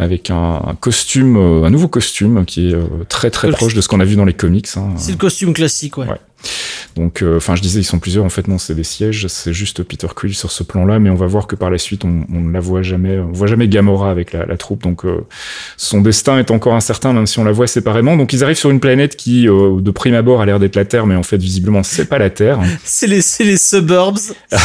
avec 0.00 0.30
un, 0.30 0.62
un 0.66 0.74
costume, 0.74 1.36
un 1.36 1.70
nouveau 1.70 1.86
costume 1.86 2.44
qui 2.44 2.70
est 2.72 2.76
très 3.08 3.30
très 3.30 3.50
proche 3.52 3.74
de 3.74 3.80
ce 3.80 3.86
qu'on 3.86 4.00
a 4.00 4.04
vu 4.04 4.16
dans 4.16 4.24
les 4.24 4.34
comics. 4.34 4.66
hein. 4.76 4.88
C'est 4.96 5.12
le 5.12 5.18
costume 5.18 5.52
classique, 5.54 5.96
ouais. 5.96 6.08
Ouais. 6.08 6.20
Donc, 6.96 7.22
euh, 7.22 7.36
enfin, 7.36 7.56
je 7.56 7.62
disais, 7.62 7.80
ils 7.80 7.84
sont 7.84 7.98
plusieurs. 7.98 8.24
En 8.24 8.28
fait, 8.28 8.48
non, 8.48 8.58
c'est 8.58 8.74
des 8.74 8.84
sièges. 8.84 9.26
C'est 9.28 9.52
juste 9.52 9.82
Peter 9.82 10.06
Quill 10.14 10.34
sur 10.34 10.50
ce 10.50 10.62
plan-là, 10.62 10.98
mais 10.98 11.10
on 11.10 11.14
va 11.14 11.26
voir 11.26 11.46
que 11.46 11.56
par 11.56 11.70
la 11.70 11.78
suite, 11.78 12.04
on, 12.04 12.24
on 12.32 12.40
ne 12.40 12.52
la 12.52 12.60
voit 12.60 12.82
jamais. 12.82 13.18
On 13.18 13.32
voit 13.32 13.46
jamais 13.46 13.68
Gamora 13.68 14.10
avec 14.10 14.32
la, 14.32 14.46
la 14.46 14.56
troupe. 14.56 14.82
Donc, 14.82 15.04
euh, 15.04 15.24
son 15.76 16.00
destin 16.00 16.38
est 16.38 16.50
encore 16.50 16.74
incertain, 16.74 17.12
même 17.12 17.26
si 17.26 17.38
on 17.38 17.44
la 17.44 17.52
voit 17.52 17.66
séparément. 17.66 18.16
Donc, 18.16 18.32
ils 18.32 18.44
arrivent 18.44 18.56
sur 18.56 18.70
une 18.70 18.80
planète 18.80 19.16
qui, 19.16 19.48
euh, 19.48 19.80
de 19.80 19.90
prime 19.90 20.14
abord, 20.14 20.40
a 20.40 20.46
l'air 20.46 20.58
d'être 20.58 20.76
la 20.76 20.84
Terre, 20.84 21.06
mais 21.06 21.16
en 21.16 21.22
fait, 21.22 21.38
visiblement, 21.38 21.82
c'est 21.82 22.06
pas 22.06 22.18
la 22.18 22.30
Terre. 22.30 22.60
C'est 22.84 23.06
les, 23.06 23.22
les 23.40 23.56
suburbs. 23.56 24.18
Ah, 24.52 24.58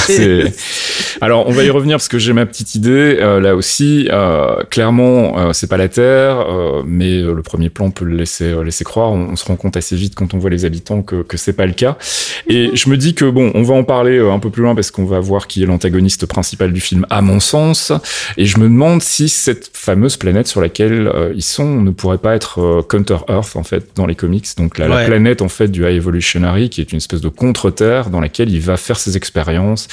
Alors, 1.21 1.47
on 1.47 1.51
va 1.51 1.63
y 1.63 1.69
revenir 1.69 1.97
parce 1.97 2.07
que 2.07 2.19
j'ai 2.19 2.34
ma 2.34 2.45
petite 2.45 2.75
idée 2.75 3.17
euh, 3.19 3.39
là 3.39 3.55
aussi. 3.55 4.07
Euh, 4.11 4.63
clairement, 4.69 5.38
euh, 5.38 5.53
c'est 5.53 5.67
pas 5.67 5.77
la 5.77 5.88
Terre, 5.88 6.45
mais 6.86 7.21
le 7.21 7.41
premier 7.41 7.69
plan 7.69 7.91
peut 7.91 8.05
le 8.05 8.15
laisser 8.15 8.53
laisser 8.63 8.84
croire. 8.84 9.11
On, 9.11 9.30
on 9.32 9.36
se 9.36 9.45
rend 9.45 9.55
compte 9.55 9.77
assez 9.77 9.95
vite 9.95 10.15
quand 10.15 10.34
on 10.34 10.38
voit 10.38 10.49
les 10.49 10.65
habitants 10.65 11.01
que 11.01 11.21
que 11.23 11.38
c'est 11.38 11.53
pas 11.53 11.65
le 11.70 11.76
cas. 11.76 11.97
Et 12.47 12.72
je 12.74 12.89
me 12.89 12.97
dis 12.97 13.15
que 13.15 13.26
bon, 13.26 13.51
on 13.55 13.63
va 13.63 13.76
en 13.76 13.84
parler 13.84 14.17
euh, 14.17 14.32
un 14.32 14.39
peu 14.39 14.49
plus 14.49 14.63
loin 14.63 14.76
parce 14.76 14.91
qu'on 14.91 15.05
va 15.05 15.20
voir 15.20 15.47
qui 15.47 15.63
est 15.63 15.65
l'antagoniste 15.65 16.26
principal 16.26 16.74
du 16.74 16.82
film, 16.82 17.05
à 17.09 17.22
mon 17.22 17.39
sens. 17.39 17.91
Et 18.38 18.45
je 18.45 18.57
me 18.57 18.65
demande 18.65 19.01
si 19.01 19.30
cette 19.30 19.72
fameuse 19.74 20.17
planète 20.17 20.47
sur 20.47 20.61
laquelle 20.61 21.07
euh, 21.07 21.34
ils 21.36 21.43
sont 21.43 21.70
ne 21.82 21.91
pourrait 21.91 22.17
pas 22.17 22.36
être 22.36 22.59
euh, 22.61 22.82
Counter 22.82 23.17
Earth 23.28 23.55
en 23.55 23.63
fait 23.63 23.89
dans 23.95 24.05
les 24.05 24.15
comics. 24.15 24.45
Donc 24.57 24.78
la, 24.78 25.05
planète 25.05 25.41
en 25.41 25.49
fait 25.49 25.70
du 25.70 25.84
High 25.84 25.95
Evolutionary 25.95 26.70
qui 26.70 26.82
est 26.82 26.91
une 26.91 26.97
espèce 26.97 27.22
de 27.22 27.30
contre-terre 27.30 28.09
dans 28.09 28.20
laquelle 28.20 28.49
il 28.49 28.61
va 28.61 28.78
faire 28.78 28.97
ses 28.99 29.17
expériences 29.17 29.88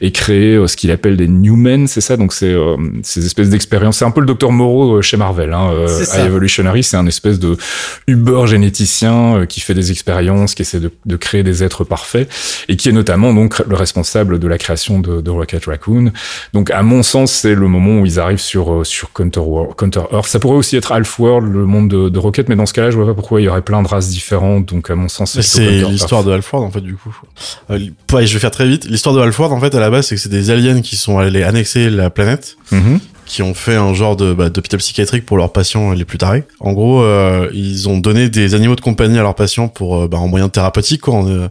et 0.00 0.12
créer 0.12 0.54
euh, 0.54 0.66
ce 0.66 0.76
qu'il 0.76 0.90
appelle 0.90 1.16
des 1.16 1.28
New 1.28 1.56
Men, 1.56 1.86
c'est 1.86 2.00
ça? 2.00 2.16
Donc 2.16 2.32
c'est 2.32 2.52
euh, 2.52 2.76
ces 3.02 3.24
espèces 3.24 3.50
d'expériences. 3.50 3.98
C'est 3.98 4.04
un 4.04 4.10
peu 4.10 4.20
le 4.20 4.26
docteur 4.26 4.52
Moreau 4.52 5.02
chez 5.02 5.16
Marvel. 5.16 5.52
Hein. 5.52 5.70
High 6.14 6.26
Evolutionary, 6.26 6.82
c'est 6.82 6.96
un 6.96 7.06
espèce 7.06 7.38
de 7.38 7.56
Uber 8.06 8.46
généticien 8.46 9.46
qui 9.48 9.60
fait 9.60 9.74
des 9.74 9.90
expériences, 9.90 10.54
qui 10.54 10.62
essaie 10.62 10.80
de, 10.80 10.90
de 11.06 11.16
créer 11.22 11.42
des 11.42 11.64
êtres 11.64 11.84
parfaits 11.84 12.28
et 12.68 12.76
qui 12.76 12.90
est 12.90 12.92
notamment 12.92 13.32
donc 13.32 13.60
le 13.66 13.74
responsable 13.76 14.38
de 14.38 14.46
la 14.48 14.58
création 14.58 15.00
de, 15.00 15.20
de 15.22 15.30
Rocket 15.30 15.64
Raccoon. 15.64 16.12
Donc 16.52 16.70
à 16.70 16.82
mon 16.82 17.02
sens, 17.02 17.32
c'est 17.32 17.54
le 17.54 17.68
moment 17.68 18.00
où 18.00 18.04
ils 18.06 18.20
arrivent 18.20 18.40
sur 18.40 18.72
euh, 18.72 18.84
sur 18.84 19.12
Counter, 19.12 19.40
Wor- 19.40 19.74
Counter 19.76 20.02
Earth. 20.12 20.26
Ça 20.26 20.38
pourrait 20.38 20.56
aussi 20.56 20.76
être 20.76 20.92
Half 20.92 21.18
World, 21.18 21.52
le 21.52 21.64
monde 21.64 21.88
de, 21.88 22.08
de 22.08 22.18
Rocket, 22.18 22.48
mais 22.48 22.56
dans 22.56 22.66
ce 22.66 22.72
cas-là, 22.74 22.90
je 22.90 22.96
vois 22.96 23.06
pas 23.06 23.14
pourquoi 23.14 23.40
il 23.40 23.44
y 23.44 23.48
aurait 23.48 23.62
plein 23.62 23.82
de 23.82 23.88
races 23.88 24.08
différentes. 24.08 24.66
Donc 24.66 24.90
à 24.90 24.94
mon 24.94 25.08
sens, 25.08 25.40
C'est 25.40 25.80
l'histoire 25.90 26.24
de 26.24 26.32
Halford 26.32 26.62
en 26.62 26.70
fait 26.70 26.80
du 26.82 26.94
coup. 26.96 27.14
Euh, 27.70 27.78
ouais, 28.12 28.26
je 28.26 28.34
vais 28.34 28.40
faire 28.40 28.50
très 28.50 28.66
vite. 28.68 28.84
L'histoire 28.84 29.14
de 29.14 29.20
Halford 29.20 29.52
en 29.52 29.60
fait 29.60 29.74
à 29.74 29.80
la 29.80 29.88
base 29.90 30.06
c'est 30.08 30.16
que 30.16 30.20
c'est 30.20 30.28
des 30.28 30.50
aliens 30.50 30.80
qui 30.82 30.96
sont 30.96 31.18
allés 31.18 31.42
annexer 31.42 31.88
la 31.90 32.10
planète, 32.10 32.56
Mhm. 32.72 33.00
Qui 33.32 33.42
ont 33.42 33.54
fait 33.54 33.76
un 33.76 33.94
genre 33.94 34.14
de 34.14 34.34
bah, 34.34 34.50
d'hôpital 34.50 34.78
psychiatrique 34.78 35.24
pour 35.24 35.38
leurs 35.38 35.52
patients 35.52 35.92
les 35.92 36.04
plus 36.04 36.18
tarés. 36.18 36.44
En 36.60 36.74
gros, 36.74 37.02
euh, 37.02 37.48
ils 37.54 37.88
ont 37.88 37.96
donné 37.96 38.28
des 38.28 38.54
animaux 38.54 38.76
de 38.76 38.82
compagnie 38.82 39.18
à 39.18 39.22
leurs 39.22 39.34
patients 39.34 39.68
pour 39.68 40.02
euh, 40.02 40.06
bah, 40.06 40.18
en 40.18 40.28
moyen 40.28 40.50
thérapeutique. 40.50 41.00
Quoi. 41.00 41.24
Euh, 41.24 41.48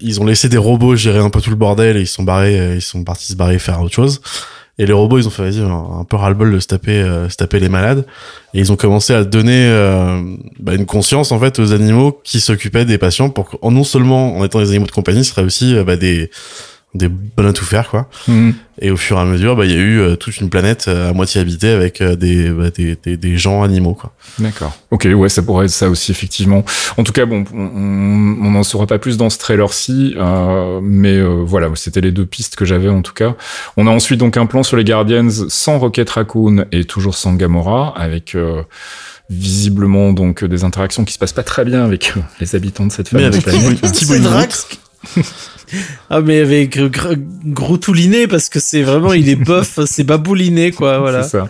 ils 0.00 0.20
ont 0.20 0.26
laissé 0.26 0.48
des 0.48 0.58
robots 0.58 0.94
gérer 0.94 1.18
un 1.18 1.30
peu 1.30 1.40
tout 1.40 1.50
le 1.50 1.56
bordel 1.56 1.96
et 1.96 2.02
ils 2.02 2.06
sont 2.06 2.22
barrés, 2.22 2.60
euh, 2.60 2.76
ils 2.76 2.82
sont 2.82 3.02
partis 3.02 3.32
se 3.32 3.36
barrer 3.36 3.58
faire 3.58 3.82
autre 3.82 3.96
chose. 3.96 4.20
Et 4.78 4.86
les 4.86 4.92
robots, 4.92 5.18
ils 5.18 5.26
ont 5.26 5.30
fait 5.30 5.58
un, 5.58 6.04
peu 6.08 6.16
ras-le-bol 6.16 6.52
de 6.52 6.60
se 6.60 6.68
taper, 6.68 7.00
euh, 7.00 7.28
se 7.28 7.36
taper 7.36 7.58
les 7.58 7.68
malades. 7.68 8.06
Et 8.54 8.60
ils 8.60 8.70
ont 8.70 8.76
commencé 8.76 9.12
à 9.12 9.24
donner 9.24 9.66
euh, 9.66 10.20
bah, 10.60 10.74
une 10.74 10.86
conscience 10.86 11.32
en 11.32 11.40
fait 11.40 11.58
aux 11.58 11.72
animaux 11.72 12.20
qui 12.22 12.38
s'occupaient 12.38 12.84
des 12.84 12.98
patients 12.98 13.28
pour 13.28 13.50
que 13.50 13.56
non 13.68 13.82
seulement 13.82 14.36
en 14.36 14.44
étant 14.44 14.60
des 14.60 14.70
animaux 14.70 14.86
de 14.86 14.92
compagnie, 14.92 15.24
ce 15.24 15.30
seraient 15.30 15.44
aussi 15.44 15.74
bah, 15.84 15.96
des 15.96 16.30
des 16.94 17.08
bonnes 17.08 17.46
à 17.46 17.52
tout 17.52 17.64
faire 17.64 17.88
quoi. 17.90 18.08
Mhm. 18.28 18.54
Et 18.80 18.90
au 18.90 18.96
fur 18.96 19.16
et 19.18 19.20
à 19.20 19.24
mesure, 19.24 19.54
bah 19.54 19.64
il 19.66 19.70
y 19.70 19.74
a 19.74 19.78
eu 19.78 20.00
euh, 20.00 20.16
toute 20.16 20.36
une 20.38 20.50
planète 20.50 20.86
euh, 20.88 21.10
à 21.10 21.12
moitié 21.12 21.40
habitée 21.40 21.70
avec 21.70 22.00
euh, 22.00 22.16
des, 22.16 22.50
bah, 22.50 22.70
des, 22.70 22.96
des 23.02 23.16
des 23.16 23.36
gens 23.36 23.62
animaux 23.62 23.94
quoi. 23.94 24.12
D'accord. 24.40 24.76
Ok, 24.90 25.06
ouais, 25.14 25.28
ça 25.28 25.42
pourrait 25.42 25.66
être 25.66 25.70
ça 25.70 25.88
aussi, 25.88 26.10
effectivement. 26.10 26.64
En 26.96 27.04
tout 27.04 27.12
cas, 27.12 27.24
bon, 27.24 27.44
on 27.54 28.14
on 28.44 28.50
n'en 28.50 28.62
saura 28.62 28.86
pas 28.86 28.98
plus 28.98 29.16
dans 29.16 29.30
ce 29.30 29.38
trailer-ci, 29.38 30.14
euh, 30.16 30.80
mais 30.82 31.16
euh, 31.16 31.42
voilà, 31.44 31.68
c'était 31.74 32.00
les 32.00 32.12
deux 32.12 32.26
pistes 32.26 32.56
que 32.56 32.64
j'avais 32.64 32.88
en 32.88 33.02
tout 33.02 33.12
cas. 33.12 33.34
On 33.76 33.86
a 33.86 33.90
ensuite 33.90 34.18
donc 34.20 34.36
un 34.36 34.46
plan 34.46 34.62
sur 34.62 34.76
les 34.76 34.84
Guardians 34.84 35.28
sans 35.48 35.78
Rocket 35.78 36.10
Raccoon 36.10 36.64
et 36.72 36.84
toujours 36.84 37.14
sans 37.16 37.34
Gamora, 37.34 37.94
avec 37.96 38.34
euh, 38.34 38.62
visiblement 39.30 40.12
donc 40.12 40.44
des 40.44 40.64
interactions 40.64 41.04
qui 41.04 41.12
se 41.14 41.18
passent 41.18 41.32
pas 41.32 41.42
très 41.42 41.64
bien 41.64 41.84
avec 41.84 42.12
les 42.40 42.54
habitants 42.54 42.86
de 42.86 42.92
cette 42.92 43.12
Mais 43.12 43.20
fameuse 43.30 43.34
avec 43.34 43.44
planète. 43.44 44.02
Inhofe. 44.02 44.20
Drax. 44.22 44.68
ah 46.10 46.20
mais 46.20 46.40
avec 46.40 46.76
euh, 46.76 46.88
gr- 46.88 47.18
groutouliné 47.46 48.26
parce 48.26 48.48
que 48.48 48.60
c'est 48.60 48.82
vraiment 48.82 49.12
il 49.12 49.28
est 49.28 49.36
bof, 49.36 49.78
c'est 49.86 50.04
babouliné 50.04 50.72
quoi, 50.72 50.98
voilà. 50.98 51.22
C'est 51.22 51.38
ça. 51.38 51.48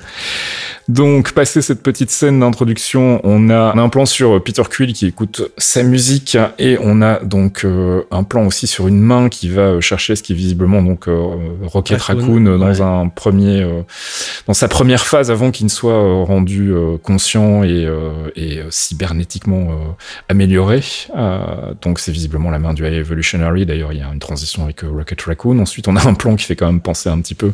Donc, 0.87 1.33
passé 1.33 1.63
cette 1.63 1.83
petite 1.83 2.11
scène 2.11 2.41
d'introduction, 2.41 3.19
on 3.25 3.49
a 3.49 3.75
un 3.75 3.89
plan 3.89 4.05
sur 4.05 4.45
Peter 4.45 4.63
Quill 4.71 4.93
qui 4.93 5.07
écoute 5.07 5.51
sa 5.57 5.83
musique 5.83 6.37
et 6.59 6.77
on 6.79 7.01
a 7.01 7.21
donc 7.21 7.65
euh, 7.65 8.03
un 8.11 8.23
plan 8.23 8.45
aussi 8.47 8.67
sur 8.67 8.87
une 8.87 9.01
main 9.01 9.31
qui 9.31 9.49
va 9.49 9.81
chercher 9.81 10.15
ce 10.15 10.23
qui 10.23 10.33
est 10.35 10.37
visiblement 10.37 10.83
donc 10.83 11.09
euh, 11.09 11.19
Rocket 11.63 12.03
Raccoon, 12.03 12.21
Raccoon, 12.21 12.47
euh, 12.47 12.59
dans 12.59 12.67
ouais. 12.71 12.81
un 12.83 13.09
premier, 13.09 13.63
euh, 13.63 13.81
dans 14.47 14.53
sa 14.53 14.69
première 14.69 15.07
phase 15.07 15.31
avant 15.31 15.51
qu'il 15.53 15.65
ne 15.65 15.71
soit 15.71 15.95
euh, 15.95 16.23
rendu 16.23 16.71
euh, 16.71 16.99
conscient 17.03 17.65
et, 17.65 17.87
euh, 17.87 18.11
et 18.37 18.59
euh, 18.59 18.65
cybernétiquement 18.69 19.71
euh, 19.71 19.75
amélioré. 20.29 20.83
Euh, 21.17 21.39
donc, 21.81 21.99
c'est 21.99 22.13
visiblement 22.13 22.51
la 22.51 22.59
main 22.59 22.75
du 22.75 22.87
High 22.87 22.93
Evolutionary. 22.93 23.65
D'ailleurs, 23.65 23.95
il 23.95 24.01
y 24.01 24.03
a 24.03 24.09
une 24.15 24.21
transition 24.21 24.65
avec 24.65 24.85
euh, 24.85 24.91
Rocket 24.91 25.21
Raccoon. 25.23 25.59
Ensuite, 25.59 25.89
on 25.89 25.97
a 25.97 26.09
un 26.09 26.15
plan 26.15 26.37
qui 26.37 26.45
fait 26.45 26.55
quand 26.55 26.67
même 26.67 26.81
penser 26.81 27.09
un 27.09 27.21
petit 27.21 27.35
peu 27.35 27.53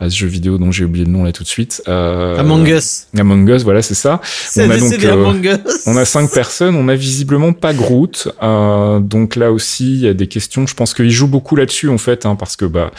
à 0.00 0.10
ce 0.10 0.16
jeu 0.16 0.26
vidéo 0.26 0.58
dont 0.58 0.72
j'ai 0.72 0.84
oublié 0.84 1.04
le 1.04 1.10
nom 1.10 1.24
là 1.24 1.32
tout 1.32 1.44
de 1.44 1.48
suite. 1.48 1.82
Euh, 1.88 2.36
Among 2.36 2.66
Us. 2.66 3.06
Among 3.16 3.48
Us, 3.48 3.62
voilà, 3.62 3.80
c'est 3.80 3.94
ça. 3.94 4.20
C'est 4.24 4.66
on 4.66 4.70
a 4.70 4.76
donc, 4.76 5.04
euh. 5.04 5.56
On 5.86 5.96
a 5.96 6.04
cinq 6.04 6.30
personnes, 6.34 6.74
on 6.74 6.88
a 6.88 6.96
visiblement 6.96 7.52
pas 7.52 7.72
Groot. 7.72 8.28
Euh, 8.42 8.98
donc 8.98 9.36
là 9.36 9.52
aussi, 9.52 9.92
il 9.92 10.00
y 10.00 10.08
a 10.08 10.14
des 10.14 10.26
questions. 10.26 10.66
Je 10.66 10.74
pense 10.74 10.94
qu'ils 10.94 11.10
jouent 11.10 11.28
beaucoup 11.28 11.54
là-dessus 11.54 11.88
en 11.88 11.98
fait, 11.98 12.26
hein, 12.26 12.34
parce 12.34 12.56
que 12.56 12.64
bah 12.64 12.90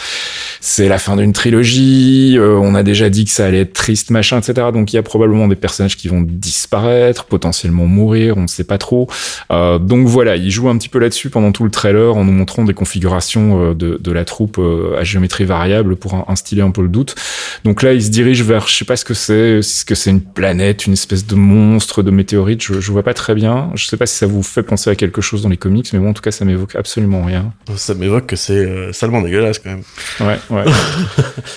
c'est 0.61 0.87
la 0.87 0.97
fin 0.97 1.17
d'une 1.17 1.33
trilogie. 1.33 2.37
on 2.39 2.75
a 2.75 2.83
déjà 2.83 3.09
dit 3.09 3.25
que 3.25 3.31
ça 3.31 3.45
allait 3.45 3.61
être 3.61 3.73
triste, 3.73 4.09
machin, 4.09 4.39
etc. 4.39 4.67
Donc 4.73 4.93
il 4.93 4.95
y 4.95 4.99
a 4.99 5.03
probablement 5.03 5.49
des 5.49 5.55
personnages 5.55 5.97
qui 5.97 6.07
vont 6.07 6.21
disparaître, 6.21 7.25
potentiellement 7.25 7.87
mourir, 7.87 8.37
on 8.37 8.43
ne 8.43 8.47
sait 8.47 8.63
pas 8.63 8.77
trop. 8.77 9.09
Donc 9.49 10.07
voilà, 10.07 10.37
ils 10.37 10.51
jouent 10.51 10.69
un 10.69 10.77
petit 10.77 10.89
peu 10.89 10.99
là-dessus 10.99 11.29
pendant 11.29 11.51
tout 11.51 11.65
le 11.65 11.71
trailer 11.71 12.15
en 12.15 12.23
nous 12.23 12.31
montrant 12.31 12.63
des 12.63 12.73
configurations 12.73 12.90
euh, 12.99 13.73
de, 13.73 13.97
de 14.01 14.11
la 14.11 14.25
troupe 14.25 14.57
euh, 14.59 14.97
à 14.99 15.03
géométrie 15.03 15.45
variable 15.45 15.95
pour 15.95 16.13
in- 16.13 16.25
instiller 16.27 16.61
un 16.61 16.71
peu 16.71 16.81
le 16.81 16.87
doute. 16.87 17.15
Donc 17.63 17.83
là, 17.83 17.93
ils 17.93 18.03
se 18.03 18.09
dirigent 18.09 18.43
vers, 18.43 18.67
je 18.67 18.75
sais 18.75 18.85
pas 18.85 18.95
ce 18.95 19.05
que 19.05 19.13
c'est, 19.13 19.59
est-ce 19.59 19.85
que 19.85 19.95
c'est 19.95 20.09
une 20.09 20.21
planète, 20.21 20.85
une 20.87 20.93
espèce 20.93 21.25
de 21.25 21.35
monstre, 21.35 22.03
de 22.03 22.11
météorite, 22.11 22.61
je, 22.63 22.79
je 22.79 22.91
vois 22.91 23.03
pas 23.03 23.13
très 23.13 23.35
bien. 23.35 23.69
Je 23.75 23.85
sais 23.85 23.97
pas 23.97 24.05
si 24.05 24.15
ça 24.17 24.25
vous 24.27 24.43
fait 24.43 24.63
penser 24.63 24.89
à 24.89 24.95
quelque 24.95 25.21
chose 25.21 25.41
dans 25.41 25.49
les 25.49 25.57
comics, 25.57 25.87
mais 25.93 25.99
bon, 25.99 26.09
en 26.09 26.13
tout 26.13 26.21
cas, 26.21 26.31
ça 26.31 26.45
m'évoque 26.45 26.75
absolument 26.75 27.23
rien. 27.23 27.53
Ça 27.75 27.93
m'évoque 27.93 28.25
que 28.27 28.35
c'est 28.35 28.53
euh, 28.53 28.91
salement 28.93 29.21
dégueulasse 29.21 29.59
quand 29.59 29.69
même. 29.71 29.83
Ouais, 30.19 30.37
ouais. 30.49 30.63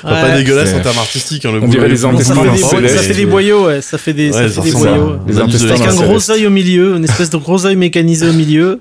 Enfin, 0.02 0.20
pas 0.20 0.36
dégueulasse 0.36 0.74
en 0.74 0.80
termes 0.80 0.98
artistiques. 0.98 1.44
Hein, 1.46 1.52
le 1.52 1.62
On 1.62 1.68
dirait 1.68 1.88
les 1.88 2.04
intestins 2.04 2.44
des, 2.44 2.58
céleste, 2.58 2.96
ça 2.96 3.02
fait 3.02 3.14
des 3.14 3.26
boyaux, 3.26 3.66
ouais. 3.66 3.80
Ça 3.80 3.98
fait 3.98 4.12
des, 4.12 4.30
Ouais, 4.30 4.48
ça 4.48 4.48
ça 4.48 4.62
fait 4.62 4.70
des 4.70 4.76
boyaux. 4.76 5.16
Les 5.26 5.36
Analyse 5.38 5.62
de 5.62 5.66
intestins 5.70 5.84
Avec 5.88 6.00
un 6.00 6.06
gros 6.06 6.30
œil 6.30 6.46
au 6.46 6.50
milieu, 6.50 6.96
une 6.96 7.04
espèce 7.04 7.30
de 7.30 7.36
gros 7.36 7.64
œil 7.66 7.76
mécanisé 7.76 8.28
au 8.28 8.32
milieu. 8.32 8.80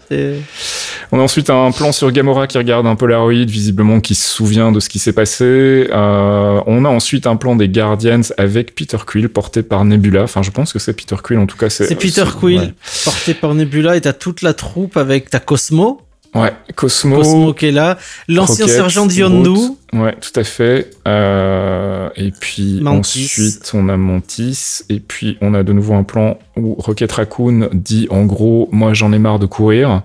On 1.15 1.19
a 1.19 1.21
ensuite 1.21 1.51
un 1.51 1.69
plan 1.69 1.91
sur 1.91 2.11
Gamora 2.11 2.47
qui 2.47 2.57
regarde 2.57 2.87
un 2.87 2.95
Polaroid, 2.95 3.45
visiblement 3.45 3.99
qui 3.99 4.15
se 4.15 4.27
souvient 4.27 4.71
de 4.71 4.79
ce 4.79 4.89
qui 4.89 4.97
s'est 4.97 5.13
passé. 5.13 5.87
Euh, 5.91 6.59
on 6.65 6.85
a 6.85 6.89
ensuite 6.89 7.27
un 7.27 7.35
plan 7.35 7.55
des 7.55 7.69
Guardians 7.69 8.21
avec 8.39 8.73
Peter 8.73 8.97
Quill 9.05 9.29
porté 9.29 9.61
par 9.61 9.85
Nebula. 9.85 10.23
Enfin, 10.23 10.41
je 10.41 10.49
pense 10.49 10.73
que 10.73 10.79
c'est 10.79 10.93
Peter 10.93 11.15
Quill, 11.23 11.37
en 11.37 11.45
tout 11.45 11.55
cas. 11.55 11.69
C'est 11.69 11.85
C'est 11.85 11.93
Peter 11.93 12.25
Quill, 12.39 12.57
Ouais, 12.61 12.73
porté 13.03 13.35
par 13.35 13.53
Nebula, 13.53 13.95
et 13.95 14.01
t'as 14.01 14.13
toute 14.13 14.41
la 14.41 14.55
troupe 14.55 14.97
avec 14.97 15.29
ta 15.29 15.39
Cosmo, 15.39 16.01
Ouais, 16.33 16.51
Cosmo. 16.73 17.17
Cosmo 17.17 17.53
qui 17.53 17.67
est 17.67 17.71
là, 17.71 17.99
l'ancien 18.27 18.67
sergent 18.67 19.07
Yondu. 19.07 19.51
Ouais, 19.93 20.15
tout 20.19 20.37
à 20.39 20.43
fait. 20.43 20.89
Euh, 21.07 22.09
et 22.15 22.31
puis 22.31 22.79
Mantis. 22.81 23.25
ensuite, 23.25 23.71
on 23.73 23.89
a 23.89 23.97
Mantis. 23.97 24.81
Et 24.89 24.99
puis, 24.99 25.37
on 25.41 25.53
a 25.53 25.63
de 25.63 25.73
nouveau 25.73 25.93
un 25.93 26.03
plan 26.03 26.37
où 26.57 26.75
Rocket 26.77 27.11
Raccoon 27.11 27.69
dit 27.73 28.07
en 28.09 28.25
gros, 28.25 28.69
moi 28.71 28.93
j'en 28.93 29.11
ai 29.13 29.19
marre 29.19 29.39
de 29.39 29.45
courir. 29.45 30.01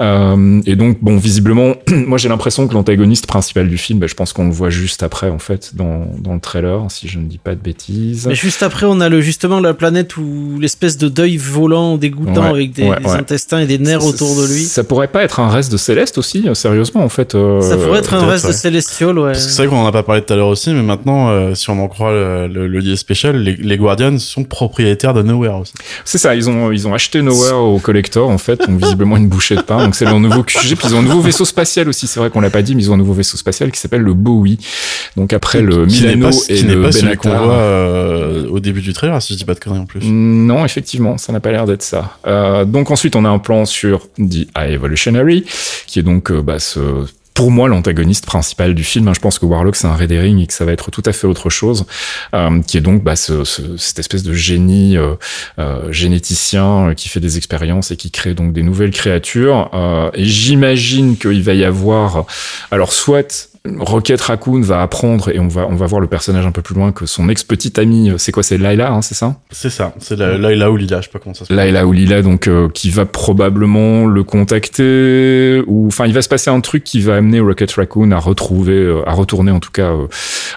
Euh, 0.00 0.60
et 0.64 0.76
donc, 0.76 0.98
bon, 1.02 1.16
visiblement, 1.16 1.74
moi 1.90 2.18
j'ai 2.18 2.28
l'impression 2.28 2.68
que 2.68 2.74
l'antagoniste 2.74 3.26
principal 3.26 3.68
du 3.68 3.78
film, 3.78 3.98
bah, 3.98 4.06
je 4.06 4.14
pense 4.14 4.32
qu'on 4.32 4.44
le 4.46 4.52
voit 4.52 4.70
juste 4.70 5.02
après, 5.02 5.28
en 5.28 5.40
fait, 5.40 5.74
dans, 5.74 6.06
dans 6.18 6.34
le 6.34 6.40
trailer, 6.40 6.88
si 6.88 7.08
je 7.08 7.18
ne 7.18 7.24
dis 7.24 7.38
pas 7.38 7.54
de 7.56 7.60
bêtises. 7.60 8.26
Mais 8.28 8.36
juste 8.36 8.62
après, 8.62 8.86
on 8.86 9.00
a 9.00 9.08
le, 9.08 9.20
justement 9.20 9.58
la 9.60 9.74
planète 9.74 10.16
où 10.16 10.56
l'espèce 10.60 10.98
de 10.98 11.08
deuil 11.08 11.36
volant 11.36 11.96
dégoûtant 11.96 12.42
Ouais, 12.42 12.48
avec 12.50 12.72
des, 12.72 12.84
ouais, 12.88 12.98
des 13.00 13.06
ouais. 13.06 13.10
intestins 13.16 13.58
et 13.58 13.66
des 13.66 13.78
nerfs 13.78 14.04
autour 14.04 14.36
de 14.36 14.46
lui. 14.46 14.62
Ça 14.64 14.84
pourrait 14.84 15.08
pas 15.08 15.24
être 15.24 15.40
un 15.40 15.48
reste 15.48 15.72
de 15.72 15.76
Céleste 15.76 16.16
aussi, 16.18 16.48
euh, 16.48 16.54
sérieusement, 16.54 17.02
en 17.02 17.08
fait. 17.08 17.34
euh, 17.34 17.60
Ça 17.60 17.76
pourrait 17.76 17.98
être 17.98 18.14
un 18.14 18.24
reste 18.26 18.46
de. 18.46 18.52
Célestial, 18.52 19.18
ouais. 19.18 19.27
Ouais. 19.28 19.32
Parce 19.32 19.46
que 19.46 19.52
c'est 19.52 19.62
vrai 19.62 19.68
qu'on 19.68 19.82
en 19.82 19.86
a 19.86 19.92
pas 19.92 20.02
parlé 20.02 20.22
tout 20.22 20.32
à 20.32 20.36
l'heure 20.36 20.48
aussi, 20.48 20.70
mais 20.70 20.82
maintenant, 20.82 21.28
euh, 21.28 21.54
si 21.54 21.70
on 21.70 21.82
en 21.82 21.88
croit 21.88 22.12
le, 22.12 22.46
le, 22.48 22.66
le 22.66 22.78
lié 22.80 22.96
spécial, 22.96 23.36
les, 23.36 23.56
les 23.56 23.76
Guardians 23.76 24.18
sont 24.18 24.44
propriétaires 24.44 25.14
de 25.14 25.22
Nowhere 25.22 25.60
aussi. 25.60 25.72
C'est 26.04 26.18
ça, 26.18 26.34
ils 26.34 26.48
ont, 26.50 26.72
ils 26.72 26.88
ont 26.88 26.94
acheté 26.94 27.22
Nowhere 27.22 27.58
au 27.58 27.78
collector, 27.78 28.28
en 28.28 28.38
fait, 28.38 28.60
donc 28.66 28.80
visiblement 28.80 29.16
une 29.16 29.28
bouchée 29.28 29.56
de 29.56 29.62
pain. 29.62 29.84
Donc 29.84 29.94
c'est 29.94 30.04
leur 30.04 30.18
nouveau 30.20 30.42
QG, 30.42 30.76
puis 30.76 30.88
ils 30.88 30.94
ont 30.94 30.98
un 30.98 31.02
nouveau 31.02 31.20
vaisseau 31.20 31.44
spatial 31.44 31.88
aussi. 31.88 32.06
C'est 32.06 32.20
vrai 32.20 32.30
qu'on 32.30 32.40
l'a 32.40 32.50
pas 32.50 32.62
dit, 32.62 32.74
mais 32.74 32.82
ils 32.82 32.90
ont 32.90 32.94
un 32.94 32.98
nouveau 32.98 33.12
vaisseau 33.12 33.36
spatial 33.36 33.70
qui 33.70 33.80
s'appelle 33.80 34.02
le 34.02 34.14
Bowie. 34.14 34.58
Donc 35.16 35.32
après 35.32 35.60
le 35.60 35.86
Qui 35.86 36.02
Milano 36.02 36.30
pas, 36.30 36.36
et 36.48 36.54
qui 36.54 36.64
le 36.64 36.82
pas 36.82 36.92
celui 36.92 37.16
qu'on 37.16 37.30
voit 37.30 37.52
euh, 37.54 38.48
au 38.48 38.60
début 38.60 38.80
du 38.80 38.92
trailer, 38.92 39.20
si 39.22 39.34
je 39.34 39.38
dis 39.38 39.44
pas 39.44 39.54
de 39.54 39.60
conneries 39.60 39.80
en 39.80 39.86
plus. 39.86 40.00
Non, 40.04 40.64
effectivement, 40.64 41.18
ça 41.18 41.32
n'a 41.32 41.40
pas 41.40 41.50
l'air 41.50 41.66
d'être 41.66 41.82
ça. 41.82 42.16
Euh, 42.26 42.64
donc 42.64 42.90
ensuite, 42.90 43.16
on 43.16 43.24
a 43.24 43.28
un 43.28 43.38
plan 43.38 43.64
sur 43.64 44.08
The 44.18 44.46
High 44.56 44.72
Evolutionary, 44.72 45.44
qui 45.86 45.98
est 45.98 46.02
donc 46.02 46.30
euh, 46.30 46.42
bah, 46.42 46.58
ce 46.58 46.80
pour 47.38 47.52
moi 47.52 47.68
l'antagoniste 47.68 48.26
principal 48.26 48.74
du 48.74 48.82
film. 48.82 49.06
hein. 49.06 49.12
Je 49.14 49.20
pense 49.20 49.38
que 49.38 49.46
Warlock 49.46 49.76
c'est 49.76 49.86
un 49.86 49.94
Red 49.94 50.10
Herring 50.10 50.40
et 50.40 50.48
que 50.48 50.52
ça 50.52 50.64
va 50.64 50.72
être 50.72 50.90
tout 50.90 51.04
à 51.06 51.12
fait 51.12 51.28
autre 51.28 51.50
chose, 51.50 51.86
euh, 52.34 52.60
qui 52.62 52.76
est 52.76 52.80
donc 52.80 53.04
bah, 53.04 53.14
ce, 53.14 53.44
ce- 53.44 53.76
cette 53.76 54.00
espèce 54.00 54.24
de 54.24 54.32
génie 54.34 54.96
euh, 54.96 55.14
euh, 55.60 55.92
généticien 55.92 56.94
qui 56.96 57.08
fait 57.08 57.20
des 57.20 57.36
expériences 57.36 57.92
et 57.92 57.96
qui 57.96 58.10
crée 58.10 58.34
donc 58.34 58.52
des 58.52 58.64
nouvelles 58.64 58.90
créatures. 58.90 59.70
Et 60.14 60.24
j'imagine 60.24 61.16
qu'il 61.16 61.44
va 61.44 61.54
y 61.54 61.62
avoir, 61.64 62.24
alors 62.72 62.92
soit 62.92 63.48
Rocket 63.78 64.20
Raccoon 64.20 64.60
va 64.62 64.82
apprendre 64.82 65.28
et 65.30 65.38
on 65.38 65.48
va 65.48 65.66
on 65.68 65.76
va 65.76 65.86
voir 65.86 66.00
le 66.00 66.06
personnage 66.06 66.46
un 66.46 66.52
peu 66.52 66.62
plus 66.62 66.74
loin 66.74 66.92
que 66.92 67.06
son 67.06 67.28
ex 67.28 67.44
petite 67.44 67.78
amie. 67.78 68.12
C'est 68.18 68.32
quoi 68.32 68.42
C'est 68.42 68.58
Layla, 68.58 68.92
hein, 68.92 69.02
c'est 69.02 69.14
ça 69.14 69.36
C'est 69.50 69.70
ça, 69.70 69.94
c'est 69.98 70.16
la- 70.16 70.38
là, 70.38 70.54
là 70.54 70.70
où 70.70 70.76
Lila, 70.76 71.00
je 71.00 71.06
sais 71.06 71.10
pas 71.12 71.18
comment 71.18 71.34
ça 71.34 71.44
se 71.44 71.52
Layla 71.52 71.86
ou 71.86 71.92
Lila, 71.92 72.22
donc 72.22 72.48
euh, 72.48 72.68
qui 72.68 72.90
va 72.90 73.04
probablement 73.06 74.06
le 74.06 74.22
contacter, 74.24 75.62
ou 75.66 75.86
enfin 75.86 76.06
il 76.06 76.12
va 76.14 76.22
se 76.22 76.28
passer 76.28 76.50
un 76.50 76.60
truc 76.60 76.84
qui 76.84 77.00
va 77.00 77.16
amener 77.16 77.40
Rocket 77.40 77.70
Raccoon 77.72 78.10
à 78.12 78.18
retrouver, 78.18 78.72
euh, 78.74 79.02
à 79.08 79.12
retourner 79.12 79.50
en 79.50 79.60
tout 79.60 79.70
cas 79.72 79.90
euh, 79.92 80.06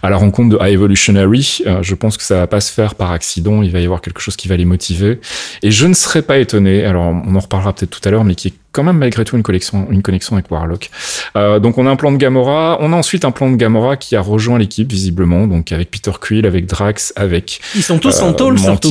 à 0.04 0.10
la 0.10 0.18
rencontre 0.18 0.58
de 0.58 0.64
High 0.66 0.74
Evolutionary. 0.74 1.60
Euh, 1.68 1.80
je 1.82 1.96
pense 1.96 2.18
que 2.18 2.24
ça 2.24 2.38
va 2.38 2.48
pas 2.48 2.60
se 2.62 2.72
faire 2.72 2.96
par 2.96 3.12
accident, 3.12 3.62
il 3.62 3.72
va 3.72 3.80
y 3.80 3.86
avoir 3.86 4.02
quelque 4.02 4.22
chose 4.22 4.36
qui 4.36 4.48
va 4.48 4.58
les 4.58 4.66
motiver. 4.66 5.20
Et 5.64 5.72
je 5.72 5.88
ne 5.88 5.94
serais 5.94 6.22
pas 6.22 6.38
étonné, 6.38 6.86
alors 6.86 7.04
on 7.04 7.36
en 7.36 7.40
reparlera 7.40 7.74
peut-être 7.74 7.90
tout 7.92 8.08
à 8.08 8.12
l'heure, 8.12 8.24
mais 8.24 8.36
qui 8.36 8.50
est 8.50 8.54
quand 8.72 8.84
même 8.84 8.98
malgré 8.98 9.26
tout 9.26 9.36
une 9.36 9.44
connexion, 9.44 9.88
une 9.90 10.02
connexion 10.02 10.36
avec 10.36 10.50
Warlock. 10.50 10.90
Euh, 11.36 11.60
donc 11.60 11.78
on 11.78 11.86
a 11.86 11.90
un 11.90 11.96
plan 11.96 12.12
de 12.12 12.18
Gamora, 12.18 12.78
on 12.80 12.94
a 12.94 12.96
ensuite 12.96 13.26
un 13.26 13.32
plan 13.32 13.50
de 13.50 13.56
Gamora 13.56 13.98
qui 13.98 14.16
a 14.16 14.22
rejoint 14.22 14.58
l'équipe 14.58 14.90
visiblement, 14.90 15.48
donc 15.48 15.72
avec 15.72 15.92
Peter 15.92 16.12
Quill, 16.20 16.46
avec 16.46 16.66
Drax, 16.66 17.14
avec 17.16 17.62
Ils 17.76 17.84
sont 17.84 18.00
tous 18.00 18.22
en 18.22 18.30
euh, 18.30 18.34
tôle 18.34 18.60
surtout. 18.60 18.90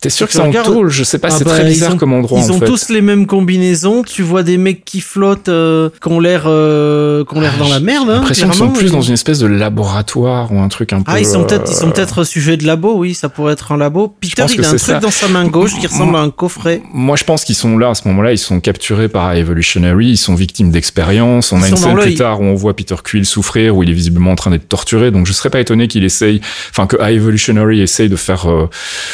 T'es 0.00 0.08
sûr 0.08 0.26
que 0.26 0.32
c'est 0.32 0.40
en 0.40 0.50
tôle 0.50 0.88
Je 0.88 1.04
sais 1.04 1.18
pas, 1.18 1.28
Ah 1.30 1.34
c'est 1.36 1.44
bah, 1.44 1.50
très 1.50 1.64
bizarre 1.64 1.92
ont- 1.92 1.96
comme 1.98 2.14
endroit 2.14 2.40
Ils 2.40 2.50
en 2.50 2.54
ont 2.54 2.58
fait. 2.60 2.64
tous 2.64 2.88
les 2.88 3.02
mêmes 3.02 3.26
combinaisons. 3.26 4.02
Tu 4.02 4.22
vois 4.22 4.42
des 4.42 4.56
mecs 4.56 4.82
qui 4.84 5.02
flottent, 5.02 5.50
euh, 5.50 5.90
qui 6.02 6.08
ont 6.08 6.18
l'air, 6.20 6.44
euh, 6.46 7.22
qui 7.26 7.36
ont 7.36 7.40
l'air 7.42 7.52
dans 7.58 7.68
la 7.68 7.80
merde. 7.80 8.06
J'ai 8.06 8.12
Hein, 8.12 8.16
l'impression 8.20 8.48
qu'ils 8.48 8.56
sont 8.58 8.68
plus 8.70 8.86
et- 8.88 8.90
dans 8.92 9.02
une 9.02 9.12
espèce 9.12 9.38
de 9.40 9.46
laboratoire 9.46 10.52
ou 10.52 10.58
un 10.60 10.68
truc 10.68 10.94
un 10.94 11.02
peu. 11.02 11.12
Ah, 11.12 11.20
ils 11.20 11.26
sont 11.26 11.44
peut-être, 11.44 11.70
ils 11.70 11.74
sont 11.76 11.88
euh, 11.88 11.92
peut-être 11.92 12.24
sujet 12.24 12.56
de 12.56 12.66
labo, 12.66 12.94
oui, 12.96 13.12
ça 13.12 13.28
pourrait 13.28 13.52
être 13.52 13.72
un 13.72 13.76
labo. 13.76 14.08
Peter, 14.20 14.44
il 14.54 14.64
a 14.64 14.68
un 14.68 14.70
truc 14.70 14.80
ça. 14.80 15.00
dans 15.00 15.10
sa 15.10 15.28
main 15.28 15.46
gauche 15.46 15.78
qui 15.78 15.86
ressemble 15.86 16.16
à 16.16 16.20
un 16.20 16.30
coffret. 16.30 16.82
Moi, 16.94 17.16
je 17.16 17.24
pense 17.24 17.44
qu'ils 17.44 17.54
sont 17.56 17.76
là 17.76 17.90
à 17.90 17.94
ce 17.94 18.08
moment-là. 18.08 18.32
Ils 18.32 18.38
sont 18.38 18.58
capturés 18.60 19.08
par 19.10 19.32
Evolutionary. 19.34 20.06
Ils 20.12 20.16
sont 20.16 20.34
victimes 20.34 20.70
d'expérience. 20.70 21.52
On 21.52 21.58
Ils 21.58 21.64
a 21.64 21.68
une 21.68 21.76
scène 21.76 21.96
plus 21.98 22.14
tard 22.14 22.40
où 22.40 22.44
on 22.44 22.54
voit 22.54 22.74
Peter 22.74 22.96
Quill 23.04 23.26
souffrir, 23.26 23.76
où 23.76 23.82
il 23.82 23.90
est 23.90 23.94
visiblement 23.94 24.30
en 24.32 24.36
train 24.36 24.50
d'être 24.50 24.68
torturé. 24.68 25.10
Donc, 25.10 25.26
je 25.26 25.32
serais 25.34 25.50
pas 25.50 25.60
étonné 25.60 25.88
qu'il 25.88 26.04
essaye, 26.04 26.40
enfin, 26.70 26.86
que 26.86 26.96
Evolutionary 26.96 27.80
essaye 27.82 28.08
de 28.08 28.16
faire 28.16 28.50
euh, 28.50 28.68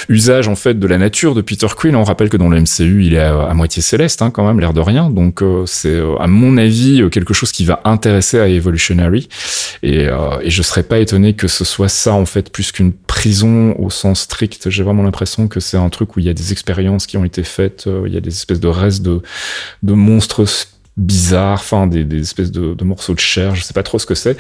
usage 0.09 0.47
en 0.47 0.55
fait 0.55 0.76
de 0.77 0.87
la 0.87 0.99
nature 0.99 1.35
de 1.35 1.41
Peter 1.41 1.67
Quill. 1.77 1.97
On 1.97 2.05
rappelle 2.05 2.29
que 2.29 2.37
dans 2.37 2.49
le 2.49 2.61
MCU, 2.61 3.05
il 3.05 3.15
est 3.15 3.19
à, 3.19 3.53
moitié 3.55 3.83
céleste, 3.83 4.23
hein, 4.23 4.31
quand 4.31 4.47
même, 4.47 4.61
l'air 4.61 4.73
de 4.73 4.81
rien. 4.81 5.11
Donc, 5.11 5.43
euh, 5.43 5.65
c'est 5.67 5.89
euh, 5.89 6.17
à 6.19 6.27
mon 6.27 6.57
avis 6.57 7.03
euh, 7.03 7.09
quelque 7.09 7.35
chose 7.35 7.53
qui 7.53 7.65
va 7.65 7.81
intéresser 7.85 8.39
à 8.39 8.49
Evolutionary. 8.49 9.29
Et, 9.83 10.09
euh, 10.09 10.39
et 10.43 10.51
je 10.51 10.63
serais 10.63 10.83
pas 10.83 10.99
étonné 10.99 11.35
que 11.35 11.49
ce 11.49 11.65
soit 11.65 11.89
ça 11.89 12.13
en 12.13 12.27
fait 12.27 12.51
plus 12.51 12.73
qu'une 12.73 12.93
prison 12.93 13.75
au 13.79 13.91
sens 13.91 14.21
strict. 14.21 14.71
J'ai 14.71 14.83
vraiment 14.83 15.03
l'impression 15.03 15.49
que 15.49 15.61
c'est 15.61 15.77
un 15.77 15.89
truc 15.89 16.17
où 16.17 16.21
il 16.21 16.27
y 16.27 16.29
a 16.29 16.35
des 16.35 16.53
expériences 16.53 17.07
qui 17.07 17.17
ont 17.17 17.25
été 17.25 17.43
faites, 17.43 17.87
euh, 17.87 18.05
il 18.07 18.15
y 18.15 18.17
a 18.17 18.21
des 18.21 18.31
espèces 18.31 18.61
de 18.61 18.69
restes 18.69 19.03
de, 19.03 19.21
de 19.83 19.93
monstres 19.93 20.45
bizarres, 20.97 21.61
enfin 21.61 21.87
des, 21.87 22.05
des 22.05 22.21
espèces 22.21 22.51
de, 22.51 22.75
de 22.75 22.85
morceaux 22.85 23.15
de 23.15 23.21
chair, 23.21 23.55
je 23.55 23.63
sais 23.63 23.75
pas 23.75 23.83
trop 23.83 23.99
ce 23.99 24.07
que 24.07 24.15
c'est. 24.15 24.37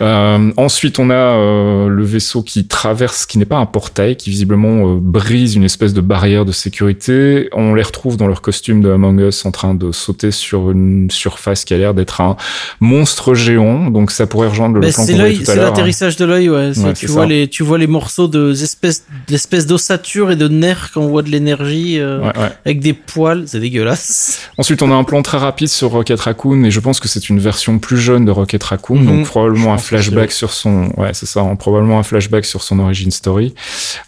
Euh, 0.00 0.52
ensuite, 0.56 0.98
on 0.98 1.10
a 1.10 1.14
euh, 1.14 1.88
le 1.88 2.04
vaisseau 2.04 2.42
qui 2.42 2.66
traverse, 2.66 3.26
qui 3.26 3.38
n'est 3.38 3.44
pas 3.44 3.56
un 3.58 3.66
portail, 3.66 4.16
qui 4.16 4.30
visiblement 4.30 4.94
euh, 4.94 4.98
brise 5.00 5.56
une 5.56 5.64
espèce 5.64 5.92
de 5.94 6.00
barrière 6.00 6.44
de 6.44 6.52
sécurité. 6.52 7.48
On 7.52 7.74
les 7.74 7.82
retrouve 7.82 8.16
dans 8.16 8.26
leur 8.28 8.40
costume 8.42 8.80
de 8.80 8.90
Among 8.90 9.20
Us 9.20 9.44
en 9.44 9.50
train 9.50 9.74
de 9.74 9.90
sauter 9.92 10.30
sur 10.30 10.70
une 10.70 11.10
surface 11.10 11.64
qui 11.64 11.74
a 11.74 11.78
l'air 11.78 11.94
d'être 11.94 12.20
un 12.20 12.36
monstre 12.80 13.34
géant. 13.34 13.90
Donc 13.90 14.10
ça 14.10 14.26
pourrait 14.26 14.48
rejoindre 14.48 14.74
le 14.76 14.80
plan 14.82 14.90
c'est 14.90 15.12
qu'on 15.12 15.18
voyait 15.18 15.34
tout 15.36 15.42
à 15.42 15.44
c'est 15.46 15.54
l'heure. 15.56 15.66
hein. 15.66 15.70
l'atterrissage 15.70 16.16
de 16.16 16.24
l'œil, 16.24 16.48
ouais. 16.50 16.72
C'est- 16.74 16.84
Ouais, 16.84 16.92
tu 16.94 17.06
c'est 17.06 17.12
vois 17.12 17.22
ça. 17.22 17.28
les, 17.28 17.48
tu 17.48 17.62
vois 17.62 17.78
les 17.78 17.86
morceaux 17.88 18.28
de 18.28 18.52
espèces, 18.52 19.04
d'espèces 19.26 19.66
d'ossature 19.66 20.30
et 20.30 20.36
de 20.36 20.48
nerfs 20.48 20.90
quand 20.94 21.00
on 21.02 21.08
voit 21.08 21.22
de 21.22 21.28
l'énergie 21.30 21.98
euh, 21.98 22.20
Ouais, 22.20 22.38
ouais. 22.38 22.50
avec 22.64 22.80
des 22.80 22.92
poils, 22.92 23.44
c'est 23.46 23.60
dégueulasse. 23.60 24.40
Ensuite, 24.58 24.82
on 24.82 24.90
a 24.92 24.94
un 24.94 25.04
plan 25.04 25.22
très 25.22 25.38
rapide 25.38 25.68
sur 25.68 25.90
Rocket 25.90 26.20
Raccoon 26.20 26.64
et 26.64 26.70
je 26.70 26.80
pense 26.80 27.00
que 27.00 27.08
c'est 27.08 27.28
une 27.28 27.38
version 27.40 27.78
plus 27.78 27.98
jeune 27.98 28.24
de 28.24 28.30
Rocket 28.30 28.62
Raccoon, 28.62 28.96
Mhm. 29.00 29.06
donc 29.06 29.26
probablement 29.26 29.72
un 29.74 29.78
flashback 29.88 30.32
sur 30.32 30.52
son, 30.52 30.90
ouais, 30.96 31.10
c'est 31.12 31.26
ça, 31.26 31.40
hein, 31.40 31.56
probablement 31.56 31.98
un 31.98 32.02
flashback 32.02 32.44
sur 32.44 32.62
son 32.62 32.78
origin 32.78 33.10
story. 33.10 33.54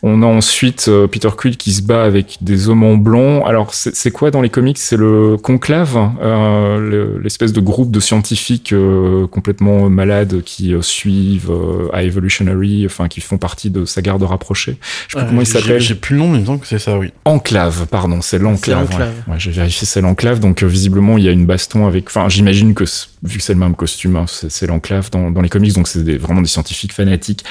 On 0.03 0.23
a 0.23 0.27
ensuite 0.27 0.87
euh, 0.89 1.07
Peter 1.07 1.29
Quill 1.37 1.57
qui 1.57 1.73
se 1.73 1.83
bat 1.83 2.05
avec 2.05 2.39
des 2.41 2.69
hommes 2.69 2.83
en 2.85 2.97
blanc. 2.97 3.45
Alors, 3.45 3.73
c'est 3.75 4.11
quoi 4.11 4.31
dans 4.31 4.41
les 4.43 4.51
comics? 4.51 4.79
C'est 4.79 4.97
le 4.97 5.37
Conclave, 5.37 5.99
euh, 6.23 6.79
le- 6.79 7.19
l'espèce 7.23 7.53
de 7.53 7.61
groupe 7.61 7.91
de 7.91 8.01
scientifiques 8.01 8.73
euh, 8.73 9.27
complètement 9.27 9.89
malades 9.91 10.43
qui 10.45 10.75
euh, 10.75 10.83
suivent 10.83 11.51
euh, 11.51 11.89
à 11.93 12.03
Evolutionary, 12.03 12.85
enfin 12.87 13.09
qui 13.09 13.21
font 13.21 13.39
partie 13.39 13.71
de 13.71 13.85
sa 13.85 14.03
garde 14.03 14.23
rapprochée. 14.23 14.77
Je 15.09 15.13
sais 15.15 15.19
pas 15.19 15.25
Euh, 15.25 15.29
comment 15.29 15.41
il 15.43 15.47
s'appelle. 15.47 15.81
J'ai 15.81 15.95
plus 15.95 16.15
le 16.17 16.21
nom, 16.23 16.29
mais 16.29 16.39
il 16.39 16.41
me 16.43 16.47
semble 16.47 16.61
que 16.61 16.67
c'est 16.67 16.79
ça, 16.79 16.99
oui. 16.99 17.13
Enclave, 17.25 17.87
pardon, 17.87 18.21
c'est 18.21 18.39
l'enclave. 18.39 18.89
Ouais, 18.99 19.07
Ouais, 19.33 19.39
j'ai 19.39 19.51
vérifié, 19.51 19.87
c'est 19.87 20.01
l'enclave. 20.01 20.41
Donc 20.41 20.63
euh, 20.63 20.67
visiblement, 20.67 21.17
il 21.19 21.25
y 21.25 21.29
a 21.29 21.33
une 21.33 21.47
baston 21.47 21.87
avec. 21.87 22.07
Enfin, 22.09 22.29
j'imagine 22.29 22.75
que 22.75 22.85
vu 23.23 23.39
que 23.39 23.43
c'est 23.45 23.53
le 23.55 23.59
même 23.59 23.75
costume, 23.75 24.17
hein, 24.17 24.25
c'est 24.29 24.51
c'est 24.51 24.67
l'enclave 24.67 25.11
dans, 25.11 25.31
dans 25.31 25.41
les 25.43 25.49
comics. 25.49 25.70
Donc 25.75 25.89
c'est 25.89 26.17
vraiment 26.17 26.41
des 26.43 26.49
scientifiques 26.49 26.93
fanatiques 26.93 27.45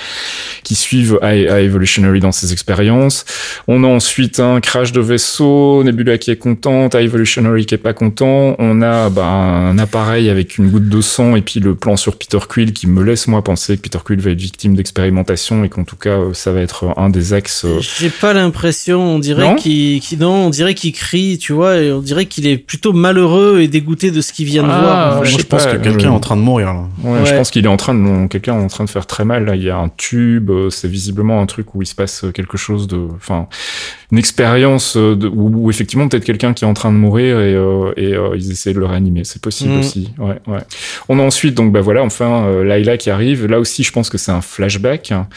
qui 0.64 0.76
suivent 0.76 1.20
à, 1.22 1.28
à 1.28 1.60
Evolutionary 1.62 2.20
dans 2.20 2.32
ses 2.32 2.52
expériences. 2.54 3.26
On 3.68 3.84
a 3.84 3.88
ensuite 3.88 4.40
un 4.40 4.60
crash 4.62 4.92
de 4.92 5.02
vaisseau, 5.02 5.84
Nebula 5.84 6.18
qui 6.18 6.32
est 6.32 6.36
contente, 6.38 6.96
à 6.96 7.02
Evolutionary 7.02 7.66
qui 7.66 7.76
est 7.76 7.80
pas 7.80 7.94
content. 7.94 8.56
On 8.60 8.82
a 8.82 9.10
bah, 9.10 9.26
un 9.26 9.78
appareil 9.78 10.30
avec 10.30 10.58
une 10.58 10.70
goutte 10.70 10.90
de 10.90 11.02
sang 11.02 11.36
et 11.36 11.42
puis 11.42 11.60
le 11.60 11.76
plan 11.76 11.96
sur 11.98 12.18
Peter 12.18 12.40
Quill 12.48 12.74
qui 12.74 12.88
me 12.88 13.04
laisse 13.04 13.28
moi 13.28 13.44
penser 13.44 13.78
que 13.78 13.82
Peter 13.82 14.00
Quill 14.04 14.20
va 14.20 14.32
être 14.32 14.40
victime 14.42 14.76
d'expérimentation 14.76 15.64
et 15.64 15.70
qu'en 15.70 15.84
tout 15.84 15.96
cas 15.96 16.10
euh, 16.12 16.34
ça 16.34 16.52
va 16.52 16.62
être 16.62 16.94
un 16.98 17.10
des 17.10 17.34
axes. 17.34 17.64
euh, 17.66 17.80
J'ai 18.00 18.10
pas 18.10 18.34
l'impression, 18.34 19.02
on 19.16 19.20
dirait 19.20 19.56
qu'il, 19.56 20.02
non, 20.20 20.46
on 20.46 20.50
dirait 20.50 20.74
qu'il 20.74 20.94
crie, 20.94 21.38
tu 21.38 21.54
vois, 21.54 21.78
et 21.78 21.92
on 21.92 22.00
dirait 22.02 22.26
qu'il 22.26 22.48
est 22.48 22.58
plutôt 22.58 22.94
malheureux 22.94 23.60
et 23.62 23.68
dégoûté 23.68 24.12
de 24.12 24.22
ce 24.22 24.34
qu'il 24.34 24.46
vient 24.46 24.64
de 24.64 24.70
Ah, 24.72 24.80
voir. 24.82 25.26
je 25.26 25.32
Moi, 25.32 25.40
je 25.40 25.46
pense 25.46 25.66
pas, 25.66 25.76
que 25.76 25.84
quelqu'un 25.84 26.08
est 26.08 26.12
en 26.14 26.20
train 26.20 26.36
de 26.36 26.42
mourir, 26.42 26.74
là. 26.74 26.84
Ouais, 27.04 27.20
je 27.26 27.34
pense 27.36 27.52
qu'il 27.52 27.64
est 27.66 27.70
en 27.70 27.78
train 27.78 27.94
de, 27.94 28.00
quelqu'un 28.28 28.60
est 28.60 28.64
en 28.64 28.68
train 28.68 28.84
de 28.86 28.90
faire 28.90 29.06
très 29.08 29.26
mal. 29.26 29.46
Là, 29.46 29.56
il 29.56 29.64
y 29.64 29.70
a 29.70 29.78
un 29.78 29.90
tube. 29.90 30.50
euh, 30.50 30.70
C'est 30.70 30.88
visiblement 30.88 31.42
un 31.42 31.46
truc 31.46 31.76
où 31.76 31.82
il 31.82 31.86
se 31.86 31.96
passe 31.96 32.26
quelque 32.34 32.58
chose 32.58 32.88
de, 32.88 32.98
enfin, 33.16 33.48
une 34.12 34.18
expérience 34.18 34.96
euh, 34.98 35.16
de, 35.16 35.28
où, 35.28 35.66
où 35.66 35.70
effectivement 35.70 36.08
peut-être 36.08 36.26
quelqu'un 36.26 36.54
qui 36.54 36.64
est 36.64 36.68
en 36.68 36.74
train 36.74 36.92
de 36.92 36.98
mourir 36.98 37.40
et, 37.40 37.54
euh, 37.54 37.92
et 37.98 38.14
euh, 38.16 38.36
ils 38.36 38.52
essaient 38.52 38.74
de 38.74 38.80
le 38.80 38.86
réanimer. 38.86 39.24
C'est 39.24 39.42
possible 39.42 39.72
Mhm. 39.74 39.80
aussi. 39.80 40.12
Ouais, 40.18 40.40
ouais. 40.48 40.60
On 41.10 41.20
a 41.20 41.24
ensuite 41.24 41.56
donc 41.56 41.72
bah 41.72 41.82
voilà 41.82 42.04
enfin 42.04 42.46
euh, 42.46 42.64
Layla 42.64 42.98
qui 42.98 43.10
arrive. 43.10 43.46
Là 43.46 43.60
aussi, 43.60 43.84
je 43.84 43.92
pense 43.92 44.10
que 44.10 44.18
c'est 44.18 44.32
un 44.32 44.42
flashback 44.42 45.12
hein, 45.12 45.28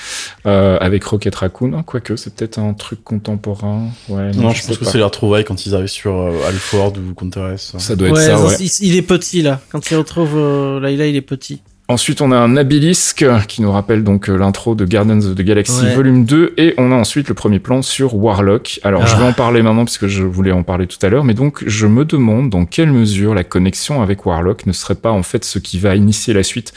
euh, 0.47 0.79
avec 0.81 1.05
Rocket 1.05 1.35
Raccoon. 1.35 1.73
Ah, 1.79 1.83
Quoique 1.85 2.17
c'est 2.17 2.35
peut-être 2.35 2.59
un 2.59 2.73
truc 2.75 3.03
contemporain. 3.05 3.89
Ouais. 4.09 4.31
Non, 4.33 4.51
je 4.51 4.67
pense 4.67 4.79
que 4.79 4.85
c'est 4.85 4.99
les 4.99 5.05
retrouvailles 5.05 5.45
quand 5.45 5.67
ils 5.67 5.75
arrivent 5.75 5.87
sur 5.89 6.15
euh, 6.17 6.33
Alford 6.49 6.95
ou 6.97 7.15
Counter-S. 7.15 7.75
Ça 7.79 7.97
doit 7.97 8.09
être 8.09 8.17
ça. 8.19 8.57
il, 8.61 8.71
il 8.89 8.97
est 8.97 9.03
petit 9.03 9.43
là. 9.43 9.61
Quand 9.71 9.91
il 9.91 9.97
retrouve 9.97 10.31
euh, 10.37 10.81
Layla, 10.81 11.07
il 11.07 11.17
est 11.17 11.21
petit. 11.21 11.61
Ensuite, 11.93 12.23
on 12.23 12.33
a 12.33 12.37
un 12.39 12.57
Abilisque 12.57 13.27
qui 13.49 13.61
nous 13.61 13.71
rappelle 13.71 14.03
donc 14.03 14.31
euh, 14.31 14.37
l'intro 14.39 14.75
de 14.75 14.87
Guardians 14.87 15.19
of 15.19 15.35
the 15.35 15.43
Galaxy 15.43 15.83
Ouais. 15.85 15.95
volume 15.95 16.25
2 16.25 16.55
et 16.57 16.73
on 16.79 16.91
a 16.91 16.95
ensuite 16.95 17.29
le 17.29 17.35
premier 17.35 17.59
plan 17.59 17.83
sur 17.83 18.15
Warlock. 18.15 18.81
Alors, 18.83 19.07
je 19.07 19.15
vais 19.15 19.25
Ah. 19.25 19.29
en 19.29 19.33
parler 19.35 19.61
maintenant 19.61 19.85
parce 19.85 19.99
que 19.99 20.09
je 20.09 20.23
voulais 20.23 20.53
en 20.53 20.63
parler 20.63 20.87
tout 20.87 20.97
à 21.05 21.11
l'heure, 21.11 21.23
mais 21.23 21.35
donc 21.35 21.63
je 21.67 21.87
me 21.87 22.07
demande 22.07 22.49
dans 22.49 22.65
quelle 22.65 22.91
mesure 22.91 23.35
la 23.35 23.45
connexion 23.45 24.01
avec 24.01 24.25
Warlock 24.25 24.65
ne 24.65 24.73
serait 24.73 24.95
pas 24.95 25.11
en 25.11 25.23
fait 25.23 25.45
ce 25.45 25.59
qui 25.59 25.79
va 25.79 25.95
initier 25.95 26.33
la 26.33 26.43
suite. 26.43 26.73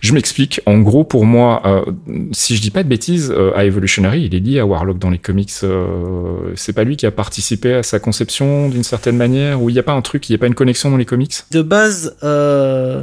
Je 0.00 0.12
m'explique. 0.14 0.60
En 0.66 0.78
gros, 0.78 1.02
pour 1.02 1.26
moi, 1.26 1.62
euh, 1.66 1.82
si 2.30 2.54
je 2.54 2.62
dis 2.62 2.70
pas 2.70 2.84
de 2.84 2.88
bêtises, 2.88 3.34
euh, 3.36 3.50
à 3.56 3.64
Evolutionary, 3.64 4.22
il 4.26 4.34
est 4.36 4.38
lié 4.40 4.60
à 4.60 4.66
Warlock 4.66 4.98
dans 5.00 5.10
les 5.10 5.18
comics. 5.18 5.50
Euh, 5.64 6.52
c'est 6.54 6.72
pas 6.72 6.84
lui 6.84 6.96
qui 6.96 7.06
a 7.06 7.10
participé 7.10 7.74
à 7.74 7.82
sa 7.82 7.98
conception 7.98 8.68
d'une 8.68 8.84
certaine 8.84 9.16
manière, 9.16 9.60
ou 9.60 9.70
il 9.70 9.72
n'y 9.72 9.80
a 9.80 9.82
pas 9.82 9.92
un 9.94 10.02
truc, 10.02 10.28
il 10.28 10.32
n'y 10.32 10.36
a 10.36 10.38
pas 10.38 10.46
une 10.46 10.54
connexion 10.54 10.88
dans 10.88 10.96
les 10.98 11.04
comics? 11.04 11.34
De 11.50 11.62
base, 11.62 12.16
euh, 12.22 13.02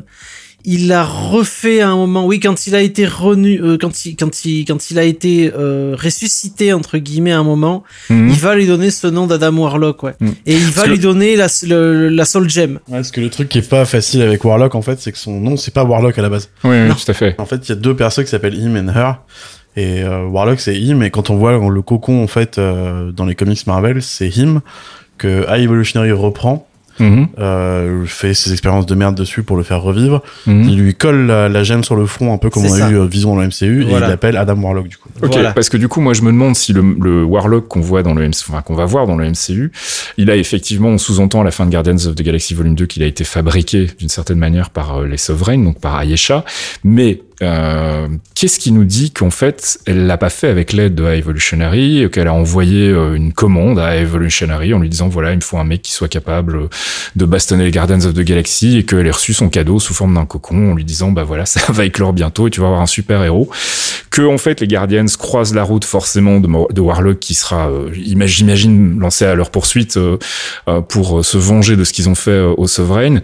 il 0.66 0.88
l'a 0.88 1.04
refait 1.06 1.82
à 1.82 1.90
un 1.90 1.96
moment. 1.96 2.26
Oui, 2.26 2.40
quand 2.40 2.68
il 2.68 2.76
a 2.76 2.82
été 2.82 3.06
renu, 3.06 3.62
euh, 3.62 3.78
quand 3.80 4.06
il, 4.06 4.16
quand 4.16 4.46
il, 4.46 4.66
quand 4.66 4.92
il 4.92 5.00
a 5.00 5.04
été 5.04 5.52
euh, 5.58 5.96
ressuscité 5.98 6.74
entre 6.74 6.98
guillemets 6.98 7.32
à 7.32 7.40
un 7.40 7.44
moment, 7.44 7.84
Mhm. 8.10 8.30
il 8.30 8.36
va 8.36 8.56
lui 8.56 8.68
donner 8.68 8.92
ce 8.92 9.08
nom 9.08 9.26
d'Adam 9.28 9.56
Warlock, 9.58 10.04
ouais. 10.04 10.14
Mhm. 10.20 10.34
Et 10.46 10.54
il 10.56 10.66
va 10.66 10.82
Parce 10.84 10.88
lui 10.90 11.00
donner 11.00 11.36
la, 11.36 11.48
le- 11.68 12.10
la 12.10 12.26
Soul 12.26 12.50
Gem. 12.50 12.80
Ouais, 12.90 12.98
parce 12.98 13.12
que 13.12 13.22
le 13.22 13.30
truc 13.30 13.50
qui 13.50 13.60
est 13.60 13.70
pas 13.70 13.86
facile 13.86 14.22
avec 14.22 14.44
Warlock, 14.44 14.76
en 14.76 14.82
fait, 14.82 15.00
c'est 15.00 15.12
que 15.12 15.18
son 15.18 15.40
nom, 15.40 15.56
c'est 15.58 15.74
pas 15.74 15.84
Warlock 15.84 16.18
à 16.18 16.22
la 16.22 16.30
base. 16.30 16.50
Oui, 16.64 16.76
oui, 16.76 16.90
tout 16.90 17.10
à 17.12 17.14
fait. 17.14 17.36
En 17.40 17.46
fait, 17.46 17.68
il 17.68 17.70
y 17.70 17.72
a 17.72 17.76
deux 17.76 17.96
personnes 17.96 18.26
qui 18.26 18.32
s'appellent 18.32 18.56
Him 18.60 18.76
et 18.76 18.92
Her. 18.98 19.16
Et 19.78 20.02
euh, 20.04 20.26
Warlock, 20.26 20.60
c'est 20.60 20.78
Him. 20.78 21.04
Et 21.04 21.10
quand 21.12 21.30
on 21.30 21.38
voit 21.38 21.54
le 21.70 21.82
cocon, 21.82 22.24
en 22.24 22.28
fait, 22.28 22.58
euh, 22.58 23.12
dans 23.12 23.26
les 23.26 23.36
comics 23.36 23.66
Marvel, 23.68 24.02
c'est 24.02 24.28
Him 24.30 24.62
que 25.18 25.46
High 25.50 25.64
Evolutionary 25.64 26.12
reprend, 26.12 26.68
Mhm. 27.00 27.28
euh, 27.40 28.06
fait 28.06 28.34
ses 28.34 28.52
expériences 28.52 28.86
de 28.86 28.96
merde 28.96 29.16
dessus 29.16 29.44
pour 29.44 29.58
le 29.58 29.64
faire 29.64 29.82
revivre. 29.82 30.22
Mhm. 30.46 30.64
Il 30.70 30.78
lui 30.80 30.96
colle 30.96 31.26
la, 31.28 31.50
la 31.50 31.64
gemme 31.64 31.84
sur 31.84 31.96
le 31.96 32.06
front, 32.06 32.34
un 32.34 32.38
peu 32.38 32.50
comme 32.50 32.64
on 32.66 32.74
a 32.74 32.78
ça. 32.78 32.90
eu 32.92 32.96
euh, 32.98 33.06
Vision 33.06 33.36
dans 33.36 33.42
le 33.42 33.48
MCU, 33.48 33.84
et 33.84 33.92
il 33.92 33.98
l'appelle 34.00 34.38
Adam 34.38 34.56
Warlock, 34.62 34.88
du 34.88 34.98
coup. 34.98 35.10
Ok, 35.22 35.32
Voilà. 35.34 35.52
parce 35.54 35.70
que 35.70 35.78
du 35.78 35.88
coup, 35.88 36.02
moi, 36.02 36.14
je 36.14 36.22
me 36.22 36.32
demande 36.32 36.56
si 36.56 36.74
le, 36.74 36.82
le 37.02 37.24
Warlock 37.24 37.68
qu'on 37.68 37.82
voit 37.82 38.04
dans 38.04 38.14
le 38.14 38.28
MCU, 38.28 38.44
enfin, 38.50 38.62
qu'on 38.62 38.76
va 38.76 38.86
voir 38.86 39.08
dans 39.08 39.16
le 39.16 39.30
MCU, 39.30 39.72
il 40.18 40.30
a 40.30 40.36
effectivement, 40.36 40.90
on 40.90 40.98
sous-entend 40.98 41.42
à 41.42 41.44
la 41.44 41.52
fin 41.52 41.66
de 41.66 41.72
Guardians 41.72 41.96
of 42.08 42.16
the 42.16 42.22
Galaxy 42.22 42.54
Volume 42.54 42.76
2 42.76 42.86
qu'il 42.86 43.04
a 43.04 43.06
été 43.08 43.24
fabriqué 43.24 43.88
d'une 43.98 44.10
certaine 44.10 44.38
manière 44.40 44.70
par 44.70 44.98
euh, 45.00 45.08
les 45.08 45.18
Sovereigns, 45.18 45.64
donc 45.64 45.80
par 45.80 46.00
Ayesha. 46.00 46.44
Mais 46.84 47.22
euh, 47.42 48.08
qu'est-ce 48.36 48.60
qui 48.60 48.72
nous 48.72 48.84
dit 48.84 49.12
qu'en 49.12 49.30
fait, 49.30 49.80
elle 49.86 50.08
l'a 50.08 50.18
pas 50.18 50.30
fait 50.30 50.48
avec 50.48 50.74
l'aide 50.74 50.96
de 50.96 51.06
Evolutionary, 51.06 52.08
qu'elle 52.12 52.28
a 52.28 52.34
envoyé 52.34 52.90
euh, 52.90 53.16
une 53.16 53.32
commande 53.34 53.80
à 53.80 53.96
Evolutionary 53.96 54.74
en 54.74 54.80
lui 54.80 54.90
disant 54.90 55.08
voilà, 55.08 55.32
il 55.32 55.38
me 55.38 55.42
faut 55.42 55.58
un 55.58 55.64
mec 55.64 55.82
qui 55.82 55.94
soit 55.94 56.08
capable 56.10 56.56
euh, 56.58 56.70
de 57.16 57.26
bastonner 57.26 57.66
les 57.66 57.72
Guardians 57.72 58.04
of 58.06 58.14
the 58.14 58.22
Galaxy 58.22 58.78
et 58.78 58.84
qu'elle 58.86 59.08
ait 59.08 59.12
reçu 59.12 59.34
son 59.34 59.50
cadeau 59.50 59.80
sous 59.80 59.94
forme 59.94 60.16
d'un 60.16 60.26
cocon 60.26 60.72
en 60.72 60.76
lui 60.76 60.84
disant 60.84 61.12
bah 61.12 61.24
voilà, 61.24 61.46
ça 61.48 61.62
va 61.72 61.86
éclore 61.86 62.14
bientôt 62.14 62.48
et 62.48 62.52
tu 62.52 62.60
vas 62.60 62.68
avoir 62.68 62.82
un 62.82 62.88
super 62.88 63.24
héros. 63.24 63.50
Que 64.12 64.24
en 64.24 64.38
fait 64.38 64.60
les 64.60 64.68
Guardians 64.68 65.06
croisent 65.18 65.54
la 65.54 65.64
route 65.64 65.86
forcément 65.86 66.40
de, 66.40 66.82
Warlock 66.82 67.20
qui 67.20 67.36
sera, 67.36 67.70
ima- 67.94 68.26
j'imagine, 68.26 69.00
lancé 69.00 69.24
à 69.24 69.36
leur 69.36 69.52
poursuite 69.52 70.00
pour 70.88 71.24
se 71.24 71.38
venger 71.38 71.76
de 71.76 71.84
ce 71.84 71.94
qu'ils 71.94 72.10
ont 72.10 72.16
fait 72.16 72.40
aux 72.40 72.68
Sovereign 72.68 73.22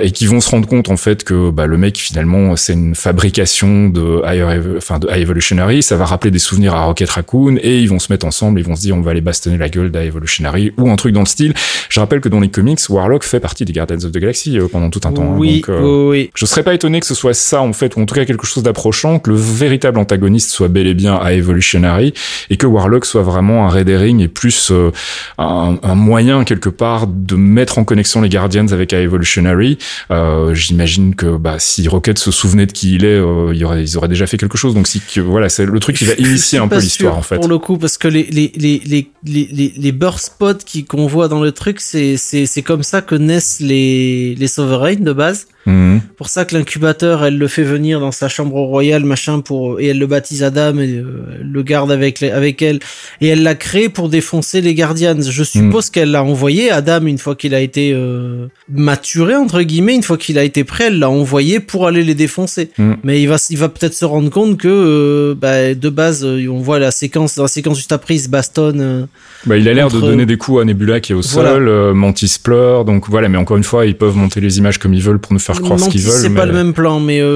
et 0.00 0.10
qui 0.12 0.26
vont 0.26 0.40
se 0.40 0.48
rendre 0.48 0.68
compte 0.68 0.90
en 0.90 0.96
fait 0.96 1.24
que 1.24 1.50
bah, 1.50 1.66
le 1.66 1.76
mec 1.76 1.98
finalement 1.98 2.54
c'est 2.54 2.74
une 2.74 2.94
fabrication 2.94 3.41
de 3.44 4.22
Higher, 4.24 4.48
Ev- 4.56 4.74
enfin 4.76 4.98
de 4.98 5.08
High 5.08 5.22
Evolutionary, 5.22 5.82
ça 5.82 5.96
va 5.96 6.04
rappeler 6.04 6.30
des 6.30 6.38
souvenirs 6.38 6.74
à 6.74 6.84
Rocket 6.84 7.08
Raccoon 7.10 7.56
et 7.62 7.78
ils 7.80 7.88
vont 7.88 7.98
se 7.98 8.12
mettre 8.12 8.26
ensemble, 8.26 8.60
ils 8.60 8.66
vont 8.66 8.76
se 8.76 8.82
dire 8.82 8.96
on 8.96 9.00
va 9.00 9.10
aller 9.12 9.20
bastonner 9.20 9.58
la 9.58 9.68
gueule 9.68 9.90
d'High 9.90 10.06
Evolutionary 10.06 10.72
ou 10.78 10.90
un 10.90 10.96
truc 10.96 11.12
dans 11.12 11.20
le 11.20 11.26
style. 11.26 11.54
Je 11.88 12.00
rappelle 12.00 12.20
que 12.20 12.28
dans 12.28 12.40
les 12.40 12.48
comics, 12.48 12.80
Warlock 12.88 13.24
fait 13.24 13.40
partie 13.40 13.64
des 13.64 13.72
Guardians 13.72 13.96
of 14.04 14.12
the 14.12 14.18
Galaxy 14.18 14.58
euh, 14.58 14.66
pendant 14.70 14.90
tout 14.90 15.00
un 15.04 15.12
temps. 15.12 15.22
hein, 15.34 15.36
oui, 15.38 15.56
donc, 15.66 15.68
euh, 15.70 16.10
oui, 16.10 16.30
je 16.34 16.46
serais 16.46 16.62
pas 16.62 16.74
étonné 16.74 17.00
que 17.00 17.06
ce 17.06 17.14
soit 17.14 17.34
ça 17.34 17.62
en 17.62 17.72
fait, 17.72 17.96
ou 17.96 18.00
en 18.00 18.06
tout 18.06 18.14
cas 18.14 18.24
quelque 18.24 18.46
chose 18.46 18.62
d'approchant, 18.62 19.18
que 19.18 19.30
le 19.30 19.36
véritable 19.36 19.98
antagoniste 19.98 20.50
soit 20.50 20.68
bel 20.68 20.86
et 20.86 20.94
bien 20.94 21.16
à 21.16 21.32
Evolutionary 21.32 22.14
et 22.50 22.56
que 22.56 22.66
Warlock 22.66 23.04
soit 23.04 23.22
vraiment 23.22 23.66
un 23.66 23.68
red 23.70 23.88
herring 23.88 24.20
et 24.20 24.28
plus 24.28 24.70
euh, 24.70 24.90
un, 25.38 25.76
un 25.82 25.94
moyen 25.94 26.44
quelque 26.44 26.68
part 26.68 27.06
de 27.06 27.36
mettre 27.36 27.78
en 27.78 27.84
connexion 27.84 28.20
les 28.20 28.28
Guardians 28.28 28.66
avec 28.72 28.92
A 28.92 29.00
Evolutionary. 29.00 29.78
Euh, 30.10 30.54
J'imagine 30.54 31.14
que 31.14 31.36
bah, 31.36 31.56
si 31.58 31.88
Rocket 31.88 32.18
se 32.18 32.30
souvenait 32.30 32.66
de 32.66 32.72
qui 32.72 32.94
il 32.94 33.04
est, 33.04 33.18
euh, 33.32 33.54
y 33.54 33.64
aurait, 33.64 33.82
ils 33.82 33.96
auraient 33.96 34.08
déjà 34.08 34.26
fait 34.26 34.36
quelque 34.36 34.58
chose. 34.58 34.74
Donc 34.74 34.86
si 34.86 35.00
que, 35.00 35.20
voilà, 35.20 35.48
c'est 35.48 35.66
le 35.66 35.80
truc 35.80 35.96
qui 35.96 36.04
va 36.04 36.14
initier 36.18 36.58
un 36.58 36.68
peu 36.68 36.78
l'histoire 36.78 37.16
en 37.16 37.22
fait. 37.22 37.36
Pour 37.36 37.48
le 37.48 37.58
coup, 37.58 37.78
parce 37.78 37.98
que 37.98 38.08
les 38.08 38.24
les 38.24 38.52
les 38.56 38.82
les 39.24 39.72
les 39.76 39.92
burst 39.92 40.26
spots 40.26 40.64
qu'on 40.88 41.06
voit 41.06 41.28
dans 41.28 41.40
le 41.42 41.52
truc, 41.52 41.80
c'est 41.80 42.62
comme 42.64 42.82
ça 42.82 43.02
que 43.02 43.14
naissent 43.14 43.60
les 43.60 44.34
les 44.34 44.46
sovereigns 44.48 45.00
de 45.00 45.12
base. 45.12 45.46
Mhm. 45.64 46.00
Pour 46.16 46.28
ça 46.28 46.44
que 46.44 46.56
l'incubateur, 46.56 47.24
elle 47.24 47.38
le 47.38 47.46
fait 47.46 47.62
venir 47.62 48.00
dans 48.00 48.10
sa 48.10 48.28
chambre 48.28 48.60
royale, 48.62 49.04
machin, 49.04 49.38
pour 49.40 49.78
et 49.78 49.86
elle 49.86 49.98
le 50.00 50.08
baptise 50.08 50.42
Adam 50.42 50.76
et 50.78 50.88
euh, 50.96 51.38
le 51.40 51.62
garde 51.62 51.92
avec 51.92 52.18
les- 52.18 52.32
avec 52.32 52.62
elle 52.62 52.80
et 53.20 53.28
elle 53.28 53.44
l'a 53.44 53.54
créé 53.54 53.88
pour 53.88 54.08
défoncer 54.08 54.60
les 54.60 54.74
Guardians. 54.74 55.20
Je 55.20 55.44
suppose 55.44 55.88
qu'elle 55.88 56.10
l'a 56.10 56.24
envoyé 56.24 56.72
Adam 56.72 57.06
une 57.06 57.18
fois 57.18 57.36
qu'il 57.36 57.54
a 57.54 57.60
été 57.60 57.92
euh, 57.94 58.48
maturé 58.68 59.36
entre 59.36 59.62
guillemets, 59.62 59.94
une 59.94 60.02
fois 60.02 60.18
qu'il 60.18 60.36
a 60.36 60.42
été 60.42 60.64
prêt, 60.64 60.86
elle 60.88 60.98
l'a 60.98 61.10
envoyé 61.10 61.60
pour 61.60 61.86
aller 61.86 62.02
les 62.02 62.16
défoncer. 62.16 62.70
Mm. 62.76 62.94
Mais 63.04 63.21
il 63.22 63.28
va 63.28 63.36
il 63.50 63.56
va 63.58 63.68
peut-être 63.68 63.94
se 63.94 64.04
rendre 64.04 64.28
compte 64.30 64.56
que 64.58 64.68
euh, 64.68 65.34
bah, 65.34 65.74
de 65.74 65.88
base, 65.88 66.24
euh, 66.24 66.46
on 66.48 66.58
voit 66.60 66.78
la 66.78 66.90
séquence 66.90 67.34
dans 67.36 67.42
la 67.44 67.48
séquence 67.48 67.76
juste 67.78 67.92
après, 67.92 68.14
il 68.16 68.20
se 68.20 68.28
bastonne. 68.28 68.80
euh, 68.80 69.06
Bah, 69.46 69.56
il 69.56 69.68
a 69.68 69.72
l'air 69.74 69.88
de 69.88 70.00
donner 70.00 70.26
des 70.26 70.36
coups 70.36 70.60
à 70.60 70.64
Nebula 70.64 71.00
qui 71.00 71.12
est 71.12 71.14
au 71.14 71.20
Voilà. 71.22 71.50
sol, 71.52 71.68
euh, 71.68 71.94
Mantis 71.94 72.36
pleure, 72.42 72.84
donc 72.84 73.08
voilà. 73.08 73.28
Mais 73.28 73.38
encore 73.38 73.56
une 73.56 73.64
fois, 73.64 73.86
ils 73.86 73.96
peuvent 73.96 74.16
monter 74.16 74.40
les 74.40 74.58
images 74.58 74.78
comme 74.78 74.94
ils 74.94 75.02
veulent 75.02 75.18
pour 75.18 75.32
nous 75.32 75.38
faire 75.38 75.60
croire 75.60 75.78
ce 75.80 75.88
qu'ils 75.88 76.02
veulent. 76.02 76.20
c'est 76.20 76.30
pas 76.34 76.46
le 76.46 76.52
même 76.52 76.72
plan, 76.74 77.00
mais 77.00 77.22
Ouais, 77.22 77.28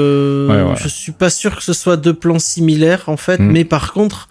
ouais. 0.63 0.75
je 0.83 0.89
suis 0.89 1.13
pas 1.13 1.31
sûr 1.31 1.57
que 1.57 1.63
ce 1.63 1.73
soit 1.73 1.97
deux 1.97 2.15
plans 2.15 2.39
similaires 2.39 3.05
en 3.07 3.17
fait. 3.17 3.39
Mm. 3.39 3.51
Mais 3.51 3.65
par 3.65 3.93
contre, 3.93 4.29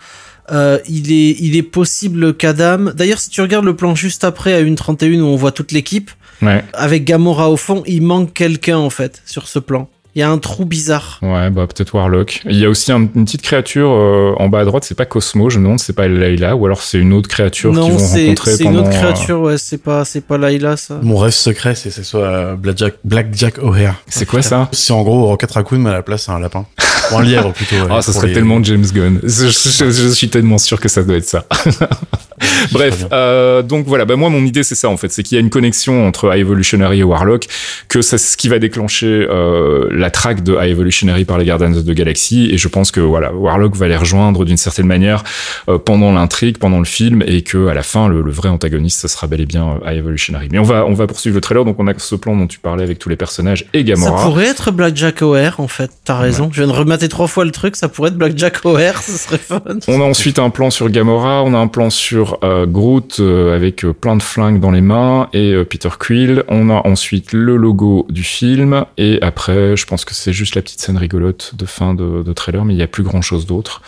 euh, 0.52 0.78
il 0.88 1.12
est 1.12 1.36
il 1.40 1.56
est 1.58 1.64
possible 1.64 2.34
qu'Adam. 2.36 2.92
D'ailleurs, 2.96 3.20
si 3.20 3.30
tu 3.30 3.42
regardes 3.42 3.66
le 3.66 3.76
plan 3.76 3.96
juste 3.96 4.24
après 4.24 4.54
à 4.54 4.60
une 4.60 4.76
31 4.76 5.22
où 5.22 5.26
on 5.26 5.36
voit 5.36 5.52
toute 5.52 5.72
l'équipe 5.72 6.12
Ouais. 6.42 6.64
avec 6.74 7.06
Gamora 7.06 7.50
au 7.50 7.56
fond, 7.58 7.82
il 7.88 8.02
manque 8.02 8.34
quelqu'un 8.34 8.78
en 8.78 8.90
fait 8.90 9.22
sur 9.26 9.48
ce 9.48 9.58
plan. 9.58 9.88
Il 10.16 10.20
y 10.20 10.24
a 10.24 10.30
un 10.32 10.38
trou 10.38 10.64
bizarre. 10.64 11.20
Ouais, 11.22 11.50
bah 11.50 11.68
peut-être 11.68 11.94
Warlock. 11.94 12.42
Il 12.46 12.58
y 12.58 12.66
a 12.66 12.70
aussi 12.70 12.90
un- 12.94 13.00
une 13.16 13.26
petite 13.26 13.42
créature 13.42 13.90
euh, 13.92 14.34
en 14.38 14.48
bas 14.48 14.60
à 14.62 14.66
droite, 14.66 14.86
c'est 14.86 14.96
pas 14.96 15.06
Cosmo, 15.06 15.50
je 15.50 15.60
me 15.60 15.64
demande, 15.66 15.80
c'est 15.82 15.92
pas 15.94 16.08
Layla, 16.08 16.56
ou 16.56 16.66
alors 16.66 16.82
c'est 16.82 16.98
une 17.00 17.12
autre 17.12 17.28
créature 17.28 17.72
qu'ils 17.72 17.80
non, 17.82 17.90
vont 17.90 18.00
c'est 18.00 18.22
rencontrer 18.24 18.52
c'est 18.56 18.64
une 18.64 18.78
autre 18.78 18.88
euh, 18.88 18.92
créature. 18.98 19.42
Ouais, 19.42 19.58
c'est 19.58 19.78
pas 19.78 20.06
c'est 20.06 20.22
pas 20.22 20.38
Layla 20.38 20.78
ça. 20.78 21.00
Mon 21.02 21.18
rêve 21.18 21.34
secret, 21.34 21.76
c'est 21.76 21.90
que 21.90 21.96
ce 21.96 22.04
soit 22.04 22.22
euh, 22.24 22.56
Blackjack, 22.56 22.94
Blackjack 23.04 23.58
O'Hare. 23.62 23.96
C'est 24.08 24.26
quoi 24.26 24.42
ça? 24.42 24.70
C'est 24.72 24.94
en 24.94 25.04
gros 25.04 25.26
Rocket 25.26 25.52
Raccoon, 25.52 25.80
mais 25.80 25.90
à 25.90 25.94
la 25.94 26.02
place, 26.04 26.24
c'est 26.24 26.32
un 26.32 26.40
lapin. 26.40 26.66
Ou 27.12 27.18
un 27.18 27.24
lièvre, 27.24 27.52
plutôt. 27.54 27.76
ouais, 27.76 27.82
Ah, 27.90 28.02
ça 28.02 28.12
pour 28.12 28.22
serait 28.22 28.28
les- 28.28 28.34
tellement 28.34 28.64
James 28.64 28.86
Gunn. 28.94 29.20
Je, 29.24 29.48
je- 29.48 29.92
je 29.92 30.08
suis 30.10 30.30
tellement 30.30 30.58
sûr 30.58 30.80
que 30.80 30.88
ça 30.90 31.04
doit 31.04 31.16
être 31.18 31.26
ça. 31.26 31.46
Bref, 32.72 33.06
euh, 33.14 33.62
donc 33.62 33.86
voilà, 33.88 34.04
bah 34.06 34.16
moi 34.18 34.30
mon 34.30 34.44
idée 34.44 34.64
c'est 34.64 34.76
ça 34.76 34.90
en 34.90 34.98
fait, 34.98 35.10
c'est 35.12 35.24
qu'il 35.24 35.36
y 35.36 35.38
a 35.38 35.42
une 35.42 35.50
connexion 35.50 36.06
entre 36.06 36.34
High 36.36 36.42
Evolutionary 36.42 37.00
et 37.00 37.04
Warlock, 37.04 37.46
que 37.88 38.02
c'est 38.02 38.18
ce 38.18 38.36
qui 38.36 38.50
va 38.50 38.60
déclencher 38.60 39.26
euh, 39.30 39.88
la 39.92 40.10
traque 40.12 40.44
de 40.44 40.54
High 40.54 40.72
Evolutionary 40.72 41.24
par 41.26 41.38
les 41.38 41.46
Guardians 41.46 41.74
of 41.74 41.86
the 41.86 41.92
Galaxy, 41.92 42.50
et 42.52 42.58
je 42.58 42.68
pense 42.68 42.92
que 42.92 43.00
voilà, 43.00 43.34
Warlock 43.34 43.76
va 43.78 43.88
les 43.88 43.96
rejoindre 43.96 44.44
d'une 44.44 44.58
certaine 44.58 44.86
manière 44.86 45.24
euh, 45.70 45.78
pendant 45.78 46.12
l'intrigue, 46.12 46.58
pendant 46.58 46.80
le 46.80 46.86
film, 46.86 47.24
et 47.26 47.42
que 47.42 47.68
à 47.68 47.74
la 47.74 47.84
fin 47.84 48.10
le, 48.10 48.22
le 48.22 48.32
vrai 48.32 48.50
antagoniste 48.50 49.00
ce 49.02 49.08
sera 49.08 49.28
bel 49.28 49.40
et 49.42 49.46
bien 49.46 49.78
euh, 49.86 49.90
High 49.92 50.00
Evolutionary. 50.00 50.50
Mais 50.52 50.60
on 50.60 50.64
va 50.64 50.86
on 50.86 50.94
va 50.94 51.08
poursuivre 51.08 51.36
le 51.36 51.42
trailer, 51.42 51.64
donc 51.64 51.78
on 51.80 51.88
a 51.88 51.94
ce 51.98 52.16
plan 52.16 52.36
dont 52.36 52.48
tu 52.48 52.60
parlais 52.60 52.84
avec 52.84 53.00
tous 53.00 53.08
les 53.10 53.16
personnages 53.16 53.66
et 53.74 53.80
Ça 53.80 53.84
Gamora. 53.84 54.24
pourrait 54.24 54.48
être 54.48 54.72
Blackjack 54.72 55.22
O'Hare 55.22 55.60
en 55.60 55.68
fait. 55.70 55.90
T'as 56.04 56.18
raison. 56.20 56.50
Je 56.52 56.62
viens 56.62 56.68
de 56.72 56.78
remater 56.96 57.10
trois 57.10 57.28
fois 57.28 57.46
le 57.46 57.52
truc. 57.52 57.76
Ça 57.76 57.90
pourrait 57.90 58.10
être 58.10 58.18
Blackjack 58.18 58.66
O'Hare. 58.66 59.02
Ce 59.02 59.18
serait 59.18 59.38
fun. 59.38 59.62
On 59.88 60.02
a 60.02 60.04
ensuite 60.04 60.40
un 60.40 60.50
plan 60.50 60.70
sur 60.70 60.90
Gamora, 60.90 61.44
on 61.44 61.54
a 61.54 61.58
un 61.58 61.68
plan 61.68 61.90
sur 61.90 62.40
euh, 62.44 62.66
Groot 62.66 63.18
euh, 63.20 63.56
avec 63.56 63.84
euh, 63.84 63.94
plein 63.94 64.16
de 64.16 64.24
flingues 64.24 64.60
dans 64.60 64.72
les 64.72 64.82
mains 64.82 65.28
et 65.34 65.56
Peter 65.66 65.90
Quill. 66.00 66.44
On 66.48 66.70
a 66.70 66.88
ensuite 66.88 67.34
le 67.34 67.58
logo 67.58 68.08
du 68.10 68.24
film 68.24 68.86
et 68.98 69.20
après, 69.22 69.76
je 69.76 69.86
pense 69.86 70.06
que 70.06 70.14
c'est 70.14 70.34
juste 70.34 70.56
la 70.56 70.62
petite 70.62 70.82
scène 70.82 70.98
rigolote 70.98 71.54
de 71.56 71.66
fin 71.66 71.94
de, 71.94 72.24
de 72.24 72.34
trailer, 72.34 72.66
mais 72.66 72.74
il 72.74 72.78
n'y 72.78 72.84
a 72.84 72.88
plus 72.88 73.04
grand 73.04 73.22
chose 73.22 73.46
d'autre. 73.46 73.82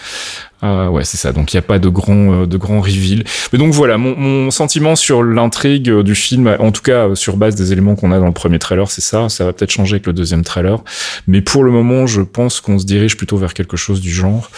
Euh, 0.63 0.87
ouais, 0.87 1.03
c'est 1.03 1.17
ça. 1.17 1.31
Donc 1.33 1.53
il 1.53 1.55
n'y 1.55 1.59
a 1.59 1.63
pas 1.63 1.77
de 1.79 1.87
grand, 1.89 2.33
euh, 2.33 2.45
de 2.47 2.57
grand 2.57 2.81
reveal. 2.81 3.23
Mais 3.53 3.59
donc 3.59 3.73
voilà, 3.73 3.97
mon, 3.97 4.15
mon 4.17 4.49
sentiment 4.51 4.95
sur 4.95 5.21
l'intrigue 5.23 5.89
euh, 5.89 6.03
du 6.03 6.15
film, 6.15 6.55
en 6.59 6.71
tout 6.71 6.81
cas 6.81 7.09
euh, 7.09 7.15
sur 7.15 7.37
base 7.37 7.55
des 7.55 7.71
éléments 7.73 7.95
qu'on 7.95 8.11
a 8.11 8.19
dans 8.19 8.25
le 8.25 8.31
premier 8.31 8.57
trailer, 8.59 8.89
c'est 8.89 9.01
ça. 9.01 9.29
Ça 9.29 9.45
va 9.45 9.53
peut-être 9.53 9.69
changer 9.71 9.95
avec 9.95 10.07
le 10.07 10.13
deuxième 10.13 10.43
trailer, 10.43 10.79
mais 11.27 11.41
pour 11.41 11.63
le 11.63 11.71
moment, 11.71 12.07
je 12.07 12.21
pense 12.21 12.59
qu'on 12.59 12.79
se 12.79 12.85
dirige 12.85 13.17
plutôt 13.17 13.37
vers 13.37 13.53
quelque 13.53 13.77
chose 13.77 14.01
du 14.01 14.11
genre. 14.11 14.49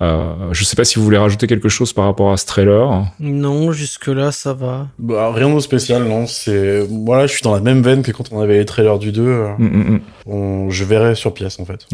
Euh, 0.00 0.32
je 0.52 0.64
sais 0.64 0.76
pas 0.76 0.84
si 0.84 0.96
vous 0.98 1.04
voulez 1.04 1.18
rajouter 1.18 1.46
quelque 1.46 1.68
chose 1.68 1.92
par 1.92 2.04
rapport 2.04 2.30
à 2.32 2.36
ce 2.36 2.46
trailer. 2.46 3.04
Non, 3.18 3.72
jusque 3.72 4.06
là 4.06 4.30
ça 4.32 4.52
va. 4.54 4.86
Bah, 4.98 5.32
rien 5.34 5.52
de 5.52 5.58
spécial, 5.60 6.04
non. 6.04 6.26
C'est, 6.26 6.86
voilà, 6.88 7.26
je 7.26 7.32
suis 7.32 7.42
dans 7.42 7.54
la 7.54 7.60
même 7.60 7.82
veine 7.82 8.02
que 8.02 8.12
quand 8.12 8.24
on 8.30 8.40
avait 8.40 8.58
les 8.58 8.64
trailers 8.64 8.98
du 8.98 9.10
2. 9.12 9.22
euh, 9.22 9.48
Mm, 9.58 9.64
mm, 9.66 9.90
mm. 9.94 10.00
on- 10.26 10.70
je 10.70 10.84
verrai 10.84 11.14
sur 11.14 11.32
pièce, 11.34 11.58
en 11.58 11.64
fait. 11.64 11.86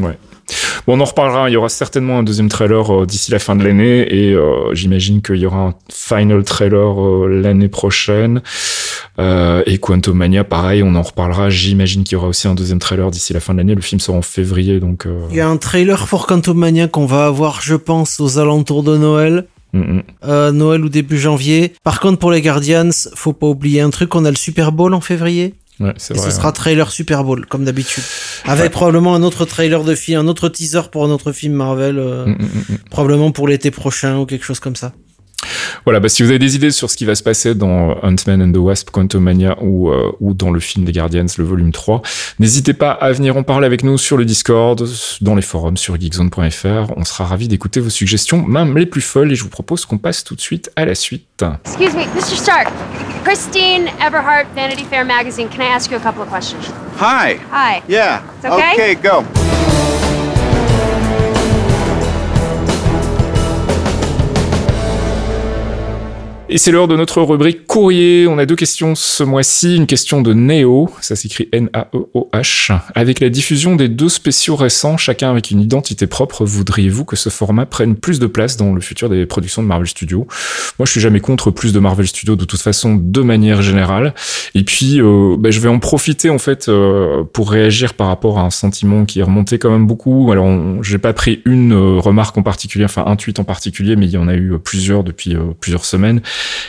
Bon, 0.86 0.98
on 0.98 1.00
en 1.00 1.04
reparlera. 1.04 1.48
Il 1.48 1.52
y 1.52 1.56
aura 1.56 1.68
certainement 1.68 2.18
un 2.18 2.22
deuxième 2.22 2.48
trailer 2.48 2.92
euh, 2.92 3.06
d'ici 3.06 3.30
la 3.30 3.38
fin 3.38 3.56
de 3.56 3.64
l'année 3.64 4.06
et 4.14 4.32
euh, 4.32 4.74
j'imagine 4.74 5.22
qu'il 5.22 5.36
y 5.36 5.46
aura 5.46 5.58
un 5.58 5.74
final 5.90 6.44
trailer 6.44 7.00
euh, 7.00 7.40
l'année 7.42 7.68
prochaine. 7.68 8.42
Et 9.18 9.78
Quantum 9.78 10.16
Mania, 10.16 10.42
pareil, 10.42 10.82
on 10.82 10.94
en 10.96 11.02
reparlera. 11.02 11.48
J'imagine 11.48 12.02
qu'il 12.02 12.14
y 12.14 12.16
aura 12.16 12.26
aussi 12.26 12.48
un 12.48 12.54
deuxième 12.54 12.80
trailer 12.80 13.10
d'ici 13.10 13.32
la 13.32 13.40
fin 13.40 13.52
de 13.54 13.58
l'année. 13.58 13.74
Le 13.74 13.80
film 13.80 14.00
sort 14.00 14.16
en 14.16 14.22
février, 14.22 14.80
donc. 14.80 15.06
Il 15.30 15.36
y 15.36 15.40
a 15.40 15.48
un 15.48 15.56
trailer 15.56 16.06
pour 16.08 16.26
Quantum 16.26 16.58
Mania 16.58 16.88
qu'on 16.88 17.06
va 17.06 17.26
avoir, 17.26 17.60
je 17.62 17.76
pense, 17.76 18.18
aux 18.18 18.38
alentours 18.38 18.82
de 18.82 18.96
Noël. 18.96 19.46
mm, 19.74 19.96
mm. 19.96 20.02
Euh, 20.24 20.52
Noël 20.52 20.84
ou 20.84 20.88
début 20.88 21.18
janvier. 21.18 21.74
Par 21.82 22.00
contre, 22.00 22.18
pour 22.18 22.30
les 22.30 22.40
Guardians, 22.40 22.90
faut 23.14 23.32
pas 23.32 23.46
oublier 23.46 23.80
un 23.80 23.90
truc, 23.90 24.14
on 24.14 24.24
a 24.24 24.30
le 24.30 24.36
Super 24.36 24.72
Bowl 24.72 24.94
en 24.94 25.00
février. 25.00 25.54
Ouais, 25.80 25.92
c'est 25.96 26.14
Et 26.14 26.18
vrai. 26.18 26.30
ce 26.30 26.36
sera 26.36 26.52
trailer 26.52 26.90
Super 26.90 27.24
Bowl, 27.24 27.46
comme 27.46 27.64
d'habitude. 27.64 28.04
Avec 28.44 28.70
probablement 28.70 29.14
un 29.14 29.22
autre 29.22 29.44
trailer 29.44 29.82
de 29.82 29.94
film, 29.94 30.20
un 30.20 30.28
autre 30.28 30.48
teaser 30.48 30.82
pour 30.92 31.04
un 31.04 31.10
autre 31.10 31.32
film 31.32 31.54
Marvel, 31.54 31.98
euh, 31.98 32.26
mm, 32.26 32.30
mm, 32.30 32.64
mm. 32.68 32.78
probablement 32.90 33.32
pour 33.32 33.48
l'été 33.48 33.70
prochain 33.70 34.18
ou 34.18 34.26
quelque 34.26 34.44
chose 34.44 34.60
comme 34.60 34.76
ça. 34.76 34.92
Voilà, 35.84 36.00
bah, 36.00 36.08
si 36.08 36.22
vous 36.22 36.30
avez 36.30 36.38
des 36.38 36.56
idées 36.56 36.70
sur 36.70 36.90
ce 36.90 36.96
qui 36.96 37.04
va 37.04 37.14
se 37.14 37.22
passer 37.22 37.54
dans 37.54 37.90
euh, 37.90 37.94
Ant-Man 38.02 38.42
and 38.42 38.52
the 38.52 38.58
Wasp, 38.58 38.90
Quantumania 38.90 39.56
ou, 39.60 39.90
euh, 39.90 40.12
ou 40.20 40.34
dans 40.34 40.50
le 40.50 40.60
film 40.60 40.84
des 40.84 40.92
Guardians, 40.92 41.26
le 41.36 41.44
volume 41.44 41.72
3, 41.72 42.02
n'hésitez 42.38 42.74
pas 42.74 42.90
à 42.92 43.12
venir 43.12 43.36
en 43.36 43.42
parler 43.42 43.66
avec 43.66 43.84
nous 43.84 43.98
sur 43.98 44.16
le 44.16 44.24
Discord, 44.24 44.84
dans 45.20 45.34
les 45.34 45.42
forums 45.42 45.76
sur 45.76 46.00
geekzone.fr. 46.00 46.92
On 46.96 47.04
sera 47.04 47.24
ravis 47.24 47.48
d'écouter 47.48 47.80
vos 47.80 47.90
suggestions, 47.90 48.44
même 48.46 48.76
les 48.76 48.86
plus 48.86 49.00
folles, 49.00 49.32
et 49.32 49.34
je 49.34 49.42
vous 49.42 49.50
propose 49.50 49.84
qu'on 49.84 49.98
passe 49.98 50.24
tout 50.24 50.34
de 50.34 50.40
suite 50.40 50.70
à 50.76 50.84
la 50.84 50.94
suite. 50.94 51.44
Excuse 51.64 51.94
me, 51.94 52.04
Mr. 52.14 52.36
Stark. 52.36 52.68
Christine 53.24 53.88
Everhart, 54.00 54.46
Vanity 54.54 54.84
Fair 54.84 55.04
magazine. 55.04 55.48
Can 55.48 55.62
I 55.62 55.68
ask 55.74 55.90
you 55.90 55.96
a 55.96 56.00
couple 56.00 56.22
of 56.22 56.28
questions? 56.28 56.70
Hi. 56.98 57.38
Hi. 57.50 57.82
Yeah. 57.88 58.22
It's 58.36 58.44
okay? 58.44 58.72
Okay, 58.74 58.94
go. 58.96 59.24
Et 66.54 66.58
c'est 66.58 66.70
l'heure 66.70 66.86
de 66.86 66.94
notre 66.94 67.20
rubrique 67.20 67.66
courrier. 67.66 68.28
On 68.28 68.38
a 68.38 68.46
deux 68.46 68.54
questions 68.54 68.94
ce 68.94 69.24
mois-ci. 69.24 69.74
Une 69.74 69.88
question 69.88 70.22
de 70.22 70.32
Neo, 70.32 70.88
ça 71.00 71.16
s'écrit 71.16 71.48
N-A-E-O-H. 71.50 72.78
Avec 72.94 73.18
la 73.18 73.28
diffusion 73.28 73.74
des 73.74 73.88
deux 73.88 74.08
spéciaux 74.08 74.54
récents, 74.54 74.96
chacun 74.96 75.32
avec 75.32 75.50
une 75.50 75.60
identité 75.60 76.06
propre, 76.06 76.44
voudriez-vous 76.44 77.04
que 77.04 77.16
ce 77.16 77.28
format 77.28 77.66
prenne 77.66 77.96
plus 77.96 78.20
de 78.20 78.28
place 78.28 78.56
dans 78.56 78.72
le 78.72 78.80
futur 78.80 79.08
des 79.08 79.26
productions 79.26 79.64
de 79.64 79.66
Marvel 79.66 79.88
Studios? 79.88 80.28
Moi, 80.78 80.86
je 80.86 80.92
suis 80.92 81.00
jamais 81.00 81.18
contre 81.18 81.50
plus 81.50 81.72
de 81.72 81.80
Marvel 81.80 82.06
Studios 82.06 82.36
de 82.36 82.44
toute 82.44 82.60
façon, 82.60 82.94
de 82.94 83.20
manière 83.22 83.60
générale. 83.60 84.14
Et 84.54 84.62
puis, 84.62 85.00
euh, 85.00 85.34
bah, 85.36 85.50
je 85.50 85.58
vais 85.58 85.68
en 85.68 85.80
profiter 85.80 86.30
en 86.30 86.38
fait 86.38 86.68
euh, 86.68 87.24
pour 87.24 87.50
réagir 87.50 87.94
par 87.94 88.06
rapport 88.06 88.38
à 88.38 88.42
un 88.42 88.50
sentiment 88.50 89.06
qui 89.06 89.18
est 89.18 89.24
remonté 89.24 89.58
quand 89.58 89.72
même 89.72 89.88
beaucoup. 89.88 90.30
Alors, 90.30 90.46
j'ai 90.84 90.98
pas 90.98 91.14
pris 91.14 91.42
une 91.46 91.72
euh, 91.72 91.98
remarque 91.98 92.38
en 92.38 92.42
particulier, 92.42 92.84
enfin 92.84 93.02
un 93.08 93.16
tweet 93.16 93.40
en 93.40 93.44
particulier, 93.44 93.96
mais 93.96 94.06
il 94.06 94.12
y 94.12 94.18
en 94.18 94.28
a 94.28 94.34
eu 94.34 94.52
euh, 94.52 94.58
plusieurs 94.58 95.02
depuis 95.02 95.34
euh, 95.34 95.52
plusieurs 95.58 95.84
semaines 95.84 96.20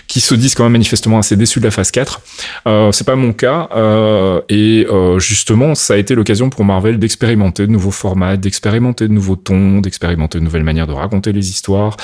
qui 0.08 0.22
se 0.22 0.36
disent 0.36 0.56
quand 0.56 0.64
même 0.64 0.74
manifestement 0.74 1.20
assez 1.20 1.36
déçus 1.36 1.60
de 1.60 1.66
la 1.66 1.72
phase 1.72 1.92
4. 1.92 2.22
Euh, 2.68 2.92
c'est 2.92 3.06
pas 3.06 3.16
mon 3.16 3.34
cas 3.34 3.70
euh, 3.76 4.42
et 4.50 4.86
euh, 4.90 5.20
justement 5.20 5.76
ça 5.76 5.94
a 5.94 5.98
été 5.98 6.16
l'occasion 6.16 6.50
pour 6.50 6.66
Marvel 6.66 7.00
d'expérimenter 7.00 7.68
de 7.68 7.72
nouveaux 7.72 7.92
formats, 7.92 8.38
d'expérimenter 8.38 9.08
de 9.08 9.14
nouveaux 9.14 9.36
tons, 9.36 9.80
d'expérimenter 9.80 10.40
de 10.40 10.44
nouvelles 10.44 10.64
manières 10.64 10.88
de 10.88 10.94
raconter 10.94 11.32
les 11.32 11.50
histoires, 11.50 11.98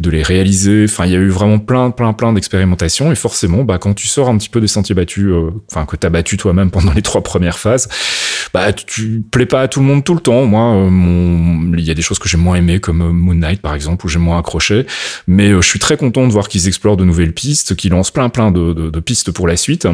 de 0.00 0.10
les 0.10 0.22
réaliser. 0.22 0.84
Enfin 0.84 1.06
il 1.06 1.12
y 1.12 1.16
a 1.16 1.18
eu 1.18 1.28
vraiment 1.28 1.58
plein 1.58 1.90
plein 1.90 2.12
plein 2.12 2.32
d'expérimentations 2.32 3.10
et 3.12 3.14
forcément 3.14 3.64
bah 3.64 3.78
quand 3.78 3.94
tu 3.94 4.06
sors 4.06 4.28
un 4.28 4.36
petit 4.36 4.48
peu 4.48 4.60
des 4.60 4.68
sentiers 4.68 4.94
battus, 4.94 5.26
euh, 5.26 5.50
enfin 5.70 5.86
que 5.86 5.96
t'as 5.96 6.10
battu 6.10 6.36
toi-même 6.36 6.70
pendant 6.70 6.92
les 6.92 7.02
trois 7.02 7.22
premières 7.22 7.58
phases, 7.58 7.88
bah 8.54 8.72
tu, 8.72 9.22
plais 9.30 9.46
pas 9.46 9.62
à 9.62 9.68
tout 9.68 9.80
le 9.80 9.86
monde 9.86 10.04
tout 10.04 10.14
le 10.14 10.20
temps. 10.20 10.44
Moi 10.44 10.74
euh, 10.74 11.74
il 11.76 11.84
y 11.84 11.90
a 11.90 11.94
des 11.94 12.02
choses 12.02 12.18
que 12.18 12.28
j'ai 12.28 12.38
moins 12.38 12.56
aimées 12.56 12.80
comme 12.80 13.02
euh, 13.02 13.12
Moon 13.12 13.34
Knight 13.34 13.60
par 13.60 13.74
exemple 13.74 14.06
où 14.06 14.08
j'ai 14.08 14.18
moins 14.18 14.38
accroché, 14.38 14.86
mais 15.26 15.50
je 15.50 15.60
suis 15.60 15.78
très 15.78 15.96
content 15.96 16.26
de 16.26 16.32
voir 16.32 16.48
qu'ils 16.48 16.68
explorent 16.68 16.96
de 16.96 17.04
nouvelles 17.04 17.17
pistes, 17.26 17.74
qu'ils 17.76 17.92
lancent 17.92 18.10
plein 18.10 18.28
plein 18.28 18.50
de, 18.50 19.00
pistes 19.00 19.30
pour 19.30 19.46
la 19.46 19.56
suite. 19.56 19.86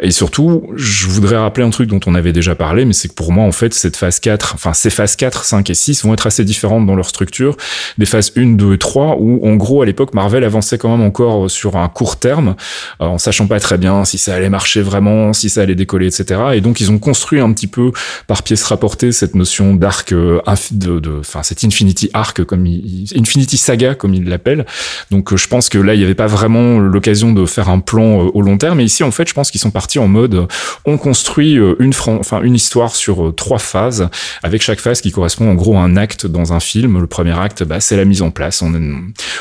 Et 0.00 0.10
surtout, 0.10 0.64
je 0.76 1.06
voudrais 1.08 1.36
rappeler 1.36 1.64
un 1.64 1.70
truc 1.70 1.88
dont 1.88 2.00
on 2.06 2.14
avait 2.14 2.32
déjà 2.32 2.54
parlé, 2.54 2.84
mais 2.84 2.92
c'est 2.92 3.08
que 3.08 3.14
pour 3.14 3.32
moi, 3.32 3.44
en 3.44 3.52
fait, 3.52 3.74
cette 3.74 3.96
phase 3.96 4.20
4, 4.20 4.54
enfin 4.54 4.72
ces 4.72 4.90
phases 4.90 5.16
4, 5.16 5.44
5 5.44 5.70
et 5.70 5.74
6 5.74 6.04
vont 6.04 6.14
être 6.14 6.26
assez 6.26 6.44
différentes 6.44 6.86
dans 6.86 6.94
leur 6.94 7.08
structure 7.08 7.56
des 7.98 8.06
phases 8.06 8.32
1, 8.36 8.56
2 8.56 8.74
et 8.74 8.78
3, 8.78 9.16
où 9.18 9.46
en 9.46 9.56
gros, 9.56 9.82
à 9.82 9.86
l'époque, 9.86 10.14
Marvel 10.14 10.44
avançait 10.44 10.78
quand 10.78 10.90
même 10.96 11.06
encore 11.06 11.50
sur 11.50 11.76
un 11.76 11.88
court 11.88 12.16
terme, 12.16 12.56
euh, 13.00 13.06
en 13.06 13.18
sachant 13.18 13.46
pas 13.46 13.60
très 13.60 13.78
bien 13.78 14.04
si 14.04 14.18
ça 14.18 14.34
allait 14.34 14.50
marcher 14.50 14.82
vraiment, 14.82 15.32
si 15.32 15.48
ça 15.50 15.62
allait 15.62 15.74
décoller, 15.74 16.06
etc. 16.06 16.40
Et 16.54 16.60
donc, 16.60 16.80
ils 16.80 16.90
ont 16.90 16.98
construit 16.98 17.40
un 17.40 17.52
petit 17.52 17.66
peu 17.66 17.92
par 18.26 18.42
pièce 18.42 18.62
rapportée 18.64 19.12
cette 19.12 19.34
notion 19.34 19.74
d'arc, 19.74 20.12
euh, 20.12 20.40
de, 20.70 21.20
enfin, 21.20 21.42
cette 21.42 21.64
Infinity 21.64 22.10
Arc, 22.14 22.44
comme 22.44 22.66
il, 22.66 23.06
Infinity 23.16 23.56
Saga, 23.56 23.94
comme 23.94 24.14
ils 24.14 24.28
l'appellent. 24.28 24.66
Donc, 25.10 25.32
euh, 25.32 25.36
je 25.36 25.48
pense 25.48 25.68
que 25.68 25.78
là, 25.78 25.94
il 25.94 25.98
n'y 25.98 26.04
avait 26.04 26.14
pas 26.14 26.26
vraiment 26.26 26.61
l'occasion 26.78 27.32
de 27.32 27.46
faire 27.46 27.68
un 27.68 27.78
plan 27.78 28.24
euh, 28.24 28.30
au 28.34 28.42
long 28.42 28.58
terme. 28.58 28.80
Et 28.80 28.84
ici, 28.84 29.02
en 29.02 29.10
fait, 29.10 29.28
je 29.28 29.34
pense 29.34 29.50
qu'ils 29.50 29.60
sont 29.60 29.70
partis 29.70 29.98
en 29.98 30.08
mode, 30.08 30.34
euh, 30.34 30.46
on 30.84 30.98
construit 30.98 31.58
euh, 31.58 31.74
une, 31.78 31.92
enfin, 32.06 32.42
une 32.42 32.54
histoire 32.54 32.94
sur 32.94 33.34
trois 33.34 33.58
phases, 33.58 34.08
avec 34.42 34.62
chaque 34.62 34.80
phase 34.80 35.00
qui 35.00 35.10
correspond 35.10 35.50
en 35.50 35.54
gros 35.54 35.76
à 35.76 35.80
un 35.80 35.96
acte 35.96 36.26
dans 36.26 36.52
un 36.52 36.60
film. 36.60 37.00
Le 37.00 37.06
premier 37.06 37.38
acte, 37.38 37.64
bah, 37.64 37.80
c'est 37.80 37.96
la 37.96 38.04
mise 38.04 38.22
en 38.22 38.30
place. 38.30 38.62
On, 38.62 38.72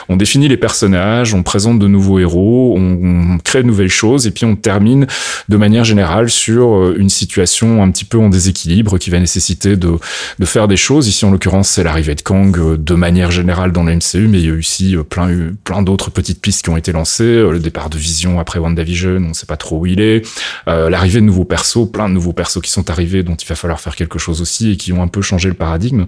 on 0.10 0.16
définit 0.16 0.48
les 0.48 0.58
personnages, 0.58 1.34
on 1.34 1.44
présente 1.44 1.80
de 1.80 1.88
nouveaux 1.88 2.20
héros, 2.20 2.76
on, 2.78 3.34
on 3.34 3.38
crée 3.38 3.62
de 3.62 3.68
nouvelles 3.68 3.90
choses, 3.90 4.28
et 4.28 4.32
puis 4.32 4.46
on 4.46 4.56
termine 4.56 5.08
de 5.50 5.58
manière 5.58 5.84
générale 5.84 6.30
sur 6.30 6.94
une 6.96 7.10
situation 7.10 7.84
un 7.84 7.92
petit 7.92 8.06
peu 8.06 8.18
en 8.18 8.30
déséquilibre 8.30 8.98
qui 8.98 9.10
va 9.10 9.20
nécessiter 9.20 9.76
de, 9.76 9.94
de 10.40 10.46
faire 10.46 10.68
des 10.68 10.78
choses. 10.78 11.08
Ici, 11.08 11.26
en 11.26 11.32
l'occurrence, 11.32 11.70
c'est 11.70 11.84
l'arrivée 11.84 12.16
de 12.16 12.22
Kang 12.22 12.76
de 12.78 12.96
manière 12.96 13.32
générale 13.32 13.72
dans 13.72 13.84
le 13.84 13.96
MCU, 13.96 14.28
mais 14.28 14.40
il 14.40 14.46
y 14.46 14.50
a 14.50 14.54
eu 14.54 14.60
aussi 14.60 14.96
plein, 15.10 15.30
plein 15.64 15.82
d'autres 15.82 16.12
petites 16.12 16.42
pistes 16.42 16.64
qui 16.64 16.70
ont 16.70 16.78
été 16.78 16.92
lancées. 16.92 17.11
Euh, 17.20 17.52
Le 17.52 17.60
départ 17.60 17.90
de 17.90 17.98
Vision 17.98 18.40
après 18.40 18.60
WandaVision, 18.60 19.18
on 19.30 19.34
sait 19.34 19.46
pas 19.46 19.58
trop 19.58 19.80
où 19.80 19.86
il 19.86 20.00
est. 20.00 20.26
Euh, 20.68 20.90
l'arrivée 20.90 21.20
de 21.20 21.26
nouveaux 21.26 21.46
persos, 21.46 21.92
plein 21.92 22.08
de 22.08 22.14
nouveaux 22.14 22.34
persos 22.34 22.62
qui 22.62 22.72
sont 22.72 22.90
arrivés, 22.90 23.24
dont 23.24 23.36
il 23.36 23.48
va 23.48 23.56
falloir 23.56 23.80
faire 23.80 23.96
quelque 23.96 24.20
chose 24.20 24.42
aussi 24.42 24.72
et 24.72 24.78
qui 24.78 24.94
ont 24.94 25.02
un 25.02 25.08
peu 25.08 25.22
changé 25.22 25.50
le 25.50 25.56
paradigme. 25.56 26.06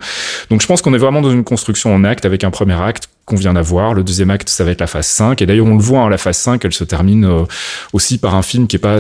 Donc 0.50 0.62
je 0.62 0.68
pense 0.68 0.82
qu'on 0.82 0.94
est 0.94 1.00
vraiment 1.00 1.22
dans 1.22 1.32
une 1.32 1.44
construction 1.44 1.94
en 1.94 2.04
acte 2.04 2.26
avec 2.26 2.44
un 2.44 2.52
premier 2.52 2.80
acte 2.80 3.10
qu'on 3.26 3.38
vient 3.38 3.54
d'avoir. 3.54 3.94
Le 3.94 4.04
deuxième 4.04 4.30
acte, 4.32 4.50
ça 4.50 4.66
va 4.66 4.72
être 4.72 4.82
la 4.82 4.88
phase 4.88 5.08
5. 5.08 5.42
Et 5.42 5.46
d'ailleurs, 5.46 5.66
on 5.66 5.76
le 5.76 5.82
voit, 5.82 6.00
hein, 6.00 6.10
la 6.10 6.18
phase 6.18 6.38
5, 6.38 6.64
elle 6.66 6.74
se 6.74 6.84
termine 6.84 7.24
euh, 7.24 7.44
aussi 7.94 8.18
par 8.18 8.36
un 8.36 8.42
film 8.42 8.68
qui 8.68 8.76
est 8.76 8.80
pas, 8.80 9.00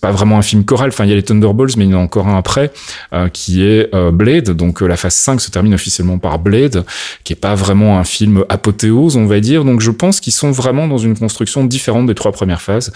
pas 0.00 0.10
vraiment 0.10 0.38
un 0.38 0.42
film 0.42 0.64
choral. 0.64 0.88
Enfin, 0.88 1.04
il 1.04 1.10
y 1.10 1.12
a 1.12 1.16
les 1.16 1.22
Thunderbolts, 1.22 1.76
mais 1.76 1.84
il 1.84 1.90
y 1.90 1.94
en 1.94 1.98
a 1.98 2.02
encore 2.02 2.28
un 2.28 2.38
après, 2.38 2.72
euh, 3.12 3.28
qui 3.28 3.62
est 3.62 3.94
euh, 3.94 4.10
Blade. 4.10 4.50
Donc, 4.50 4.80
la 4.80 4.96
phase 4.96 5.14
5 5.14 5.40
se 5.40 5.50
termine 5.50 5.74
officiellement 5.74 6.18
par 6.18 6.38
Blade, 6.38 6.84
qui 7.24 7.34
est 7.34 7.36
pas 7.36 7.54
vraiment 7.54 7.98
un 7.98 8.04
film 8.04 8.44
apothéose, 8.48 9.16
on 9.16 9.26
va 9.26 9.40
dire. 9.40 9.64
Donc, 9.64 9.80
je 9.80 9.90
pense 9.90 10.20
qu'ils 10.20 10.32
sont 10.32 10.50
vraiment 10.50 10.88
dans 10.88 10.98
une 10.98 11.18
construction 11.18 11.64
différente 11.64 12.06
des 12.06 12.14
trois 12.14 12.32
premières 12.32 12.62
phases. 12.62 12.90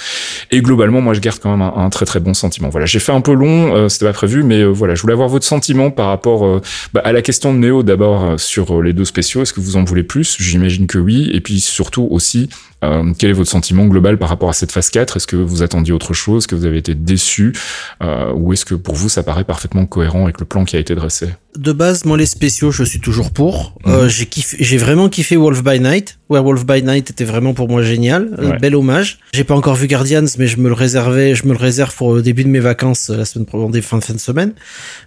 Et 0.51 0.63
globalement, 0.63 1.03
moi, 1.03 1.13
je 1.13 1.21
garde 1.21 1.39
quand 1.39 1.55
même 1.55 1.71
un, 1.77 1.91
très 1.91 2.07
très 2.07 2.21
bon 2.21 2.33
sentiment. 2.33 2.71
Voilà, 2.71 2.87
j'ai 2.87 2.99
fait 2.99 3.13
un 3.13 3.21
peu 3.21 3.35
long, 3.35 3.89
c'était 3.91 4.07
pas 4.07 4.13
prévu, 4.15 4.43
mais 4.43 4.65
voilà, 4.65 4.95
je 4.95 5.03
voulais 5.03 5.13
avoir 5.13 5.29
votre 5.29 5.45
sentiment 5.45 5.91
par 5.91 6.07
rapport 6.07 6.61
bah, 6.95 7.03
à 7.05 7.13
la 7.13 7.21
question 7.21 7.53
de 7.53 7.59
Néo 7.59 7.83
d'abord 7.83 8.41
sur 8.41 8.81
les 8.83 8.95
deux 8.95 9.05
spéciaux. 9.05 9.43
Est-ce 9.43 9.53
que 9.53 9.61
vous 9.61 9.77
en 9.77 9.85
voulez 9.85 10.03
plus? 10.03 10.37
J'imagine 10.63 10.87
que 10.87 10.99
oui. 10.99 11.29
Et 11.33 11.41
puis 11.41 11.59
surtout 11.59 12.07
aussi, 12.09 12.49
euh, 12.85 13.13
quel 13.19 13.31
est 13.31 13.33
votre 13.33 13.51
sentiment 13.51 13.87
global 13.87 14.17
par 14.17 14.29
rapport 14.29 14.49
à 14.49 14.53
cette 14.53 14.71
phase 14.71 14.91
4 14.91 15.17
Est-ce 15.17 15.27
que 15.27 15.35
vous 15.35 15.63
attendiez 15.63 15.93
autre 15.93 16.15
chose? 16.15 16.43
Est-ce 16.43 16.49
que 16.49 16.55
vous 16.55 16.67
avez 16.67 16.79
été 16.79 16.95
déçu? 16.95 17.53
Euh, 18.01 18.33
Ou 18.33 18.53
est-ce 18.53 18.65
que 18.65 18.77
pour 18.77 18.95
vous, 18.95 19.09
ça 19.09 19.25
paraît 19.25 19.43
parfaitement 19.43 19.87
cohérent 19.87 20.23
avec 20.23 20.39
le 20.39 20.47
plan 20.47 20.65
qui 20.65 20.77
a 20.77 20.79
été 20.79 20.95
dressé? 20.95 21.31
De 21.57 21.73
base, 21.73 22.07
moi 22.07 22.17
les 22.17 22.25
spéciaux, 22.25 22.71
je 22.71 22.83
suis 22.83 22.99
toujours 22.99 23.31
pour. 23.31 23.75
Mhm. 23.85 23.93
Euh, 23.93 24.09
j'ai 24.09 24.25
kiffé, 24.25 24.57
j'ai 24.61 24.79
vraiment 24.79 25.11
kiffé 25.11 25.37
Wolf 25.37 25.63
by 25.63 25.81
Night. 25.81 26.19
Werewolf 26.31 26.65
by 26.65 26.83
Night 26.83 27.11
était 27.11 27.25
vraiment 27.25 27.53
pour 27.53 27.69
moi 27.69 27.83
génial, 27.83 28.35
Un 28.39 28.53
Ouais. 28.53 28.59
bel 28.59 28.75
hommage. 28.75 29.19
J'ai 29.35 29.45
pas 29.45 29.55
encore 29.55 29.75
vu 29.75 29.87
Guardians, 29.87 30.25
mais 30.39 30.47
je 30.47 30.57
me 30.57 30.69
le 30.69 30.75
réservais, 30.75 31.35
je 31.35 31.45
me 31.45 31.53
le 31.53 31.59
réserve 31.59 31.95
pour 31.95 32.15
le 32.15 32.23
début 32.23 32.43
de 32.45 32.49
mes 32.49 32.59
vacances 32.61 33.11
euh, 33.11 33.19
la 33.19 33.27
semaine 33.27 33.45
prochaine, 33.45 33.71
des 33.71 33.83
fin, 33.83 34.01
fin 34.01 34.15
de 34.15 34.19
semaine. 34.19 34.55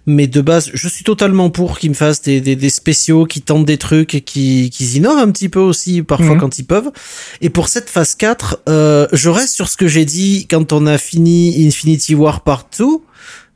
Mais 0.06 0.28
de 0.28 0.40
base, 0.40 0.70
je 0.72 0.86
suis 0.88 1.02
totalement 1.02 1.50
pour 1.50 1.80
qu'ils 1.80 1.90
me 1.90 1.96
fassent 1.96 2.22
des, 2.22 2.40
des, 2.40 2.54
des 2.54 2.70
spéciaux, 2.70 3.24
qui 3.26 3.42
tentent 3.42 3.66
des 3.66 3.78
trucs 3.78 4.14
et 4.14 4.20
qui, 4.20 4.70
qui 4.70 4.84
innovent 4.96 5.18
un 5.18 5.32
petit 5.32 5.48
peu 5.48 5.58
aussi 5.60 6.02
parfois 6.02 6.34
Mhm. 6.36 6.40
quand 6.40 6.58
ils 6.60 6.64
peuvent. 6.66 6.90
Et 7.40 7.50
pour 7.50 7.66
cette 7.66 7.90
phase 7.90 8.14
4, 8.14 8.62
euh, 8.68 9.08
je 9.12 9.28
reste 9.30 9.54
sur 9.54 9.68
ce 9.68 9.76
que 9.76 9.88
j'ai 9.88 10.04
dit 10.04 10.46
quand 10.48 10.72
on 10.72 10.86
a 10.86 10.96
fini 10.96 11.66
Infinity 11.66 12.14
War 12.14 12.42
Part 12.42 12.68
2. 12.78 12.84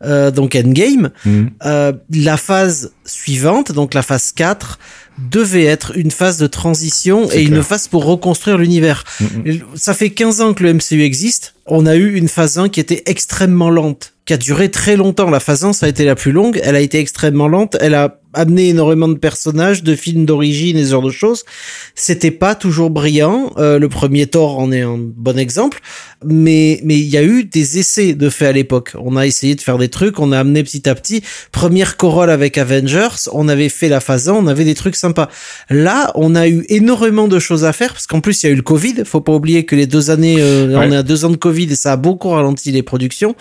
Euh, 0.03 0.31
donc 0.31 0.55
Endgame, 0.55 1.11
euh, 1.65 1.93
la 2.11 2.37
phase 2.37 2.93
suivante, 3.05 3.73
donc 3.73 3.95
la 3.95 4.03
phase 4.03 4.33
4, 4.33 4.79
devait 5.19 5.65
être 5.65 5.97
une 5.97 6.11
phase 6.11 6.39
de 6.39 6.47
transition 6.47 7.31
et 7.31 7.43
une 7.43 7.63
phase 7.63 7.89
pour 7.89 8.07
reconstruire 8.07 8.57
l'univers. 8.57 9.05
Mhm. 9.21 9.61
Ça 9.75 9.93
fait 9.93 10.11
15 10.11 10.41
ans 10.41 10.55
que 10.55 10.63
le 10.63 10.73
MCU 10.73 11.03
existe. 11.03 11.55
On 11.71 11.87
a 11.87 11.97
eu 11.97 12.15
une 12.17 12.29
phase 12.29 12.59
1 12.59 12.69
qui 12.69 12.81
était 12.81 13.03
extrêmement 13.07 13.71
lente, 13.71 14.13
qui 14.27 14.35
a 14.35 14.37
duré 14.37 14.71
très 14.71 14.97
longtemps. 14.97 15.31
La 15.31 15.41
phase 15.41 15.65
1, 15.65 15.73
ça 15.73 15.87
a 15.87 15.89
été 15.89 16.05
la 16.05 16.15
plus 16.17 16.33
longue. 16.33 16.61
Elle 16.63 16.77
a 16.77 16.81
été 16.81 16.99
extrêmement 16.99 17.49
lente. 17.49 17.77
Elle 17.81 17.95
a 17.95 18.17
amené 18.33 18.69
énormément 18.69 19.09
de 19.09 19.15
personnages, 19.19 19.83
de 19.83 19.97
films 19.97 20.25
d'origine 20.25 20.77
et 20.77 20.85
ce 20.85 20.91
genre 20.91 21.03
de 21.03 21.11
choses. 21.11 21.45
C'était 21.97 22.31
pas 22.31 22.55
toujours 22.55 22.89
brillant. 22.91 23.53
Euh, 23.59 23.81
le 23.81 23.89
premier 23.89 24.29
Thor 24.29 24.61
en 24.61 24.71
est 24.71 24.83
un 24.83 24.99
bon 24.99 25.37
exemple. 25.37 25.81
Mais, 26.25 26.81
mais 26.85 26.97
il 26.97 27.07
y 27.09 27.17
a 27.17 27.25
eu 27.25 27.43
des 27.43 27.79
essais 27.81 28.15
de 28.15 28.29
fait 28.29 28.47
à 28.47 28.53
l'époque. 28.53 28.93
On 29.03 29.17
a 29.17 29.27
essayé 29.27 29.57
de 29.57 29.61
faire 29.61 29.79
des 29.79 29.89
trucs. 29.89 30.21
On 30.21 30.31
a 30.31 30.39
amené 30.39 30.63
petit 30.63 30.89
à 30.89 30.95
petit. 30.95 31.23
Première 31.51 31.97
corolle 31.97 32.31
avec 32.31 32.57
Avengers. 32.57 33.09
On 33.33 33.49
avait 33.49 33.69
fait 33.69 33.89
la 33.89 33.99
phase 33.99 34.29
1. 34.29 34.35
On 34.35 34.47
avait 34.47 34.65
des 34.65 34.75
trucs 34.77 34.95
sympas. 34.97 35.29
Là, 35.69 36.13
on 36.15 36.37
a 36.37 36.47
eu 36.47 36.65
énormément 36.69 37.27
de 37.27 37.39
choses 37.41 37.65
à 37.65 37.73
faire 37.73 37.93
parce 37.93 38.07
qu'en 38.07 38.21
plus, 38.21 38.43
il 38.43 38.47
y 38.47 38.49
a 38.49 38.53
eu 38.53 38.57
le 38.57 38.63
Covid. 38.63 39.03
Faut 39.05 39.21
pas 39.23 39.33
oublier 39.33 39.65
que 39.65 39.75
les 39.75 39.87
deux 39.89 40.11
années, 40.11 40.37
euh, 40.39 40.69
on 40.77 40.79
Ouais. 40.79 40.91
est 40.91 40.97
à 40.97 41.03
deux 41.03 41.25
ans 41.25 41.31
de 41.31 41.37
Covid 41.37 41.60
et 41.69 41.75
ça 41.77 41.93
a 41.93 41.97
beaucoup 41.97 42.29
ralenti 42.31 42.71
les 42.73 42.83
productions. 42.83 43.35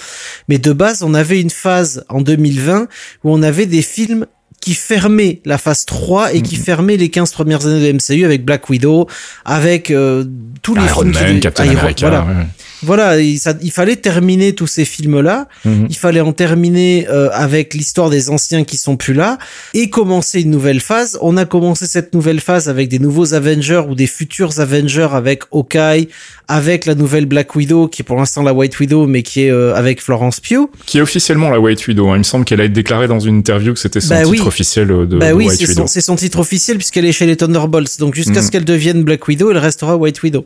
Mais 0.47 0.57
de 0.57 0.73
base, 0.73 1.03
on 1.03 1.13
avait 1.13 1.39
une 1.39 1.49
phase 1.51 2.03
en 2.09 2.21
2020 2.21 2.83
où 3.23 3.31
on 3.33 3.41
avait 3.43 3.65
des 3.67 3.81
films 3.83 4.25
qui 4.61 4.73
fermaient 4.73 5.39
la 5.45 5.57
phase 5.57 5.85
3 5.85 6.33
et 6.33 6.41
qui 6.41 6.57
fermaient 6.57 6.97
les 6.97 7.07
15 7.09 7.31
premières 7.31 7.65
années 7.65 7.93
de 7.93 7.97
MCU 7.97 8.25
avec 8.25 8.43
Black 8.43 8.69
Widow, 8.69 9.07
avec 9.45 9.89
euh, 9.89 10.25
tous 10.61 10.75
les 10.75 10.81
films 11.03 11.11
qui 11.13 11.19
Man, 11.19 11.27
devaient- 11.29 11.39
Captain 11.39 11.63
Iron- 11.65 11.79
America, 11.79 12.09
voilà. 12.09 12.25
ouais. 12.25 12.45
Voilà, 12.83 13.19
il, 13.19 13.37
ça- 13.39 13.53
il 13.61 13.71
fallait 13.71 13.95
terminer 13.97 14.53
tous 14.53 14.67
ces 14.67 14.85
films-là. 14.85 15.47
Mhm. 15.65 15.87
Il 15.89 15.95
fallait 15.97 16.21
en 16.21 16.31
terminer 16.33 17.07
euh, 17.09 17.29
avec 17.33 17.73
l'histoire 17.73 18.09
des 18.09 18.29
anciens 18.29 18.63
qui 18.63 18.77
sont 18.77 18.95
plus 18.95 19.13
là 19.13 19.37
et 19.73 19.89
commencer 19.89 20.41
une 20.41 20.49
nouvelle 20.51 20.79
phase. 20.79 21.17
On 21.21 21.35
a 21.37 21.45
commencé 21.45 21.87
cette 21.87 22.13
nouvelle 22.13 22.39
phase 22.39 22.69
avec 22.69 22.87
des 22.89 22.99
nouveaux 22.99 23.33
Avengers 23.33 23.83
ou 23.89 23.95
des 23.95 24.07
futurs 24.07 24.59
Avengers 24.59 25.09
avec 25.11 25.43
Hawkeye, 25.51 26.07
avec 26.47 26.85
la 26.85 26.95
nouvelle 26.95 27.25
Black 27.25 27.55
Widow 27.55 27.87
qui 27.87 28.01
est 28.01 28.05
pour 28.05 28.15
l'instant 28.17 28.43
la 28.43 28.53
White 28.53 28.79
Widow 28.79 29.07
mais 29.07 29.23
qui 29.23 29.43
est 29.43 29.51
euh, 29.51 29.75
avec 29.75 30.01
Florence 30.01 30.39
Pugh. 30.39 30.67
Qui 30.85 30.99
est 30.99 31.01
officiellement 31.01 31.49
la 31.49 31.59
White 31.59 31.85
Widow. 31.87 32.09
hein. 32.09 32.15
Il 32.15 32.19
me 32.19 32.23
semble 32.23 32.45
qu'elle 32.45 32.61
a 32.61 32.65
été 32.65 32.73
déclarée 32.73 33.07
dans 33.07 33.19
une 33.19 33.37
interview 33.37 33.73
que 33.73 33.79
c'était 33.79 33.99
son 34.01 34.09
Bah 34.09 34.19
titre 34.23 34.29
oui. 34.31 34.41
officiel 34.47 34.87
de, 34.87 35.05
bah 35.17 35.29
de 35.29 35.33
oui, 35.33 35.45
White 35.47 35.59
c'est 35.59 35.67
Widow. 35.67 35.81
son, 35.81 35.87
c'est 35.87 36.01
son 36.01 36.15
titre 36.15 36.39
officiel 36.39 36.77
puisqu'elle 36.77 37.05
est 37.05 37.11
chez 37.11 37.25
les 37.25 37.35
Thunderbolts. 37.35 37.99
Donc 37.99 38.15
jusqu'à 38.15 38.39
Mhm. 38.39 38.41
ce 38.45 38.51
qu'elle 38.51 38.65
devienne 38.65 39.03
Black 39.03 39.27
Widow, 39.27 39.51
elle 39.51 39.57
restera 39.57 39.97
White 39.97 40.23
Widow. 40.23 40.45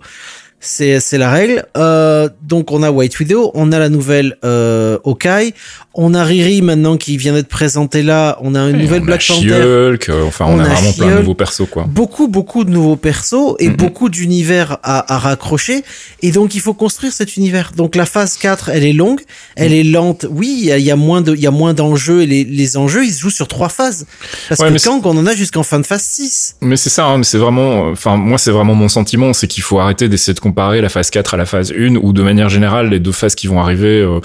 C'est 0.65 1.17
la 1.17 1.29
règle. 1.29 1.65
Euh, 1.77 2.29
donc 2.41 2.71
on 2.71 2.83
a 2.83 2.89
White 2.91 3.19
Widow, 3.19 3.51
on 3.53 3.71
a 3.71 3.79
la 3.79 3.89
nouvelle 3.89 4.37
euh, 4.45 4.97
Hawkeye, 5.03 5.53
on 5.93 6.13
a 6.13 6.23
Riri 6.23 6.61
maintenant 6.61 6.95
qui 6.97 7.17
vient 7.17 7.33
d'être 7.33 7.49
présentée 7.49 8.01
là, 8.01 8.37
on 8.41 8.55
a 8.55 8.61
une 8.69 8.77
nouvelle 8.77 9.01
on 9.01 9.03
a 9.03 9.07
Black 9.07 9.25
Panther. 9.27 9.49
Euh, 9.51 9.97
enfin, 10.25 10.45
on, 10.47 10.55
On 10.55 10.59
a, 10.59 10.63
a 10.63 10.67
vraiment 10.69 10.93
plein 10.93 11.11
de 11.15 11.19
nouveaux 11.19 11.33
persos, 11.35 11.67
quoi. 11.69 11.83
Beaucoup, 11.87 12.27
beaucoup 12.27 12.63
de 12.63 12.69
nouveaux 12.71 12.95
persos 12.95 13.55
et 13.59 13.67
Mhm. 13.69 13.75
beaucoup 13.75 14.09
d'univers 14.09 14.77
à, 14.83 15.13
à 15.13 15.17
raccrocher. 15.19 15.83
Et 16.21 16.31
donc, 16.31 16.55
il 16.55 16.61
faut 16.61 16.73
construire 16.73 17.11
cet 17.13 17.35
univers. 17.37 17.71
Donc, 17.75 17.95
la 17.95 18.05
phase 18.05 18.37
4, 18.37 18.69
elle 18.69 18.83
est 18.85 18.93
longue, 18.93 19.21
elle 19.55 19.71
Mhm. 19.71 19.77
est 19.77 19.83
lente. 19.83 20.25
Oui, 20.31 20.57
il 20.73 20.79
y 20.81 20.91
a, 20.91 20.95
moins 20.95 21.21
de, 21.21 21.35
il 21.35 21.41
y 21.41 21.47
a 21.47 21.51
moins 21.51 21.73
d'enjeux 21.73 22.21
et 22.21 22.25
les, 22.25 22.43
les 22.45 22.77
enjeux, 22.77 23.03
ils 23.05 23.11
se 23.13 23.19
jouent 23.21 23.29
sur 23.29 23.47
trois 23.47 23.69
phases. 23.69 24.05
Parce 24.49 24.61
Ouais, 24.61 24.71
que 24.71 24.81
Kang, 24.83 25.01
on 25.05 25.17
en 25.17 25.25
a 25.27 25.35
jusqu'en 25.35 25.63
fin 25.63 25.79
de 25.79 25.85
phase 25.85 26.03
6. 26.03 26.55
Mais 26.61 26.77
c'est 26.77 26.89
ça, 26.89 27.05
hein, 27.05 27.17
mais 27.17 27.23
c'est 27.23 27.37
vraiment, 27.37 27.89
enfin 27.89 28.15
moi 28.15 28.37
c'est 28.37 28.51
vraiment 28.51 28.75
mon 28.75 28.87
sentiment, 28.89 29.33
c'est 29.33 29.47
qu'il 29.47 29.63
faut 29.63 29.79
arrêter 29.79 30.07
d'essayer 30.09 30.33
de 30.33 30.39
comparer 30.53 30.81
la 30.81 30.89
phase 30.89 31.09
4 31.09 31.33
à 31.33 31.37
la 31.37 31.45
phase 31.45 31.73
1 31.75 31.95
ou 31.95 32.13
de 32.13 32.21
manière 32.21 32.47
générale 32.47 32.89
les 32.89 32.99
deux 32.99 33.11
phases 33.11 33.33
qui 33.33 33.47
vont 33.47 33.59
arriver. 33.59 34.01
euh, 34.01 34.19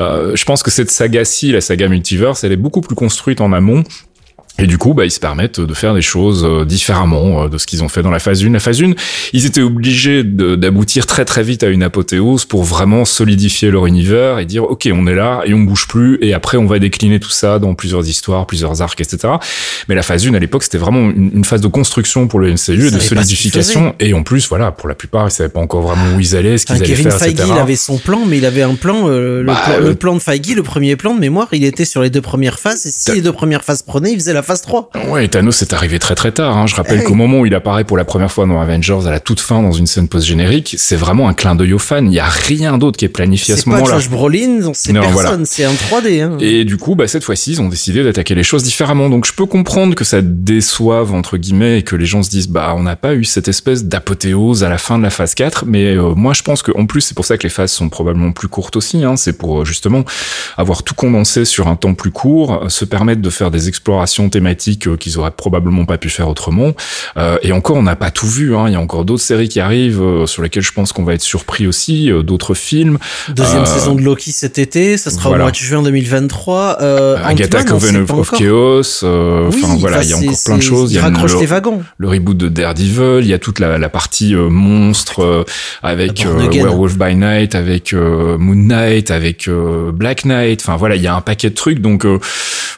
euh, 0.00 0.34
je 0.34 0.44
pense 0.46 0.62
que 0.62 0.70
cette 0.70 0.90
saga-ci, 0.90 1.52
la 1.52 1.60
saga 1.60 1.88
Multiverse, 1.88 2.42
elle 2.42 2.52
est 2.52 2.56
beaucoup 2.56 2.80
plus 2.80 2.94
construite 2.94 3.42
en 3.42 3.52
amont. 3.52 3.84
Et 4.58 4.66
du 4.66 4.78
coup, 4.78 4.94
bah, 4.94 5.04
ils 5.04 5.10
se 5.10 5.18
permettent 5.18 5.60
de 5.60 5.74
faire 5.74 5.94
des 5.94 6.02
choses 6.02 6.44
euh, 6.44 6.64
différemment 6.64 7.44
euh, 7.44 7.48
de 7.48 7.58
ce 7.58 7.66
qu'ils 7.66 7.82
ont 7.82 7.88
fait 7.88 8.02
dans 8.02 8.10
la 8.10 8.20
phase 8.20 8.44
1. 8.44 8.50
La 8.50 8.60
phase 8.60 8.82
1, 8.82 8.92
ils 9.32 9.46
étaient 9.46 9.62
obligés 9.62 10.22
d'aboutir 10.22 11.06
très 11.06 11.24
très 11.24 11.42
vite 11.42 11.64
à 11.64 11.68
une 11.68 11.82
apothéose 11.82 12.44
pour 12.44 12.62
vraiment 12.62 13.04
solidifier 13.04 13.72
leur 13.72 13.86
univers 13.86 14.38
et 14.38 14.46
dire, 14.46 14.64
OK, 14.64 14.88
on 14.92 15.08
est 15.08 15.14
là 15.14 15.42
et 15.44 15.54
on 15.54 15.60
bouge 15.60 15.88
plus 15.88 16.18
et 16.20 16.34
après 16.34 16.56
on 16.56 16.66
va 16.66 16.78
décliner 16.78 17.18
tout 17.18 17.30
ça 17.30 17.58
dans 17.58 17.74
plusieurs 17.74 18.06
histoires, 18.08 18.46
plusieurs 18.46 18.80
arcs, 18.80 19.00
etc. 19.00 19.34
Mais 19.88 19.96
la 19.96 20.02
phase 20.02 20.24
1 20.26 20.34
à 20.34 20.38
l'époque, 20.38 20.62
c'était 20.62 20.78
vraiment 20.78 21.10
une, 21.10 21.32
une 21.34 21.44
phase 21.44 21.60
de 21.60 21.68
construction 21.68 22.28
pour 22.28 22.38
le 22.38 22.52
MCU 22.52 22.90
de 22.92 22.98
solidification. 23.00 23.94
Et 23.98 24.14
en 24.14 24.22
plus, 24.22 24.48
voilà, 24.48 24.70
pour 24.70 24.88
la 24.88 24.94
plupart, 24.94 25.26
ils 25.26 25.32
savaient 25.32 25.48
pas 25.48 25.60
encore 25.60 25.82
vraiment 25.82 26.16
où 26.16 26.20
ils 26.20 26.36
allaient, 26.36 26.58
ce 26.58 26.66
qu'ils 26.66 26.76
allaient 26.76 26.86
Kevin 26.86 27.10
faire, 27.10 27.18
Feige, 27.18 27.32
etc. 27.32 27.48
il 27.52 27.58
avait 27.58 27.76
son 27.76 27.98
plan, 27.98 28.20
mais 28.24 28.38
il 28.38 28.46
avait 28.46 28.62
un 28.62 28.76
plan, 28.76 29.08
euh, 29.08 29.40
le, 29.40 29.46
Bah, 29.46 29.60
plan 29.64 29.74
euh, 29.74 29.88
le 29.88 29.94
plan 29.96 30.14
de 30.14 30.20
Feige, 30.20 30.54
le 30.54 30.62
premier 30.62 30.94
plan 30.94 31.14
de 31.14 31.20
mémoire, 31.20 31.48
il 31.52 31.64
était 31.64 31.84
sur 31.84 32.02
les 32.02 32.10
deux 32.10 32.20
premières 32.20 32.60
phases. 32.60 32.86
Et 32.86 32.90
si 32.92 33.12
les 33.12 33.20
deux 33.20 33.32
premières 33.32 33.64
phases 33.64 33.82
prenaient, 33.82 34.12
il 34.12 34.18
faisait 34.18 34.32
la 34.32 34.43
phase 34.44 34.62
3. 34.62 34.90
Ouais, 35.08 35.26
Thanos 35.28 35.60
est 35.62 35.72
arrivé 35.72 35.98
très 35.98 36.14
très 36.14 36.32
tard. 36.32 36.56
Hein. 36.56 36.66
Je 36.66 36.74
rappelle 36.76 37.00
Hey. 37.00 37.04
qu'au 37.04 37.14
moment 37.14 37.40
où 37.40 37.46
il 37.46 37.54
apparaît 37.54 37.84
pour 37.84 37.96
la 37.96 38.04
première 38.04 38.30
fois 38.30 38.46
dans 38.46 38.60
Avengers, 38.60 39.00
à 39.06 39.10
la 39.10 39.18
toute 39.20 39.40
fin, 39.40 39.62
dans 39.62 39.72
une 39.72 39.86
scène 39.86 40.06
post-générique, 40.08 40.76
c'est 40.78 40.96
vraiment 40.96 41.28
un 41.28 41.34
clin 41.34 41.54
d'œil 41.54 41.72
aux 41.72 41.78
fans. 41.78 42.04
Il 42.04 42.12
y 42.12 42.20
a 42.20 42.24
rien 42.28 42.78
d'autre 42.78 42.96
qui 42.96 43.04
est 43.04 43.08
planifié 43.08 43.54
à 43.54 43.56
C'est 43.56 43.64
ce 43.64 43.70
pas 43.70 43.76
moment-là. 43.76 43.94
Josh 43.96 44.08
Brolin, 44.10 44.70
c'est 44.74 44.92
personne, 44.92 45.12
voilà. 45.12 45.38
c'est 45.44 45.64
un 45.64 45.72
3D. 45.72 46.20
Hein. 46.22 46.36
Et 46.40 46.64
du 46.64 46.76
coup, 46.76 46.94
bah, 46.94 47.08
cette 47.08 47.24
fois-ci, 47.24 47.52
ils 47.52 47.60
ont 47.60 47.68
décidé 47.68 48.04
d'attaquer 48.04 48.34
les 48.34 48.42
choses 48.42 48.62
différemment. 48.62 49.08
Donc, 49.08 49.26
je 49.26 49.32
peux 49.32 49.46
comprendre 49.46 49.94
que 49.94 50.04
ça 50.04 50.20
déçoive, 50.22 51.12
entre 51.14 51.36
guillemets, 51.36 51.78
et 51.78 51.82
que 51.82 51.96
les 51.96 52.06
gens 52.06 52.22
se 52.22 52.30
disent, 52.30 52.48
bah, 52.48 52.74
on 52.76 52.82
n'a 52.82 52.96
pas 52.96 53.14
eu 53.14 53.24
cette 53.24 53.48
espèce 53.48 53.84
d'apothéose 53.84 54.62
à 54.64 54.68
la 54.68 54.78
fin 54.78 54.98
de 54.98 55.02
la 55.02 55.10
phase 55.10 55.34
4. 55.34 55.64
Mais 55.66 55.96
euh, 55.96 56.14
moi, 56.14 56.32
je 56.34 56.42
pense 56.42 56.62
que 56.62 56.70
en 56.76 56.86
plus, 56.86 57.00
c'est 57.00 57.14
pour 57.14 57.24
ça 57.24 57.36
que 57.38 57.42
les 57.42 57.48
phases 57.48 57.72
sont 57.72 57.88
probablement 57.88 58.32
plus 58.32 58.48
courtes 58.48 58.76
aussi. 58.76 59.02
Hein. 59.04 59.16
C'est 59.16 59.32
pour 59.38 59.62
euh, 59.62 59.64
justement 59.64 60.04
avoir 60.56 60.82
tout 60.82 60.94
condensé 60.94 61.44
sur 61.44 61.68
un 61.68 61.76
temps 61.76 61.94
plus 61.94 62.10
court, 62.10 62.64
euh, 62.64 62.68
se 62.68 62.84
permettre 62.84 63.22
de 63.22 63.30
faire 63.30 63.50
des 63.50 63.68
explorations 63.68 64.28
thématiques 64.38 64.86
euh, 64.88 64.96
qu'ils 64.96 65.18
auraient 65.18 65.30
probablement 65.30 65.84
pas 65.84 65.96
pu 65.98 66.08
faire 66.10 66.28
autrement. 66.28 66.72
Euh, 67.16 67.36
et 67.42 67.52
encore, 67.52 67.76
on 67.76 67.82
n'a 67.82 67.96
pas 67.96 68.10
tout 68.10 68.26
vu. 68.28 68.54
Hein. 68.56 68.64
Il 68.68 68.72
y 68.72 68.76
a 68.76 68.80
encore 68.80 69.04
d'autres 69.04 69.22
séries 69.22 69.48
qui 69.48 69.60
arrivent 69.60 70.02
euh, 70.02 70.26
sur 70.26 70.42
lesquelles 70.42 70.62
je 70.62 70.72
pense 70.72 70.92
qu'on 70.92 71.04
va 71.04 71.14
être 71.14 71.22
surpris 71.22 71.66
aussi, 71.66 72.10
euh, 72.10 72.22
d'autres 72.22 72.54
films. 72.54 72.98
Deuxième 73.28 73.64
saison 73.66 73.94
de 73.94 74.02
Loki 74.02 74.32
cet 74.32 74.58
été, 74.58 74.96
ça 74.96 75.10
sera 75.10 75.28
voilà. 75.30 75.44
au 75.44 75.46
mois 75.46 75.50
de 75.52 75.56
juin 75.56 75.82
2023. 75.82 76.78
Euh, 76.82 77.16
Agatha 77.24 77.62
Coven 77.64 78.04
of. 78.08 78.30
Chaos. 78.32 78.82
euh, 79.04 79.50
Oui, 79.52 79.60
Enfin 79.64 79.76
voilà, 79.78 80.02
il 80.02 80.10
y 80.10 80.12
a 80.12 80.16
encore 80.16 80.36
plein 80.44 80.56
de 80.58 80.62
choses. 80.62 80.92
Il 80.92 80.96
y 80.96 80.98
a 80.98 81.02
raccroche 81.02 81.34
le, 81.34 81.40
les 81.40 81.46
wagons. 81.46 81.82
le 81.98 82.08
reboot 82.08 82.36
de 82.36 82.48
Daredevil. 82.48 83.20
Il 83.22 83.26
y 83.28 83.32
a 83.34 83.38
toute 83.38 83.60
la, 83.60 83.78
la 83.78 83.88
partie 83.88 84.34
euh, 84.34 84.48
monstre 84.50 85.20
euh, 85.22 85.44
avec 85.82 86.24
euh. 86.26 86.48
Werewolf 86.50 86.96
by 86.98 87.14
Night, 87.14 87.54
avec 87.54 87.92
euh, 87.92 88.36
Moon 88.38 88.54
Knight, 88.56 89.10
avec 89.10 89.48
euh, 89.48 89.92
Black 89.92 90.24
Knight. 90.24 90.60
Enfin 90.62 90.76
voilà, 90.76 90.96
il 90.96 91.02
y 91.02 91.06
a 91.06 91.14
un 91.14 91.20
paquet 91.20 91.50
de 91.50 91.54
trucs. 91.54 91.80
Donc 91.80 92.04
euh, 92.04 92.18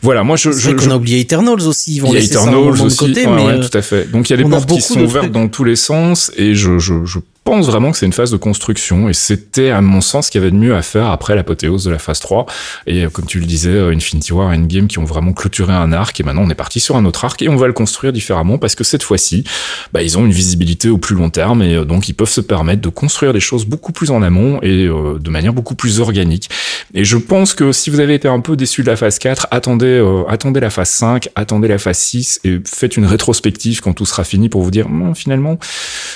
voilà, 0.02 0.22
moi 0.24 0.36
je, 0.36 0.50
je, 0.52 0.58
je- 0.58 0.70
qu'on 0.72 0.90
a 0.90 0.96
oublié 0.96 1.18
Eternals 1.47 1.68
aussi. 1.68 1.94
Ils 1.97 2.01
vont 2.01 2.09
il 2.09 2.14
y 2.14 2.16
a 2.16 2.20
laisser 2.20 2.35
ça 2.35 2.40
Eternals 2.40 2.64
moment 2.64 2.77
de 2.77 2.86
aussi, 2.86 2.97
côté, 2.98 3.27
ouais, 3.27 3.32
mais 3.35 3.44
ouais, 3.44 3.52
euh, 3.52 3.68
tout 3.68 3.78
à 3.78 3.82
fait. 3.82 4.10
Donc 4.10 4.28
il 4.28 4.32
y 4.32 4.35
a 4.35 4.43
des 4.43 4.48
portes 4.48 4.68
qui 4.68 4.81
sont 4.81 5.01
ouvertes 5.01 5.31
dans 5.31 5.48
tous 5.48 5.64
les 5.64 5.77
sens 5.77 6.32
et 6.36 6.55
je, 6.55 6.78
je, 6.78 7.05
je 7.05 7.18
pense 7.47 7.66
vraiment 7.66 7.93
que 7.93 7.97
c'est 7.97 8.06
une 8.06 8.12
phase 8.12 8.32
de 8.32 8.36
construction 8.36 9.09
et 9.09 9.12
c'était 9.12 9.70
à 9.70 9.81
mon 9.81 10.01
sens 10.01 10.27
ce 10.27 10.31
qu'il 10.32 10.40
y 10.40 10.44
avait 10.44 10.51
de 10.51 10.56
mieux 10.56 10.74
à 10.74 10.82
faire 10.82 11.06
après 11.06 11.36
l'apothéose 11.36 11.85
de 11.85 11.93
la 11.93 11.98
phase 11.98 12.18
3 12.18 12.44
et 12.89 13.05
euh, 13.05 13.09
comme 13.09 13.24
tu 13.24 13.39
le 13.39 13.47
disais 13.47 13.70
euh, 13.70 13.94
Infinity 13.94 14.32
War 14.32 14.52
et 14.52 14.56
Endgame 14.56 14.89
qui 14.89 14.98
ont 14.98 15.05
vraiment 15.05 15.32
clôturé 15.32 15.73
un 15.73 15.93
arc 15.93 16.18
et 16.18 16.24
maintenant 16.24 16.43
on 16.44 16.51
est 16.51 16.56
parti 16.56 16.81
sur 16.81 16.97
un 16.97 17.05
autre 17.05 17.24
arc 17.24 17.40
et 17.43 17.48
on 17.48 17.55
va 17.55 17.68
le 17.68 17.73
construire 17.73 18.12
différemment 18.12 18.59
parce 18.59 18.74
que 18.74 18.82
cette 18.82 19.05
fois-ci 19.05 19.44
bah, 19.93 20.02
ils 20.02 20.18
ont 20.18 20.27
une 20.27 20.32
visibilité 20.32 20.89
au 20.89 20.98
plus 20.98 21.14
long 21.14 21.31
terme 21.31 21.62
et 21.62 21.77
euh, 21.77 21.85
donc 21.85 22.09
ils 22.09 22.14
peuvent 22.14 22.28
se 22.28 22.40
permettre 22.40 22.82
de 22.82 22.89
construire 22.89 23.32
des 23.32 23.40
choses 23.40 23.64
beaucoup 23.64 23.93
plus 23.93 24.10
en 24.10 24.23
amont 24.23 24.59
et 24.62 24.86
euh, 24.86 25.18
de 25.18 25.31
manière 25.31 25.52
beaucoup 25.52 25.77
plus 25.77 26.01
organique. 26.01 26.51
Et 26.94 27.05
je 27.05 27.16
pense 27.16 27.55
que 27.55 27.70
si 27.70 27.90
vous 27.90 28.01
avez 28.01 28.14
été 28.14 28.27
un 28.27 28.40
peu 28.40 28.56
déçu 28.56 28.82
de 28.82 28.89
la 28.89 28.97
phase 28.97 29.20
4 29.20 29.47
attendez 29.52 29.86
euh, 29.86 30.24
attendez 30.28 30.59
la 30.59 30.70
phase 30.70 30.90
5 30.90 31.28
attendez 31.36 31.68
la 31.68 31.78
phase 31.78 31.98
6 31.98 32.40
et 32.44 32.60
faites 32.66 32.97
une 32.97 33.06
rétrospective 33.06 33.81
quand 33.81 33.93
tout 33.93 34.06
sera 34.06 34.24
fini 34.24 34.48
pour 34.48 34.62
vous 34.62 34.70
dire 34.70 34.86
Hum, 34.86 35.14
finalement 35.14 35.59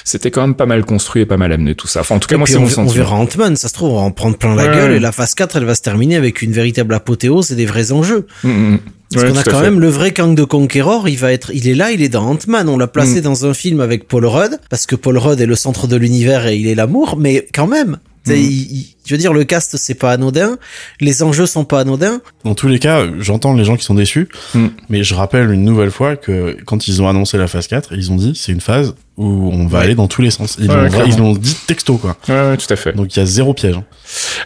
c'était 0.05 0.31
quand 0.31 0.41
même 0.41 0.55
pas 0.55 0.67
mal 0.67 0.85
construit 0.85 1.20
pas 1.27 1.37
mal 1.37 1.53
amené 1.53 1.75
tout 1.75 1.87
ça 1.89 2.01
enfin 2.01 2.17
en 2.17 2.19
tout 2.19 2.29
cas 2.29 2.35
Et 2.37 2.39
moi 2.39 2.47
c'est 2.47 2.57
on, 2.57 2.61
mon 2.61 2.67
on 2.67 2.71
sentiment 2.71 2.93
verra 2.95 3.17
Ant-Man, 3.17 3.57
ça 3.57 3.69
se 3.69 3.75
trouve, 3.75 3.91
on 3.93 3.97
va 3.97 4.01
en 4.03 4.11
prendre 4.11 4.37
plein 4.37 4.55
la 4.55 4.67
Ouais. 4.67 4.75
gueule 4.75 4.93
et 4.93 5.01
la 5.01 5.13
phase 5.13 5.35
4, 5.35 5.57
elle 5.57 5.65
va 5.65 5.75
se 5.75 5.83
terminer 5.83 6.17
avec 6.17 6.43
une 6.43 6.53
véritable 6.53 6.95
apothéose 6.95 7.51
et 7.53 7.57
des 7.57 7.67
vrais 7.67 7.93
enjeux. 7.93 8.27
Hum. 8.45 8.79
Parce 9.13 9.25
Ouais, 9.25 9.33
qu'on 9.33 9.39
a 9.39 9.43
quand 9.43 9.61
même 9.61 9.81
le 9.81 9.89
vrai 9.89 10.13
Kang 10.13 10.37
de 10.37 10.45
Conqueror, 10.45 11.09
il 11.09 11.17
va 11.19 11.33
être, 11.33 11.51
il 11.53 11.67
est 11.67 11.75
là, 11.75 11.91
il 11.91 12.01
est 12.01 12.09
dans 12.09 12.25
Ant-Man. 12.29 12.69
On 12.69 12.79
l'a 12.79 12.87
placé 12.87 13.19
Mm. 13.19 13.23
dans 13.23 13.45
un 13.47 13.55
film 13.55 13.81
avec 13.81 14.07
Paul 14.07 14.25
Rudd, 14.25 14.59
parce 14.71 14.87
que 14.87 14.95
Paul 14.95 15.19
Rudd 15.19 15.41
est 15.41 15.47
le 15.47 15.57
centre 15.57 15.89
de 15.89 15.97
l'univers 15.97 16.47
et 16.47 16.57
il 16.57 16.69
est 16.69 16.77
l'amour, 16.77 17.17
mais 17.19 17.47
quand 17.53 17.67
même. 17.67 17.99
il- 18.29 18.87
je 19.11 19.15
veux 19.17 19.19
dire, 19.19 19.33
le 19.33 19.43
cast 19.43 19.77
c'est 19.77 19.95
pas 19.95 20.13
anodin, 20.13 20.57
les 21.01 21.25
enjeux 21.25 21.47
sont 21.47 21.65
pas 21.65 21.81
anodins. 21.81 22.21
Dans 22.45 22.55
tous 22.55 22.69
les 22.69 22.79
cas, 22.79 23.05
j'entends 23.19 23.55
les 23.55 23.65
gens 23.65 23.77
qui 23.77 23.85
sont 23.85 23.95
déçus, 23.97 24.29
Mm. 24.55 24.67
mais 24.89 25.03
je 25.03 25.15
rappelle 25.17 25.51
une 25.51 25.65
nouvelle 25.65 25.91
fois 25.91 26.15
que 26.15 26.57
quand 26.65 26.87
ils 26.87 27.03
ont 27.03 27.09
annoncé 27.09 27.37
la 27.39 27.49
phase 27.49 27.67
4, 27.67 27.93
ils 27.97 28.13
ont 28.13 28.17
dit 28.17 28.35
c'est 28.37 28.53
une 28.53 28.61
phase 28.61 28.95
où 29.17 29.51
on 29.53 29.67
va 29.67 29.79
Ouais. 29.81 29.85
aller 29.87 29.95
dans 29.97 30.07
tous 30.07 30.23
les 30.23 30.31
sens. 30.31 30.57
Ils 30.59 30.71
Ouais, 30.71 30.89
l'ont- 31.19 31.35
dit 31.35 31.55
texto 31.67 31.97
quoi. 31.99 32.17
Ouais, 32.29 32.35
ouais, 32.35 32.57
tout 32.57 32.73
à 32.73 32.77
fait. 32.77 32.93
Donc 32.95 33.15
il 33.15 33.19
y 33.19 33.23
a 33.23 33.27
zéro 33.27 33.53
piège. 33.53 33.75
hein. 33.77 33.85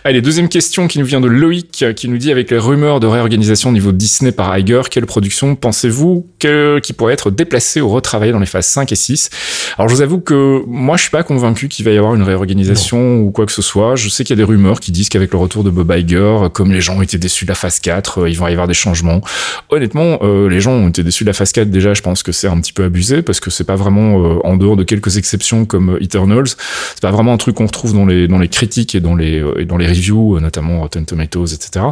Allez, 0.03 0.21
deuxième 0.23 0.49
question 0.49 0.89
qui 0.89 0.99
nous 0.99 1.05
vient 1.07 1.21
de 1.21 1.29
Loïc, 1.29 1.83
euh, 1.83 1.93
qui 1.93 2.09
nous 2.09 2.19
dit 2.19 2.33
avec 2.33 2.51
les 2.51 2.59
rumeurs 2.59 2.99
de 2.99 3.07
réorganisation 3.07 3.71
au 3.71 3.73
niveau 3.73 3.93
Disney 3.93 4.33
par 4.33 4.57
Iger, 4.59 4.83
quelle 4.91 5.07
production 5.07 5.55
pensez-vous 5.55 6.27
que, 6.41 6.81
qui 6.83 6.93
pourrait 6.93 7.13
être 7.15 7.31
déplacée 7.31 7.81
ou 7.81 7.89
retravaillée 7.89 8.33
dans 8.33 8.41
les 8.41 8.47
phases 8.47 8.67
5 8.67 8.91
et 8.91 8.97
6 8.97 9.31
Alors 9.79 9.89
je 9.89 9.95
vous 9.95 10.03
avoue 10.03 10.19
que 10.21 10.63
moi 10.67 10.97
je 10.97 11.03
suis 11.03 11.11
pas 11.11 11.23
convaincu 11.23 11.69
qu'il 11.69 11.85
va 11.85 11.93
y 11.93 11.97
avoir 11.99 12.15
une 12.17 12.23
réorganisation 12.23 13.21
ou 13.21 13.31
quoi 13.31 13.47
que 13.47 13.53
ce 13.53 13.63
soit. 13.63 13.95
Je 13.97 14.09
sais 14.09 14.25
qu'il 14.25 14.37
y 14.37 14.41
a 14.41 14.45
des 14.45 14.51
rumeurs 14.55 14.81
qui 14.81 14.93
disent 14.93 15.09
qu'avec 15.09 15.33
le 15.33 15.39
retour 15.39 15.65
de 15.65 15.71
Bob 15.71 15.93
Iger, 15.97 16.49
comme 16.53 16.73
les 16.73 16.81
gens 16.81 16.97
ont 16.97 17.03
été 17.03 17.19
déçus 17.19 17.45
de 17.45 17.51
la 17.51 17.55
phase 17.55 17.81
4, 17.81 18.19
euh, 18.19 18.31
il 18.31 18.39
va 18.39 18.51
y 18.51 18.53
avoir 18.53 18.69
des 18.69 18.75
changements. 18.75 19.21
Honnêtement, 19.71 20.19
euh, 20.23 20.49
les 20.49 20.61
gens 20.61 20.73
ont 20.73 20.89
été 20.89 21.03
déçus 21.03 21.25
de 21.25 21.29
la 21.29 21.33
phase 21.33 21.53
4 21.53 21.71
déjà, 21.71 21.95
je 21.95 22.03
pense 22.03 22.23
que 22.23 22.33
c'est 22.33 22.47
un 22.47 22.61
petit 22.61 22.73
peu 22.73 22.85
abusé 22.85 23.23
parce 23.23 23.41
que 23.41 23.51
c'est 23.51 23.65
pas 23.65 23.77
vraiment 23.77 24.19
euh, 24.19 24.39
en 24.45 24.57
dehors 24.57 24.77
de 24.77 24.85
quelques 24.85 25.17
exceptions 25.17 25.65
comme 25.65 25.99
Eternals, 26.01 26.47
c'est 26.47 27.03
pas 27.03 27.11
vraiment 27.11 27.33
un 27.33 27.37
truc 27.37 27.57
qu'on 27.57 27.67
retrouve 27.67 27.95
dans 27.95 28.07
les 28.07 28.29
dans 28.29 28.39
les 28.39 28.49
critiques 28.49 28.95
et 28.95 29.01
dans 29.01 29.17
les 29.17 29.43
et 29.59 29.65
dans 29.65 29.77
les 29.77 29.87
reviews, 29.87 30.39
notamment 30.41 30.81
Rotten 30.81 31.05
Tomatoes, 31.05 31.55
etc. 31.55 31.87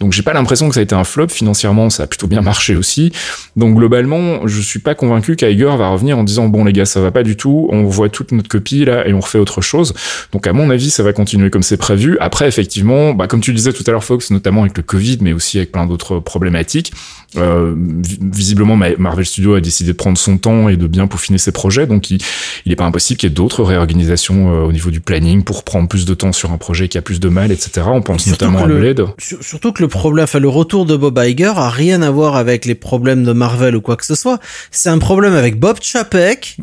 Donc 0.00 0.12
j'ai 0.12 0.22
pas 0.22 0.32
l'impression 0.32 0.68
que 0.68 0.74
ça 0.74 0.80
a 0.80 0.82
été 0.82 0.94
un 0.94 1.04
flop 1.04 1.28
financièrement, 1.28 1.90
ça 1.90 2.04
a 2.04 2.06
plutôt 2.06 2.26
bien 2.26 2.42
marché 2.42 2.76
aussi. 2.76 3.12
Donc 3.56 3.76
globalement, 3.76 4.46
je 4.46 4.60
suis 4.60 4.80
pas 4.80 4.94
convaincu 4.94 5.36
qu'Iger 5.36 5.76
va 5.76 5.88
revenir 5.88 6.18
en 6.18 6.24
disant 6.24 6.48
bon 6.48 6.64
les 6.64 6.72
gars 6.72 6.86
ça 6.86 7.00
va 7.00 7.10
pas 7.10 7.22
du 7.22 7.36
tout, 7.36 7.68
on 7.70 7.84
voit 7.84 8.08
toute 8.08 8.32
notre 8.32 8.48
copie 8.48 8.84
là 8.84 9.06
et 9.06 9.12
on 9.12 9.20
refait 9.20 9.38
autre 9.38 9.60
chose. 9.60 9.94
Donc 10.32 10.46
à 10.46 10.52
mon 10.52 10.70
avis 10.70 10.90
ça 10.90 11.02
va 11.02 11.12
continuer 11.12 11.50
comme 11.50 11.62
c'est 11.62 11.76
prévu. 11.76 11.99
Après 12.20 12.46
effectivement, 12.48 13.14
bah, 13.14 13.26
comme 13.26 13.40
tu 13.40 13.50
le 13.50 13.56
disais 13.56 13.72
tout 13.72 13.84
à 13.86 13.90
l'heure 13.90 14.04
Fox, 14.04 14.30
notamment 14.30 14.62
avec 14.62 14.76
le 14.76 14.82
Covid, 14.82 15.18
mais 15.20 15.32
aussi 15.32 15.58
avec 15.58 15.72
plein 15.72 15.86
d'autres 15.86 16.18
problématiques. 16.18 16.92
Euh, 17.36 17.74
vi- 17.76 18.18
visiblement, 18.20 18.74
Ma- 18.74 18.96
Marvel 18.98 19.24
Studios 19.24 19.54
a 19.54 19.60
décidé 19.60 19.92
de 19.92 19.96
prendre 19.96 20.18
son 20.18 20.36
temps 20.36 20.68
et 20.68 20.76
de 20.76 20.88
bien 20.88 21.06
peaufiner 21.06 21.38
ses 21.38 21.52
projets, 21.52 21.86
donc 21.86 22.10
il, 22.10 22.18
il 22.66 22.72
est 22.72 22.76
pas 22.76 22.84
impossible 22.84 23.20
qu'il 23.20 23.28
y 23.28 23.32
ait 23.32 23.34
d'autres 23.34 23.62
réorganisations 23.62 24.52
euh, 24.52 24.64
au 24.66 24.72
niveau 24.72 24.90
du 24.90 25.00
planning 25.00 25.44
pour 25.44 25.62
prendre 25.62 25.86
plus 25.88 26.06
de 26.06 26.14
temps 26.14 26.32
sur 26.32 26.50
un 26.50 26.58
projet 26.58 26.88
qui 26.88 26.98
a 26.98 27.02
plus 27.02 27.20
de 27.20 27.28
mal, 27.28 27.52
etc. 27.52 27.82
On 27.86 28.02
pense 28.02 28.26
notamment 28.26 28.64
à 28.64 28.66
le- 28.66 28.78
Blade. 28.80 29.06
Sur- 29.18 29.42
Surtout 29.44 29.72
que 29.72 29.80
le 29.82 29.88
problème, 29.88 30.24
enfin 30.24 30.40
le 30.40 30.48
retour 30.48 30.86
de 30.86 30.96
Bob 30.96 31.20
Iger 31.24 31.52
a 31.56 31.70
rien 31.70 32.02
à 32.02 32.10
voir 32.10 32.34
avec 32.34 32.64
les 32.64 32.74
problèmes 32.74 33.22
de 33.22 33.32
Marvel 33.32 33.76
ou 33.76 33.80
quoi 33.80 33.96
que 33.96 34.04
ce 34.06 34.16
soit. 34.16 34.40
C'est 34.72 34.88
un 34.88 34.98
problème 34.98 35.34
avec 35.34 35.58
Bob 35.60 35.76
Chapek. 35.80 36.56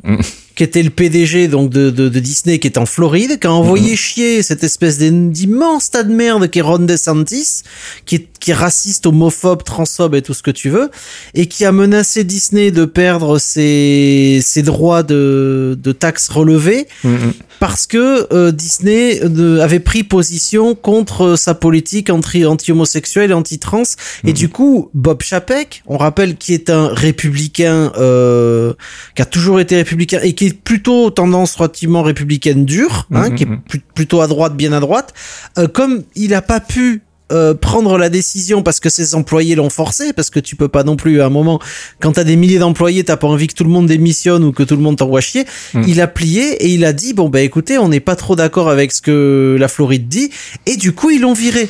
Qui 0.58 0.64
était 0.64 0.82
le 0.82 0.90
PDG 0.90 1.48
donc 1.50 1.70
de, 1.70 1.92
de, 1.92 2.10
de 2.10 2.20
Disney, 2.20 2.58
qui 2.58 2.66
est 2.68 2.80
en 2.80 2.88
Floride, 2.88 3.40
qui 3.40 3.46
a 3.46 3.52
envoyé 3.54 3.96
chier 3.96 4.42
cette 4.42 4.64
espèce 4.64 4.98
d'im- 4.98 5.30
d'immense 5.32 5.92
tas 5.92 6.02
de 6.02 6.12
merde 6.12 6.50
qui 6.50 6.58
est 6.60 6.62
Ron 6.64 6.80
DeSantis, 6.80 7.62
qui 8.08 8.16
est, 8.16 8.28
qui 8.40 8.50
est 8.50 8.56
raciste, 8.56 9.06
homophobe, 9.06 9.62
transphobe 9.64 10.16
et 10.16 10.24
tout 10.24 10.34
ce 10.34 10.42
que 10.42 10.50
tu 10.50 10.70
veux, 10.70 10.90
et 11.36 11.46
qui 11.46 11.64
a 11.64 11.72
menacé 11.72 12.24
Disney 12.24 12.72
de 12.72 12.86
perdre 12.86 13.38
ses, 13.38 14.40
ses 14.44 14.64
droits 14.64 15.04
de, 15.04 15.78
de 15.82 15.92
taxes 15.92 16.28
relevés 16.30 16.88
Mhm. 17.04 17.34
Parce 17.60 17.88
que 17.88 18.28
euh, 18.34 18.52
Disney 18.52 19.20
euh, 19.24 19.62
avait 19.62 19.80
pris 19.80 20.04
position 20.04 20.76
contre 20.76 21.22
euh, 21.24 21.36
sa 21.36 21.54
politique 21.56 22.10
anti- 22.10 22.46
anti-homosexuelle 22.46 23.32
et 23.32 23.34
anti-trans. 23.34 23.84
Et 24.26 24.34
du 24.34 24.50
coup, 24.50 24.90
Bob 24.94 25.22
Chapek, 25.22 25.84
on 25.88 25.98
rappelle 25.98 26.36
qui 26.36 26.54
est 26.54 26.70
un 26.70 26.88
républicain, 26.88 27.92
euh, 27.98 28.74
qui 29.16 29.22
a 29.22 29.26
toujours 29.26 29.60
été 29.60 29.76
républicain 29.76 30.20
et 30.24 30.34
qui 30.34 30.48
est 30.48 30.54
plutôt 30.62 31.10
tendance 31.10 31.56
relativement 31.56 32.04
républicaine 32.04 32.66
dure, 32.66 33.08
hein, 33.14 33.30
Mhm, 33.30 33.36
qui 33.36 33.44
est 33.44 33.48
mhm. 33.48 33.60
plu- 33.70 33.82
plutôt 33.96 34.22
à 34.22 34.28
droite, 34.28 34.56
bien 34.56 34.72
à 34.74 34.80
droite, 34.80 35.14
euh, 35.58 35.68
comme 35.68 36.04
il 36.16 36.34
a 36.34 36.42
pas 36.42 36.60
pu 36.60 37.02
euh, 37.32 37.54
prendre 37.54 37.98
la 37.98 38.10
décision 38.10 38.64
parce 38.64 38.80
que 38.80 38.90
ses 38.90 39.16
employés 39.16 39.56
l'ont 39.56 39.70
forcé, 39.70 40.14
parce 40.14 40.30
que 40.30 40.40
tu 40.40 40.56
peux 40.56 40.70
pas 40.70 40.84
non 40.84 40.96
plus 40.96 41.22
à 41.22 41.26
un 41.26 41.30
moment, 41.30 41.60
quand 42.00 42.14
t'as 42.14 42.24
des 42.24 42.36
milliers 42.36 42.60
d'employés, 42.60 43.04
t'as 43.04 43.18
pas 43.18 43.28
envie 43.28 43.48
que 43.48 43.54
tout 43.54 43.66
le 43.66 43.70
monde 43.70 43.88
démissionne 43.88 44.44
ou 44.44 44.52
que 44.52 44.64
tout 44.64 44.76
le 44.76 44.82
monde 44.82 44.98
t'envoie 44.98 45.22
chier. 45.22 45.46
Mm. 45.74 45.84
Il 45.88 46.02
a 46.02 46.08
plié 46.08 46.54
et 46.64 46.70
il 46.70 46.86
a 46.86 46.94
dit 46.94 47.14
bon 47.14 47.30
bah 47.30 47.42
écoutez, 47.42 47.78
on 47.78 47.90
n'est 47.90 48.00
pas 48.00 48.16
trop 48.16 48.36
d'accord 48.36 48.70
avec 48.70 48.92
ce 48.92 49.02
que 49.02 49.58
la 49.60 49.68
Floride 49.68 50.08
dit 50.08 50.30
et 50.66 50.78
du 50.78 50.94
coup 50.94 51.10
ils 51.10 51.22
l'ont 51.22 51.34
viré. 51.34 51.70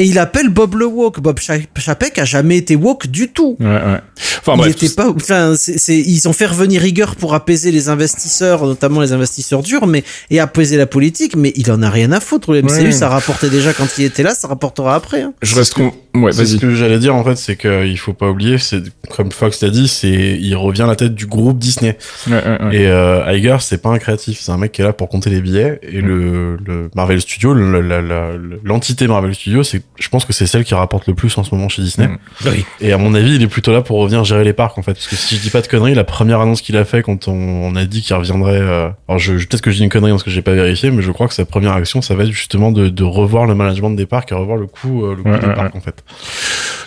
Et 0.00 0.04
il 0.04 0.18
appelle 0.18 0.48
Bob 0.48 0.76
le 0.76 0.86
woke. 0.86 1.20
Bob 1.20 1.38
Cha- 1.40 1.58
Chapek 1.76 2.18
a 2.18 2.24
jamais 2.24 2.56
été 2.56 2.74
woke 2.74 3.06
du 3.08 3.28
tout. 3.28 3.56
Ouais, 3.60 3.66
ouais. 3.66 4.00
Enfin 4.40 4.52
il 4.54 4.58
bref, 4.58 4.70
était 4.82 4.88
pas. 4.94 5.10
Enfin, 5.10 5.54
c'est, 5.56 5.78
c'est- 5.78 5.98
ils 6.00 6.26
ont 6.26 6.32
fait 6.32 6.46
revenir 6.46 6.80
rigueur 6.80 7.16
pour 7.16 7.34
apaiser 7.34 7.70
les 7.70 7.88
investisseurs, 7.90 8.64
notamment 8.66 9.02
les 9.02 9.12
investisseurs 9.12 9.62
durs, 9.62 9.86
mais 9.86 10.02
et 10.30 10.40
apaiser 10.40 10.78
la 10.78 10.86
politique. 10.86 11.36
Mais 11.36 11.52
il 11.56 11.70
en 11.70 11.82
a 11.82 11.90
rien 11.90 12.12
à 12.12 12.20
foutre. 12.20 12.50
Le 12.52 12.62
MCU, 12.62 12.84
Ouais. 12.84 12.92
ça 12.92 13.08
rapportait 13.10 13.50
déjà 13.50 13.74
quand 13.74 13.86
il 13.98 14.04
était 14.04 14.22
là, 14.22 14.34
ça 14.34 14.48
rapportera 14.48 14.94
après. 14.94 15.20
hein. 15.22 15.34
je 15.42 15.54
reste 15.54 15.74
con... 15.74 15.92
Ouais, 16.14 16.32
ce 16.32 16.56
que 16.56 16.74
j'allais 16.74 16.98
dire 16.98 17.14
en 17.14 17.22
fait, 17.22 17.36
c'est 17.36 17.54
qu'il 17.56 17.96
faut 17.98 18.14
pas 18.14 18.28
oublier, 18.30 18.58
c'est 18.58 18.82
comme 19.14 19.30
Fox 19.30 19.62
l'a 19.62 19.70
dit, 19.70 19.86
c'est 19.86 20.08
il 20.40 20.56
revient 20.56 20.82
à 20.82 20.86
la 20.88 20.96
tête 20.96 21.14
du 21.14 21.26
groupe 21.26 21.58
Disney. 21.58 21.96
Ouais, 22.26 22.32
ouais, 22.34 22.62
ouais. 22.66 22.76
Et 22.76 22.86
euh, 22.88 23.32
Iger, 23.32 23.58
c'est 23.60 23.80
pas 23.80 23.90
un 23.90 23.98
créatif, 23.98 24.40
c'est 24.40 24.50
un 24.50 24.56
mec 24.56 24.72
qui 24.72 24.80
est 24.80 24.84
là 24.84 24.92
pour 24.92 25.08
compter 25.08 25.30
les 25.30 25.40
billets. 25.40 25.78
Et 25.82 26.00
le, 26.00 26.56
le 26.66 26.90
Marvel 26.96 27.20
Studio, 27.20 27.54
le- 27.54 28.60
l'entité 28.64 29.06
Marvel 29.06 29.34
Studio, 29.34 29.62
c'est, 29.62 29.82
je 29.98 30.08
pense 30.08 30.24
que 30.24 30.32
c'est 30.32 30.46
celle 30.46 30.64
qui 30.64 30.74
rapporte 30.74 31.06
le 31.06 31.14
plus 31.14 31.36
en 31.36 31.44
ce 31.44 31.54
moment 31.54 31.68
chez 31.68 31.82
Disney. 31.82 32.08
Mm. 32.08 32.18
Oui. 32.46 32.64
Et 32.80 32.92
à 32.92 32.98
mon 32.98 33.14
avis, 33.14 33.34
il 33.36 33.42
est 33.42 33.46
plutôt 33.48 33.72
là 33.72 33.82
pour 33.82 33.98
revenir 33.98 34.24
gérer 34.24 34.44
les 34.44 34.52
parcs 34.54 34.78
en 34.78 34.82
fait. 34.82 34.92
Parce 34.94 35.08
que 35.08 35.16
si 35.16 35.36
je 35.36 35.40
dis 35.42 35.50
pas 35.50 35.60
de 35.60 35.66
conneries, 35.66 35.94
la 35.94 36.04
première 36.04 36.40
annonce 36.40 36.62
qu'il 36.62 36.76
a 36.76 36.84
fait 36.84 37.02
quand 37.02 37.28
on, 37.28 37.32
on 37.34 37.76
a 37.76 37.84
dit 37.84 38.00
qu'il 38.02 38.16
reviendrait, 38.16 38.60
euh, 38.60 38.88
alors 39.08 39.18
je, 39.18 39.36
je- 39.36 39.46
peut-être 39.46 39.62
que 39.62 39.70
je 39.70 39.76
dis 39.76 39.82
une 39.82 39.90
connerie 39.90 40.10
parce 40.12 40.22
que 40.22 40.30
j'ai 40.30 40.42
pas 40.42 40.54
vérifié, 40.54 40.90
mais 40.90 41.02
je 41.02 41.10
crois 41.10 41.28
que 41.28 41.34
sa 41.34 41.44
première 41.44 41.72
action, 41.72 42.00
ça 42.02 42.14
va 42.14 42.24
être 42.24 42.30
justement 42.32 42.72
de, 42.72 42.88
de 42.88 43.04
revoir 43.04 43.46
le 43.46 43.54
management 43.54 43.90
des 43.90 44.06
parcs 44.06 44.32
et 44.32 44.34
revoir 44.34 44.56
le 44.56 44.66
coût, 44.66 45.04
euh, 45.04 45.14
le 45.16 45.22
coût 45.22 45.28
Ouais, 45.30 45.38
des 45.38 45.46
ouais, 45.46 45.54
parcs 45.54 45.74
en 45.76 45.80
fait. 45.80 46.02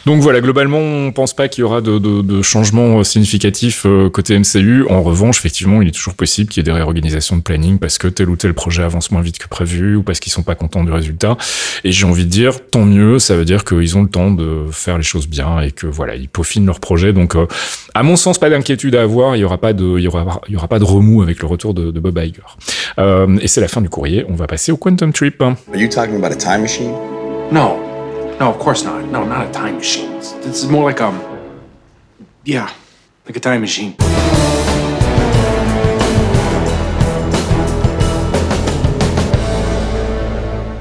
Donc 0.05 0.21
voilà, 0.21 0.41
globalement, 0.41 0.79
on 0.79 1.11
pense 1.13 1.33
pas 1.33 1.47
qu'il 1.47 1.61
y 1.61 1.63
aura 1.63 1.79
de, 1.79 1.97
de, 1.97 2.21
de 2.21 2.41
changements 2.41 2.99
euh, 2.99 3.03
significatifs 3.03 3.83
euh, 3.85 4.09
côté 4.09 4.37
MCU. 4.37 4.85
En 4.89 5.01
revanche, 5.01 5.37
effectivement, 5.37 5.81
il 5.81 5.87
est 5.87 5.91
toujours 5.91 6.15
possible 6.15 6.49
qu'il 6.49 6.59
y 6.59 6.61
ait 6.61 6.71
des 6.71 6.73
réorganisations 6.77 7.37
de 7.37 7.41
planning 7.41 7.77
parce 7.79 7.97
que 7.97 8.07
tel 8.09 8.27
ou 8.29 8.35
tel 8.35 8.53
projet 8.53 8.83
avance 8.83 9.11
moins 9.11 9.21
vite 9.21 9.37
que 9.37 9.47
prévu 9.47 9.95
ou 9.95 10.03
parce 10.03 10.19
qu'ils 10.19 10.33
sont 10.33 10.43
pas 10.43 10.55
contents 10.55 10.83
du 10.83 10.91
résultat. 10.91 11.37
Et 11.85 11.93
j'ai 11.93 12.05
envie 12.05 12.25
de 12.25 12.29
dire, 12.29 12.51
tant 12.69 12.83
mieux, 12.83 12.92
ça 13.19 13.35
veut 13.35 13.45
dire 13.45 13.63
qu'ils 13.63 13.97
ont 13.97 14.03
le 14.03 14.09
temps 14.09 14.31
de 14.31 14.65
faire 14.71 14.97
les 14.97 15.03
choses 15.03 15.27
bien 15.27 15.61
et 15.61 15.71
que 15.71 15.87
voilà, 15.87 16.15
ils 16.15 16.29
peaufinent 16.29 16.65
leur 16.65 16.79
projet. 16.79 17.13
Donc, 17.13 17.35
euh, 17.35 17.45
à 17.93 18.03
mon 18.03 18.15
sens, 18.15 18.37
pas 18.37 18.49
d'inquiétude 18.49 18.95
à 18.95 19.03
avoir. 19.03 19.35
Il 19.35 19.39
y 19.39 19.43
aura 19.43 19.57
pas 19.57 19.73
de, 19.73 19.97
il 19.97 20.03
y 20.03 20.07
aura, 20.07 20.41
il 20.47 20.53
y 20.53 20.57
aura 20.57 20.67
pas 20.67 20.79
de 20.79 20.83
remous 20.83 21.21
avec 21.21 21.39
le 21.39 21.47
retour 21.47 21.73
de, 21.73 21.91
de 21.91 21.99
Bob 21.99 22.17
Iger. 22.17 22.41
Euh, 22.99 23.37
et 23.41 23.47
c'est 23.47 23.61
la 23.61 23.67
fin 23.67 23.81
du 23.81 23.89
courrier. 23.89 24.25
On 24.29 24.35
va 24.35 24.47
passer 24.47 24.71
au 24.71 24.77
Quantum 24.77 25.13
Trip. 25.13 25.41
Are 25.41 25.55
you 25.75 25.87
talking 25.87 26.15
about 26.15 26.31
a 26.31 26.37
time 26.37 26.61
machine? 26.61 26.91
No. 27.51 27.77
No, 28.39 28.49
of 28.49 28.57
course 28.57 28.83
not. 28.83 29.01
No, 29.11 29.25
not 29.25 29.47
a 29.47 29.51
time 29.51 29.75
machine. 29.75 30.09
This 30.43 30.63
is 30.63 30.67
more 30.67 30.89
like 30.89 31.01
um 31.01 31.19
Yeah, 32.45 32.67
like 33.25 33.37
a 33.37 33.39
time 33.39 33.61
machine. 33.61 33.93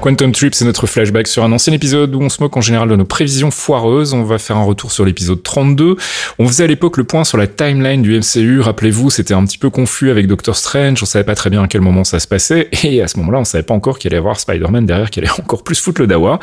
Quantum 0.03 0.33
Trip, 0.33 0.53
c'est 0.53 0.65
notre 0.65 0.85
flashback 0.85 1.29
sur 1.29 1.45
un 1.45 1.51
ancien 1.53 1.71
épisode 1.71 2.13
où 2.13 2.19
on 2.19 2.27
se 2.27 2.43
moque 2.43 2.57
en 2.57 2.59
général 2.59 2.89
de 2.89 2.95
nos 2.97 3.05
prévisions 3.05 3.51
foireuses. 3.51 4.13
On 4.13 4.23
va 4.23 4.37
faire 4.37 4.57
un 4.57 4.65
retour 4.65 4.91
sur 4.91 5.05
l'épisode 5.05 5.41
32. 5.41 5.95
On 6.39 6.45
faisait 6.45 6.65
à 6.65 6.67
l'époque 6.67 6.97
le 6.97 7.05
point 7.05 7.23
sur 7.23 7.37
la 7.37 7.47
timeline 7.47 8.01
du 8.01 8.19
MCU. 8.19 8.59
Rappelez-vous, 8.59 9.09
c'était 9.09 9.33
un 9.33 9.45
petit 9.45 9.57
peu 9.57 9.69
confus 9.69 10.09
avec 10.09 10.27
Doctor 10.27 10.57
Strange. 10.57 11.01
On 11.01 11.05
savait 11.05 11.23
pas 11.23 11.35
très 11.35 11.49
bien 11.49 11.63
à 11.63 11.67
quel 11.69 11.79
moment 11.79 12.03
ça 12.03 12.19
se 12.19 12.27
passait. 12.27 12.67
Et 12.83 13.01
à 13.01 13.07
ce 13.07 13.17
moment-là, 13.19 13.39
on 13.39 13.45
savait 13.45 13.63
pas 13.63 13.75
encore 13.75 13.97
qu'il 13.97 14.09
allait 14.09 14.17
y 14.17 14.19
avoir 14.19 14.37
Spider-Man 14.37 14.85
derrière 14.85 15.09
qui 15.09 15.21
allait 15.21 15.31
encore 15.39 15.63
plus 15.63 15.79
foutre 15.79 16.01
le 16.01 16.07
dawa. 16.07 16.37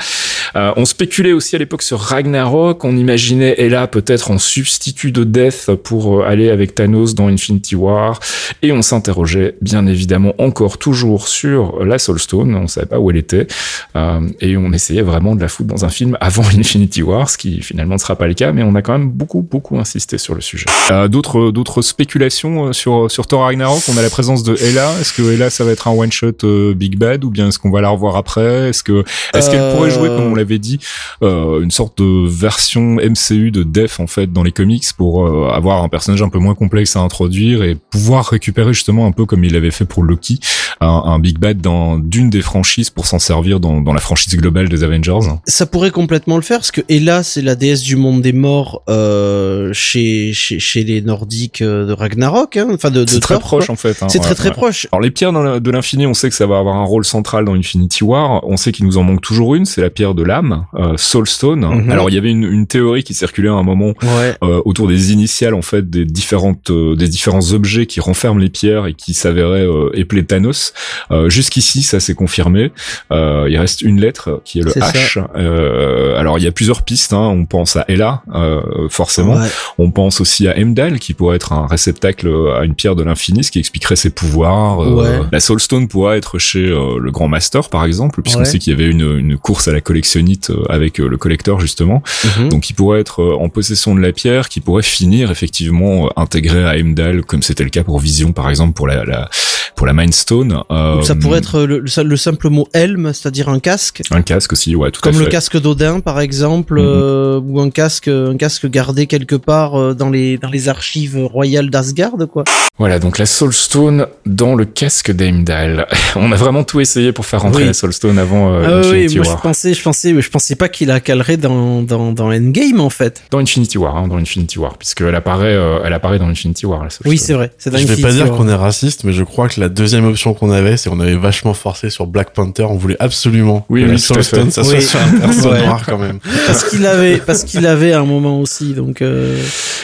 Euh, 0.56 0.72
on 0.76 0.86
spéculait 0.86 1.34
aussi 1.34 1.54
à 1.54 1.58
l'époque 1.58 1.82
sur 1.82 2.00
Ragnarok. 2.00 2.82
On 2.86 2.96
imaginait 2.96 3.56
Ella 3.58 3.88
peut-être 3.88 4.30
en 4.30 4.38
substitut 4.38 5.12
de 5.12 5.22
Death 5.22 5.70
pour 5.84 6.20
euh, 6.20 6.24
aller 6.26 6.48
avec 6.48 6.74
Thanos 6.74 7.14
dans 7.14 7.28
Infinity 7.28 7.76
War. 7.76 8.20
Et 8.62 8.72
on 8.72 8.80
s'interrogeait 8.80 9.56
bien 9.60 9.86
évidemment 9.86 10.32
encore 10.38 10.78
toujours 10.78 11.28
sur 11.28 11.84
la 11.84 11.98
Soul 11.98 12.18
Stone. 12.18 12.54
On 12.54 12.66
savait 12.66 12.86
pas 12.86 12.98
où 12.98 13.10
elle 13.10 13.18
était. 13.18 13.48
Euh, 13.96 14.20
et 14.40 14.56
on 14.56 14.72
essayait 14.72 15.02
vraiment 15.02 15.34
de 15.34 15.40
la 15.40 15.48
foutre 15.48 15.68
dans 15.68 15.84
un 15.84 15.88
film 15.88 16.16
avant 16.20 16.42
Infinity 16.58 17.02
War, 17.02 17.28
ce 17.28 17.38
qui 17.38 17.60
finalement 17.62 17.94
ne 17.94 18.00
sera 18.00 18.16
pas 18.16 18.26
le 18.26 18.34
cas, 18.34 18.52
mais 18.52 18.62
on 18.62 18.74
a 18.74 18.82
quand 18.82 18.92
même 18.92 19.10
beaucoup, 19.10 19.42
beaucoup 19.42 19.78
insisté 19.78 20.18
sur 20.18 20.34
le 20.34 20.40
sujet. 20.40 20.66
Euh, 20.90 21.08
d'autres, 21.08 21.50
d'autres 21.50 21.82
spéculations 21.82 22.66
euh, 22.68 22.72
sur, 22.72 23.10
sur 23.10 23.26
Thor 23.26 23.42
Ragnarok? 23.42 23.82
On 23.88 23.96
a 23.96 24.02
la 24.02 24.10
présence 24.10 24.42
de 24.42 24.54
Ella. 24.62 24.90
Est-ce 25.00 25.12
que 25.12 25.22
Ella, 25.22 25.50
ça 25.50 25.64
va 25.64 25.72
être 25.72 25.88
un 25.88 25.92
one 25.92 26.12
shot 26.12 26.32
euh, 26.44 26.74
Big 26.74 26.96
Bad 26.96 27.24
ou 27.24 27.30
bien 27.30 27.48
est-ce 27.48 27.58
qu'on 27.58 27.70
va 27.70 27.80
la 27.80 27.88
revoir 27.90 28.16
après? 28.16 28.68
Est-ce 28.70 28.82
que, 28.82 29.04
est-ce 29.34 29.50
qu'elle 29.50 29.60
Euh, 29.60 29.74
pourrait 29.74 29.90
jouer, 29.90 30.08
comme 30.08 30.32
on 30.32 30.34
l'avait 30.34 30.58
dit, 30.58 30.78
euh, 31.22 31.60
une 31.62 31.70
sorte 31.70 31.98
de 31.98 32.26
version 32.28 32.96
MCU 32.96 33.50
de 33.50 33.62
Def 33.62 34.00
en 34.00 34.06
fait 34.06 34.32
dans 34.32 34.42
les 34.42 34.52
comics 34.52 34.84
pour 34.96 35.26
euh, 35.26 35.48
avoir 35.50 35.82
un 35.82 35.88
personnage 35.88 36.22
un 36.22 36.28
peu 36.28 36.38
moins 36.38 36.54
complexe 36.54 36.96
à 36.96 37.00
introduire 37.00 37.62
et 37.62 37.76
pouvoir 37.90 38.26
récupérer 38.26 38.72
justement 38.72 39.06
un 39.06 39.12
peu 39.12 39.26
comme 39.26 39.44
il 39.44 39.54
avait 39.56 39.70
fait 39.70 39.84
pour 39.84 40.02
Loki 40.02 40.38
un, 40.80 40.88
un 40.88 41.18
Big 41.18 41.38
Bad 41.38 41.60
dans 41.60 41.98
d'une 41.98 42.30
des 42.30 42.42
franchises 42.42 42.90
pour 42.90 43.06
s'en 43.06 43.18
servir 43.18 43.39
dans, 43.48 43.80
dans 43.80 43.92
la 43.92 44.00
franchise 44.00 44.36
globale 44.36 44.68
des 44.68 44.84
Avengers. 44.84 45.18
Ça 45.46 45.66
pourrait 45.66 45.90
complètement 45.90 46.36
le 46.36 46.42
faire, 46.42 46.58
parce 46.58 46.70
que 46.70 46.82
Ella, 46.88 47.22
c'est 47.22 47.42
la 47.42 47.54
déesse 47.54 47.82
du 47.82 47.96
monde 47.96 48.20
des 48.22 48.32
morts 48.32 48.82
euh, 48.88 49.70
chez, 49.72 50.32
chez, 50.32 50.58
chez 50.58 50.84
les 50.84 51.00
Nordiques 51.02 51.62
euh, 51.62 51.86
de 51.86 51.92
Ragnarok, 51.92 52.56
hein, 52.56 52.68
enfin 52.72 52.90
de, 52.90 53.04
de 53.04 53.10
C'est 53.10 53.20
très 53.20 53.38
proche 53.38 53.66
quoi. 53.66 53.72
en 53.72 53.76
fait. 53.76 54.02
hein. 54.02 54.08
C'est 54.08 54.18
Ouais, 54.18 54.24
très 54.24 54.34
très 54.34 54.48
ouais. 54.50 54.54
proche. 54.54 54.86
Alors 54.92 55.00
les 55.00 55.10
pierres 55.10 55.32
dans 55.32 55.42
la- 55.42 55.60
de 55.60 55.70
l'infini, 55.70 56.06
on 56.06 56.14
sait 56.14 56.28
que 56.28 56.34
ça 56.34 56.46
va 56.46 56.58
avoir 56.58 56.76
un 56.76 56.84
rôle 56.84 57.04
central 57.04 57.44
dans 57.44 57.54
Infinity 57.54 58.04
War. 58.04 58.40
On 58.46 58.56
sait 58.56 58.72
qu'il 58.72 58.84
nous 58.86 58.98
en 58.98 59.02
manque 59.02 59.22
toujours 59.22 59.54
une, 59.54 59.64
c'est 59.64 59.80
la 59.80 59.90
pierre 59.90 60.14
de 60.14 60.22
l'âme, 60.22 60.66
euh, 60.74 60.96
Soulstone. 60.96 61.60
Mhm. 61.84 61.90
Alors 61.90 62.10
il 62.10 62.14
y 62.14 62.18
avait 62.18 62.30
une, 62.30 62.44
une 62.44 62.66
théorie 62.66 63.02
qui 63.02 63.14
circulait 63.14 63.48
à 63.48 63.52
un 63.52 63.62
moment 63.62 63.94
Ouais. 64.02 64.36
euh, 64.42 64.60
autour 64.64 64.88
des 64.88 65.12
initiales 65.12 65.54
en 65.54 65.62
fait 65.62 65.88
des 65.88 66.04
différentes 66.04 66.70
euh, 66.70 66.94
des 66.96 67.08
différents 67.08 67.52
objets 67.52 67.86
qui 67.86 68.00
renferment 68.00 68.38
les 68.40 68.50
pierres 68.50 68.86
et 68.86 68.94
qui 68.94 69.14
s'avéraient 69.14 69.66
euh, 69.66 69.90
épeler 69.94 70.24
Thanos. 70.24 70.72
Euh, 71.10 71.28
Jusqu'ici, 71.30 71.82
ça 71.82 72.00
s'est 72.00 72.14
confirmé. 72.14 72.72
Euh, 73.12 73.29
il 73.48 73.56
reste 73.58 73.82
une 73.82 74.00
lettre 74.00 74.40
qui 74.44 74.60
est 74.60 74.62
le 74.62 74.70
C'est 74.70 74.80
H. 74.80 75.24
Euh, 75.36 76.18
alors 76.18 76.38
il 76.38 76.44
y 76.44 76.46
a 76.48 76.52
plusieurs 76.52 76.82
pistes. 76.82 77.12
Hein. 77.12 77.28
On 77.28 77.44
pense 77.46 77.76
à 77.76 77.84
Ella, 77.88 78.22
euh, 78.34 78.60
forcément. 78.88 79.34
Ouais. 79.34 79.48
On 79.78 79.90
pense 79.90 80.20
aussi 80.20 80.46
à 80.48 80.56
Heimdall, 80.58 80.98
qui 80.98 81.14
pourrait 81.14 81.36
être 81.36 81.52
un 81.52 81.66
réceptacle 81.66 82.28
à 82.58 82.64
une 82.64 82.74
pierre 82.74 82.96
de 82.96 83.02
l'infini, 83.02 83.44
ce 83.44 83.50
qui 83.50 83.58
expliquerait 83.58 83.96
ses 83.96 84.10
pouvoirs. 84.10 84.82
Euh, 84.82 84.90
Ouais. 84.90 85.20
La 85.32 85.40
Soulstone 85.40 85.88
pourrait 85.88 86.18
être 86.18 86.38
chez 86.38 86.66
euh, 86.66 86.98
le 86.98 87.10
Grand 87.10 87.28
Master, 87.28 87.68
par 87.68 87.84
exemple, 87.84 88.22
puisqu'on 88.22 88.40
Ouais. 88.40 88.44
sait 88.46 88.58
qu'il 88.58 88.72
y 88.72 88.76
avait 88.76 88.90
une, 88.90 89.18
une 89.18 89.36
course 89.38 89.68
à 89.68 89.72
la 89.72 89.80
collectionnite 89.80 90.50
euh, 90.50 90.64
avec 90.68 91.00
euh, 91.00 91.08
le 91.08 91.16
collecteur, 91.16 91.60
justement. 91.60 92.02
Mhm. 92.38 92.48
Donc, 92.50 92.68
il 92.70 92.74
pourrait 92.74 93.00
être 93.00 93.22
euh, 93.22 93.36
en 93.40 93.48
possession 93.48 93.94
de 93.94 94.00
la 94.00 94.12
pierre, 94.12 94.48
qui 94.48 94.60
pourrait 94.60 94.82
finir 94.82 95.30
effectivement 95.30 96.06
euh, 96.06 96.08
intégré 96.16 96.64
à 96.64 96.76
Heimdall, 96.76 97.22
comme 97.24 97.42
c'était 97.42 97.64
le 97.64 97.70
cas 97.70 97.84
pour 97.84 97.98
Vision, 98.00 98.32
par 98.32 98.50
exemple, 98.50 98.72
pour 98.74 98.86
la, 98.88 99.04
la 99.04 99.28
pour 99.76 99.86
la 99.86 99.92
Mind 99.92 100.12
Stone. 100.14 100.62
Euh, 100.70 101.02
ça 101.02 101.14
pourrait 101.14 101.38
être 101.38 101.60
le, 101.62 101.78
le- 101.80 102.02
le 102.02 102.16
simple 102.16 102.48
mot 102.50 102.68
helm, 102.72 103.12
c'est-à-dire 103.12 103.48
un 103.48 103.58
casque. 103.60 104.02
un 104.10 104.22
casque 104.22 104.52
aussi, 104.52 104.74
ouais, 104.76 104.90
tout 104.90 105.00
Comme 105.00 105.14
à 105.14 105.18
fait. 105.18 105.24
le 105.24 105.30
casque 105.30 105.60
d'Odin, 105.60 106.00
par 106.00 106.20
exemple, 106.20 106.74
Mhm. 106.80 106.86
euh, 106.86 107.40
ou 107.42 107.60
un 107.60 107.70
casque, 107.70 108.08
un 108.08 108.36
casque 108.36 108.66
gardé 108.68 109.06
quelque 109.06 109.36
part 109.36 109.74
euh, 109.78 109.94
dans 109.94 110.10
les 110.10 110.38
dans 110.38 110.50
les 110.50 110.68
archives 110.68 111.18
royales 111.24 111.70
d'Asgard, 111.70 112.12
quoi. 112.32 112.44
Voilà, 112.78 112.98
donc 112.98 113.18
la 113.18 113.26
Soulstone 113.26 114.06
dans 114.26 114.54
le 114.54 114.64
casque 114.64 115.10
d'Heimdall. 115.10 115.86
On 116.16 116.32
a 116.32 116.36
vraiment 116.36 116.64
tout 116.64 116.80
essayé 116.80 117.12
pour 117.12 117.26
faire 117.26 117.42
rentrer 117.42 117.62
Oui. 117.62 117.66
la 117.68 117.74
Soulstone 117.74 118.18
avant 118.18 118.52
euh, 118.54 118.62
Ah 118.66 118.80
oui, 118.90 119.04
Infinity 119.04 119.14
je 119.16 119.20
War. 119.20 119.40
pensais, 119.42 119.74
je 119.74 119.82
pensais, 119.82 120.12
mais 120.12 120.22
je 120.22 120.30
pensais 120.30 120.56
pas 120.56 120.68
qu'il 120.68 120.88
la 120.88 121.00
calerait 121.00 121.36
dans 121.36 121.82
dans 121.82 122.12
dans 122.12 122.32
Endgame 122.32 122.80
en 122.80 122.90
fait. 122.90 123.22
Dans 123.30 123.38
Infinity 123.38 123.76
War, 123.78 123.96
hein, 123.96 124.08
dans 124.08 124.16
Infinity 124.16 124.58
War, 124.58 124.76
puisqu'elle 124.78 125.14
apparaît, 125.14 125.54
euh, 125.54 125.80
elle 125.84 125.92
apparaît 125.92 126.18
dans 126.18 126.28
Infinity 126.28 126.64
War. 126.66 126.82
La 126.84 126.90
Soulstone. 126.90 127.10
Oui, 127.10 127.18
c'est 127.18 127.34
vrai. 127.34 127.50
C'est 127.58 127.76
Je 127.76 127.86
vais 127.86 128.00
pas 128.02 128.12
dire 128.12 128.30
qu'on 128.32 128.48
est 128.48 128.54
raciste, 128.54 129.04
mais 129.04 129.12
je 129.12 129.24
crois 129.24 129.48
que 129.48 129.59
la 129.60 129.68
deuxième 129.68 130.04
option 130.06 130.34
qu'on 130.34 130.50
avait, 130.50 130.76
c'est 130.76 130.90
qu'on 130.90 131.00
avait 131.00 131.14
vachement 131.16 131.54
forcé 131.54 131.90
sur 131.90 132.06
Black 132.06 132.32
Panther. 132.32 132.64
On 132.64 132.76
voulait 132.76 132.96
absolument 132.98 133.64
Oui, 133.68 133.82
que 133.82 133.86
oui, 133.86 133.92
la 133.92 133.98
ça 133.98 134.22
soit 134.22 134.42
Oui. 134.74 134.82
sur 134.82 134.98
un 135.00 135.18
perso 135.20 135.50
Ouais. 135.50 135.64
noir 135.66 135.82
quand 135.86 135.98
même. 135.98 136.18
parce 136.46 136.64
qu'il 136.64 136.84
avait 136.86 137.18
parce 137.18 137.44
qu'il 137.44 137.66
avait 137.66 137.92
un 137.92 138.04
moment 138.04 138.40
aussi 138.40 138.72
donc 138.74 139.02
euh, 139.02 139.38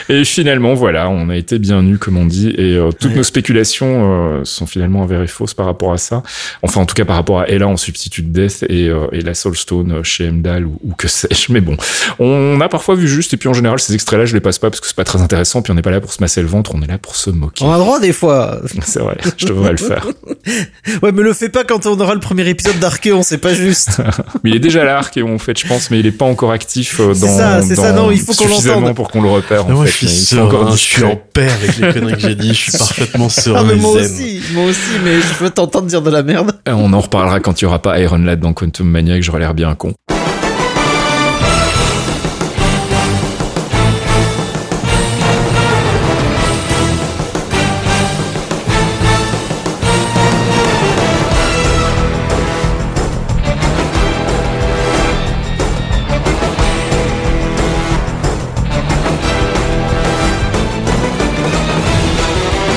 Et 0.08 0.24
finalement, 0.24 0.74
voilà, 0.74 1.08
on 1.08 1.28
a 1.28 1.36
été 1.36 1.58
bien 1.58 1.82
nus, 1.82 1.98
comme 1.98 2.16
on 2.16 2.26
dit, 2.26 2.50
et 2.56 2.76
euh, 2.76 2.90
toutes 2.92 3.10
Ouais. 3.10 3.16
nos 3.18 3.22
spéculations 3.22 4.38
euh, 4.38 4.44
sont 4.44 4.66
finalement 4.66 5.02
avérées 5.02 5.26
fausses 5.26 5.54
par 5.54 5.66
rapport 5.66 5.92
à 5.92 5.98
ça. 5.98 6.22
Enfin, 6.62 6.80
en 6.80 6.86
tout 6.86 6.94
cas, 6.94 7.04
par 7.04 7.16
rapport 7.16 7.40
à 7.40 7.48
Ella 7.48 7.66
en 7.68 7.76
substitut 7.76 8.22
de 8.22 8.28
Death 8.28 8.64
et, 8.68 8.88
euh, 8.88 9.06
et 9.12 9.20
la 9.20 9.34
Soulstone 9.34 10.02
chez 10.04 10.28
Emdal 10.28 10.64
ou, 10.66 10.78
ou 10.84 10.94
que 10.94 11.08
sais-je. 11.08 11.52
Mais 11.52 11.60
bon, 11.60 11.76
on 12.18 12.60
a 12.60 12.68
parfois 12.68 12.94
vu 12.94 13.08
juste, 13.08 13.34
et 13.34 13.36
puis 13.36 13.48
en 13.48 13.52
général, 13.54 13.78
ces 13.80 13.94
extraits-là, 13.94 14.24
je 14.26 14.34
les 14.34 14.40
passe 14.40 14.58
pas 14.58 14.70
parce 14.70 14.80
que 14.80 14.86
c'est 14.86 14.96
pas 14.96 15.04
très 15.04 15.20
intéressant, 15.22 15.60
puis 15.62 15.72
on 15.72 15.74
n'est 15.74 15.82
pas 15.82 15.90
là 15.90 16.00
pour 16.00 16.12
se 16.12 16.20
masser 16.22 16.40
le 16.40 16.46
ventre, 16.48 16.72
on 16.74 16.82
est 16.82 16.86
là 16.86 16.98
pour 16.98 17.16
se 17.16 17.30
moquer. 17.30 17.64
On 17.64 17.70
a 17.72 17.76
le 17.76 17.80
droit 17.82 18.00
des 18.00 18.12
fois. 18.12 18.60
C'est 18.82 19.00
vrai, 19.00 19.16
je 19.36 19.46
devrais 19.68 19.72
le 19.72 19.76
faire. 19.78 20.06
Ouais, 21.02 21.10
mais 21.12 21.22
le 21.22 21.32
fais 21.32 21.48
pas 21.48 21.64
quand 21.64 21.86
on 21.86 21.98
aura 21.98 22.14
le 22.14 22.20
premier 22.20 22.48
épisode 22.48 22.78
d'Archeon, 22.78 23.22
c'est 23.22 23.38
pas 23.38 23.52
juste. 23.52 24.00
Mais 24.44 24.50
il 24.50 24.56
est 24.56 24.60
déjà 24.60 24.84
là, 24.84 25.00
et 25.16 25.22
en 25.22 25.38
fait, 25.38 25.58
je 25.58 25.66
pense, 25.66 25.90
mais 25.90 25.98
il 25.98 26.06
est 26.06 26.12
pas 26.12 26.24
encore 26.24 26.52
actif 26.52 27.00
euh, 27.00 27.12
C'est 27.14 27.26
dans, 27.26 27.36
ça, 27.36 27.62
c'est 27.62 27.74
ça, 27.74 27.92
non, 27.92 28.10
il 28.10 28.20
faut 28.20 28.32
qu'on 28.32 28.46
suffisamment 28.48 28.80
l'entende. 28.80 28.96
pour 28.96 29.10
qu'on 29.10 29.22
le 29.22 29.28
repère. 29.28 29.66
En 29.66 29.70
moi, 29.70 29.84
fait, 29.84 29.90
je 29.90 29.96
suis 29.96 30.08
serein, 30.08 30.44
encore 30.44 30.70
je 30.70 30.76
suis 30.76 31.04
en 31.04 31.16
paix 31.16 31.48
avec 31.50 31.76
les 31.78 31.92
conneries 31.92 32.14
que 32.14 32.20
j'ai 32.20 32.34
dit, 32.34 32.48
je 32.54 32.70
suis 32.70 32.72
parfaitement 32.78 33.28
serein 33.28 33.60
Ah, 33.60 33.64
mais 33.66 33.74
moi 33.76 33.92
aussi, 33.92 34.40
moi 34.54 34.64
aussi, 34.64 34.78
mais 35.04 35.20
je 35.20 35.44
veux 35.44 35.50
t'entendre 35.50 35.86
dire 35.86 36.02
de 36.02 36.10
la 36.10 36.22
merde. 36.22 36.52
Euh, 36.68 36.72
On 36.76 36.92
en 36.92 37.00
reparlera 37.00 37.40
quand 37.40 37.60
il 37.60 37.64
y 37.64 37.66
aura 37.66 37.80
pas 37.82 37.98
Iron 38.00 38.18
Lad 38.18 38.40
dans 38.40 38.52
Quantum 38.52 38.88
Mania, 38.88 39.16
que 39.16 39.22
j'aurai 39.22 39.40
l'air 39.40 39.54
bien 39.54 39.74
con. 39.74 39.92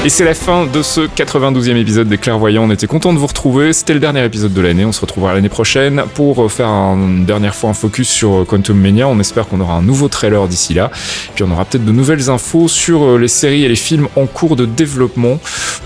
Et 0.05 0.09
c'est 0.09 0.23
la 0.23 0.33
fin 0.33 0.65
de 0.65 0.81
ce 0.81 1.01
92e 1.01 1.75
épisode 1.75 2.07
des 2.07 2.17
Clairvoyants. 2.17 2.63
On 2.63 2.71
était 2.71 2.87
content 2.87 3.11
de 3.13 3.19
vous 3.19 3.27
retrouver. 3.27 3.73
C'était 3.73 3.93
le 3.93 3.99
dernier 3.99 4.23
épisode 4.23 4.53
de 4.53 4.61
l'année. 4.61 4.85
On 4.85 4.93
se 4.93 5.01
retrouvera 5.01 5.33
l'année 5.33 5.49
prochaine 5.49 6.03
pour 6.15 6.41
euh, 6.45 6.47
faire 6.47 6.69
un- 6.69 6.95
une 6.95 7.25
dernière 7.25 7.53
fois 7.53 7.69
un 7.69 7.73
focus 7.73 8.07
sur 8.07 8.33
euh, 8.33 8.45
Quantum 8.45 8.79
Mania. 8.79 9.09
On 9.09 9.19
espère 9.19 9.45
qu'on 9.49 9.59
aura 9.59 9.73
un 9.73 9.81
nouveau 9.81 10.07
trailer 10.07 10.47
d'ici 10.47 10.73
là. 10.73 10.89
Puis 11.35 11.43
on 11.43 11.51
aura 11.51 11.65
peut-être 11.65 11.83
de 11.83 11.91
nouvelles 11.91 12.29
infos 12.29 12.69
sur 12.69 13.03
euh, 13.03 13.17
les 13.17 13.27
séries 13.27 13.65
et 13.65 13.67
les 13.67 13.75
films 13.75 14.07
en 14.15 14.25
cours 14.25 14.55
de 14.55 14.65
développement. 14.65 15.37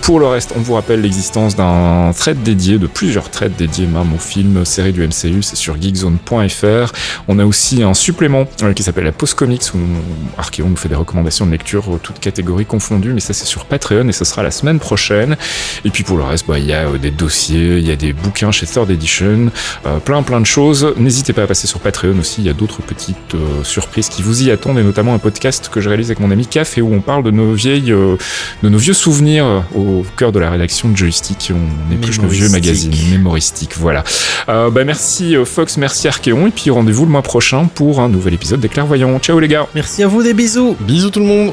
Pour 0.04 0.20
le 0.20 0.26
reste, 0.26 0.52
on 0.54 0.60
vous 0.60 0.74
rappelle 0.74 1.00
l'existence 1.00 1.56
d'un 1.56 2.12
thread 2.14 2.42
dédié, 2.42 2.78
de 2.78 2.86
plusieurs 2.86 3.30
threads 3.30 3.56
dédiés 3.56 3.86
même 3.86 4.12
aux 4.14 4.18
films, 4.18 4.62
séries 4.66 4.92
du 4.92 5.00
MCU. 5.02 5.42
C'est 5.42 5.56
sur 5.56 5.80
geekzone.fr. 5.80 6.92
On 7.26 7.38
a 7.38 7.46
aussi 7.46 7.82
un 7.82 7.94
supplément 7.94 8.44
euh, 8.62 8.74
qui 8.74 8.82
s'appelle 8.82 9.04
la 9.04 9.12
Post 9.12 9.32
Comics 9.32 9.62
où 9.74 9.78
on- 9.78 10.38
Archeon 10.38 10.68
nous 10.68 10.76
fait 10.76 10.90
des 10.90 10.94
recommandations 10.94 11.46
de 11.46 11.52
lecture, 11.52 11.84
euh, 11.88 11.98
toutes 12.02 12.18
catégories 12.20 12.66
confondues, 12.66 13.14
mais 13.14 13.20
ça 13.20 13.32
c'est 13.32 13.46
sur 13.46 13.64
Patreon 13.64 14.06
et 14.08 14.12
ce 14.12 14.26
sera 14.26 14.42
la 14.42 14.50
semaine 14.50 14.78
prochaine. 14.78 15.38
Et 15.86 15.90
puis 15.90 16.02
pour 16.04 16.18
le 16.18 16.24
reste, 16.24 16.46
bah, 16.46 16.58
il 16.58 16.66
y 16.66 16.74
a 16.74 16.86
euh, 16.86 16.98
des 16.98 17.10
dossiers, 17.10 17.78
il 17.78 17.88
y 17.88 17.90
a 17.90 17.96
des 17.96 18.12
bouquins 18.12 18.50
chez 18.50 18.66
Third 18.66 18.90
Edition, 18.90 19.46
euh, 19.86 20.00
plein 20.00 20.22
plein 20.22 20.40
de 20.40 20.46
choses. 20.46 20.92
N'hésitez 20.98 21.32
pas 21.32 21.44
à 21.44 21.46
passer 21.46 21.66
sur 21.66 21.80
Patreon 21.80 22.18
aussi, 22.20 22.42
il 22.42 22.46
y 22.46 22.50
a 22.50 22.54
d'autres 22.54 22.82
petites 22.82 23.34
euh, 23.34 23.64
surprises 23.64 24.10
qui 24.10 24.20
vous 24.20 24.42
y 24.42 24.50
attendent, 24.50 24.78
et 24.78 24.82
notamment 24.84 25.14
un 25.14 25.18
podcast 25.18 25.70
que 25.72 25.80
je 25.80 25.88
réalise 25.88 26.08
avec 26.08 26.20
mon 26.20 26.30
ami 26.30 26.46
Caf 26.46 26.76
et 26.76 26.82
où 26.82 26.92
on 26.92 27.00
parle 27.00 27.22
de 27.22 27.30
nos 27.30 27.54
vieilles, 27.54 27.90
euh, 27.90 28.16
de 28.62 28.68
nos 28.68 28.76
vieux 28.78 28.92
souvenirs 28.92 29.46
euh, 29.46 29.60
au 29.94 30.06
cœur 30.16 30.32
de 30.32 30.38
la 30.38 30.50
rédaction 30.50 30.88
de 30.88 30.96
Joystick. 30.96 31.52
On 31.54 31.92
épluche 31.92 32.20
nos 32.20 32.28
vieux 32.28 32.48
Mémoristique. 32.48 32.90
magazines 32.90 33.10
mémoristiques, 33.12 33.76
voilà. 33.76 34.04
Euh, 34.48 34.70
bah, 34.70 34.84
merci 34.84 35.36
euh, 35.36 35.44
Fox, 35.44 35.76
merci 35.76 36.08
Archeon, 36.08 36.46
et 36.46 36.50
puis 36.50 36.70
rendez-vous 36.70 37.04
le 37.04 37.10
mois 37.10 37.22
prochain 37.22 37.66
pour 37.74 38.00
un 38.00 38.08
nouvel 38.08 38.34
épisode 38.34 38.60
des 38.60 38.68
Clairvoyants. 38.68 39.18
Ciao 39.20 39.38
les 39.38 39.48
gars 39.48 39.66
Merci 39.74 40.02
à 40.02 40.06
vous, 40.06 40.22
des 40.22 40.34
bisous. 40.34 40.76
Bisous 40.80 41.10
tout 41.10 41.20
le 41.20 41.26
monde 41.26 41.52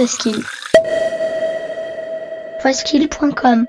Faskill. 0.00 0.42
Faskill.com 2.62 3.66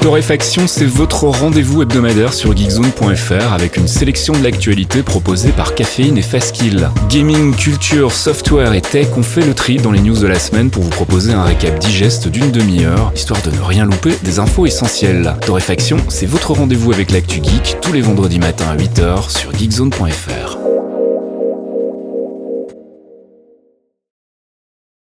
Torréfaction, 0.00 0.68
c'est 0.68 0.86
votre 0.86 1.24
rendez-vous 1.24 1.82
hebdomadaire 1.82 2.32
sur 2.32 2.56
geekzone.fr 2.56 3.52
avec 3.52 3.76
une 3.76 3.88
sélection 3.88 4.32
de 4.32 4.44
l'actualité 4.44 5.02
proposée 5.02 5.50
par 5.50 5.74
Caféine 5.74 6.16
et 6.16 6.22
Fastkill. 6.22 6.88
Gaming, 7.10 7.54
culture, 7.54 8.12
software 8.12 8.74
et 8.74 8.80
tech, 8.80 9.08
on 9.16 9.24
fait 9.24 9.44
le 9.44 9.54
tri 9.54 9.76
dans 9.76 9.90
les 9.90 10.00
news 10.00 10.16
de 10.16 10.26
la 10.28 10.38
semaine 10.38 10.70
pour 10.70 10.84
vous 10.84 10.90
proposer 10.90 11.32
un 11.32 11.42
récap 11.42 11.78
digeste 11.80 12.28
d'une 12.28 12.52
demi-heure, 12.52 13.12
histoire 13.14 13.42
de 13.42 13.50
ne 13.50 13.60
rien 13.60 13.84
louper 13.84 14.14
des 14.22 14.38
infos 14.38 14.66
essentielles. 14.66 15.34
Torréfaction, 15.44 15.98
c'est 16.08 16.26
votre 16.26 16.52
rendez-vous 16.52 16.92
avec 16.92 17.10
l'actu 17.10 17.42
geek 17.42 17.78
tous 17.82 17.92
les 17.92 18.00
vendredis 18.00 18.38
matins 18.38 18.68
à 18.70 18.76
8h 18.76 19.36
sur 19.36 19.52
geekzone.fr. 19.52 20.37